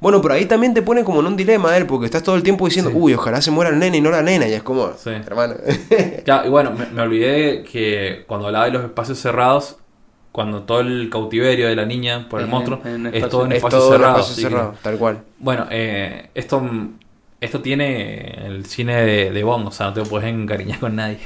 Bueno, 0.00 0.20
pero 0.22 0.34
ahí 0.34 0.46
también 0.46 0.74
te 0.74 0.82
pone 0.82 1.02
como 1.02 1.20
en 1.20 1.26
un 1.26 1.36
dilema 1.36 1.76
él, 1.76 1.86
porque 1.86 2.06
estás 2.06 2.22
todo 2.22 2.36
el 2.36 2.42
tiempo 2.44 2.64
diciendo, 2.66 2.90
Sí. 2.92 2.96
uy, 2.98 3.14
ojalá 3.14 3.40
se 3.42 3.50
muera 3.50 3.70
el 3.70 3.78
nene 3.80 3.96
y 3.98 4.00
no 4.00 4.10
la 4.10 4.22
nena. 4.22 4.46
Y 4.46 4.52
es 4.52 4.62
como, 4.62 4.92
Sí. 4.96 5.10
hermano. 5.10 5.54
Claro, 6.24 6.46
y 6.46 6.50
bueno, 6.50 6.70
me, 6.72 6.86
me 6.86 7.02
olvidé 7.02 7.64
que 7.64 8.24
cuando 8.28 8.46
hablaba 8.46 8.66
de 8.66 8.70
los 8.72 8.84
espacios 8.84 9.18
cerrados, 9.18 9.76
cuando 10.30 10.62
todo 10.62 10.80
el 10.80 11.08
cautiverio 11.10 11.66
de 11.68 11.74
la 11.74 11.84
niña 11.84 12.28
por 12.28 12.38
el 12.40 12.46
Es 12.46 12.50
monstruo 12.52 12.80
en- 12.84 13.06
en 13.06 13.14
es 13.14 13.28
todo 13.28 13.46
es 13.46 13.60
cerrados. 13.60 14.20
espacio 14.30 14.34
que- 14.36 14.40
cerrado, 14.42 14.74
tal 14.82 14.98
cual. 14.98 15.22
Bueno, 15.40 15.66
eh, 15.70 16.30
esto, 16.34 16.62
esto 17.40 17.60
tiene 17.60 18.46
el 18.46 18.66
cine 18.66 19.02
de, 19.02 19.30
de 19.32 19.42
Bond, 19.42 19.66
o 19.66 19.70
sea, 19.72 19.86
no 19.86 19.94
te 19.94 20.02
puedes 20.02 20.28
encariñar 20.28 20.78
con 20.78 20.94
nadie. 20.94 21.18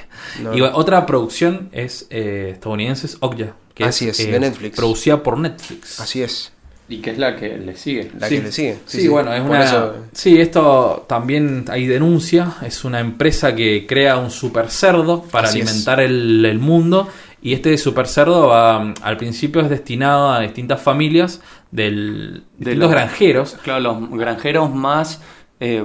No. 0.43 0.55
Y 0.57 0.61
bueno, 0.61 0.75
otra 0.79 1.05
producción 1.05 1.69
es 1.73 2.07
eh, 2.09 2.51
estadounidense, 2.55 3.07
es 3.07 3.19
Okja, 3.21 3.55
que 3.75 3.85
Así 3.85 4.09
es, 4.09 4.17
de 4.17 4.41
Netflix. 4.41 4.77
Producida 4.77 5.23
por 5.23 5.37
Netflix. 5.37 6.01
Así 6.01 6.23
es, 6.23 6.53
Y 6.93 6.99
que 6.99 7.11
es 7.11 7.19
la 7.19 7.35
que 7.37 7.57
le 7.57 7.75
sigue. 7.77 8.11
la 8.19 8.29
Sí. 8.29 8.37
que 8.37 8.43
le 8.43 8.53
sigue. 8.53 8.79
Sí, 8.87 9.09
bueno, 9.09 9.33
es 9.33 9.41
Por 9.41 9.51
una... 9.51 9.65
eso- 9.65 9.95
Sí, 10.13 10.41
esto 10.41 11.07
también 11.09 11.65
hay 11.71 11.87
denuncia, 11.87 12.55
es 12.63 12.85
una 12.85 13.01
empresa 13.01 13.55
que 13.55 13.87
crea 13.87 14.19
un 14.19 14.31
super 14.31 14.69
cerdo 14.71 15.23
para 15.23 15.49
Así 15.49 15.61
alimentar 15.61 16.01
el, 16.01 16.45
el 16.45 16.59
mundo 16.59 17.09
y 17.41 17.55
este 17.55 17.77
super 17.79 18.07
cerdo 18.07 18.49
va, 18.49 18.93
al 19.03 19.17
principio 19.17 19.63
es 19.63 19.71
destinado 19.71 20.31
a 20.31 20.41
distintas 20.41 20.81
familias 20.83 21.41
del, 21.71 22.45
De 22.59 22.75
los- 22.75 22.91
granjeros. 22.91 23.57
Claro, 23.63 23.81
los 23.81 24.11
granjeros 24.11 24.73
más 24.75 25.21
eh, 25.61 25.85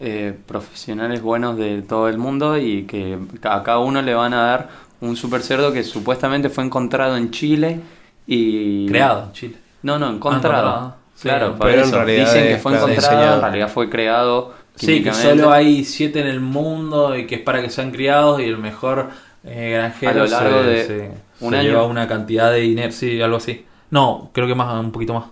eh, 0.00 0.32
profesionales 0.46 1.20
buenos 1.20 1.58
de 1.58 1.82
todo 1.82 2.08
el 2.08 2.16
mundo 2.16 2.56
y 2.56 2.84
que 2.84 3.18
a 3.42 3.62
cada 3.62 3.80
uno 3.80 4.00
le 4.00 4.14
van 4.14 4.32
a 4.32 4.40
dar 4.42 4.68
un 5.02 5.16
super 5.16 5.42
cerdo 5.42 5.72
que 5.72 5.84
supuestamente 5.84 6.48
fue 6.48 6.64
encontrado 6.64 7.16
en 7.18 7.30
Chile 7.30 7.80
y... 8.26 8.86
Creado 8.88 9.24
en 9.26 9.32
Chile. 9.32 9.56
No, 9.82 9.98
no, 9.98 10.10
encontrado. 10.10 10.56
encontrado. 10.68 10.94
Sí, 11.14 11.28
claro, 11.28 11.56
pero 11.60 11.84
en 11.84 11.92
realidad 11.92 12.24
Dicen 12.26 12.48
que 12.48 12.56
fue 12.58 12.72
claro, 12.72 12.88
encontrado, 12.88 13.14
diseñado. 13.16 13.36
en 13.36 13.42
realidad 13.42 13.68
fue 13.68 13.90
creado 13.90 14.54
Sí, 14.76 15.02
que 15.02 15.12
solo 15.12 15.52
hay 15.52 15.84
siete 15.84 16.20
en 16.20 16.26
el 16.28 16.40
mundo 16.40 17.14
y 17.16 17.26
que 17.26 17.34
es 17.34 17.40
para 17.42 17.60
que 17.60 17.68
sean 17.68 17.90
criados 17.90 18.40
y 18.40 18.44
el 18.44 18.56
mejor 18.56 19.10
eh, 19.44 19.72
granjero 19.74 20.10
A 20.22 20.24
lo 20.24 20.26
largo 20.30 20.62
se, 20.62 20.66
de 20.68 20.84
se- 20.84 21.10
un 21.40 21.50
se 21.52 21.58
año. 21.58 21.68
lleva 21.68 21.84
una 21.84 22.08
cantidad 22.08 22.50
de 22.50 22.60
dinero, 22.60 22.90
sí, 22.92 23.20
algo 23.20 23.36
así. 23.36 23.66
No, 23.90 24.30
creo 24.32 24.46
que 24.46 24.54
más, 24.54 24.72
un 24.82 24.92
poquito 24.92 25.12
más. 25.12 25.24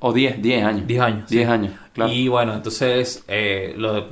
O 0.00 0.12
10, 0.12 0.42
10 0.42 0.64
años. 0.64 0.86
10 0.88 1.00
años. 1.00 1.28
10 1.28 1.46
sí. 1.46 1.52
años, 1.52 1.72
claro. 1.92 2.12
Y 2.12 2.26
bueno, 2.26 2.54
entonces 2.54 3.24
eh, 3.28 3.74
lo, 3.76 4.06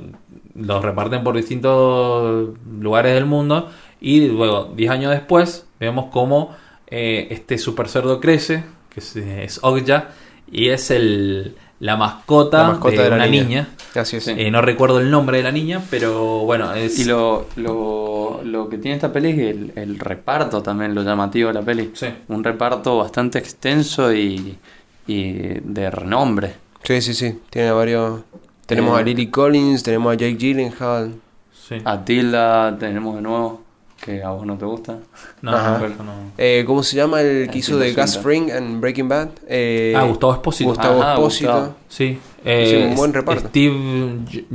lo 0.55 0.81
reparten 0.81 1.21
por 1.23 1.35
distintos 1.35 2.49
lugares 2.79 3.13
del 3.13 3.25
mundo 3.25 3.69
y 3.99 4.27
luego, 4.29 4.71
10 4.73 4.89
años 4.91 5.11
después, 5.11 5.67
vemos 5.81 6.05
cómo 6.11 6.55
eh, 6.87 7.27
este 7.31 7.57
super 7.57 7.89
cerdo 7.89 8.21
crece, 8.21 8.63
que 8.93 8.99
es, 8.99 9.15
es 9.15 9.59
Okja, 9.63 10.09
y 10.51 10.69
es 10.69 10.91
el, 10.91 11.55
la 11.79 11.95
mascota, 11.97 12.63
La 12.63 12.67
mascota 12.69 12.97
de, 12.97 13.03
de 13.03 13.09
la 13.09 13.15
una 13.15 13.27
niña. 13.27 13.43
niña. 13.45 13.67
Así 13.95 14.17
es. 14.17 14.23
Sí. 14.25 14.33
Eh, 14.37 14.51
no 14.51 14.61
recuerdo 14.61 14.99
el 14.99 15.09
nombre 15.09 15.37
de 15.37 15.43
la 15.43 15.51
niña, 15.51 15.81
pero 15.89 16.39
bueno, 16.39 16.73
es... 16.73 16.99
Y 16.99 17.05
lo, 17.05 17.47
lo, 17.55 18.41
lo 18.43 18.69
que 18.69 18.77
tiene 18.77 18.95
esta 18.95 19.11
peli 19.11 19.29
es 19.31 19.37
el, 19.39 19.71
el 19.75 19.99
reparto 19.99 20.61
también, 20.61 20.93
lo 20.95 21.03
llamativo 21.03 21.47
de 21.49 21.53
la 21.55 21.61
peli. 21.61 21.91
Sí. 21.93 22.07
Un 22.27 22.43
reparto 22.43 22.97
bastante 22.97 23.39
extenso 23.39 24.13
y, 24.13 24.57
y 25.07 25.33
de 25.33 25.89
renombre. 25.91 26.53
Sí, 26.83 27.01
sí, 27.01 27.13
sí. 27.13 27.39
Tiene 27.49 27.71
varios. 27.71 28.21
Tenemos 28.65 28.97
Eh. 28.97 29.01
a 29.01 29.03
Lily 29.03 29.27
Collins, 29.27 29.83
tenemos 29.83 30.13
a 30.13 30.15
Jake 30.15 30.35
Gyllenhaal. 30.37 31.13
sí. 31.67 31.75
A 31.85 32.03
Tilda 32.05 32.77
tenemos 32.77 33.15
de 33.15 33.21
nuevo, 33.21 33.60
que 34.03 34.23
a 34.23 34.29
vos 34.31 34.45
no 34.45 34.57
te 34.57 34.65
gusta. 34.65 34.97
No, 35.41 35.51
Ajá. 35.55 35.77
no. 35.79 36.31
Eh, 36.37 36.63
¿Cómo 36.65 36.81
se 36.83 36.95
llama 36.95 37.21
el 37.21 37.49
que 37.51 37.59
hizo 37.59 37.77
de 37.77 37.93
Gus. 37.93 38.17
Fring 38.17 38.49
en 38.49 38.81
Breaking 38.81 39.07
Bad? 39.07 39.29
Eh, 39.47 39.93
Ah, 39.95 40.03
Gustavo 40.05 40.33
Espósito. 40.33 40.69
Gustavo 40.71 41.01
Ajá, 41.01 41.13
Espósito. 41.13 41.51
Gustavo. 41.51 41.75
Sí. 41.87 42.07
Sí, 42.07 42.19
Eh, 42.43 42.87
un 42.89 42.95
buen 42.95 43.13
reparto. 43.13 43.47
Steve 43.49 43.75
J- 44.31 44.45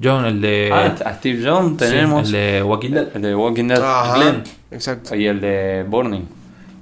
John, 0.00 0.24
el 0.26 0.40
de... 0.40 0.70
Ah, 0.72 0.94
a 1.04 1.14
Steve 1.14 1.42
Jones 1.44 1.72
sí, 1.72 1.76
tenemos. 1.78 2.26
el 2.26 2.32
de 2.32 2.62
Walking 2.62 2.90
Dead. 2.90 3.08
el 3.16 3.22
de 3.22 3.34
Walking 3.34 3.64
Dead. 3.68 3.82
Ajá, 3.82 4.14
Glenn. 4.16 4.44
Exacto. 4.70 5.16
Y 5.16 5.26
el 5.26 5.40
de 5.40 5.84
Burning. 5.88 6.22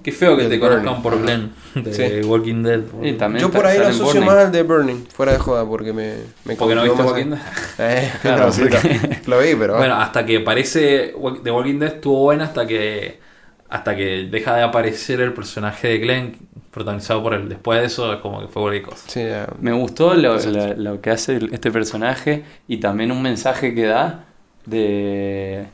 Qué 0.02 0.12
feo 0.12 0.36
que 0.36 0.44
El 0.44 0.50
te 0.50 0.60
conozcan 0.60 1.02
por 1.02 1.14
Ajá. 1.14 1.22
Glenn 1.22 1.52
de 1.84 1.94
Sí. 2.22 2.26
Walking 2.26 2.62
Dead. 2.62 2.80
Y 3.02 3.12
también 3.14 3.42
Yo 3.42 3.50
por 3.50 3.66
ahí 3.66 3.78
lo 3.78 3.86
asocio 3.88 4.22
más 4.22 4.36
al 4.36 4.52
de 4.52 4.62
Burning, 4.62 5.04
fuera 5.12 5.32
de 5.32 5.38
joda, 5.38 5.64
porque 5.66 5.92
me, 5.92 6.14
me 6.44 6.56
Porque 6.56 6.74
no 6.74 6.82
viste 6.82 7.02
Walking 7.02 7.30
Dead. 7.30 7.38
Eh, 7.78 8.12
Claro, 8.22 8.50
porque- 8.58 9.20
lo, 9.26 9.38
vi, 9.40 9.54
pero 9.54 9.76
Bueno, 9.76 9.96
hasta 9.96 10.24
que 10.26 10.38
aparece 10.38 11.14
The 11.44 11.50
Walking 11.50 11.78
Dead 11.78 11.94
estuvo 11.94 12.22
buena 12.22 12.44
hasta 12.44 12.66
que 12.66 13.24
hasta 13.68 13.96
que 13.96 14.28
deja 14.30 14.54
de 14.54 14.62
aparecer 14.62 15.20
el 15.20 15.32
personaje 15.32 15.88
de 15.88 15.98
Glenn 15.98 16.36
protagonizado 16.70 17.20
por 17.22 17.34
él. 17.34 17.48
Después 17.48 17.80
de 17.80 17.86
eso 17.86 18.12
es 18.12 18.20
como 18.20 18.40
que 18.40 18.46
fue 18.46 18.62
cualquier 18.62 18.82
cosa. 18.84 19.04
sí, 19.08 19.24
ya. 19.24 19.48
Me 19.60 19.72
gustó 19.72 20.14
lo, 20.14 20.38
lo- 20.38 20.74
lo 20.76 21.00
que 21.00 21.10
hace 21.10 21.40
este 21.50 21.72
personaje 21.72 22.44
y 22.68 22.76
también 22.78 23.10
un 23.10 23.22
mensaje 23.22 23.74
que 23.74 23.86
da 23.86 24.24
de 24.66 25.66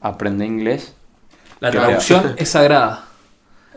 aprender 0.00 0.46
inglés. 0.46 0.94
La 1.60 1.70
traducción 1.70 2.34
es 2.36 2.48
sagrada. 2.50 3.05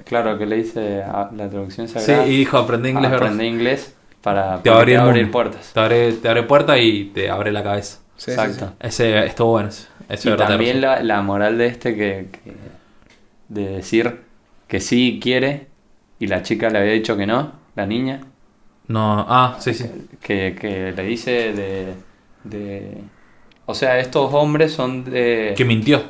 Claro, 0.05 0.37
que 0.37 0.45
le 0.45 0.57
dice 0.57 1.01
a- 1.03 1.29
la 1.35 1.49
traducción 1.49 1.87
Sí, 1.87 1.93
sagrada. 1.99 2.27
y 2.27 2.37
dijo 2.37 2.57
aprende 2.57 2.89
inglés, 2.89 3.11
¿verdad? 3.11 3.27
aprender 3.27 3.47
inglés. 3.47 3.95
para 4.21 4.61
Te 4.61 4.69
abrir, 4.69 4.97
abrir 4.97 5.23
mundo. 5.23 5.31
puertas. 5.31 5.71
Te 5.73 5.79
abre, 5.79 6.11
te 6.13 6.27
abre 6.27 6.43
puertas 6.43 6.77
y 6.81 7.05
te 7.13 7.29
abre 7.29 7.51
la 7.53 7.63
cabeza. 7.63 7.99
Sí, 8.17 8.25
sí, 8.25 8.31
Exacto. 8.31 8.73
Ese 8.81 9.25
estuvo 9.25 9.51
bueno. 9.51 9.69
Ese, 9.69 10.29
Y 10.29 10.35
también 10.35 10.81
la, 10.81 11.01
la 11.01 11.21
moral 11.21 11.57
de 11.57 11.67
este 11.67 11.95
que, 11.95 12.27
que- 12.31 12.53
de 13.47 13.67
decir 13.77 14.21
que 14.67 14.79
sí 14.81 15.19
quiere 15.23 15.67
y 16.19 16.27
la 16.27 16.43
chica 16.43 16.69
le 16.69 16.79
había 16.79 16.91
dicho 16.91 17.15
que 17.15 17.25
no, 17.25 17.53
la 17.75 17.85
niña, 17.85 18.19
No, 18.87 19.25
ah, 19.29 19.55
sí, 19.59 19.73
sí. 19.73 19.85
que, 20.21 20.55
que 20.59 20.91
le 20.91 21.03
dice 21.03 21.53
de, 21.53 21.93
de... 22.43 22.97
O 23.67 23.73
sea, 23.73 23.99
estos 23.99 24.33
hombres 24.33 24.73
son 24.73 25.05
de... 25.05 25.53
Que 25.55 25.63
mintió. 25.63 26.01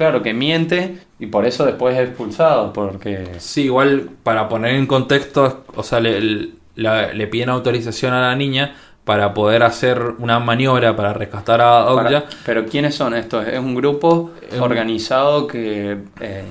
Claro, 0.00 0.22
que 0.22 0.32
miente 0.32 0.96
y 1.18 1.26
por 1.26 1.44
eso 1.44 1.66
después 1.66 1.94
es 1.94 2.08
expulsado, 2.08 2.72
porque... 2.72 3.32
Sí, 3.36 3.64
igual 3.64 4.08
para 4.22 4.48
poner 4.48 4.74
en 4.76 4.86
contexto, 4.86 5.64
o 5.74 5.82
sea, 5.82 6.00
le, 6.00 6.18
le- 6.22 6.48
la- 6.74 7.12
le 7.12 7.26
piden 7.26 7.50
autorización 7.50 8.14
a 8.14 8.22
la 8.22 8.34
niña 8.34 8.74
para 9.04 9.34
poder 9.34 9.62
hacer 9.62 10.00
una 10.18 10.38
maniobra 10.40 10.96
para 10.96 11.12
rescatar 11.12 11.60
a 11.60 11.84
Okja. 11.92 12.24
pero 12.46 12.64
¿quiénes 12.64 12.94
son 12.94 13.12
estos? 13.12 13.46
Es 13.46 13.58
un 13.58 13.74
grupo 13.74 14.30
Es 14.50 14.56
un- 14.56 14.62
organizado 14.62 15.46
que... 15.46 15.98
eh, 16.20 16.44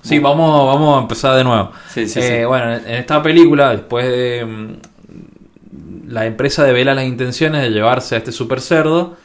Sí, 0.00 0.18
vamos, 0.18 0.66
vamos 0.66 0.96
a 0.98 1.02
empezar 1.02 1.36
de 1.36 1.44
nuevo. 1.44 1.70
Sí, 1.90 2.08
sí, 2.08 2.20
Eh, 2.20 2.38
sí. 2.40 2.44
Bueno, 2.46 2.72
en 2.72 2.86
en 2.86 2.94
esta 2.94 3.22
película, 3.22 3.72
después 3.72 4.06
de. 4.06 4.46
mm, 4.46 6.08
La 6.10 6.24
empresa 6.24 6.64
devela 6.64 6.94
las 6.94 7.04
intenciones 7.04 7.60
de 7.62 7.70
llevarse 7.70 8.14
a 8.14 8.18
este 8.18 8.32
super 8.32 8.62
cerdo. 8.62 9.16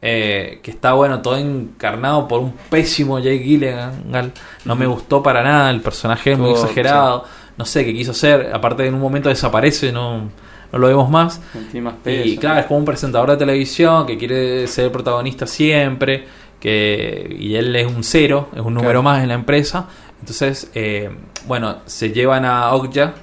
Eh, 0.00 0.60
que 0.62 0.70
está 0.70 0.92
bueno, 0.92 1.20
todo 1.22 1.36
encarnado 1.36 2.28
por 2.28 2.40
un 2.40 2.52
pésimo 2.70 3.18
Jake 3.18 3.38
Gyllenhaal. 3.38 4.32
No 4.64 4.76
me 4.76 4.86
gustó 4.86 5.22
para 5.22 5.42
nada, 5.42 5.70
el 5.70 5.80
personaje 5.80 6.32
es 6.32 6.38
muy 6.38 6.52
Todo, 6.52 6.62
exagerado. 6.62 7.24
No 7.56 7.64
sé 7.64 7.84
qué 7.84 7.92
quiso 7.92 8.12
hacer. 8.12 8.50
Aparte, 8.54 8.86
en 8.86 8.94
un 8.94 9.00
momento 9.00 9.28
desaparece, 9.28 9.90
no, 9.90 10.30
no 10.72 10.78
lo 10.78 10.86
vemos 10.86 11.10
más. 11.10 11.40
encima 11.54 11.90
Y 11.90 12.04
peso. 12.04 12.40
claro, 12.40 12.60
es 12.60 12.66
como 12.66 12.78
un 12.78 12.84
presentador 12.84 13.30
de 13.30 13.36
televisión 13.36 14.06
que 14.06 14.16
quiere 14.16 14.66
ser 14.68 14.84
el 14.86 14.90
protagonista 14.92 15.46
siempre, 15.46 16.24
que 16.60 17.36
y 17.38 17.56
él 17.56 17.74
es 17.74 17.86
un 17.86 18.04
cero, 18.04 18.48
es 18.54 18.60
un 18.60 18.74
número 18.74 19.00
Claro. 19.00 19.02
más 19.02 19.22
en 19.22 19.28
la 19.28 19.34
empresa. 19.34 19.86
Entonces, 20.20 20.70
eh, 20.74 21.10
bueno, 21.46 21.78
se 21.86 22.10
llevan 22.12 22.44
a 22.44 22.72
Okja 22.74 23.14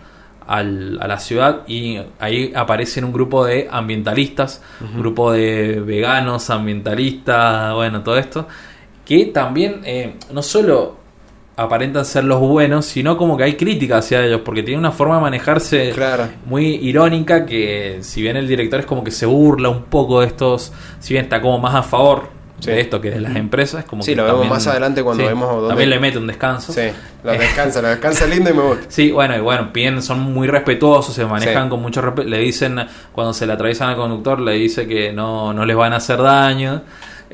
al- 0.48 0.98
a 1.02 1.08
la 1.08 1.20
ciudad 1.20 1.62
y 1.68 1.98
ahí 2.20 2.52
aparecen 2.56 3.04
un 3.06 3.12
grupo 3.14 3.46
de 3.46 3.68
ambientalistas, 3.72 4.62
un 4.82 5.00
grupo 5.00 5.32
de 5.32 5.82
veganos, 5.86 6.50
ambientalistas, 6.50 7.74
bueno, 7.74 8.02
todo 8.04 8.18
esto, 8.18 8.48
que 9.06 9.26
también 9.26 9.82
eh, 9.86 10.16
no 10.32 10.42
solo 10.42 10.98
aparentan 11.58 12.04
ser 12.06 12.26
los 12.26 12.40
buenos, 12.42 12.86
sino 12.86 13.18
como 13.18 13.38
que 13.38 13.44
hay 13.46 13.54
crítica 13.56 14.00
hacia 14.00 14.26
ellos, 14.26 14.42
porque 14.44 14.62
tienen 14.62 14.80
una 14.80 14.92
forma 14.92 15.16
de 15.16 15.22
manejarse 15.22 15.92
Claro. 15.92 16.28
muy 16.46 16.66
irónica 16.76 17.46
que 17.46 18.00
si 18.02 18.22
bien 18.22 18.36
el 18.36 18.46
director 18.48 18.82
es 18.82 18.86
como 18.86 19.04
que 19.06 19.12
se 19.12 19.26
burla 19.26 19.70
un 19.70 19.84
poco 19.84 20.20
de 20.20 20.28
estos, 20.28 20.74
si 21.00 21.14
bien 21.14 21.24
está 21.26 21.42
como 21.42 21.58
más 21.60 21.74
a 21.76 21.84
favor 21.84 22.35
Sí. 22.60 22.72
de 22.72 22.80
esto 22.82 23.02
que 23.02 23.12
de 23.12 23.20
las 23.20 23.36
empresas, 23.36 23.84
como 23.86 24.02
Sí, 24.02 24.12
que 24.12 24.16
lo 24.16 24.24
vemos 24.24 24.36
también- 24.40 24.54
más 24.54 24.68
adelante 24.68 25.04
cuando 25.04 25.26
vemos 25.26 25.50
dónde- 25.52 25.68
también 25.70 25.90
le 25.90 26.00
mete 26.00 26.18
un 26.18 26.26
descanso. 26.28 26.72
Sí, 26.72 26.82
la 27.24 27.34
descansa, 27.34 27.82
la 27.82 27.90
descansa 27.96 28.26
linda 28.28 28.50
y 28.50 28.54
me 28.54 28.62
gusta. 28.62 28.86
Sí, 28.88 29.12
bueno, 29.12 29.36
y 29.36 29.42
bueno, 29.42 29.70
bien, 29.74 30.02
son 30.02 30.20
muy 30.22 30.48
respetuosos, 30.48 31.14
se 31.14 31.26
manejan 31.26 31.64
Sí. 31.66 31.70
con 31.70 31.82
mucho 31.82 32.02
respeto. 32.02 32.30
Le 32.30 32.40
dicen, 32.40 32.80
cuando 33.12 33.34
se 33.34 33.46
le 33.46 33.54
atraviesan 33.54 33.90
al 33.90 33.96
conductor, 33.98 34.40
le 34.40 34.54
dice 34.54 34.88
que 34.88 35.12
no, 35.12 35.54
no 35.54 35.66
les 35.66 35.76
van 35.76 35.94
a 35.94 35.98
hacer 35.98 36.22
daño. 36.22 36.82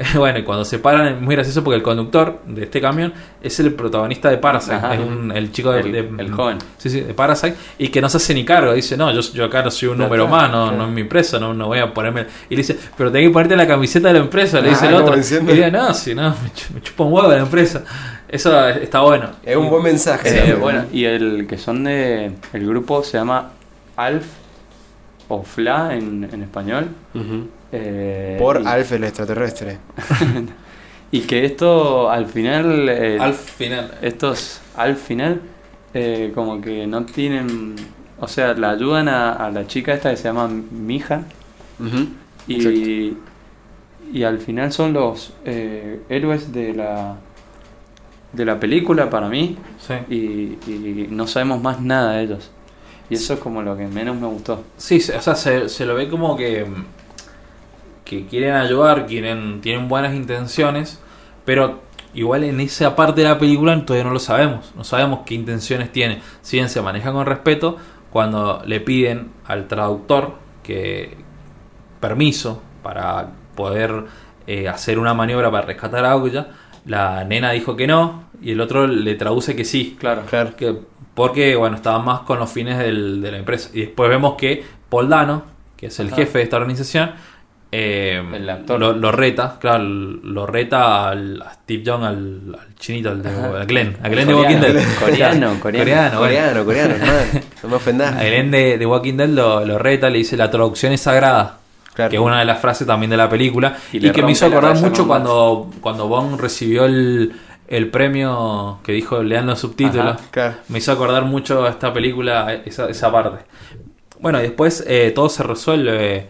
Bueno, 0.15 0.39
y 0.39 0.43
cuando 0.43 0.65
se 0.65 0.79
paran 0.79 1.07
es 1.15 1.21
muy 1.21 1.35
gracioso 1.35 1.63
porque 1.63 1.77
el 1.77 1.83
conductor 1.83 2.39
de 2.45 2.63
este 2.63 2.79
camión 2.81 3.13
es 3.41 3.59
el 3.59 3.73
protagonista 3.73 4.29
de 4.29 4.37
Parasite, 4.37 4.75
Ajá. 4.75 4.93
es 4.95 4.99
un- 5.01 5.31
el 5.31 5.51
chico 5.51 5.71
de, 5.71 5.81
El- 5.81 5.91
de- 5.91 6.23
el 6.23 6.31
joven. 6.31 6.57
Sí, 6.77 6.89
sí, 6.89 7.01
de 7.01 7.13
Parasite, 7.13 7.55
y 7.77 7.87
que 7.89 8.01
no 8.01 8.09
se 8.09 8.17
hace 8.17 8.33
ni 8.33 8.43
cargo, 8.45 8.73
dice, 8.73 8.95
no, 8.97 9.11
yo, 9.11 9.21
yo 9.21 9.45
acá 9.45 9.63
no 9.63 9.71
soy 9.71 9.89
un 9.89 9.97
número 9.97 10.27
más, 10.27 10.51
no, 10.51 10.63
claro. 10.67 10.77
no 10.77 10.85
es 10.87 10.91
mi 10.91 11.01
empresa, 11.01 11.39
no, 11.39 11.53
no 11.53 11.67
voy 11.67 11.79
a 11.79 11.93
ponerme... 11.93 12.25
Y 12.49 12.55
le 12.55 12.61
dice, 12.61 12.77
pero 12.97 13.11
tenés 13.11 13.27
que 13.29 13.33
ponerte 13.33 13.55
la 13.55 13.67
camiseta 13.67 14.07
de 14.09 14.13
la 14.15 14.19
empresa, 14.19 14.59
le 14.61 14.69
dice 14.69 14.85
Ah, 14.85 14.89
el 14.89 14.93
como 14.95 15.05
otro. 15.05 15.17
diciendo- 15.17 15.51
Y 15.51 15.55
dice, 15.55 15.71
no, 15.71 15.93
si 15.93 16.15
no, 16.15 16.29
me, 16.29 16.49
chu- 16.53 16.73
me 16.73 16.81
chupa 16.81 17.03
un 17.03 17.13
huevo 17.13 17.29
la 17.29 17.37
empresa. 17.39 17.83
Eso 18.27 18.67
está 18.69 19.01
bueno. 19.01 19.29
Es 19.43 19.57
un 19.57 19.69
buen 19.69 19.83
mensaje. 19.83 20.29
Eh, 20.29 20.33
también. 20.37 20.59
bueno, 20.61 20.85
y 20.93 21.03
el 21.03 21.45
que 21.47 21.57
son 21.57 21.83
de. 21.83 22.31
El 22.53 22.65
grupo 22.65 23.03
se 23.03 23.17
llama 23.17 23.49
Alf 23.97 24.25
o 25.27 25.43
Fla 25.43 25.93
en, 25.95 26.29
en 26.31 26.41
español. 26.43 26.87
Ujú. 27.13 27.47
Eh, 27.71 28.35
Por 28.39 28.61
y, 28.61 28.65
Alf 28.65 28.91
el 28.93 29.03
extraterrestre. 29.05 29.77
y 31.11 31.21
que 31.21 31.45
esto 31.45 32.09
al 32.09 32.25
final. 32.27 32.89
eh, 32.89 33.17
Al 33.19 33.33
final. 33.33 33.91
Estos 34.01 34.61
al 34.75 34.95
final, 34.95 35.41
eh, 35.93 36.31
como 36.35 36.61
que 36.61 36.87
no 36.87 37.05
tienen. 37.05 37.75
O 38.19 38.27
sea, 38.27 38.53
la 38.53 38.71
ayudan 38.71 39.07
a, 39.09 39.33
a 39.33 39.49
la 39.51 39.65
chica 39.67 39.93
esta 39.93 40.11
que 40.11 40.17
se 40.17 40.23
llama 40.25 40.47
Mija. 40.47 41.23
Y, 42.47 43.13
y 44.13 44.23
al 44.23 44.39
final 44.39 44.71
son 44.71 44.93
los 44.93 45.33
eh, 45.45 46.01
héroes 46.09 46.51
de 46.51 46.73
la. 46.73 47.15
De 48.33 48.45
la 48.45 48.59
película 48.59 49.09
para 49.09 49.27
mí. 49.27 49.57
Sí. 49.85 49.93
y, 50.09 50.71
y 50.71 51.07
no 51.09 51.27
sabemos 51.27 51.61
más 51.61 51.81
nada 51.81 52.13
de 52.13 52.23
ellos. 52.23 52.51
Y 53.09 53.15
eso 53.15 53.33
es 53.33 53.39
como 53.41 53.61
lo 53.61 53.75
que 53.75 53.87
menos 53.87 54.15
me 54.19 54.27
gustó. 54.27 54.63
Sí, 54.77 54.97
o 55.17 55.21
sea, 55.21 55.35
se, 55.35 55.67
se 55.67 55.85
lo 55.85 55.95
ve 55.95 56.07
como 56.07 56.37
que, 56.37 56.65
que 58.05 58.25
quieren 58.25 58.53
ayudar, 58.55 59.05
quieren, 59.05 59.61
tienen 59.61 59.87
buenas 59.87 60.13
intenciones, 60.15 61.01
pero 61.45 61.81
igual 62.13 62.43
en 62.43 62.59
esa 62.59 62.95
parte 62.95 63.21
de 63.21 63.27
la 63.29 63.37
película 63.39 63.79
todavía 63.85 64.03
no 64.05 64.13
lo 64.13 64.19
sabemos, 64.19 64.73
no 64.75 64.83
sabemos 64.83 65.21
qué 65.25 65.33
intenciones 65.35 65.91
tiene. 65.91 66.21
Si 66.41 66.57
bien 66.57 66.69
se 66.69 66.81
maneja 66.81 67.11
con 67.11 67.25
respeto, 67.25 67.77
cuando 68.11 68.61
le 68.65 68.79
piden 68.81 69.31
al 69.45 69.67
traductor 69.67 70.33
que 70.63 71.15
permiso 71.99 72.61
para 72.83 73.31
poder 73.55 74.05
eh, 74.47 74.67
hacer 74.67 74.99
una 74.99 75.13
maniobra 75.13 75.51
para 75.51 75.65
rescatar 75.67 76.03
a 76.05 76.11
Aguya, 76.11 76.47
la 76.85 77.23
nena 77.23 77.51
dijo 77.51 77.75
que 77.75 77.87
no 77.87 78.23
y 78.41 78.51
el 78.51 78.61
otro 78.61 78.87
le 78.87 79.15
traduce 79.15 79.55
que 79.55 79.63
sí. 79.65 79.95
Claro. 79.99 80.23
Claro. 80.29 80.55
Que, 80.55 80.75
porque, 81.13 81.55
bueno, 81.55 81.75
estaba 81.75 81.99
más 81.99 82.21
con 82.21 82.39
los 82.39 82.49
fines 82.51 82.77
del- 82.79 83.21
de 83.21 83.31
la 83.31 83.37
empresa. 83.37 83.69
Y 83.73 83.81
después 83.81 84.09
vemos 84.09 84.35
que 84.35 84.63
Paul 84.89 85.09
Dano, 85.09 85.43
que 85.77 85.87
es 85.87 85.99
el 85.99 86.07
Ajá. 86.07 86.15
jefe 86.17 86.39
de 86.39 86.43
esta 86.45 86.57
organización, 86.57 87.11
eh, 87.71 88.21
El 88.33 88.49
actor. 88.49 88.79
Lo, 88.79 88.93
lo 88.93 89.11
reta, 89.11 89.57
claro, 89.59 89.83
lo 89.83 90.45
reta 90.45 91.09
al, 91.09 91.41
a 91.41 91.53
Steve 91.53 91.83
Young, 91.83 92.03
al, 92.03 92.55
al 92.59 92.75
chinito, 92.75 93.09
al 93.09 93.23
de, 93.23 93.29
a 93.29 93.65
Glenn, 93.65 93.97
a 94.03 94.09
Glenn 94.09 94.27
de 94.27 94.35
Walking 94.35 94.57
Dead. 94.57 94.75
coreano, 94.99 95.59
coreano. 95.59 96.19
Coreano. 96.19 96.19
Coreano, 96.19 96.65
coreano. 96.65 96.95
No 97.63 97.69
me 97.69 97.75
ofendas. 97.75 98.15
A 98.15 98.23
Glenn 98.23 98.51
de, 98.51 98.77
de 98.77 98.85
Walking 98.85 99.15
Dead 99.15 99.29
lo, 99.29 99.65
lo 99.65 99.77
reta, 99.77 100.09
le 100.09 100.17
dice 100.17 100.35
la 100.35 100.51
traducción 100.51 100.91
es 100.91 101.01
sagrada. 101.01 101.57
Claro. 101.93 102.09
Que 102.09 102.15
es 102.17 102.21
una 102.21 102.39
de 102.39 102.45
las 102.45 102.59
frases 102.59 102.87
también 102.87 103.09
de 103.09 103.17
la 103.17 103.29
película. 103.29 103.77
Y 103.91 104.11
que 104.11 104.23
me 104.23 104.31
hizo 104.31 104.45
acordar 104.45 104.77
mucho 104.77 105.07
cuando, 105.07 105.69
cuando 105.81 106.07
Bond 106.07 106.39
recibió 106.39 106.85
el, 106.85 107.33
el 107.67 107.89
premio 107.89 108.79
que 108.83 108.91
dijo 108.91 109.23
leando 109.23 109.55
subtítulos. 109.55 110.19
Claro. 110.31 110.55
Me 110.69 110.79
hizo 110.79 110.91
acordar 110.91 111.23
mucho 111.23 111.65
a 111.65 111.69
esta 111.69 111.93
película, 111.93 112.53
esa, 112.65 112.89
esa 112.89 113.11
parte. 113.11 113.45
Bueno, 114.19 114.39
y 114.39 114.43
después 114.43 114.83
eh, 114.87 115.11
todo 115.15 115.29
se 115.29 115.43
resuelve. 115.43 116.27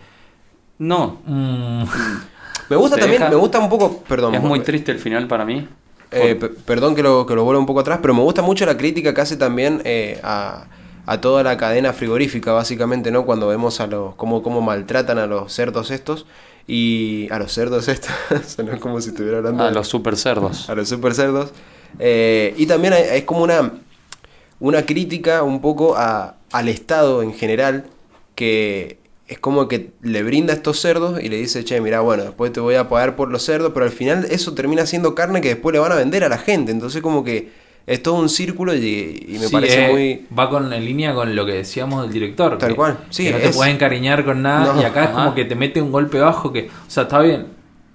No, 0.82 1.20
mm, 1.26 1.84
Me 2.70 2.76
gusta 2.76 2.98
también, 2.98 3.20
deja- 3.22 3.30
me 3.30 3.36
gusta 3.36 3.60
un 3.60 3.70
poco, 3.70 4.00
perdón. 4.08 4.34
es 4.34 4.42
muy 4.42 4.62
triste 4.62 4.92
el 4.92 4.98
final 5.00 5.28
para 5.28 5.46
mí. 5.46 5.68
Eh, 6.12 6.36
pe- 6.36 6.50
perdón 6.50 6.96
que 6.96 7.04
lo, 7.04 7.26
que 7.26 7.36
lo 7.36 7.44
vuelva 7.44 7.60
un 7.60 7.66
poco 7.66 7.82
atrás, 7.82 8.00
pero 8.02 8.14
me 8.14 8.22
gusta 8.22 8.42
mucho 8.42 8.66
la 8.66 8.76
crítica 8.78 9.14
que 9.14 9.22
hace 9.22 9.38
también 9.38 9.82
eh, 9.86 10.20
a, 10.24 10.66
a 11.06 11.22
toda 11.22 11.44
la 11.44 11.56
cadena 11.58 11.94
frigorífica, 11.94 12.52
básicamente, 12.54 13.12
¿no? 13.12 13.26
Cuando 13.26 13.48
vemos 13.48 13.80
a 13.80 13.88
los 13.88 14.16
cómo, 14.16 14.42
cómo 14.42 14.62
maltratan 14.62 15.18
a 15.20 15.28
los 15.28 15.54
cerdos 15.54 15.92
estos 15.92 16.26
y 16.68 17.28
a 17.32 17.38
los 17.40 17.52
cerdos 17.54 17.88
estos, 17.88 18.12
sonó 18.48 18.80
como 18.80 19.00
si 19.02 19.10
estuviera 19.10 19.38
hablando 19.38 19.64
A 19.64 19.68
de- 19.68 19.74
los 19.74 19.88
super 19.88 20.16
cerdos. 20.18 20.70
a 20.70 20.76
los 20.76 20.90
super 20.90 21.14
cerdos. 21.14 21.52
Eh, 22.00 22.54
y 22.58 22.66
también 22.66 22.94
es 22.94 23.24
como 23.24 23.44
una, 23.44 23.72
una 24.60 24.86
crítica 24.86 25.44
un 25.44 25.60
poco 25.62 25.96
a, 25.98 26.36
al 26.52 26.68
Estado 26.70 27.22
en 27.22 27.34
general, 27.34 27.86
que 28.36 28.98
es 29.32 29.40
como 29.40 29.68
que 29.68 29.92
le 30.02 30.24
brinda 30.24 30.54
a 30.54 30.58
estos 30.58 30.80
cerdos 30.80 31.22
y 31.24 31.30
le 31.30 31.38
dice, 31.38 31.64
che, 31.64 31.80
mira, 31.82 32.02
bueno, 32.02 32.24
después 32.24 32.52
te 32.54 32.60
voy 32.60 32.76
a 32.76 32.90
pagar 32.90 33.16
por 33.16 33.32
los 33.32 33.44
cerdos, 33.44 33.72
pero 33.74 33.86
al 33.86 33.92
final 33.92 34.26
eso 34.30 34.54
termina 34.54 34.86
siendo 34.86 35.16
carne 35.16 35.42
que 35.42 35.48
después 35.50 35.74
le 35.74 35.80
van 35.80 35.92
a 35.92 35.96
vender 35.96 36.24
a 36.24 36.30
la 36.30 36.38
gente. 36.38 36.72
Entonces 36.72 37.02
como 37.02 37.24
que 37.24 37.50
es 37.88 38.04
todo 38.04 38.16
un 38.16 38.30
círculo 38.30 38.76
y, 38.76 39.26
y 39.28 39.38
me 39.40 39.48
sí, 39.48 39.52
parece 39.54 39.86
eh, 39.86 39.92
muy... 39.92 40.28
Va 40.38 40.50
con, 40.50 40.72
en 40.72 40.86
línea 40.86 41.14
con 41.14 41.36
lo 41.36 41.46
que 41.46 41.54
decíamos 41.54 42.04
del 42.04 42.12
director. 42.12 42.58
Tal 42.58 42.70
que- 42.72 42.76
cual, 42.76 43.00
sí, 43.10 43.24
que 43.26 43.32
no 43.32 43.38
te 43.40 43.48
es- 43.48 43.56
puedes 43.56 43.74
encariñar 43.74 44.24
con 44.26 44.42
nada. 44.42 44.74
No, 44.74 44.82
y 44.82 44.86
acá 44.86 45.06
es 45.06 45.10
como 45.12 45.34
que 45.34 45.46
te 45.46 45.56
mete 45.56 45.82
un 45.82 45.92
golpe 45.92 46.20
bajo 46.20 46.52
que. 46.54 46.68
O 46.68 46.90
sea, 46.90 47.04
está 47.04 47.20
bien. 47.22 47.48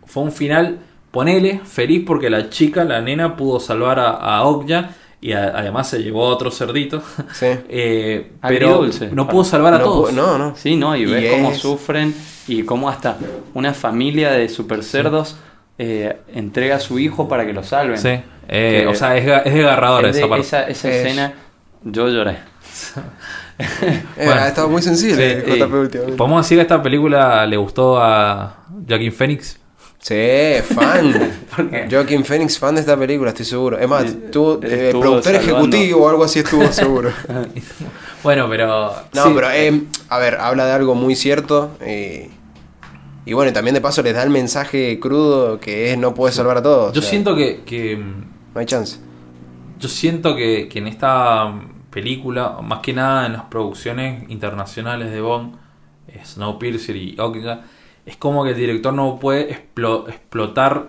Fue 0.06 0.22
un 0.22 0.32
final, 0.32 0.78
ponele, 1.10 1.60
feliz 1.64 2.02
porque 2.06 2.30
la 2.30 2.48
chica, 2.50 2.84
la 2.84 3.00
nena, 3.00 3.36
pudo 3.36 3.60
salvar 3.60 4.00
a, 4.00 4.10
a 4.10 4.42
Okja. 4.44 4.90
Y 5.26 5.32
a- 5.32 5.48
además 5.58 5.88
se 5.88 6.02
llevó 6.02 6.26
a 6.26 6.28
otro 6.28 6.50
cerdito. 6.50 7.02
Sí. 7.32 7.46
Eh, 7.68 8.32
pero 8.42 8.68
Agridulce. 8.68 9.08
no 9.12 9.26
pudo 9.28 9.42
salvar 9.44 9.74
a 9.74 9.78
No, 9.78 9.84
todos. 9.84 10.12
no, 10.12 10.38
no. 10.38 10.54
Sí, 10.56 10.76
¿no? 10.76 10.94
Y, 10.96 11.02
Y 11.02 11.06
ves 11.06 11.32
cómo 11.32 11.52
sufren 11.54 12.14
y 12.46 12.62
cómo 12.62 12.88
hasta 12.88 13.16
una 13.54 13.74
familia 13.74 14.30
de 14.30 14.48
super 14.48 14.84
cerdos 14.84 15.36
eh, 15.78 16.16
entrega 16.32 16.76
a 16.76 16.80
su 16.80 16.98
hijo 16.98 17.28
para 17.28 17.44
que 17.44 17.52
lo 17.52 17.62
salven. 17.64 17.98
Sí. 17.98 18.08
Eh, 18.48 18.82
Que 18.82 18.86
o 18.86 18.94
sea, 18.94 19.16
es, 19.16 19.26
ga- 19.26 19.42
es 19.44 19.52
desgarradora 19.52 20.08
es 20.10 20.14
de- 20.14 20.20
esa 20.20 20.28
parte. 20.28 20.46
esa, 20.46 20.62
esa 20.68 20.88
Es- 20.90 20.94
escena, 21.06 21.32
yo 21.82 22.08
lloré. 22.08 22.38
Eh, 23.58 24.02
Bueno. 24.16 24.32
ha 24.42 24.48
estado 24.48 24.68
muy 24.68 24.82
sensible 24.82 25.42
JP 25.46 25.72
últimamente. 25.80 25.98
¿Podemos 26.16 26.44
decir 26.44 26.58
que 26.58 26.62
esta 26.62 26.82
película 26.82 27.46
le 27.46 27.56
gustó 27.56 27.98
a 27.98 28.58
Joaquin 28.86 29.12
Phoenix? 29.12 29.58
Sí, 30.06 30.62
fan. 30.72 31.32
Joaquin 31.90 32.24
Phoenix, 32.24 32.60
fan 32.60 32.76
de 32.76 32.80
esta 32.80 32.96
película, 32.96 33.30
estoy 33.30 33.44
seguro. 33.44 33.76
Es 33.76 33.88
más, 33.88 34.04
eh, 34.04 34.20
estuvo 34.26 34.60
productor 34.60 35.22
salvando. 35.24 35.40
ejecutivo 35.40 36.04
o 36.04 36.08
algo 36.08 36.22
así 36.22 36.38
estuvo 36.38 36.64
seguro. 36.72 37.10
Bueno, 38.22 38.48
pero... 38.48 38.92
No, 39.12 39.24
sí, 39.24 39.30
pero 39.34 39.50
eh, 39.52 39.82
a 40.08 40.18
ver, 40.18 40.36
habla 40.36 40.66
de 40.66 40.72
algo 40.72 40.94
muy 40.94 41.14
cierto. 41.16 41.76
eh, 41.80 42.30
y 43.24 43.32
bueno, 43.32 43.50
y 43.50 43.52
también 43.52 43.74
de 43.74 43.80
paso 43.80 44.02
les 44.02 44.14
da 44.14 44.22
el 44.22 44.30
mensaje 44.30 44.98
crudo 45.00 45.58
que 45.58 45.92
es 45.92 45.98
no 45.98 46.14
puedes 46.14 46.36
salvar 46.36 46.56
a 46.58 46.62
todos. 46.62 46.92
Yo 46.92 47.00
o 47.00 47.02
sea, 47.02 47.10
siento 47.10 47.34
que, 47.34 47.62
que 47.64 47.96
No 47.96 48.60
hay 48.60 48.66
chance. 48.66 48.98
Yo 49.78 49.88
siento 49.88 50.36
que, 50.36 50.68
que 50.68 50.78
en 50.78 50.86
esta 50.86 51.52
película, 51.90 52.58
más 52.62 52.78
que 52.78 52.92
nada 52.92 53.26
en 53.26 53.32
las 53.32 53.42
producciones 53.42 54.28
internacionales 54.28 55.10
de 55.10 55.20
Bond, 55.20 55.56
Snowpiercer 56.24 56.96
y 56.96 57.16
Okja, 57.18 57.62
es 58.06 58.16
como 58.16 58.44
que 58.44 58.50
el 58.50 58.56
director 58.56 58.94
no 58.94 59.18
puede 59.20 59.50
explo- 59.50 60.08
explotar 60.08 60.86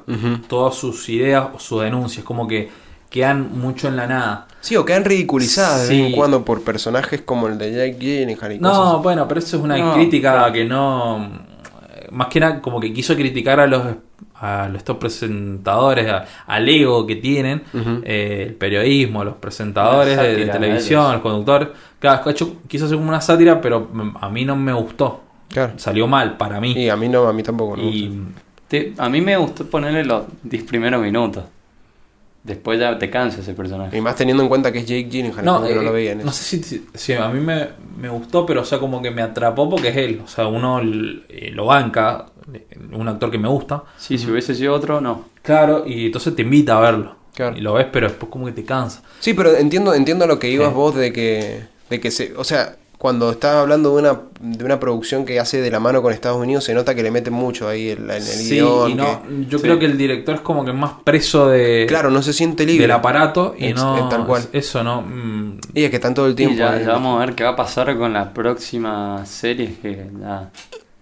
todas 0.47 0.75
sus 0.75 1.09
ideas 1.09 1.47
o 1.53 1.59
sus 1.59 1.81
denuncias, 1.81 2.23
como 2.23 2.47
que 2.47 2.69
quedan 3.09 3.57
mucho 3.59 3.87
en 3.87 3.95
la 3.95 4.05
nada. 4.07 4.47
Sí, 4.61 4.75
o 4.75 4.85
quedan 4.85 5.03
ridiculizadas 5.05 5.87
de 5.89 5.95
vez 5.97 6.07
en 6.07 6.11
cuando 6.13 6.45
por 6.45 6.61
personajes 6.63 7.21
como 7.21 7.47
el 7.47 7.57
de 7.57 7.71
Jake 7.71 7.97
Gyllenhaal 7.99 8.51
y 8.53 8.59
No, 8.59 8.69
cosas. 8.69 9.03
bueno, 9.03 9.27
pero 9.27 9.39
eso 9.39 9.57
es 9.57 9.63
una 9.63 9.77
No, 9.77 9.93
crítica 9.93 10.33
claro. 10.33 10.53
que 10.53 10.65
no. 10.65 11.29
Más 12.11 12.27
que 12.27 12.39
nada, 12.39 12.61
como 12.61 12.79
que 12.79 12.93
quiso 12.93 13.15
criticar 13.15 13.59
a 13.59 13.67
los 13.67 13.83
a 14.39 14.69
estos 14.75 14.97
presentadores, 14.97 16.07
a- 16.11 16.25
al 16.45 16.69
ego 16.69 17.07
que 17.07 17.15
tienen, 17.15 17.63
eh, 18.03 18.45
el 18.49 18.53
periodismo, 18.55 19.23
los 19.23 19.35
presentadores 19.35 20.15
de, 20.15 20.35
de 20.35 20.45
televisión, 20.47 21.01
ellos. 21.01 21.13
los 21.13 21.21
conductores. 21.21 21.69
Claro, 21.99 22.23
de 22.23 22.31
hecho, 22.31 22.57
quiso 22.67 22.85
hacer 22.85 22.97
como 22.97 23.09
una 23.09 23.19
sátira, 23.21 23.59
pero 23.59 23.87
mm, 23.91 24.17
a 24.21 24.29
mí 24.29 24.45
no 24.45 24.55
me 24.55 24.73
gustó. 24.73 25.21
Claro. 25.49 25.73
Salió 25.77 26.07
mal 26.07 26.37
para 26.37 26.59
mí. 26.59 26.73
Y 26.73 26.89
a 26.89 26.95
mí 26.95 27.07
no, 27.09 27.27
a 27.27 27.33
mí 27.33 27.43
tampoco. 27.43 27.77
Y 27.79 28.11
Te- 28.67 28.93
a 28.97 29.07
mí 29.09 29.21
me 29.21 29.37
gustó 29.37 29.65
ponerle 29.65 30.03
los 30.03 30.23
10 30.43 30.63
primeros 30.63 31.01
minutos. 31.01 31.45
Después 32.43 32.79
ya 32.79 32.97
te 32.97 33.09
cansa 33.09 33.41
ese 33.41 33.53
personaje. 33.53 33.97
Y 33.97 34.01
más 34.01 34.15
teniendo 34.15 34.41
en 34.41 34.47
cuenta 34.47 34.71
que 34.71 34.79
es 34.79 34.85
Jake 34.85 35.09
Gyllenhaal, 35.09 35.43
no, 35.43 35.59
no 35.59 35.65
eh, 35.65 35.75
lo 35.83 35.91
veía 35.91 36.13
en 36.13 36.19
no 36.19 36.23
eso. 36.29 36.31
sé 36.43 36.57
si, 36.57 36.63
si- 36.63 36.85
si 36.93 37.13
a 37.13 37.27
mí 37.27 37.41
me, 37.41 37.67
me 37.97 38.07
gustó, 38.07 38.45
pero 38.45 38.61
o 38.61 38.65
sea, 38.65 38.79
como 38.79 39.01
que 39.01 39.11
me 39.11 39.21
atrapó 39.21 39.69
porque 39.69 39.89
es 39.89 39.97
él. 39.97 40.21
O 40.23 40.27
sea, 40.29 40.47
uno 40.47 40.79
eh, 40.81 41.51
lo 41.53 41.65
banca, 41.65 42.27
eh, 42.53 42.65
un 42.93 43.07
actor 43.09 43.31
que 43.31 43.37
me 43.37 43.49
gusta. 43.49 43.83
Sí, 43.97 44.17
si 44.17 44.31
hubiese 44.31 44.55
sido 44.55 44.73
otro, 44.73 45.01
no. 45.01 45.25
Claro, 45.41 45.83
y 45.85 46.05
entonces 46.05 46.35
te 46.35 46.41
invita 46.43 46.77
a 46.77 46.81
verlo. 46.81 47.15
Claro. 47.33 47.57
Y 47.57 47.61
lo 47.61 47.73
ves, 47.73 47.87
pero 47.91 48.07
después 48.07 48.31
como 48.31 48.45
que 48.45 48.53
te 48.53 48.63
cansa. 48.63 49.03
Sí, 49.19 49.33
pero 49.33 49.55
entiendo, 49.57 49.93
entiendo 49.93 50.23
a 50.23 50.27
lo 50.27 50.39
que 50.39 50.49
ibas 50.49 50.69
Sí. 50.69 50.73
vos 50.75 50.95
de 50.95 51.11
que, 51.11 51.63
de 51.89 51.99
que 51.99 52.11
se, 52.11 52.33
o 52.37 52.43
sea, 52.45 52.77
cuando 52.97 53.29
estás 53.29 53.55
hablando 53.55 53.93
de 53.95 54.01
una, 54.01 54.19
de 54.39 54.65
una 54.65 54.79
producción 54.79 55.23
que 55.23 55.39
hace 55.39 55.61
de 55.61 55.69
la 55.69 55.79
mano 55.79 56.01
con 56.01 56.11
Estados 56.13 56.39
Unidos, 56.41 56.63
se 56.63 56.73
nota 56.73 56.95
que 56.95 57.03
le 57.03 57.11
meten 57.11 57.31
mucho 57.33 57.67
ahí 57.69 57.91
en, 57.91 58.07
la- 58.07 58.15
en 58.17 58.23
el 58.23 58.27
sí, 58.27 58.55
guion. 58.55 58.89
y 58.91 58.95
no, 58.95 59.21
que- 59.21 59.45
yo 59.49 59.57
sí. 59.59 59.63
creo 59.63 59.77
que 59.77 59.85
el 59.85 59.97
director 59.97 60.33
es 60.35 60.41
como 60.41 60.65
que 60.65 60.73
más 60.73 60.93
preso 61.03 61.47
de, 61.47 61.85
claro, 61.87 62.09
no 62.09 62.21
se 62.23 62.33
siente 62.33 62.65
libre. 62.65 62.81
del 62.83 62.91
aparato 62.91 63.53
y 63.57 63.67
Es- 63.67 63.75
no... 63.75 63.97
es 63.97 64.09
tal 64.09 64.25
cual. 64.25 64.43
Eso, 64.51 64.83
¿no? 64.83 65.03
Mm, 65.03 65.59
Y 65.75 65.83
es 65.83 65.89
que 65.91 65.97
están 65.97 66.13
todo 66.15 66.25
el 66.25 66.33
tiempo. 66.35 66.55
Y 66.55 66.57
ya, 66.57 66.71
vamos 66.87 67.17
a 67.21 67.25
ver 67.25 67.35
qué 67.35 67.43
va 67.43 67.51
a 67.51 67.55
pasar 67.55 67.95
con 67.97 68.13
las 68.13 68.29
próximas 68.29 69.29
series 69.29 69.77
que 69.77 70.09
ya 70.19 70.49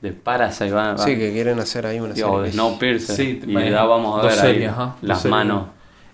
de 0.02 0.12
Parasite 0.12 0.72
van, 0.72 1.00
Sí, 1.00 1.16
que 1.18 1.32
quieren 1.32 1.58
hacer 1.60 1.86
ahí 1.86 2.00
una 2.02 2.14
digo, 2.14 2.42
de 2.42 2.50
serie. 2.50 2.52
Snowpiercer. 2.54 3.16
Sí, 3.16 3.42
y 3.48 3.54
ya 3.72 3.84
vamos 3.86 4.20
a 4.20 4.24
ver 4.28 4.36
series, 4.36 4.58
ahí 4.58 4.66
ajá, 4.66 4.96
dos 5.00 5.10
las 5.10 5.22
series. 5.22 5.32
manos. 5.32 5.64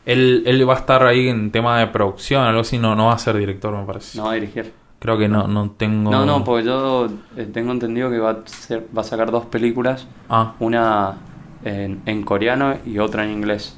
él, 0.05 0.43
él 0.45 0.69
va 0.69 0.75
a 0.75 0.77
estar 0.77 1.03
ahí 1.05 1.27
en 1.27 1.51
tema 1.51 1.79
de 1.79 1.87
producción, 1.87 2.43
algo 2.43 2.61
así, 2.61 2.77
no, 2.77 2.95
no 2.95 3.07
va 3.07 3.13
a 3.13 3.17
ser 3.19 3.35
director, 3.37 3.75
me 3.75 3.83
parece. 3.85 4.17
No 4.17 4.25
va 4.25 4.31
a 4.31 4.35
dirigir. 4.35 4.71
Creo 5.01 5.17
que 5.17 5.27
no, 5.27 5.47
no 5.47 5.71
tengo... 5.71 6.11
No, 6.11 6.27
no, 6.27 6.43
porque 6.43 6.63
yo 6.67 7.07
eh, 7.35 7.49
tengo 7.51 7.71
entendido 7.71 8.11
que 8.11 8.19
va 8.19 8.29
a, 8.31 8.37
ser- 8.45 8.87
va 8.95 9.01
a 9.01 9.03
sacar 9.03 9.31
dos 9.31 9.45
películas. 9.45 10.05
Ah, 10.29 10.53
Una 10.59 11.17
en, 11.65 12.03
en 12.05 12.21
coreano 12.21 12.75
y 12.85 12.99
otra 12.99 13.23
en 13.25 13.31
inglés. 13.31 13.75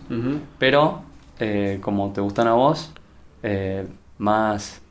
Pero, 0.60 1.02
eh, 1.40 1.80
como 1.82 2.12
te 2.12 2.20
gustan 2.20 2.48
a 2.50 2.54
vos, 2.56 2.92
eh, 3.42 3.88
más... 4.18 4.82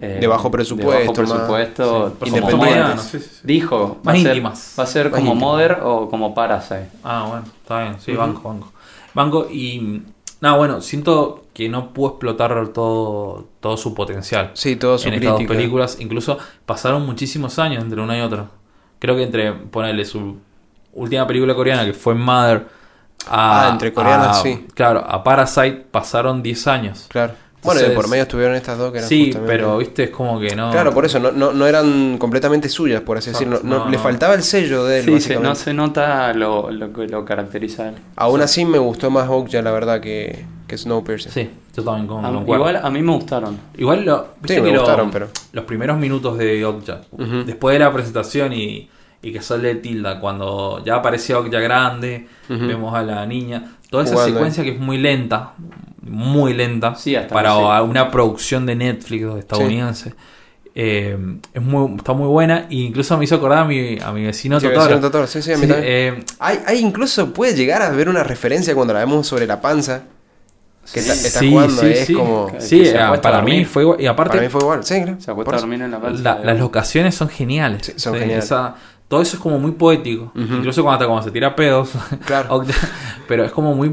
eh, 0.00 0.16
De 0.22 0.26
bajo 0.26 0.50
presupuesto, 0.50 0.90
de 0.90 1.06
bajo 1.06 1.12
más- 1.20 1.30
presupuesto, 1.30 2.08
sí, 2.24 2.30
como 2.40 2.56
Mother. 2.56 2.98
sí, 2.98 3.18
sí. 3.20 3.40
Dijo, 3.44 3.98
Más 4.02 4.14
va 4.14 4.18
a 4.18 4.22
ser- 4.22 4.26
íntimas. 4.28 4.74
Va 4.78 4.82
a 4.84 4.86
ser 4.86 5.10
Más 5.10 5.20
como 5.20 5.32
íntimas. 5.34 5.52
Mother 5.52 5.78
o 5.82 6.08
como 6.08 6.34
Parasite. 6.34 6.88
Ah, 7.02 7.26
bueno, 7.28 7.44
está 7.62 7.82
bien, 7.82 8.00
sí, 8.00 8.12
Ujú. 8.12 8.20
banco, 8.22 8.48
banco. 8.48 8.72
Banco 9.12 9.48
y... 9.50 10.02
Nada, 10.44 10.58
bueno, 10.58 10.82
siento 10.82 11.44
que 11.54 11.70
no 11.70 11.94
pudo 11.94 12.10
explotar 12.10 12.68
todo, 12.68 13.46
todo 13.60 13.78
su 13.78 13.94
potencial. 13.94 14.50
Sí, 14.52 14.76
todo 14.76 14.98
su 14.98 15.08
en 15.08 15.14
estas 15.14 15.30
dos 15.38 15.42
películas. 15.44 15.96
Incluso 16.00 16.36
pasaron 16.66 17.06
muchísimos 17.06 17.58
años 17.58 17.82
entre 17.82 17.98
una 18.02 18.18
y 18.18 18.20
otra. 18.20 18.48
Creo 18.98 19.16
que 19.16 19.22
entre, 19.22 19.52
ponerle 19.54 20.04
su 20.04 20.36
última 20.92 21.26
película 21.26 21.54
coreana, 21.54 21.86
que 21.86 21.94
fue 21.94 22.14
Mother, 22.14 22.66
a, 23.26 23.68
Ah, 23.68 23.70
entre 23.72 23.94
coreanas, 23.94 24.36
a- 24.38 24.42
sí. 24.42 24.66
Claro, 24.74 25.02
a 25.08 25.24
Parasite 25.24 25.86
pasaron 25.90 26.42
10 26.42 26.66
años. 26.66 27.06
Claro. 27.08 27.32
Bueno, 27.64 27.80
y 27.80 27.84
de 27.84 27.90
por 27.90 28.08
medio 28.08 28.22
estuvieron 28.24 28.54
estas 28.54 28.78
dos 28.78 28.92
que 28.92 28.98
eran 28.98 29.08
Sí, 29.08 29.26
justamente- 29.26 29.52
pero 29.52 29.78
viste, 29.78 30.04
es 30.04 30.10
como 30.10 30.38
que 30.38 30.54
no. 30.54 30.70
Claro, 30.70 30.92
por 30.92 31.04
eso, 31.04 31.18
no, 31.18 31.32
no, 31.32 31.52
no 31.52 31.66
eran 31.66 32.18
completamente 32.18 32.68
suyas, 32.68 33.00
por 33.02 33.16
así 33.18 33.30
decirlo. 33.30 33.60
No, 33.64 33.84
no, 33.84 33.90
le 33.90 33.98
faltaba 33.98 34.34
el 34.34 34.42
sello 34.42 34.84
de 34.84 35.00
él, 35.00 35.04
Sí, 35.06 35.20
se- 35.20 35.40
no 35.40 35.54
se 35.54 35.72
nota 35.74 36.32
lo, 36.34 36.70
lo 36.70 36.92
que 36.92 37.06
lo 37.08 37.24
caracteriza 37.24 37.88
él. 37.88 37.94
Aún 38.16 38.40
así 38.42 38.64
me 38.64 38.78
gustó 38.78 39.10
más 39.10 39.28
Okja, 39.28 39.62
la 39.62 39.70
verdad, 39.72 40.00
que, 40.00 40.44
que 40.66 40.76
Snowpiercer. 40.78 41.32
Sí, 41.32 41.50
yo 41.76 41.82
también 41.82 42.06
con, 42.06 42.24
A- 42.24 42.30
igual 42.42 42.76
a 42.76 42.90
mí 42.90 43.02
me 43.02 43.12
gustaron. 43.12 43.58
Igual 43.76 44.04
lo, 44.04 44.28
viste 44.40 44.54
Sí, 44.56 44.60
me 44.60 44.68
que 44.68 44.74
lo- 44.74 44.80
gustaron, 44.82 45.10
pero- 45.10 45.28
los 45.52 45.64
primeros 45.64 45.98
minutos 45.98 46.36
de 46.38 46.64
Okja, 46.64 47.00
después 47.46 47.74
de 47.74 47.78
la 47.78 47.92
presentación 47.92 48.52
y, 48.52 48.88
y 49.24 49.32
que 49.32 49.40
sale 49.42 49.74
Tilda, 49.76 50.20
cuando 50.20 50.82
ya 50.84 50.96
aparece 50.96 51.34
Okja 51.34 51.60
grande, 51.60 52.26
vemos 52.48 52.94
a 52.94 53.02
la 53.02 53.24
niña, 53.26 53.76
toda 53.90 54.04
esa 54.04 54.14
Jugando 54.14 54.34
secuencia 54.34 54.62
que 54.64 54.70
es 54.70 54.78
muy 54.80 54.98
lenta, 54.98 55.52
muy 56.02 56.52
lenta, 56.54 56.94
Sí, 56.94 57.16
hasta 57.16 57.32
para 57.32 57.52
sí. 57.54 57.60
una 57.88 58.10
producción 58.10 58.66
de 58.66 58.74
Netflix 58.76 59.24
estadounidense. 59.38 60.14
eh, 60.76 61.16
es 61.54 61.62
muy, 61.62 61.94
está 61.96 62.12
muy 62.14 62.26
buena 62.26 62.66
e 62.68 62.74
incluso 62.74 63.16
me 63.16 63.24
hizo 63.24 63.36
acordar 63.36 63.58
a 63.58 63.64
mi, 63.64 63.96
a 64.00 64.10
mi 64.12 64.24
vecino 64.24 64.60
Totoro. 64.60 64.80
Vecino 64.80 65.00
Totoro, 65.00 65.26
sí, 65.26 65.40
sí, 65.40 65.52
a 65.52 65.56
mí 65.56 65.66
también. 65.66 65.84
eh, 65.86 66.24
Hay, 66.40 66.58
hay 66.66 66.78
incluso 66.80 67.32
puede 67.32 67.54
llegar 67.54 67.80
a 67.82 67.90
ver 67.90 68.08
una 68.08 68.24
referencia 68.24 68.74
cuando 68.74 68.92
la 68.92 69.00
vemos 69.00 69.26
sobre 69.26 69.46
la 69.46 69.60
panza. 69.60 70.02
Que 70.92 71.00
está, 71.00 71.14
está 71.14 71.38
sí, 71.38 71.50
jugando, 71.50 71.80
sí, 71.80 71.86
es 71.86 72.06
sí. 72.06 72.12
como. 72.12 72.52
Ah, 72.98 73.18
para 73.22 73.40
mí 73.40 73.64
fue 73.64 73.84
igual. 73.84 74.00
Y 74.02 74.06
aparte, 74.06 74.32
Para 74.32 74.42
mí 74.42 74.48
fue 74.50 74.60
igual, 74.60 74.84
sí, 74.84 75.00
claro. 75.02 75.16
Se 75.18 75.30
acuesta 75.30 75.52
a 75.52 75.56
eso. 75.56 75.62
dormir 75.66 75.80
en 75.82 75.90
la 75.90 75.98
panza. 75.98 76.22
La- 76.22 76.38
las 76.44 76.58
locaciones 76.58 77.14
son 77.14 77.30
geniales. 77.30 77.86
Sí, 77.86 77.92
son 77.96 78.12
Sí, 78.12 78.18
geniales. 78.20 78.44
esa- 78.44 78.74
todo 79.14 79.22
eso 79.22 79.36
es 79.36 79.42
como 79.42 79.58
muy 79.60 79.70
poético. 79.72 80.32
Incluso 80.34 80.82
cuando, 80.82 80.94
hasta 80.94 81.06
cuando 81.06 81.22
se 81.22 81.30
tira 81.30 81.54
pedos. 81.54 81.92
Claro. 82.26 82.64
pero 83.28 83.44
es 83.44 83.52
como 83.52 83.74
muy. 83.74 83.88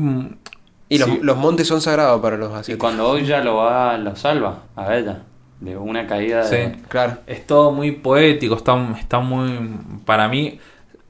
Y 0.89 0.97
los, 0.97 1.07
sí. 1.07 1.19
los 1.21 1.37
montes 1.37 1.67
son 1.67 1.79
sagrados 1.79 2.19
para 2.21 2.37
los 2.37 2.49
Y 2.49 2.53
asiáticos. 2.55 2.79
cuando 2.79 3.07
hoy 3.07 3.25
ya 3.25 3.41
lo 3.43 3.57
va, 3.57 3.97
lo 3.97 4.15
salva 4.15 4.63
a 4.75 4.95
ella. 4.97 5.21
De 5.59 5.77
una 5.77 6.07
caída 6.07 6.43
de... 6.43 6.73
Sí. 6.73 6.81
Claro. 6.87 7.17
Es 7.27 7.45
todo 7.45 7.71
muy 7.71 7.91
poético. 7.91 8.55
Está, 8.55 8.75
está 8.99 9.19
muy. 9.19 9.69
Para 10.05 10.27
mí, 10.27 10.59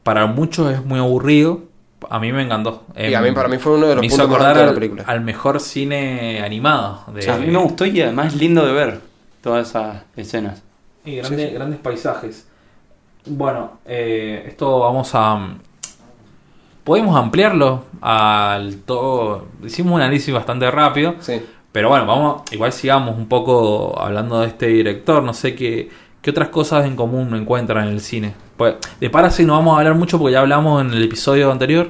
para 0.04 0.26
muchos 0.28 0.72
es 0.74 0.84
muy 0.86 1.00
aburrido. 1.00 1.62
A 2.10 2.20
mí 2.20 2.34
me 2.34 2.42
encantó. 2.44 2.84
Y 2.98 3.14
a 3.14 3.22
mí, 3.22 3.32
para 3.32 3.48
mí 3.48 3.58
fue 3.60 3.78
uno 3.78 3.88
de 3.88 3.96
los 3.96 4.02
me 4.02 4.08
hizo 4.08 4.18
puntos 4.18 4.30
más 4.32 4.36
acordar 4.42 4.58
de 4.58 4.64
la 4.64 4.70
al, 4.70 4.76
película. 4.76 5.04
al 5.08 5.22
mejor 5.22 5.60
cine 5.62 6.42
animado. 6.44 7.06
De, 7.14 7.20
O 7.20 7.24
sea, 7.24 7.36
a 7.36 7.38
mí 7.38 7.48
me 7.48 7.60
gustó 7.60 7.86
y 7.86 8.02
además 8.02 8.28
es 8.34 8.36
lindo 8.36 8.66
de 8.66 8.74
ver 8.74 9.02
todas 9.42 9.70
esas 9.70 10.04
escenas. 10.18 10.62
Y 11.06 11.16
grandes, 11.16 11.40
Sí, 11.42 11.48
sí. 11.48 11.54
grandes 11.54 11.80
paisajes. 11.80 12.48
Bueno, 13.26 13.80
eh, 13.86 14.46
esto 14.48 14.80
vamos 14.80 15.12
a. 15.14 15.56
Podemos 16.84 17.16
ampliarlo 17.16 17.84
al 18.02 18.78
todo. 18.78 19.46
Hicimos 19.64 19.94
un 19.94 20.02
análisis 20.02 20.34
bastante 20.34 20.70
rápido. 20.72 21.16
Sí. 21.20 21.42
Pero 21.72 21.90
bueno, 21.90 22.06
vamos, 22.06 22.42
igual 22.52 22.74
sigamos 22.74 23.16
un 23.16 23.28
poco 23.28 23.98
hablando 24.00 24.42
de 24.42 24.48
este 24.48 24.68
director. 24.68 25.24
No 25.24 25.34
sé 25.34 25.56
qué, 25.56 25.90
qué 26.22 26.32
otras 26.32 26.50
cosas 26.50 26.86
en 26.86 26.96
común 26.96 27.34
encuentran 27.36 27.88
en 27.88 27.94
el 27.94 28.02
cine. 28.02 28.34
Pues, 28.58 28.76
de 29.00 29.10
Parasite 29.10 29.46
no 29.46 29.54
vamos 29.54 29.76
a 29.76 29.80
hablar 29.80 29.96
mucho 29.96 30.18
porque 30.20 30.34
ya 30.34 30.42
hablamos 30.42 30.82
en 30.82 30.92
el 30.92 31.04
episodio 31.04 31.52
anterior. 31.52 31.90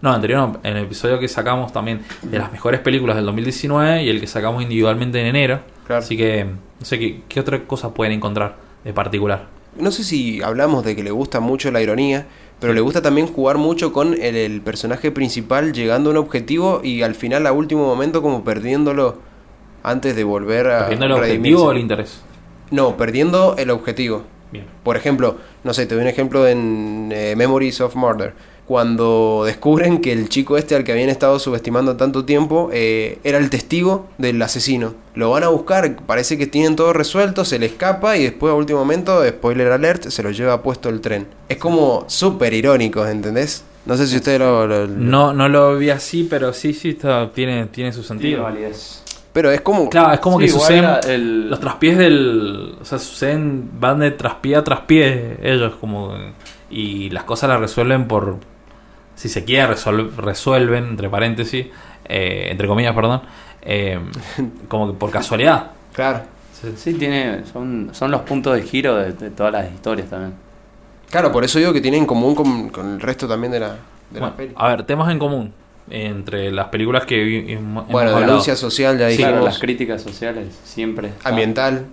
No, 0.00 0.10
anterior 0.10 0.40
no, 0.40 0.60
en 0.62 0.78
el 0.78 0.84
episodio 0.84 1.20
que 1.20 1.28
sacamos 1.28 1.72
también 1.72 2.02
de 2.22 2.38
las 2.38 2.50
mejores 2.50 2.80
películas 2.80 3.16
del 3.16 3.26
2019 3.26 4.02
y 4.04 4.08
el 4.08 4.18
que 4.18 4.26
sacamos 4.26 4.62
individualmente 4.62 5.20
en 5.20 5.26
enero. 5.26 5.60
Claro. 5.86 6.02
Así 6.02 6.16
que 6.16 6.44
no 6.44 6.84
sé 6.84 6.98
qué, 6.98 7.22
qué 7.28 7.38
otra 7.38 7.62
cosa 7.64 7.92
pueden 7.92 8.14
encontrar 8.14 8.56
de 8.82 8.92
particular. 8.94 9.59
No 9.78 9.90
sé 9.90 10.04
si 10.04 10.42
hablamos 10.42 10.84
de 10.84 10.96
que 10.96 11.02
le 11.02 11.10
gusta 11.10 11.40
mucho 11.40 11.70
la 11.70 11.80
ironía, 11.80 12.26
pero 12.58 12.72
le 12.72 12.80
gusta 12.80 13.02
también 13.02 13.26
jugar 13.26 13.56
mucho 13.58 13.92
con 13.92 14.14
el, 14.14 14.36
el 14.36 14.60
personaje 14.60 15.10
principal 15.10 15.72
llegando 15.72 16.10
a 16.10 16.12
un 16.12 16.18
objetivo 16.18 16.80
y 16.82 17.02
al 17.02 17.14
final, 17.14 17.46
a 17.46 17.52
último 17.52 17.86
momento, 17.86 18.22
como 18.22 18.44
perdiéndolo 18.44 19.18
antes 19.82 20.16
de 20.16 20.24
volver 20.24 20.68
a. 20.68 20.88
¿Viendo 20.88 21.06
el 21.06 21.12
redimirse. 21.12 21.36
objetivo 21.36 21.64
o 21.64 21.72
el 21.72 21.78
interés? 21.78 22.20
No, 22.70 22.96
perdiendo 22.96 23.56
el 23.58 23.70
objetivo. 23.70 24.24
Bien. 24.52 24.66
Por 24.82 24.96
ejemplo, 24.96 25.36
no 25.64 25.72
sé, 25.74 25.86
te 25.86 25.94
doy 25.94 26.02
un 26.02 26.08
ejemplo 26.08 26.46
en 26.46 27.10
eh, 27.12 27.34
Memories 27.36 27.80
of 27.80 27.94
Murder. 27.94 28.34
Cuando 28.70 29.42
descubren 29.46 30.00
que 30.00 30.12
el 30.12 30.28
chico 30.28 30.56
este 30.56 30.76
al 30.76 30.84
que 30.84 30.92
habían 30.92 31.08
estado 31.08 31.40
subestimando 31.40 31.96
tanto 31.96 32.24
tiempo 32.24 32.70
eh, 32.72 33.18
era 33.24 33.38
el 33.38 33.50
testigo 33.50 34.06
del 34.16 34.40
asesino. 34.40 34.94
Lo 35.16 35.28
van 35.30 35.42
a 35.42 35.48
buscar, 35.48 35.96
parece 36.06 36.38
que 36.38 36.46
tienen 36.46 36.76
todo 36.76 36.92
resuelto, 36.92 37.44
se 37.44 37.58
le 37.58 37.66
escapa 37.66 38.16
y 38.16 38.22
después 38.22 38.52
a 38.52 38.54
último 38.54 38.78
momento, 38.78 39.26
spoiler 39.26 39.72
alert, 39.72 40.04
se 40.10 40.22
lo 40.22 40.30
lleva 40.30 40.62
puesto 40.62 40.88
el 40.88 41.00
tren. 41.00 41.26
Es 41.48 41.56
como 41.56 42.04
súper 42.06 42.54
irónico, 42.54 43.04
¿entendés? 43.04 43.64
No 43.86 43.96
sé 43.96 44.06
si 44.06 44.14
ustedes 44.18 44.38
lo... 44.38 44.64
lo- 44.68 44.86
lo- 44.86 44.94
No, 44.94 45.32
no 45.32 45.48
lo 45.48 45.76
vi 45.76 45.90
así, 45.90 46.28
pero 46.30 46.52
sí, 46.52 46.72
sí, 46.72 46.90
está, 46.90 47.32
tiene, 47.32 47.66
tiene 47.66 47.92
su 47.92 48.02
Tiene 48.02 48.20
sentido. 48.20 48.42
validez. 48.44 49.02
Pero 49.32 49.50
es 49.50 49.62
como... 49.62 49.90
Claro, 49.90 50.12
es 50.14 50.20
como 50.20 50.38
Sí, 50.38 50.46
que 50.46 50.52
suceden 50.52 50.84
el- 51.08 51.50
los 51.50 51.58
traspiés 51.58 51.98
del... 51.98 52.76
O 52.80 52.84
sea, 52.84 53.00
suceden, 53.00 53.68
van 53.80 53.98
de 53.98 54.12
traspié 54.12 54.54
a 54.54 54.62
traspié 54.62 55.38
ellos, 55.42 55.74
como... 55.80 56.14
Y 56.70 57.10
las 57.10 57.24
cosas 57.24 57.48
las 57.50 57.58
resuelven 57.58 58.06
por... 58.06 58.36
Si 59.20 59.28
se 59.28 59.44
quiere, 59.44 59.74
resol- 59.74 60.14
resuelven, 60.16 60.84
entre 60.84 61.10
paréntesis, 61.10 61.66
eh, 62.06 62.48
entre 62.50 62.66
comillas, 62.66 62.94
perdón, 62.94 63.20
eh, 63.60 64.00
como 64.68 64.86
que 64.90 64.98
por 64.98 65.10
casualidad. 65.10 65.72
Claro. 65.92 66.22
Sí, 66.76 66.94
tiene, 66.94 67.44
son, 67.52 67.90
son 67.92 68.10
los 68.10 68.22
puntos 68.22 68.54
de 68.56 68.62
giro 68.62 68.96
de, 68.96 69.12
de 69.12 69.28
todas 69.30 69.52
las 69.52 69.70
historias 69.70 70.08
también. 70.08 70.32
Claro, 71.10 71.30
por 71.32 71.44
eso 71.44 71.58
digo 71.58 71.70
que 71.74 71.82
tiene 71.82 71.98
en 71.98 72.06
común 72.06 72.34
con, 72.34 72.70
con 72.70 72.94
el 72.94 73.00
resto 73.00 73.28
también 73.28 73.52
de 73.52 73.60
la, 73.60 73.68
de 73.68 73.76
la 74.14 74.20
Bueno, 74.20 74.36
peli. 74.36 74.52
a 74.56 74.68
ver, 74.68 74.84
temas 74.84 75.10
en 75.12 75.18
común 75.18 75.52
entre 75.90 76.50
las 76.50 76.68
películas 76.68 77.04
que 77.04 77.22
vi- 77.22 77.52
hemos 77.52 77.86
Bueno, 77.88 78.18
denuncia 78.18 78.56
social, 78.56 78.98
ya 78.98 79.06
Sí, 79.06 79.12
dijimos. 79.12 79.32
Claro, 79.32 79.44
las 79.44 79.58
críticas 79.58 80.00
sociales 80.02 80.58
siempre. 80.64 81.12
ambiental. 81.24 81.84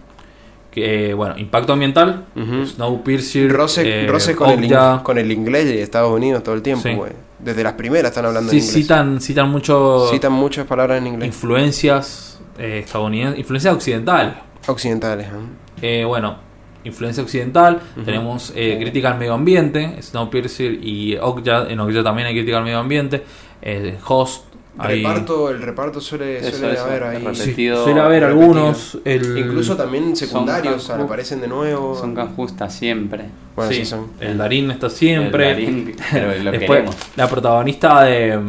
Que, 0.77 1.13
bueno, 1.13 1.37
impacto 1.37 1.73
ambiental, 1.73 2.25
Ujú. 2.35 2.65
Snowpiercer, 2.65 3.51
Roce, 3.51 4.03
eh, 4.03 4.07
roce 4.07 4.35
con, 4.35 4.49
el, 4.63 5.01
con 5.03 5.17
inglés 5.31 5.65
de 5.65 5.81
Estados 5.81 6.11
Unidos 6.11 6.43
todo 6.43 6.53
el 6.55 6.61
tiempo, 6.61 6.83
Sí. 6.83 7.13
Desde 7.39 7.63
las 7.63 7.73
primeras 7.73 8.11
están 8.11 8.25
hablando 8.25 8.51
Sí, 8.51 8.57
en 8.57 8.63
inglés. 8.63 8.81
citan, 8.83 9.21
citan 9.21 9.49
mucho 9.49 10.07
Citan 10.11 10.31
muchas 10.33 10.65
palabras 10.67 10.99
en 10.99 11.07
inglés. 11.07 11.27
influencias 11.27 12.39
eh, 12.59 12.81
estadounidenses, 12.85 13.39
influencias 13.39 13.73
occidentales. 13.73 14.33
Occidentales. 14.67 15.27
¿eh? 15.27 16.01
Eh, 16.01 16.05
bueno, 16.05 16.37
influencia 16.83 17.21
occidental, 17.23 17.79
tenemos 18.05 18.53
eh, 18.55 18.77
crítica 18.79 19.11
al 19.11 19.17
medio 19.19 19.33
ambiente, 19.33 20.01
Snowpiercer 20.01 20.73
y 20.83 21.17
Okja, 21.17 21.67
en 21.69 21.79
Okja 21.79 22.03
también 22.03 22.27
hay 22.27 22.33
crítica 22.33 22.57
al 22.59 22.63
medio 22.63 22.79
ambiente, 22.79 23.23
eh, 23.61 23.97
Host, 24.07 24.45
hay- 24.77 25.03
Reparto, 25.03 25.49
el 25.49 25.61
reparto 25.61 25.99
suele, 26.01 26.39
suele 26.51 26.73
eso, 26.73 26.85
haber 26.85 27.03
ahí. 27.03 27.23
repetido. 27.23 27.77
Sí, 27.77 27.83
suele 27.83 27.99
haber 28.01 28.23
repetido. 28.23 28.43
algunos, 28.43 28.97
el- 29.05 29.37
Incluso 29.37 29.75
también 29.75 30.15
secundarios 30.15 30.83
Son- 30.83 31.01
aparecen 31.01 31.41
de 31.41 31.47
nuevo. 31.47 31.95
Son 31.95 32.15
justas 32.35 32.73
siempre. 32.73 33.25
Bueno, 33.55 33.71
sí, 33.71 33.79
sí 33.79 33.85
son. 33.85 34.11
el 34.19 34.37
Darín 34.37 34.69
está 34.71 34.89
siempre. 34.89 35.49
El 35.51 35.53
Darín, 35.55 35.95
pero 36.11 36.43
lo 36.43 36.51
Después, 36.51 36.79
queremos. 36.79 36.95
la 37.15 37.27
protagonista 37.27 38.03
de, 38.03 38.39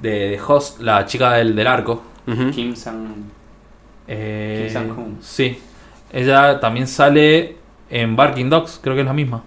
de, 0.00 0.10
de 0.30 0.40
Host, 0.46 0.80
la 0.80 1.04
chica 1.06 1.32
del, 1.34 1.54
del 1.54 1.66
arco. 1.66 2.02
Kim 2.54 2.74
Sang. 2.74 3.06
eh, 4.08 4.64
Kim 4.66 4.72
Sang-hoon. 4.72 5.16
sí, 5.20 5.58
ella 6.12 6.58
también 6.60 6.86
sale 6.86 7.56
en 7.90 8.16
Barking 8.16 8.48
Dogs, 8.48 8.80
creo 8.82 8.94
que 8.94 9.02
es 9.02 9.06
la 9.06 9.12
misma. 9.12 9.42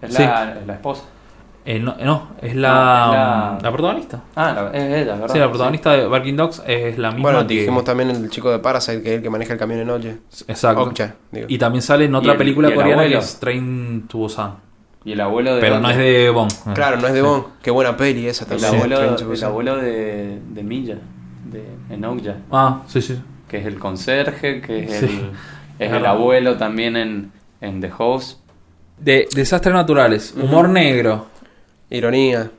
Es 0.00 0.14
Sí. 0.14 0.22
la, 0.22 0.58
la 0.66 0.72
esposa. 0.74 1.04
Eh, 1.66 1.78
no, 1.78 1.94
no, 2.04 2.28
es 2.42 2.54
la, 2.56 2.68
No, 2.68 3.12
es 3.12 3.16
la- 3.16 3.58
la 3.62 3.72
protagonista. 3.72 4.20
Ah, 4.36 4.52
la- 4.70 4.78
es 4.78 5.02
ella, 5.02 5.12
¿verdad? 5.14 5.32
Sí, 5.32 5.38
la 5.38 5.48
protagonista 5.48 5.92
de 5.92 6.06
Barking 6.06 6.36
Dogs 6.36 6.62
es 6.66 6.98
la 6.98 7.10
misma. 7.10 7.22
Bueno, 7.30 7.46
que- 7.46 7.54
dijimos 7.54 7.84
también 7.84 8.10
el 8.10 8.28
chico 8.28 8.50
de 8.50 8.58
Parasite, 8.58 9.02
que 9.02 9.08
es 9.10 9.16
el 9.16 9.22
que 9.22 9.30
maneja 9.30 9.54
el 9.54 9.58
camión 9.58 9.80
en 9.80 9.88
Oye. 9.88 10.18
Exacto. 10.46 10.92
Y 11.48 11.56
también 11.56 11.80
sale 11.80 12.04
en 12.04 12.14
otra 12.14 12.32
el- 12.32 12.38
película 12.38 12.68
el 12.68 12.74
coreana 12.74 13.02
abuelo. 13.02 13.18
que 13.18 13.24
es 13.24 13.40
Train 13.40 14.04
to 14.08 14.18
Busan. 14.18 14.56
Y 15.06 15.12
el 15.12 15.20
abuelo 15.22 15.54
de. 15.54 15.60
Pero 15.62 15.80
no 15.80 15.88
es 15.90 15.96
de 15.96 16.30
Bong. 16.30 16.50
Claro, 16.74 16.98
no 16.98 17.06
es 17.06 17.12
de 17.14 17.20
Sí. 17.20 17.26
Bond. 17.26 17.44
Qué 17.62 17.70
buena 17.70 17.96
peli 17.96 18.26
esa 18.26 18.44
El 18.44 18.50
también. 18.50 18.74
abuelo, 18.74 18.96
Train 18.98 19.16
to 19.16 19.32
el 19.32 19.44
abuelo 19.44 19.76
de, 19.76 20.38
de 20.50 20.62
Milla, 20.62 20.96
de 21.50 21.64
Enokja, 21.94 22.36
Ah, 22.52 22.82
sí, 22.88 23.00
sí. 23.00 23.18
que 23.48 23.58
es 23.58 23.66
el 23.66 23.78
conserje, 23.78 24.60
que 24.60 24.84
es, 24.84 24.92
Sí. 25.00 25.06
el, 25.78 25.86
es 25.86 25.92
el 25.92 26.04
abuelo 26.06 26.56
también 26.58 26.96
en, 26.96 27.32
en 27.62 27.80
The 27.80 27.90
Host. 27.96 28.40
De 28.98 29.28
desastres 29.34 29.74
naturales, 29.74 30.34
humor 30.40 30.68
negro. 30.68 31.26
Ironía. 31.90 32.50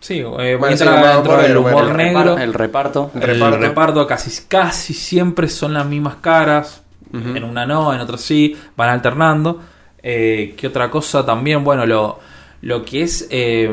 Sí, 0.00 0.20
eh, 0.20 0.58
entra 0.70 1.14
dentro 1.14 1.36
del 1.36 1.50
el- 1.50 1.56
humor 1.58 1.84
el 1.90 1.96
negro. 1.96 2.38
El 2.38 2.54
reparto. 2.54 3.10
El 3.14 3.20
reparto. 3.22 3.58
reparto, 3.58 4.06
casi, 4.06 4.44
casi 4.48 4.94
siempre 4.94 5.48
son 5.48 5.74
las 5.74 5.84
mismas 5.86 6.16
caras. 6.16 6.82
En 7.12 7.42
una 7.42 7.66
no, 7.66 7.92
en 7.92 8.00
otra 8.00 8.16
sí, 8.16 8.56
van 8.76 8.88
alternando. 8.90 9.60
Eh, 10.02 10.54
¿Qué 10.56 10.68
otra 10.68 10.88
cosa 10.90 11.26
también? 11.26 11.64
Bueno, 11.64 11.84
lo, 11.84 12.20
lo 12.62 12.84
que 12.84 13.02
es. 13.02 13.26
eh, 13.30 13.68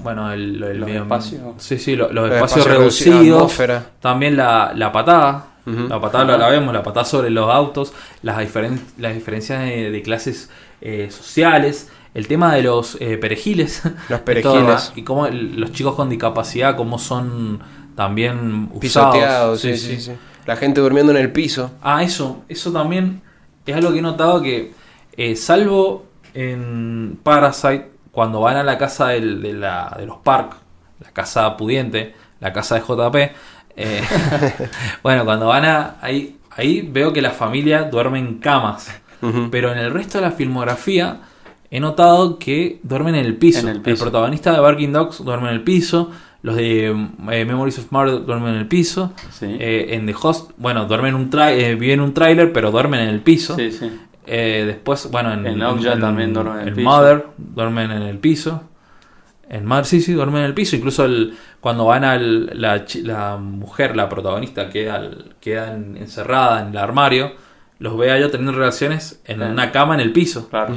bueno, 0.00 0.32
el, 0.32 0.58
del 0.58 0.80
Los 0.80 0.88
medio- 0.88 1.02
espacios. 1.02 1.40
Sí, 1.58 1.78
sí, 1.78 1.94
lo- 1.94 2.06
los, 2.10 2.26
Los 2.28 2.34
espacios, 2.34 2.58
espacios 2.66 2.78
reducidos, 2.78 3.36
atmósfera. 3.38 3.86
También 4.00 4.36
la, 4.36 4.72
la 4.74 4.90
patada. 4.90 5.46
La 5.64 6.00
patada 6.00 6.24
la, 6.24 6.38
la 6.38 6.48
vemos, 6.48 6.74
la 6.74 6.82
patada 6.82 7.04
sobre 7.04 7.30
los 7.30 7.48
autos. 7.48 7.92
Las, 8.22 8.38
diferen- 8.38 8.80
las 8.98 9.14
diferencias 9.14 9.60
de, 9.60 9.90
de 9.92 10.02
clases 10.02 10.50
eh, 10.80 11.08
sociales. 11.10 11.88
El 12.14 12.28
tema 12.28 12.54
de 12.54 12.62
los 12.62 12.96
eh, 13.00 13.16
perejiles. 13.18 13.82
Los 14.08 14.20
perejiles. 14.26 14.64
todo, 14.88 14.92
Y 14.96 15.02
cómo 15.02 15.26
el- 15.26 15.58
los 15.60 15.72
chicos 15.72 15.94
con 15.94 16.08
discapacidad, 16.10 16.76
cómo 16.76 16.98
son 16.98 17.60
también 17.96 18.64
usados. 18.72 18.80
Pisoteados, 18.80 19.60
sí, 19.60 19.76
sí, 19.76 20.00
sí. 20.00 20.12
La 20.46 20.56
gente 20.56 20.80
durmiendo 20.80 21.12
en 21.12 21.18
el 21.18 21.30
piso. 21.32 21.70
Ah, 21.82 22.02
eso, 22.02 22.44
eso 22.48 22.72
también 22.72 23.22
es 23.64 23.76
algo 23.76 23.92
que 23.92 23.98
he 24.00 24.02
notado 24.02 24.42
que, 24.42 24.72
eh, 25.16 25.36
salvo 25.36 26.06
en 26.34 27.18
Parasite, 27.22 27.90
cuando 28.10 28.40
van 28.40 28.56
a 28.56 28.62
la 28.62 28.76
casa 28.78 29.08
del- 29.08 29.40
de, 29.40 29.52
la- 29.52 29.94
de 29.98 30.06
los 30.06 30.18
Park, 30.18 30.56
la 31.00 31.10
casa 31.12 31.56
pudiente, 31.56 32.14
la 32.40 32.52
casa 32.52 32.74
de 32.74 32.80
JP, 32.82 33.32
eh, 33.76 34.02
bueno, 35.02 35.24
cuando 35.24 35.46
van 35.46 35.64
a 35.64 35.96
ahí, 36.02 36.38
ahí 36.50 36.82
veo 36.82 37.12
que 37.12 37.22
la 37.22 37.30
familia 37.30 37.84
duerme 37.84 38.18
en 38.18 38.38
camas, 38.38 38.90
pero 39.50 39.72
en 39.72 39.78
el 39.78 39.92
resto 39.92 40.18
de 40.18 40.22
la 40.24 40.32
filmografía 40.32 41.20
he 41.74 41.80
notado 41.80 42.38
que 42.38 42.78
duermen 42.82 43.14
en 43.14 43.24
el 43.24 43.36
piso. 43.36 43.66
En 43.66 43.82
el 43.84 43.96
protagonista 43.98 44.52
de 44.52 44.60
Barking 44.60 44.92
Dogs 44.92 45.24
duerme 45.24 45.48
en 45.48 45.54
el 45.54 45.62
piso. 45.62 46.10
Los 46.42 46.56
de 46.56 46.88
eh, 46.88 47.44
Memories 47.44 47.78
of 47.78 47.90
Murder 47.92 48.24
duermen 48.26 48.54
en 48.54 48.58
el 48.60 48.66
piso. 48.68 49.12
Sí. 49.30 49.46
Eh, 49.58 49.86
en 49.94 50.06
The 50.06 50.14
Host, 50.20 50.50
bueno, 50.58 50.84
duermen 50.86 51.14
en 51.14 51.20
un 51.22 51.30
eh, 51.40 51.74
viven 51.76 52.00
en 52.00 52.00
un 52.00 52.14
tráiler, 52.14 52.52
pero 52.52 52.70
duermen 52.70 53.00
en 53.00 53.08
el 53.08 53.20
piso. 53.20 53.56
Sí, 53.56 53.70
sí. 53.72 53.90
Eh, 54.26 54.64
después, 54.66 55.08
bueno, 55.10 55.32
en, 55.32 55.46
En 55.46 55.58
también 56.00 56.34
duermen 56.34 56.60
en 56.60 56.68
el 56.68 56.74
piso. 56.74 56.88
Mother 56.90 57.26
duermen 57.38 57.90
en 57.90 58.02
el 58.02 58.18
piso. 58.18 58.62
En 59.48 59.64
Mother, 59.66 59.84
sí, 59.86 60.00
sí, 60.00 60.12
duermen 60.12 60.40
en 60.42 60.46
el 60.48 60.54
piso. 60.54 60.76
Incluso 60.76 61.04
el, 61.04 61.34
cuando 61.60 61.84
van 61.86 62.04
al, 62.04 62.50
la, 62.60 62.84
la 63.02 63.36
mujer, 63.38 63.96
la 63.96 64.08
protagonista, 64.08 64.68
queda, 64.68 64.96
al- 64.96 65.34
queda 65.40 65.74
en- 65.74 65.96
encerrada 65.96 66.62
en 66.62 66.68
el 66.68 66.76
armario, 66.76 67.32
los 67.78 67.96
ve 67.96 68.10
a 68.10 68.16
ellos 68.18 68.30
teniendo 68.30 68.52
relaciones 68.52 69.20
en 69.26 69.38
Sí. 69.40 69.44
una 69.44 69.70
cama 69.72 69.94
en 69.94 70.00
el 70.00 70.12
piso. 70.12 70.48
Claro. 70.48 70.74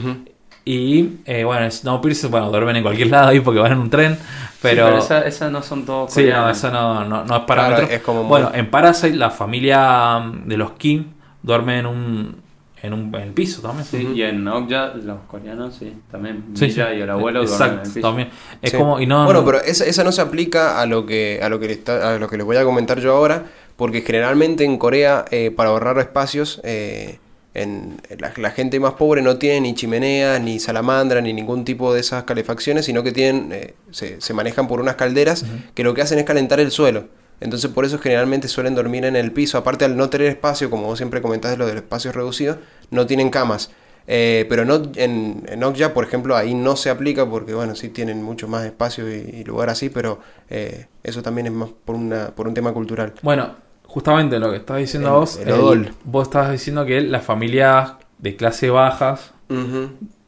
Y, 0.67 1.17
eh, 1.25 1.43
bueno, 1.43 1.69
Snowpiercer, 1.69 2.29
bueno, 2.31 2.49
duermen 2.49 2.75
en 2.77 2.83
cualquier 2.83 3.09
lado 3.11 3.29
ahí 3.29 3.39
porque 3.39 3.59
van 3.59 3.73
en 3.73 3.77
un 3.77 3.89
tren. 3.91 4.15
Sí, 4.15 4.21
Pero, 4.63 4.97
esa- 4.97 5.21
esas 5.27 5.51
no 5.51 5.61
son 5.61 5.85
todos 5.85 6.11
Sí, 6.11 6.21
no, 6.21 6.25
coreanas. 6.29 6.57
eso 6.57 6.71
no, 6.71 7.03
no, 7.05 7.23
no 7.23 7.35
es 7.37 7.41
parámetro. 7.43 7.77
Claro, 7.85 7.93
es 7.93 8.01
como 8.01 8.21
muy- 8.23 8.29
Bueno, 8.29 8.51
en 8.53 8.71
Parasite 8.71 9.15
la 9.15 9.29
familia 9.29 10.17
mm, 10.19 10.47
de 10.47 10.57
los 10.57 10.71
Kim 10.71 11.05
duerme 11.43 11.77
en 11.79 11.85
un, 11.85 12.35
en 12.81 12.93
un 12.93 13.13
en 13.13 13.21
el 13.21 13.31
piso 13.33 13.61
también. 13.61 13.85
Sí, 13.85 14.07
y 14.15 14.23
en 14.23 14.47
Okja, 14.47 14.93
los 15.03 15.19
coreanos, 15.27 15.75
sí, 15.75 15.93
también. 16.09 16.45
Sí, 16.55 16.65
Milla 16.65 16.89
sí. 16.89 16.95
y 16.97 17.01
el 17.01 17.09
abuelo 17.11 17.39
duermen 17.45 17.53
Exacto, 17.53 17.81
en 17.81 17.85
el 17.87 17.93
piso. 17.93 18.07
también. 18.07 18.29
Es 18.63 18.71
Sí. 18.71 18.77
como, 18.77 18.99
y 18.99 19.05
no, 19.05 19.23
bueno, 19.25 19.45
pero 19.45 19.61
esa, 19.61 19.85
esa 19.85 20.03
no 20.03 20.11
se 20.11 20.21
aplica 20.21 20.81
a 20.81 20.87
lo 20.87 21.05
que 21.05 21.39
a 21.43 21.49
lo 21.49 21.59
que, 21.59 21.67
le 21.67 21.73
está- 21.73 22.15
a 22.15 22.17
lo 22.17 22.27
que 22.27 22.37
les 22.37 22.45
voy 22.45 22.57
a 22.57 22.63
comentar 22.63 22.99
yo 22.99 23.15
ahora, 23.15 23.43
porque 23.75 24.01
generalmente 24.01 24.63
en 24.63 24.79
Corea, 24.79 25.25
eh, 25.29 25.51
para 25.55 25.69
ahorrar 25.69 25.99
espacios, 25.99 26.59
eh, 26.63 27.19
en, 27.55 28.01
la, 28.19 28.31
la 28.37 28.51
gente 28.51 28.79
más 28.79 28.93
pobre 28.93 29.21
no 29.21 29.37
tiene 29.37 29.61
ni 29.61 29.73
chimeneas, 29.73 30.39
ni 30.41 30.59
salamandra, 30.59 31.21
ni 31.21 31.33
ningún 31.33 31.65
tipo 31.65 31.93
de 31.93 32.01
esas 32.01 32.23
calefacciones, 32.25 32.85
sino 32.85 33.01
que 33.01 33.11
tienen 33.11 33.51
eh, 33.51 33.73
se, 33.91 34.21
se 34.21 34.33
manejan 34.33 34.67
por 34.67 34.79
unas 34.79 34.95
calderas 34.95 35.45
que 35.73 35.83
lo 35.83 35.93
que 35.93 36.01
hacen 36.01 36.19
es 36.19 36.25
calentar 36.25 36.59
el 36.59 36.69
suelo. 36.71 37.05
Entonces 37.39 37.71
por 37.71 37.85
eso 37.85 37.97
generalmente 37.97 38.47
suelen 38.47 38.75
dormir 38.75 39.05
en 39.05 39.15
el 39.15 39.31
piso. 39.31 39.57
Aparte 39.57 39.85
al 39.85 39.97
no 39.97 40.09
tener 40.09 40.27
espacio, 40.27 40.69
como 40.69 40.87
vos 40.87 40.97
siempre 40.97 41.21
comentás 41.21 41.51
de 41.51 41.57
lo 41.57 41.65
del 41.65 41.77
espacio 41.77 42.11
reducido, 42.11 42.57
no 42.91 43.05
tienen 43.07 43.29
camas. 43.29 43.71
Eh, 44.07 44.45
pero 44.49 44.65
no, 44.65 44.83
en, 44.95 45.43
en 45.47 45.63
Okja, 45.63 45.93
por 45.93 46.03
ejemplo, 46.05 46.35
ahí 46.35 46.53
no 46.53 46.75
se 46.75 46.89
aplica 46.89 47.27
porque, 47.27 47.53
bueno, 47.53 47.75
sí 47.75 47.89
tienen 47.89 48.21
mucho 48.21 48.47
más 48.47 48.63
espacio 48.65 49.09
y, 49.09 49.15
y 49.15 49.43
lugar 49.43 49.69
así, 49.69 49.89
pero 49.89 50.19
eh, 50.49 50.85
eso 51.03 51.23
también 51.23 51.47
es 51.47 51.53
más 51.53 51.69
por, 51.83 51.95
una, 51.95 52.27
por 52.35 52.47
un 52.47 52.53
tema 52.53 52.71
cultural. 52.71 53.13
bueno, 53.23 53.55
justamente 53.95 54.39
lo 54.39 54.51
que 54.51 54.57
estás 54.57 54.75
diciendo 54.77 55.07
El- 55.07 55.13
vos, 55.15 55.37
el 55.37 55.89
vos 56.03 56.27
estabas 56.27 56.51
diciendo 56.51 56.85
que 56.85 56.99
las 56.99 57.23
familias 57.23 57.93
de 58.17 58.35
clase 58.35 58.69
bajas 58.69 59.31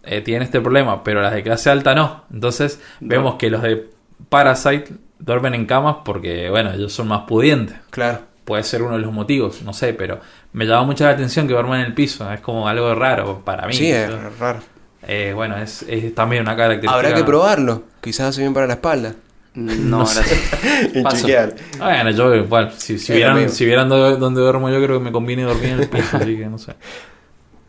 eh, 0.03 0.21
tienen 0.21 0.43
este 0.43 0.61
problema, 0.61 1.03
pero 1.03 1.21
las 1.21 1.33
de 1.33 1.43
clase 1.43 1.69
alta 1.69 1.93
no. 1.93 2.23
Entonces 2.31 2.79
No. 3.01 3.09
vemos 3.09 3.35
que 3.35 3.49
los 3.49 3.61
de 3.61 3.89
Parasite 4.29 4.93
duermen 5.19 5.53
en 5.53 5.65
camas 5.65 5.97
porque, 6.05 6.49
bueno, 6.49 6.71
ellos 6.71 6.93
son 6.93 7.09
más 7.09 7.23
pudientes. 7.27 7.75
Claro. 7.89 8.19
Puede 8.45 8.63
ser 8.63 8.83
uno 8.83 8.95
de 8.95 9.01
los 9.01 9.11
motivos, 9.11 9.61
no 9.63 9.73
sé, 9.73 9.93
pero 9.93 10.21
me 10.53 10.65
llama 10.65 10.83
mucho 10.85 11.03
la 11.03 11.09
atención 11.09 11.45
que 11.45 11.53
duerman 11.53 11.81
en 11.81 11.87
el 11.87 11.93
piso. 11.93 12.31
Es 12.31 12.39
como 12.39 12.69
algo 12.69 12.95
raro 12.95 13.41
para 13.43 13.67
mí. 13.67 13.73
Sí, 13.73 13.91
es 13.91 14.09
Yo- 14.09 14.17
raro. 14.39 14.59
Eh, 15.05 15.33
bueno, 15.35 15.57
es, 15.57 15.83
es 15.89 16.15
también 16.15 16.43
una 16.43 16.55
característica. 16.55 16.93
Habrá 16.95 17.13
que 17.13 17.25
probarlo. 17.25 17.83
Quizás 17.99 18.27
hace 18.29 18.41
bien 18.41 18.53
para 18.53 18.67
la 18.67 18.73
espalda. 18.75 19.13
No, 19.57 19.99
No 19.99 20.05
sé. 20.05 20.21
gracias. 20.21 20.89
Y 20.95 21.01
Paso. 21.01 21.17
chequear. 21.17 21.55
Bueno, 21.79 22.11
yo 22.11 22.35
igual, 22.35 22.73
si, 22.77 22.99
si 22.99 23.13
vieran, 23.13 23.49
si 23.49 23.65
vieran 23.65 23.89
donde 23.89 24.39
duermo 24.41 24.69
yo, 24.69 24.75
creo 24.83 24.99
que 24.99 25.03
me 25.05 25.11
conviene 25.11 25.43
dormir 25.43 25.69
en 25.69 25.79
el 25.81 25.89
piso, 25.89 26.17
así 26.17 26.37
que 26.37 26.45
no 26.45 26.57
sé. 26.59 26.75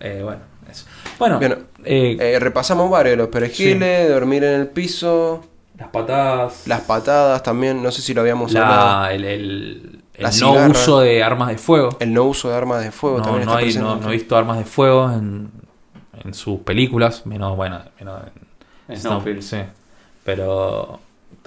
Eh, 0.01 0.21
bueno, 0.23 0.41
eso. 0.71 0.85
Bueno, 1.19 1.41
eh, 1.85 2.17
Eh, 2.21 2.39
repasamos 2.39 2.91
varios. 2.91 3.17
Los 3.17 3.29
perejiles, 3.29 4.09
dormir 4.11 4.45
en 4.45 4.61
el 4.61 4.67
piso, 4.69 5.45
las 5.79 5.89
patadas, 5.89 6.67
las 6.67 6.83
patadas 6.83 7.43
también. 7.43 7.83
No 7.83 7.91
sé 7.91 8.03
si 8.03 8.13
lo 8.13 8.21
habíamos 8.21 8.55
hablado. 8.55 9.03
la, 9.05 9.13
el, 9.15 9.25
el- 9.25 10.01
el 10.15 10.23
La 10.25 10.29
no 10.31 10.35
cigarra. 10.35 10.69
uso 10.69 11.01
de 11.01 11.23
armas 11.23 11.49
de 11.49 11.59
fuego. 11.59 11.97
El 12.01 12.13
no 12.13 12.25
uso 12.25 12.51
de 12.51 12.57
armas 12.57 12.83
de 12.83 12.91
fuego 12.91 13.19
No, 13.19 13.25
también 13.25 13.47
no, 13.47 13.53
está 13.53 13.59
hay, 13.61 13.65
presente. 13.67 13.89
no, 13.89 13.97
no 13.97 14.09
he 14.09 14.13
visto 14.13 14.37
armas 14.37 14.59
de 14.59 14.65
fuego 14.65 15.11
en, 15.13 15.51
en 16.25 16.35
sus 16.35 16.59
películas, 16.61 17.25
menos, 17.25 17.57
bueno, 17.57 17.81
menos 18.01 18.23
en 18.89 18.97
Snowpiercer. 18.97 19.65
Sí. 19.67 19.71
Pero 20.25 21.01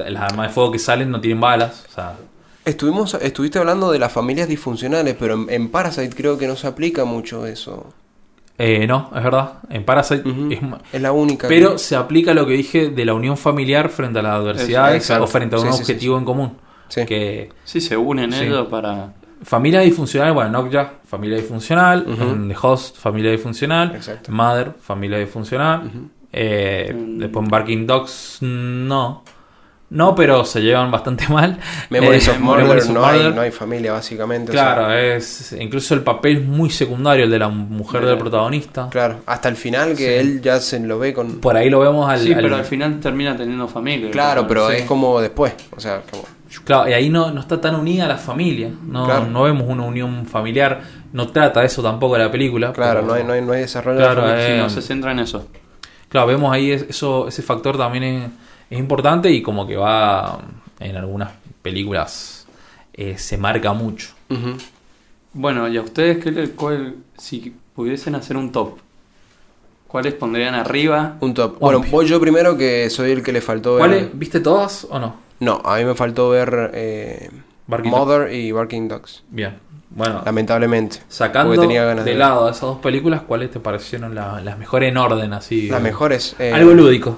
las 0.10 0.24
armas 0.32 0.48
de 0.48 0.54
fuego 0.54 0.72
que 0.72 0.80
salen 0.80 1.12
no 1.12 1.20
tienen 1.22 1.40
balas, 1.42 1.86
o 1.90 1.94
sea, 1.94 2.18
Estuvimos, 2.64 3.16
estuviste 3.16 3.58
hablando 3.58 3.92
de 3.92 3.98
las 3.98 4.12
familias 4.12 4.48
disfuncionales, 4.48 5.16
pero 5.20 5.34
en, 5.34 5.50
en 5.50 5.70
Parasite 5.70 6.16
creo 6.16 6.38
que 6.38 6.48
no 6.48 6.56
se 6.56 6.68
aplica 6.68 7.06
mucho 7.06 7.46
eso. 7.48 7.92
eh, 8.60 8.86
no, 8.86 9.10
es 9.16 9.24
verdad, 9.24 9.54
en 9.72 9.84
Parasite 9.84 10.24
es 10.92 11.02
la 11.02 11.12
única. 11.12 11.48
Pero 11.48 11.72
que- 11.74 11.78
se 11.80 11.96
aplica 11.96 12.36
lo 12.36 12.46
que 12.46 12.54
dije 12.54 12.90
de 12.90 13.06
la 13.06 13.16
unión 13.16 13.36
familiar 13.36 13.90
frente 13.90 14.20
a 14.20 14.22
las 14.22 14.34
adversidades 14.36 15.10
o 15.10 15.26
frente 15.26 15.56
a 15.56 15.60
un 15.60 15.66
Sí, 15.68 15.74
sí, 15.74 15.82
objetivo 15.82 16.18
en 16.20 16.26
común. 16.26 16.58
Sí. 16.88 17.04
Que 17.08 17.50
Sí, 17.64 17.82
se 17.82 17.98
unen 17.98 18.32
Sí. 18.32 18.44
ellos 18.44 18.68
para... 18.68 19.14
familia 19.44 19.80
disfuncional, 19.80 20.34
bueno, 20.34 20.52
Nokja, 20.52 20.94
familia 21.04 21.38
disfuncional, 21.38 22.06
en 22.08 22.48
The 22.48 22.56
Host, 22.62 22.98
familia 22.98 23.32
disfuncional, 23.32 23.96
Exacto. 23.96 24.32
Mother, 24.32 24.74
familia 24.80 25.18
disfuncional, 25.18 25.90
eh, 26.32 26.94
Mm. 26.96 27.18
después 27.18 27.44
en 27.46 27.50
Barking 27.50 27.88
Dogs, 27.88 28.38
no. 28.42 29.24
No, 29.92 30.16
pero 30.16 30.46
se 30.46 30.62
llevan 30.62 30.90
bastante 30.90 31.28
mal. 31.30 31.60
Memories 31.90 32.28
Eh, 32.28 32.32
of 32.32 32.40
Murder, 32.40 32.64
Memories 32.64 32.86
of 32.88 32.92
no, 32.94 33.06
hay, 33.06 33.34
no 33.34 33.52
familia 33.52 33.92
básicamente. 33.92 34.52
o 34.52 34.54
Claro, 34.54 34.86
sea, 34.88 35.16
es 35.16 35.52
incluso 35.60 35.94
el 35.94 36.02
papel 36.02 36.38
es 36.38 36.46
muy 36.46 36.70
secundario, 36.70 37.26
el 37.26 37.32
de 37.32 37.40
la 37.40 37.50
mujer 37.50 38.02
De 38.02 38.08
del 38.08 38.16
la- 38.16 38.22
protagonista. 38.22 38.88
claro, 38.90 39.18
hasta 39.26 39.50
el 39.50 39.58
final 39.58 39.90
que 39.90 39.96
Sí. 39.98 40.06
él 40.06 40.42
ya 40.42 40.60
se 40.62 40.80
lo 40.80 40.98
ve 40.98 41.14
con... 41.14 41.40
Por 41.42 41.58
ahí 41.58 41.70
lo 41.70 41.80
vemos 41.82 42.10
al... 42.10 42.20
sí, 42.22 42.34
al- 42.34 42.42
pero 42.42 42.56
al 42.56 42.64
final 42.66 43.00
termina 43.02 43.36
teniendo 43.36 43.68
familia. 43.68 44.10
Claro, 44.12 44.48
pero 44.48 44.70
sí. 44.70 44.78
es 44.78 44.84
como 44.84 45.20
después. 45.20 45.54
O 45.76 45.80
sea, 45.80 46.02
como... 46.10 46.24
Claro, 46.64 46.90
y 46.90 46.94
ahí 46.94 47.10
no, 47.10 47.32
no 47.32 47.42
está 47.42 47.60
tan 47.62 47.76
unida 47.76 48.08
la 48.08 48.18
familia. 48.18 48.70
No, 48.88 49.06
Claro. 49.06 49.26
no 49.28 49.44
vemos 49.44 49.68
una 49.68 49.84
unión 49.84 50.26
familiar. 50.26 50.82
No 51.14 51.28
trata 51.28 51.64
eso 51.66 51.82
tampoco 51.84 52.18
la 52.18 52.32
película. 52.32 52.72
Claro, 52.72 53.02
pero- 53.02 53.08
no 53.08 53.14
hay, 53.14 53.24
no, 53.26 53.34
hay, 53.34 53.42
no 53.42 53.52
hay 53.54 53.62
desarrollo 53.62 53.98
Claro, 54.00 54.22
de 54.22 54.28
familia. 54.30 54.46
Sí, 54.48 54.54
eh, 54.54 54.58
no 54.58 54.70
se 54.70 54.82
centra 54.82 55.12
en 55.12 55.20
eso. 55.20 55.48
Claro, 56.10 56.28
vemos 56.28 56.54
ahí 56.54 56.72
es- 56.72 56.84
eso, 56.90 57.28
ese 57.28 57.42
factor 57.42 57.78
también 57.78 58.04
es, 58.06 58.30
es 58.72 58.80
importante 58.80 59.30
y 59.30 59.44
como 59.44 59.68
que 59.68 59.76
va 59.76 60.40
en 60.80 60.96
algunas 60.96 61.32
películas 61.62 62.48
eh, 62.94 63.18
se 63.20 63.38
marca 63.38 63.74
mucho. 63.74 64.10
Bueno, 65.34 65.68
¿y 65.68 65.78
a 65.78 65.82
ustedes 65.82 66.24
qué 66.24 66.32
le, 66.32 66.50
cuál, 66.52 66.96
si 67.18 67.54
pudiesen 67.76 68.16
hacer 68.16 68.36
un 68.38 68.52
top? 68.52 68.78
¿Cuáles 69.88 70.14
pondrían 70.14 70.56
arriba? 70.56 71.18
Un 71.20 71.34
top. 71.34 71.60
Bueno, 71.60 71.82
Piece. 71.82 71.92
voy 71.96 72.06
yo 72.08 72.20
primero 72.20 72.58
que 72.58 72.90
soy 72.90 73.12
el 73.12 73.22
que 73.24 73.32
le 73.34 73.42
faltó 73.42 73.76
ver... 73.76 73.80
¿Cuáles? 73.80 74.10
¿Viste 74.20 74.40
todas 74.40 74.88
o 74.90 75.00
no? 75.00 75.16
No, 75.42 75.62
a 75.66 75.78
mí 75.78 75.86
me 75.86 75.96
faltó 75.96 76.30
ver 76.30 76.72
eh, 76.74 77.30
Mother 77.68 78.34
y 78.34 78.52
Barking 78.52 78.88
Dogs. 78.88 79.24
Bien. 79.30 79.58
Bueno, 79.90 80.22
Lamentablemente. 80.24 81.00
sacando 81.10 81.50
porque 81.54 81.68
tenía 81.68 81.84
ganas 81.84 82.06
de 82.06 82.12
de- 82.12 82.18
lado 82.18 82.48
esas 82.50 82.62
dos 82.62 82.78
películas, 82.80 83.24
¿cuáles 83.28 83.52
te 83.52 83.60
parecieron 83.60 84.16
la- 84.16 84.40
las 84.40 84.58
mejores 84.58 84.90
en 84.90 84.98
orden? 84.98 85.34
así 85.34 85.68
Las 85.68 85.82
mejores. 85.82 86.36
eh, 86.40 86.54
Algo 86.54 86.72
lúdico. 86.74 87.18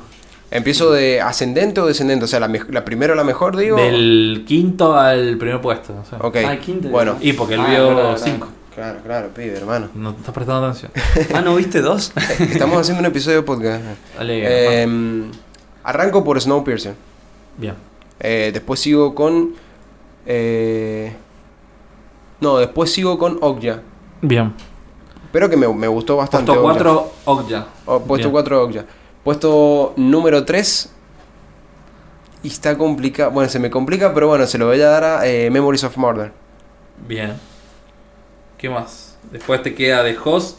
¿Empiezo 0.55 0.91
de 0.91 1.19
ascendente 1.19 1.81
o 1.81 1.87
descendente? 1.87 2.25
O 2.25 2.27
sea, 2.27 2.39
la, 2.39 2.47
mej- 2.47 2.69
la 2.69 2.85
primero 2.85 3.15
la 3.15 3.23
mejor, 3.23 3.57
digo. 3.57 3.75
Del 3.77 4.43
quinto 4.47 4.95
al 4.95 5.37
primer 5.37 5.59
puesto. 5.61 5.95
o 5.99 6.05
sea. 6.05 6.19
Ok. 6.19 6.37
Ah, 6.47 6.57
quinto, 6.57 6.89
bueno. 6.89 7.15
Y 7.21 7.33
porque 7.33 7.55
él 7.55 7.61
Ah, 7.61 7.69
vio 7.69 7.87
verdad, 7.87 8.03
verdad. 8.11 8.21
cinco. 8.23 8.47
Claro, 8.75 8.99
claro, 9.03 9.29
pibe, 9.29 9.57
hermano. 9.57 9.89
No 9.95 10.13
te 10.13 10.19
estás 10.19 10.33
prestando 10.33 10.65
atención. 10.67 10.91
Ah, 11.33 11.41
¿no 11.41 11.55
viste 11.55 11.81
dos? 11.81 12.11
Estamos 12.39 12.77
haciendo 12.77 12.99
un 13.01 13.05
episodio 13.07 13.37
de 13.37 13.43
podcast. 13.43 13.83
Dale, 14.17 14.41
Eh, 14.83 15.23
arranco 15.83 16.23
por 16.23 16.39
Snowpiercer. 16.39 16.93
Bien. 17.57 17.73
Eh, 18.19 18.51
después 18.53 18.79
sigo 18.79 19.13
con. 19.15 19.53
eh, 20.25 21.13
no, 22.41 22.57
después 22.57 22.91
sigo 22.91 23.17
con 23.17 23.37
Okja. 23.41 23.79
Bien. 24.21 24.53
Pero 25.31 25.49
que 25.49 25.57
me, 25.57 25.67
me 25.73 25.87
gustó 25.87 26.17
bastante. 26.17 26.51
Puesto 26.53 26.67
Okja. 26.67 26.83
4, 26.83 27.11
Okja. 27.25 27.67
Oh, 27.85 27.99
puesto 28.01 28.27
Bien. 28.27 28.31
4 28.31 28.63
Okja. 28.65 28.85
Puesto 29.23 29.93
número 29.97 30.43
3. 30.45 30.89
Y 32.43 32.47
está 32.47 32.77
complicado. 32.77 33.31
Bueno, 33.31 33.49
se 33.49 33.59
me 33.59 33.69
complica, 33.69 34.13
pero 34.13 34.27
bueno, 34.27 34.45
se 34.47 34.57
lo 34.57 34.67
voy 34.67 34.81
a 34.81 34.87
dar 34.89 35.03
a 35.03 35.27
eh, 35.27 35.49
Memories 35.49 35.83
of 35.85 35.95
Murder. 35.97 36.31
Bien. 37.07 37.33
¿Qué 38.57 38.69
más? 38.69 39.17
Después 39.31 39.61
te 39.63 39.73
queda 39.73 40.03
The 40.03 40.17
Host. 40.23 40.57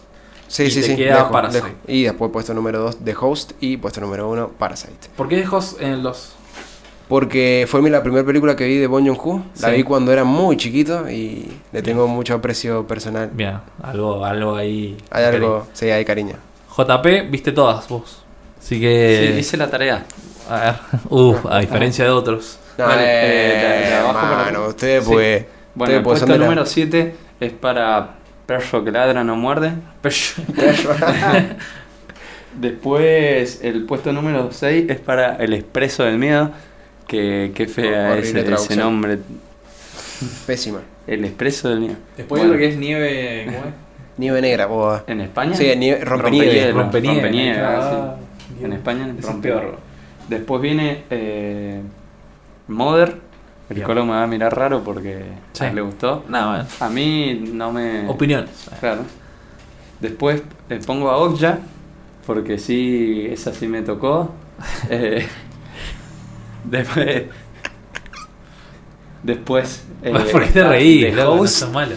Sí, 0.49 0.65
Y 0.65 0.71
sí, 0.71 0.81
te 0.81 0.87
sí. 0.89 0.97
queda 0.97 1.17
dejo, 1.19 1.31
Parasite. 1.31 1.65
dejo. 1.65 1.77
Y 1.89 2.05
después 2.05 2.31
puesto 2.31 2.55
número 2.55 2.79
2 2.81 2.99
The 3.05 3.15
Host 3.19 3.53
y 3.61 3.77
puesto 3.77 4.01
número 4.01 4.31
1 4.31 4.49
Parasite. 4.59 5.09
¿Por 5.17 5.29
qué 5.29 5.43
The 5.43 5.49
Host 5.49 5.81
en 5.81 6.03
los.? 6.03 6.33
Porque 7.09 7.67
fue 7.69 7.89
la 7.91 8.03
primera 8.03 8.25
película 8.25 8.57
que 8.57 8.67
vi 8.67 8.77
de 8.79 8.87
Bong 8.87 9.07
Joon-ho. 9.07 9.45
La 9.61 9.69
Sí. 9.71 9.77
vi 9.77 9.83
cuando 9.83 10.11
era 10.11 10.25
muy 10.25 10.57
chiquito 10.57 11.09
y 11.11 11.53
le 11.71 11.83
tengo 11.83 12.07
mucho 12.09 12.33
aprecio 12.35 12.87
personal. 12.87 13.31
Bien, 13.33 13.59
algo, 13.83 14.25
algo 14.25 14.57
ahí. 14.57 14.97
Hay 15.11 15.25
algo, 15.25 15.67
sí, 15.75 15.91
hay 15.91 16.05
cariño. 16.07 16.37
JP, 16.75 17.31
viste 17.31 17.53
todas 17.53 17.87
vos. 17.89 18.24
Así 18.65 18.77
Sí, 18.77 18.81
que. 18.81 19.37
hice 19.39 19.57
la 19.59 19.69
tarea. 19.71 20.05
a 20.49 20.61
ver. 20.61 20.75
Uh, 21.11 21.37
a 21.51 21.59
diferencia 21.61 22.05
de 22.05 22.11
otros. 22.11 22.59
No, 22.79 22.87
Vale, 22.87 23.03
eh, 23.05 23.07
eh, 23.07 23.83
de- 23.85 23.89
de 23.91 23.95
abajo 23.95 24.15
para 24.15 24.27
mano, 24.37 24.43
arriba. 24.47 24.69
usted 24.69 25.03
Sí. 25.03 25.11
pues... 25.13 25.45
Bueno, 25.75 25.95
el 25.95 26.03
pues, 26.03 26.21
puesto 26.21 26.37
la- 26.39 26.45
número 26.45 26.67
7 26.67 27.15
es 27.41 27.53
para 27.53 28.15
Perro 28.47 28.85
que 28.85 28.91
ladra 28.91 29.23
no 29.25 29.37
muerde. 29.37 29.73
Después, 32.59 33.61
el 33.63 33.85
puesto 33.85 34.13
número 34.13 34.51
6 34.53 34.85
es 34.89 35.01
para 35.01 35.37
El 35.37 35.55
Expreso 35.55 36.05
del 36.05 36.19
Miedo. 36.19 36.51
Que, 37.07 37.53
qué 37.55 37.67
fea 37.67 38.13
Horrible 38.13 38.55
ese, 38.55 38.77
nombre. 38.77 39.19
Pésima. 40.47 40.81
El 41.07 41.25
Expreso 41.25 41.69
del 41.69 41.81
Miedo. 41.81 41.97
Después 42.17 42.41
Bueno, 42.41 42.55
lo 42.55 42.59
que 42.59 42.69
es 42.69 42.77
nieve. 42.77 43.43
¿Cómo 43.47 43.59
es? 43.59 43.65
Nieve 44.17 44.41
negra, 44.41 44.67
boba. 44.67 45.03
¿En 45.09 45.21
España? 45.21 45.57
Sí, 45.57 45.75
nieve- 45.77 46.05
ah, 46.07 48.17
sí. 48.17 48.24
En 48.63 48.73
España 48.73 49.13
es 49.19 49.25
rompehielo. 49.25 49.61
peor. 49.61 49.79
Después 50.29 50.63
viene 50.63 51.05
eh, 51.11 51.81
Mother. 52.69 53.21
El 53.71 53.83
colo 53.83 54.05
me 54.05 54.13
va 54.13 54.25
a 54.25 54.27
mirar 54.27 54.55
raro 54.57 54.83
porque 54.85 55.25
Sí. 55.53 55.65
le 55.75 55.81
gustó. 55.81 56.25
Más. 56.29 56.81
A 56.83 56.89
mí 56.91 57.45
no 57.53 57.73
me... 57.73 58.07
Opiniones. 58.09 58.69
Claro. 58.81 59.03
Después 60.01 60.43
le 60.69 60.79
pongo 60.81 61.09
a 61.11 61.17
Okja, 61.17 61.61
porque 62.27 62.59
sí, 62.59 63.27
esa 63.31 63.53
sí 63.55 63.67
me 63.67 63.83
tocó. 63.83 64.33
Eh, 64.91 65.27
después. 66.65 67.25
Después. 69.23 69.85
eh, 70.03 70.13
¿Por 70.31 70.45
qué 70.45 70.51
te 70.51 70.65
reís? 70.69 71.05
The 71.07 71.13
loco? 71.13 71.45
No 71.63 71.71
malo. 71.73 71.97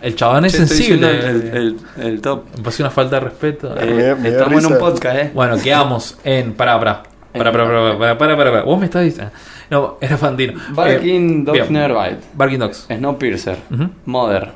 El 0.00 0.14
chabón 0.14 0.44
es 0.44 0.52
sensible. 0.52 1.10
El, 1.10 1.48
el- 1.56 1.76
el 2.02 2.20
top. 2.20 2.44
Me 2.56 2.62
parece 2.62 2.82
una 2.82 2.90
falta 2.90 3.16
de 3.16 3.20
respeto. 3.20 3.74
Eh, 3.80 4.14
me 4.16 4.22
me 4.22 4.28
estamos 4.28 4.64
en 4.64 4.72
un 4.72 4.78
podcast, 4.78 5.16
¿eh? 5.18 5.30
Bueno, 5.34 5.56
quedamos 5.60 6.18
en. 6.24 6.52
Pará, 6.54 6.78
pará. 6.78 7.02
Pará, 7.32 7.52
pará, 7.52 7.64
pará, 7.66 7.98
pará, 7.98 8.18
pará, 8.18 8.36
pará, 8.36 8.50
pará. 8.52 8.62
Vos 8.64 8.78
me 8.78 8.84
estás 8.86 9.04
diciendo. 9.04 9.32
No, 9.70 9.96
era 10.00 10.16
Fantino. 10.16 10.54
Barking 10.70 11.40
Eh, 11.40 11.44
Dogs 11.44 11.58
bien. 11.68 11.72
Never 11.72 11.92
Bite. 11.92 12.26
Barking 12.34 12.58
Dogs. 12.58 12.86
Snowpiercer. 12.88 13.58
Ujú. 13.70 13.90
Mother. 14.06 14.52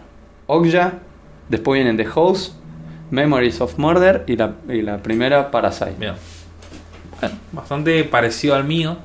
Okja. 0.47 0.93
Después 1.49 1.83
vienen 1.83 1.97
The 1.97 2.07
Host. 2.15 2.55
Memories 3.11 3.61
of 3.61 3.77
Murder. 3.79 4.25
Y 4.27 4.37
la, 4.37 4.53
y 4.69 4.81
la 4.83 4.99
primera, 4.99 5.51
Parasite. 5.51 5.95
Bien. 5.99 6.15
Bueno, 7.21 7.37
bastante 7.53 8.05
parecido 8.05 8.55
al 8.55 8.65
mío. 8.65 8.97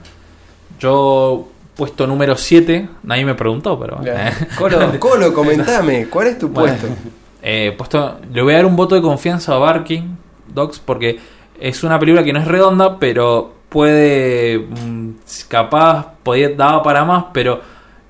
Yo, 0.80 1.50
puesto 1.78 2.08
número 2.08 2.36
7, 2.36 2.90
nadie 3.04 3.26
me 3.26 3.36
preguntó, 3.36 3.80
pero. 3.80 4.00
Eh. 4.04 4.32
Colo, 4.58 4.78
Colo, 5.00 5.34
comentame, 5.34 6.08
¿cuál 6.08 6.28
es 6.28 6.40
tu 6.40 6.50
Bueno, 6.50 6.76
puesto? 6.78 6.96
eh, 7.42 7.74
puesto, 7.78 8.20
le 8.34 8.42
voy 8.42 8.54
a 8.54 8.58
dar 8.58 8.66
un 8.66 8.76
voto 8.76 8.96
de 8.96 9.02
confianza 9.02 9.56
a 9.56 9.58
Barking 9.60 10.16
Dogs 10.54 10.80
porque 10.80 11.20
es 11.60 11.84
una 11.84 12.00
película 12.00 12.24
que 12.24 12.34
no 12.34 12.40
es 12.40 12.48
redonda, 12.48 12.98
pero 13.00 13.54
puede. 13.70 14.60
mm, 14.60 15.10
capaz, 15.48 16.08
podía, 16.24 16.50
daba 16.50 16.82
para 16.84 17.06
más, 17.06 17.26
pero 17.34 17.62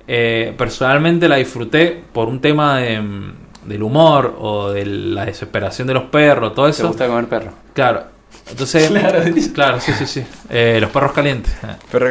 eh, 0.06 0.54
personalmente 0.56 1.28
la 1.28 1.36
disfruté 1.36 2.02
por 2.12 2.28
un 2.28 2.40
tema 2.40 2.78
de, 2.78 3.00
mm, 3.00 3.32
del 3.66 3.82
humor 3.82 4.34
o 4.40 4.70
de 4.70 4.86
la 4.86 5.26
desesperación 5.26 5.86
de 5.88 5.94
los 5.94 6.04
perros, 6.04 6.54
todo 6.54 6.64
¿Te 6.66 6.70
eso. 6.70 6.86
gusta 6.88 7.06
comer 7.06 7.26
perro? 7.26 7.50
Claro. 7.74 8.02
Entonces, 8.50 8.88
Claro. 8.90 9.22
claro, 9.54 9.80
sí, 9.80 9.92
sí, 9.92 10.06
sí. 10.06 10.24
Eh, 10.50 10.78
los 10.80 10.90
perros 10.90 11.12
calientes. 11.12 11.56
Pero, 11.90 12.08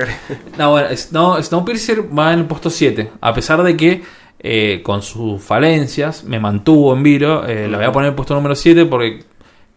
No, 0.57 0.71
bueno, 0.71 0.87
no, 1.11 1.41
Snowpiercer 1.41 2.03
va 2.17 2.33
en 2.33 2.39
el 2.39 2.45
puesto 2.45 2.69
7. 2.69 3.11
A 3.21 3.33
pesar 3.33 3.63
de 3.63 3.75
que 3.75 4.03
eh, 4.39 4.81
con 4.83 5.01
sus 5.01 5.41
falencias 5.41 6.23
me 6.23 6.39
mantuvo 6.39 6.93
en 6.93 7.03
vilo, 7.03 7.45
eh, 7.47 7.67
la 7.67 7.77
voy 7.77 7.85
a 7.87 7.91
poner 7.91 8.07
en 8.07 8.11
el 8.11 8.15
puesto 8.15 8.35
número 8.35 8.55
7 8.55 8.85
porque 8.85 9.23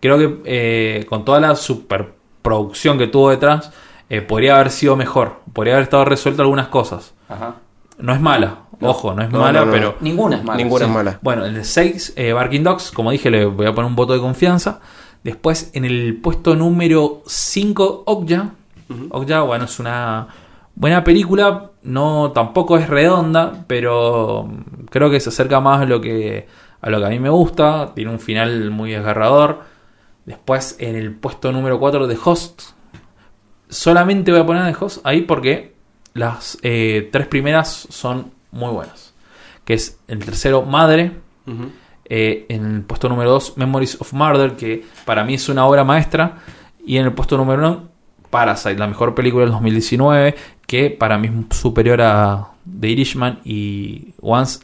creo 0.00 0.18
que 0.18 0.38
eh, 0.44 1.06
con 1.08 1.24
toda 1.24 1.40
la 1.40 1.54
superproducción 1.56 2.98
que 2.98 3.06
tuvo 3.06 3.30
detrás, 3.30 3.70
eh, 4.08 4.20
podría 4.20 4.56
haber 4.56 4.70
sido 4.70 4.96
mejor. 4.96 5.40
Podría 5.52 5.74
haber 5.74 5.84
estado 5.84 6.04
resuelto 6.04 6.42
algunas 6.42 6.68
cosas. 6.68 7.14
Ajá. 7.28 7.56
No 7.98 8.12
es 8.14 8.20
mala, 8.20 8.60
ojo, 8.80 9.12
no 9.14 9.22
es 9.22 9.30
No, 9.30 9.40
mala, 9.40 9.60
no, 9.60 9.66
no. 9.66 9.72
pero 9.72 9.96
Ninguna 10.00 10.36
es 10.36 10.44
mala. 10.44 10.56
Ninguna 10.56 10.84
Sí. 10.86 10.90
es 10.90 10.94
mala. 10.96 11.18
Bueno, 11.22 11.44
en 11.46 11.54
el 11.56 11.64
6, 11.64 12.14
eh, 12.16 12.32
Barking 12.32 12.62
Dogs, 12.62 12.90
como 12.90 13.10
dije, 13.10 13.30
le 13.30 13.44
voy 13.44 13.66
a 13.66 13.74
poner 13.74 13.88
un 13.88 13.94
voto 13.96 14.14
de 14.14 14.20
confianza. 14.20 14.80
Después, 15.22 15.70
en 15.74 15.84
el 15.84 16.18
puesto 16.20 16.56
número 16.56 17.22
5, 17.26 18.04
Okja. 18.06 18.50
Okja, 19.10 19.42
bueno, 19.42 19.66
es 19.66 19.78
una 19.78 20.28
buena 20.74 21.04
película. 21.04 21.70
No, 21.82 22.32
tampoco 22.32 22.78
es 22.78 22.88
redonda, 22.88 23.64
pero 23.66 24.50
creo 24.90 25.10
que 25.10 25.20
se 25.20 25.28
acerca 25.28 25.60
más 25.60 25.82
a 25.82 25.84
lo 25.84 26.00
que, 26.00 26.46
a 26.80 26.90
lo 26.90 26.98
que 26.98 27.06
a 27.06 27.10
mí 27.10 27.18
me 27.18 27.28
gusta. 27.28 27.92
Tiene 27.94 28.10
un 28.10 28.20
final 28.20 28.70
muy 28.70 28.92
desgarrador. 28.92 29.60
Después, 30.24 30.76
en 30.78 30.96
el 30.96 31.14
puesto 31.14 31.52
número 31.52 31.78
4, 31.78 32.08
The 32.08 32.18
Host. 32.24 32.62
Solamente 33.68 34.32
voy 34.32 34.40
a 34.40 34.46
poner 34.46 34.72
The 34.72 34.84
Host 34.84 35.00
ahí 35.04 35.22
porque 35.22 35.74
las 36.14 36.58
eh, 36.62 37.08
tres 37.12 37.26
primeras 37.26 37.86
son 37.90 38.32
muy 38.50 38.70
buenas. 38.70 39.14
Que 39.64 39.74
es 39.74 40.00
el 40.08 40.18
tercero, 40.24 40.62
Madre. 40.62 41.12
Eh, 42.12 42.46
en 42.48 42.66
el 42.74 42.82
puesto 42.82 43.08
número 43.08 43.30
2, 43.30 43.56
Memories 43.56 44.00
of 44.00 44.12
Murder, 44.12 44.56
que 44.56 44.84
para 45.04 45.22
mí 45.24 45.34
es 45.34 45.48
una 45.48 45.64
obra 45.64 45.84
maestra. 45.84 46.38
Y 46.84 46.96
en 46.96 47.06
el 47.06 47.12
puesto 47.12 47.36
número 47.36 47.60
1, 47.60 47.88
Parasite, 48.30 48.74
la 48.76 48.86
mejor 48.88 49.14
película 49.14 49.44
del 49.44 49.52
2019, 49.52 50.34
que 50.66 50.90
para 50.90 51.18
mí 51.18 51.28
es 51.50 51.56
superior 51.56 52.00
a 52.02 52.48
The 52.80 52.88
Irishman 52.88 53.38
y 53.44 54.08
Once. 54.20 54.60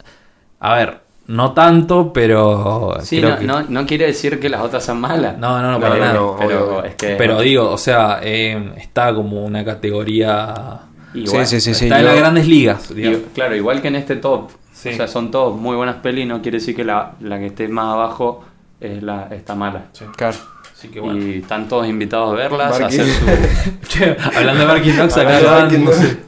A 0.58 0.74
ver, 0.74 1.00
no 1.28 1.52
tanto, 1.52 2.12
pero. 2.12 2.96
Sí, 3.02 3.18
creo 3.18 3.30
no, 3.30 3.38
que- 3.38 3.44
no, 3.44 3.62
no 3.62 3.86
quiere 3.86 4.06
decir 4.06 4.40
que 4.40 4.48
las 4.48 4.60
otras 4.62 4.84
son 4.84 5.00
malas. 5.00 5.38
No, 5.38 5.60
no, 5.62 5.70
no, 5.72 5.78
para 5.80 5.92
Pero- 5.94 6.04
nada. 6.04 6.14
no, 6.18 6.36
pero 6.38 6.66
obvio. 6.78 6.84
es 6.84 6.94
que. 6.96 7.14
Pero 7.16 7.40
digo, 7.40 7.70
o 7.70 7.78
sea, 7.78 8.18
eh, 8.22 8.72
está 8.78 9.14
como 9.14 9.44
una 9.44 9.64
categoría. 9.64 10.80
igual- 11.14 11.46
sí, 11.46 11.60
sí, 11.60 11.74
sí. 11.74 11.84
está 11.84 11.98
en 11.98 12.02
yo- 12.04 12.08
las 12.10 12.18
grandes 12.18 12.46
ligas. 12.48 12.92
claro, 13.34 13.54
igual 13.56 13.80
que 13.80 13.88
en 13.88 13.96
este 13.96 14.16
top. 14.16 14.50
Sí. 14.76 14.90
O 14.90 14.92
sea, 14.96 15.08
son 15.08 15.30
todos 15.30 15.56
muy 15.58 15.74
buenas 15.74 15.96
pelis, 15.96 16.26
no 16.26 16.42
quiere 16.42 16.58
decir 16.58 16.76
que 16.76 16.84
la, 16.84 17.12
la 17.20 17.38
que 17.38 17.46
esté 17.46 17.66
más 17.68 17.94
abajo 17.94 18.44
es 18.78 19.02
la, 19.02 19.28
está 19.30 19.54
mala. 19.54 19.86
Claro. 20.16 20.36
Así 20.76 20.88
que 20.88 21.00
bueno. 21.00 21.18
Y 21.24 21.38
están 21.38 21.66
todos 21.66 21.88
invitados 21.88 22.32
a 22.34 22.36
verlas, 22.36 22.78
a 22.78 22.86
hacer 22.86 23.06
su, 23.06 23.24
Che, 23.88 24.14
hablando 24.34 24.60
de 24.60 24.66
Barking 24.66 24.96
Dogs, 24.96 25.16
acá 25.16 25.36
Hablando 25.38 25.50
de 25.50 25.56
acaban, 25.56 25.84
no 25.84 25.92
sé. 25.92 26.18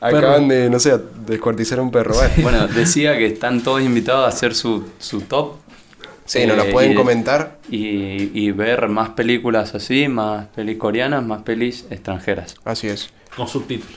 Acaban 0.00 0.48
de, 0.48 0.68
no 0.70 0.78
sé, 0.78 1.00
descuartizar 1.26 1.78
a 1.78 1.82
un 1.82 1.90
perro. 1.90 2.14
Bueno, 2.42 2.66
decía 2.68 3.16
que 3.16 3.24
están 3.24 3.62
todos 3.62 3.80
invitados 3.80 4.26
a 4.26 4.28
hacer 4.28 4.54
su, 4.54 4.86
su 4.98 5.22
top 5.22 5.54
Sí, 6.26 6.44
nos 6.44 6.58
Eh, 6.58 6.66
lo 6.66 6.72
pueden 6.72 6.92
y- 6.92 6.94
comentar. 6.96 7.58
y, 7.70 8.30
y 8.38 8.50
ver 8.50 8.88
más 8.88 9.10
películas 9.10 9.74
así, 9.74 10.08
más 10.08 10.46
pelis 10.54 10.76
coreanas, 10.76 11.24
más 11.24 11.42
pelis 11.42 11.86
extranjeras. 11.88 12.56
Así 12.64 12.88
es. 12.88 13.08
Con 13.34 13.46
subtítulos. 13.48 13.96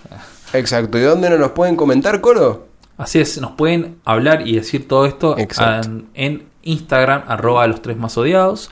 Exacto. 0.53 0.97
¿Y 0.97 1.01
dónde 1.01 1.29
nos 1.29 1.39
los 1.39 1.51
pueden 1.51 1.75
comentar, 1.75 2.21
Colo? 2.21 2.68
Así 2.99 3.19
es, 3.19 3.39
nos 3.41 3.51
pueden 3.53 3.95
hablar 4.05 4.47
y 4.47 4.55
decir 4.55 4.87
todo 4.87 5.05
esto 5.07 5.35
en, 5.37 6.07
en 6.13 6.43
Instagram, 6.61 7.23
arroba 7.27 7.65
los 7.65 7.81
tres 7.81 7.97
más 7.97 8.15
odiados, 8.17 8.69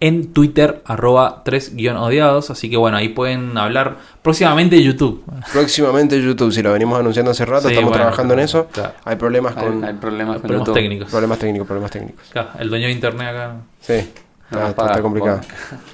en 0.00 0.32
Twitter, 0.32 0.82
arroba 0.84 1.42
tres 1.44 1.74
guion 1.74 1.96
odiados, 1.96 2.50
así 2.50 2.68
que 2.70 2.76
bueno, 2.76 2.96
ahí 2.96 3.08
pueden 3.08 3.56
hablar 3.58 3.96
próximamente 4.22 4.76
de 4.76 4.82
YouTube. 4.84 5.24
Próximamente 5.52 6.20
YouTube, 6.22 6.52
si 6.52 6.62
lo 6.62 6.72
venimos 6.72 6.98
anunciando 6.98 7.30
hace 7.30 7.44
rato, 7.46 7.68
Sí, 7.68 7.74
estamos 7.74 7.90
bueno, 7.90 8.02
trabajando 8.04 8.34
en 8.34 8.40
eso. 8.40 8.66
claro. 8.70 8.92
Hay 9.04 9.16
problemas 9.16 9.54
con 9.54 9.84
hay 9.84 9.94
problemas 9.94 10.36
con 10.38 10.42
Problemas 10.48 10.72
técnicos. 10.72 11.10
problemas 11.10 11.38
técnicos, 11.38 11.66
problemas 11.66 11.90
técnicos. 11.90 12.30
Acá, 12.30 12.50
el 12.58 12.68
dueño 12.70 12.86
de 12.86 12.92
internet 12.92 13.28
acá. 13.28 13.56
Sí, 13.80 14.10
No 14.50 14.58
Ah, 14.60 14.68
está, 14.68 15.00
complicado. 15.02 15.40
por- 15.40 15.93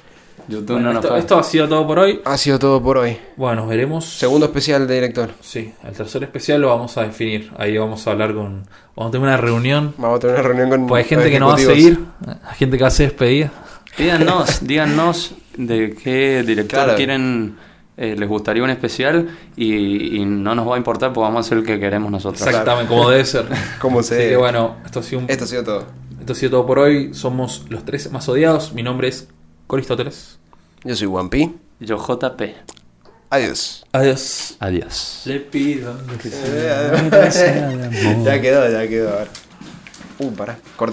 YouTube 0.51 0.73
Bueno, 0.73 0.87
no 0.89 0.93
nos 0.93 0.97
esto, 0.99 1.07
paga. 1.09 1.19
esto 1.19 1.37
ha 1.39 1.43
sido 1.43 1.67
todo 1.69 1.87
por 1.87 1.99
hoy. 1.99 2.21
Ha 2.25 2.37
sido 2.37 2.59
todo 2.59 2.81
por 2.83 2.97
hoy. 2.99 3.17
Bueno, 3.37 3.65
veremos. 3.67 4.05
Segundo 4.05 4.45
especial 4.45 4.87
de 4.87 4.93
director. 4.95 5.29
Sí, 5.41 5.73
el 5.83 5.93
tercer 5.93 6.23
especial 6.23 6.61
lo 6.61 6.67
vamos 6.69 6.97
a 6.97 7.03
definir. 7.03 7.51
Ahí 7.57 7.77
vamos 7.77 8.05
a 8.07 8.11
hablar 8.11 8.33
con. 8.33 8.65
Vamos 8.95 9.09
a 9.09 9.11
tener 9.11 9.27
una 9.27 9.37
reunión. 9.37 9.93
Vamos 9.97 10.17
a 10.17 10.19
tener 10.19 10.35
una 10.35 10.43
reunión 10.47 10.69
con. 10.69 10.87
Pues 10.87 11.03
hay 11.03 11.09
gente 11.09 11.31
que 11.31 11.39
no 11.39 11.47
va 11.47 11.55
a 11.55 11.57
seguir, 11.57 11.99
hay 12.27 12.55
gente 12.57 12.77
que 12.77 12.83
va 12.83 12.87
a 12.87 12.89
hacer 12.89 13.09
despedida. 13.09 13.51
Díganos, 13.97 14.59
díganos 14.65 15.33
de 15.57 15.95
qué 16.01 16.43
director 16.45 16.79
Claro. 16.83 16.95
quieren, 16.95 17.57
eh, 17.97 18.15
les 18.17 18.29
gustaría 18.29 18.63
un 18.63 18.69
especial 18.69 19.29
y, 19.57 20.17
y 20.21 20.25
no 20.25 20.55
nos 20.55 20.67
va 20.67 20.75
a 20.75 20.77
importar 20.77 21.11
porque 21.11 21.23
vamos 21.25 21.45
a 21.45 21.47
hacer 21.47 21.57
el 21.57 21.65
que 21.65 21.79
queremos 21.79 22.09
nosotros. 22.11 22.41
Exactamente, 22.47 22.87
como 22.87 23.09
debe 23.09 23.25
ser. 23.25 23.45
¿Cómo 23.81 23.99
Así 23.99 24.09
se.? 24.09 24.29
que 24.29 24.37
bueno, 24.37 24.77
esto 24.85 24.99
ha 24.99 25.03
sido 25.03 25.19
un 25.21 25.29
Esto 25.29 25.43
ha 25.43 25.47
sido 25.47 25.63
todo. 25.63 25.85
Esto 26.19 26.33
ha 26.33 26.35
sido 26.35 26.51
todo 26.51 26.65
por 26.65 26.79
hoy. 26.79 27.13
Somos 27.13 27.65
los 27.69 27.83
tres 27.83 28.11
más 28.11 28.29
odiados. 28.29 28.73
Mi 28.73 28.83
nombre 28.83 29.07
es 29.09 29.27
Coristóteles. 29.67 30.39
Yo 30.83 30.95
soy 30.95 31.07
Wampi. 31.07 31.55
Yo 31.79 31.97
JP. 31.97 32.55
Adiós. 33.29 33.85
Adiós. 33.93 34.57
Adiós. 34.59 35.21
Le 35.25 35.39
pido 35.39 35.95
que 36.21 36.29
ya 38.25 38.41
quedó, 38.41 38.69
ya 38.69 38.87
quedó. 38.87 39.13
A 39.13 39.17
ver. 39.19 39.27
Uh, 40.19 40.31
pará. 40.31 40.57
Corta. 40.75 40.89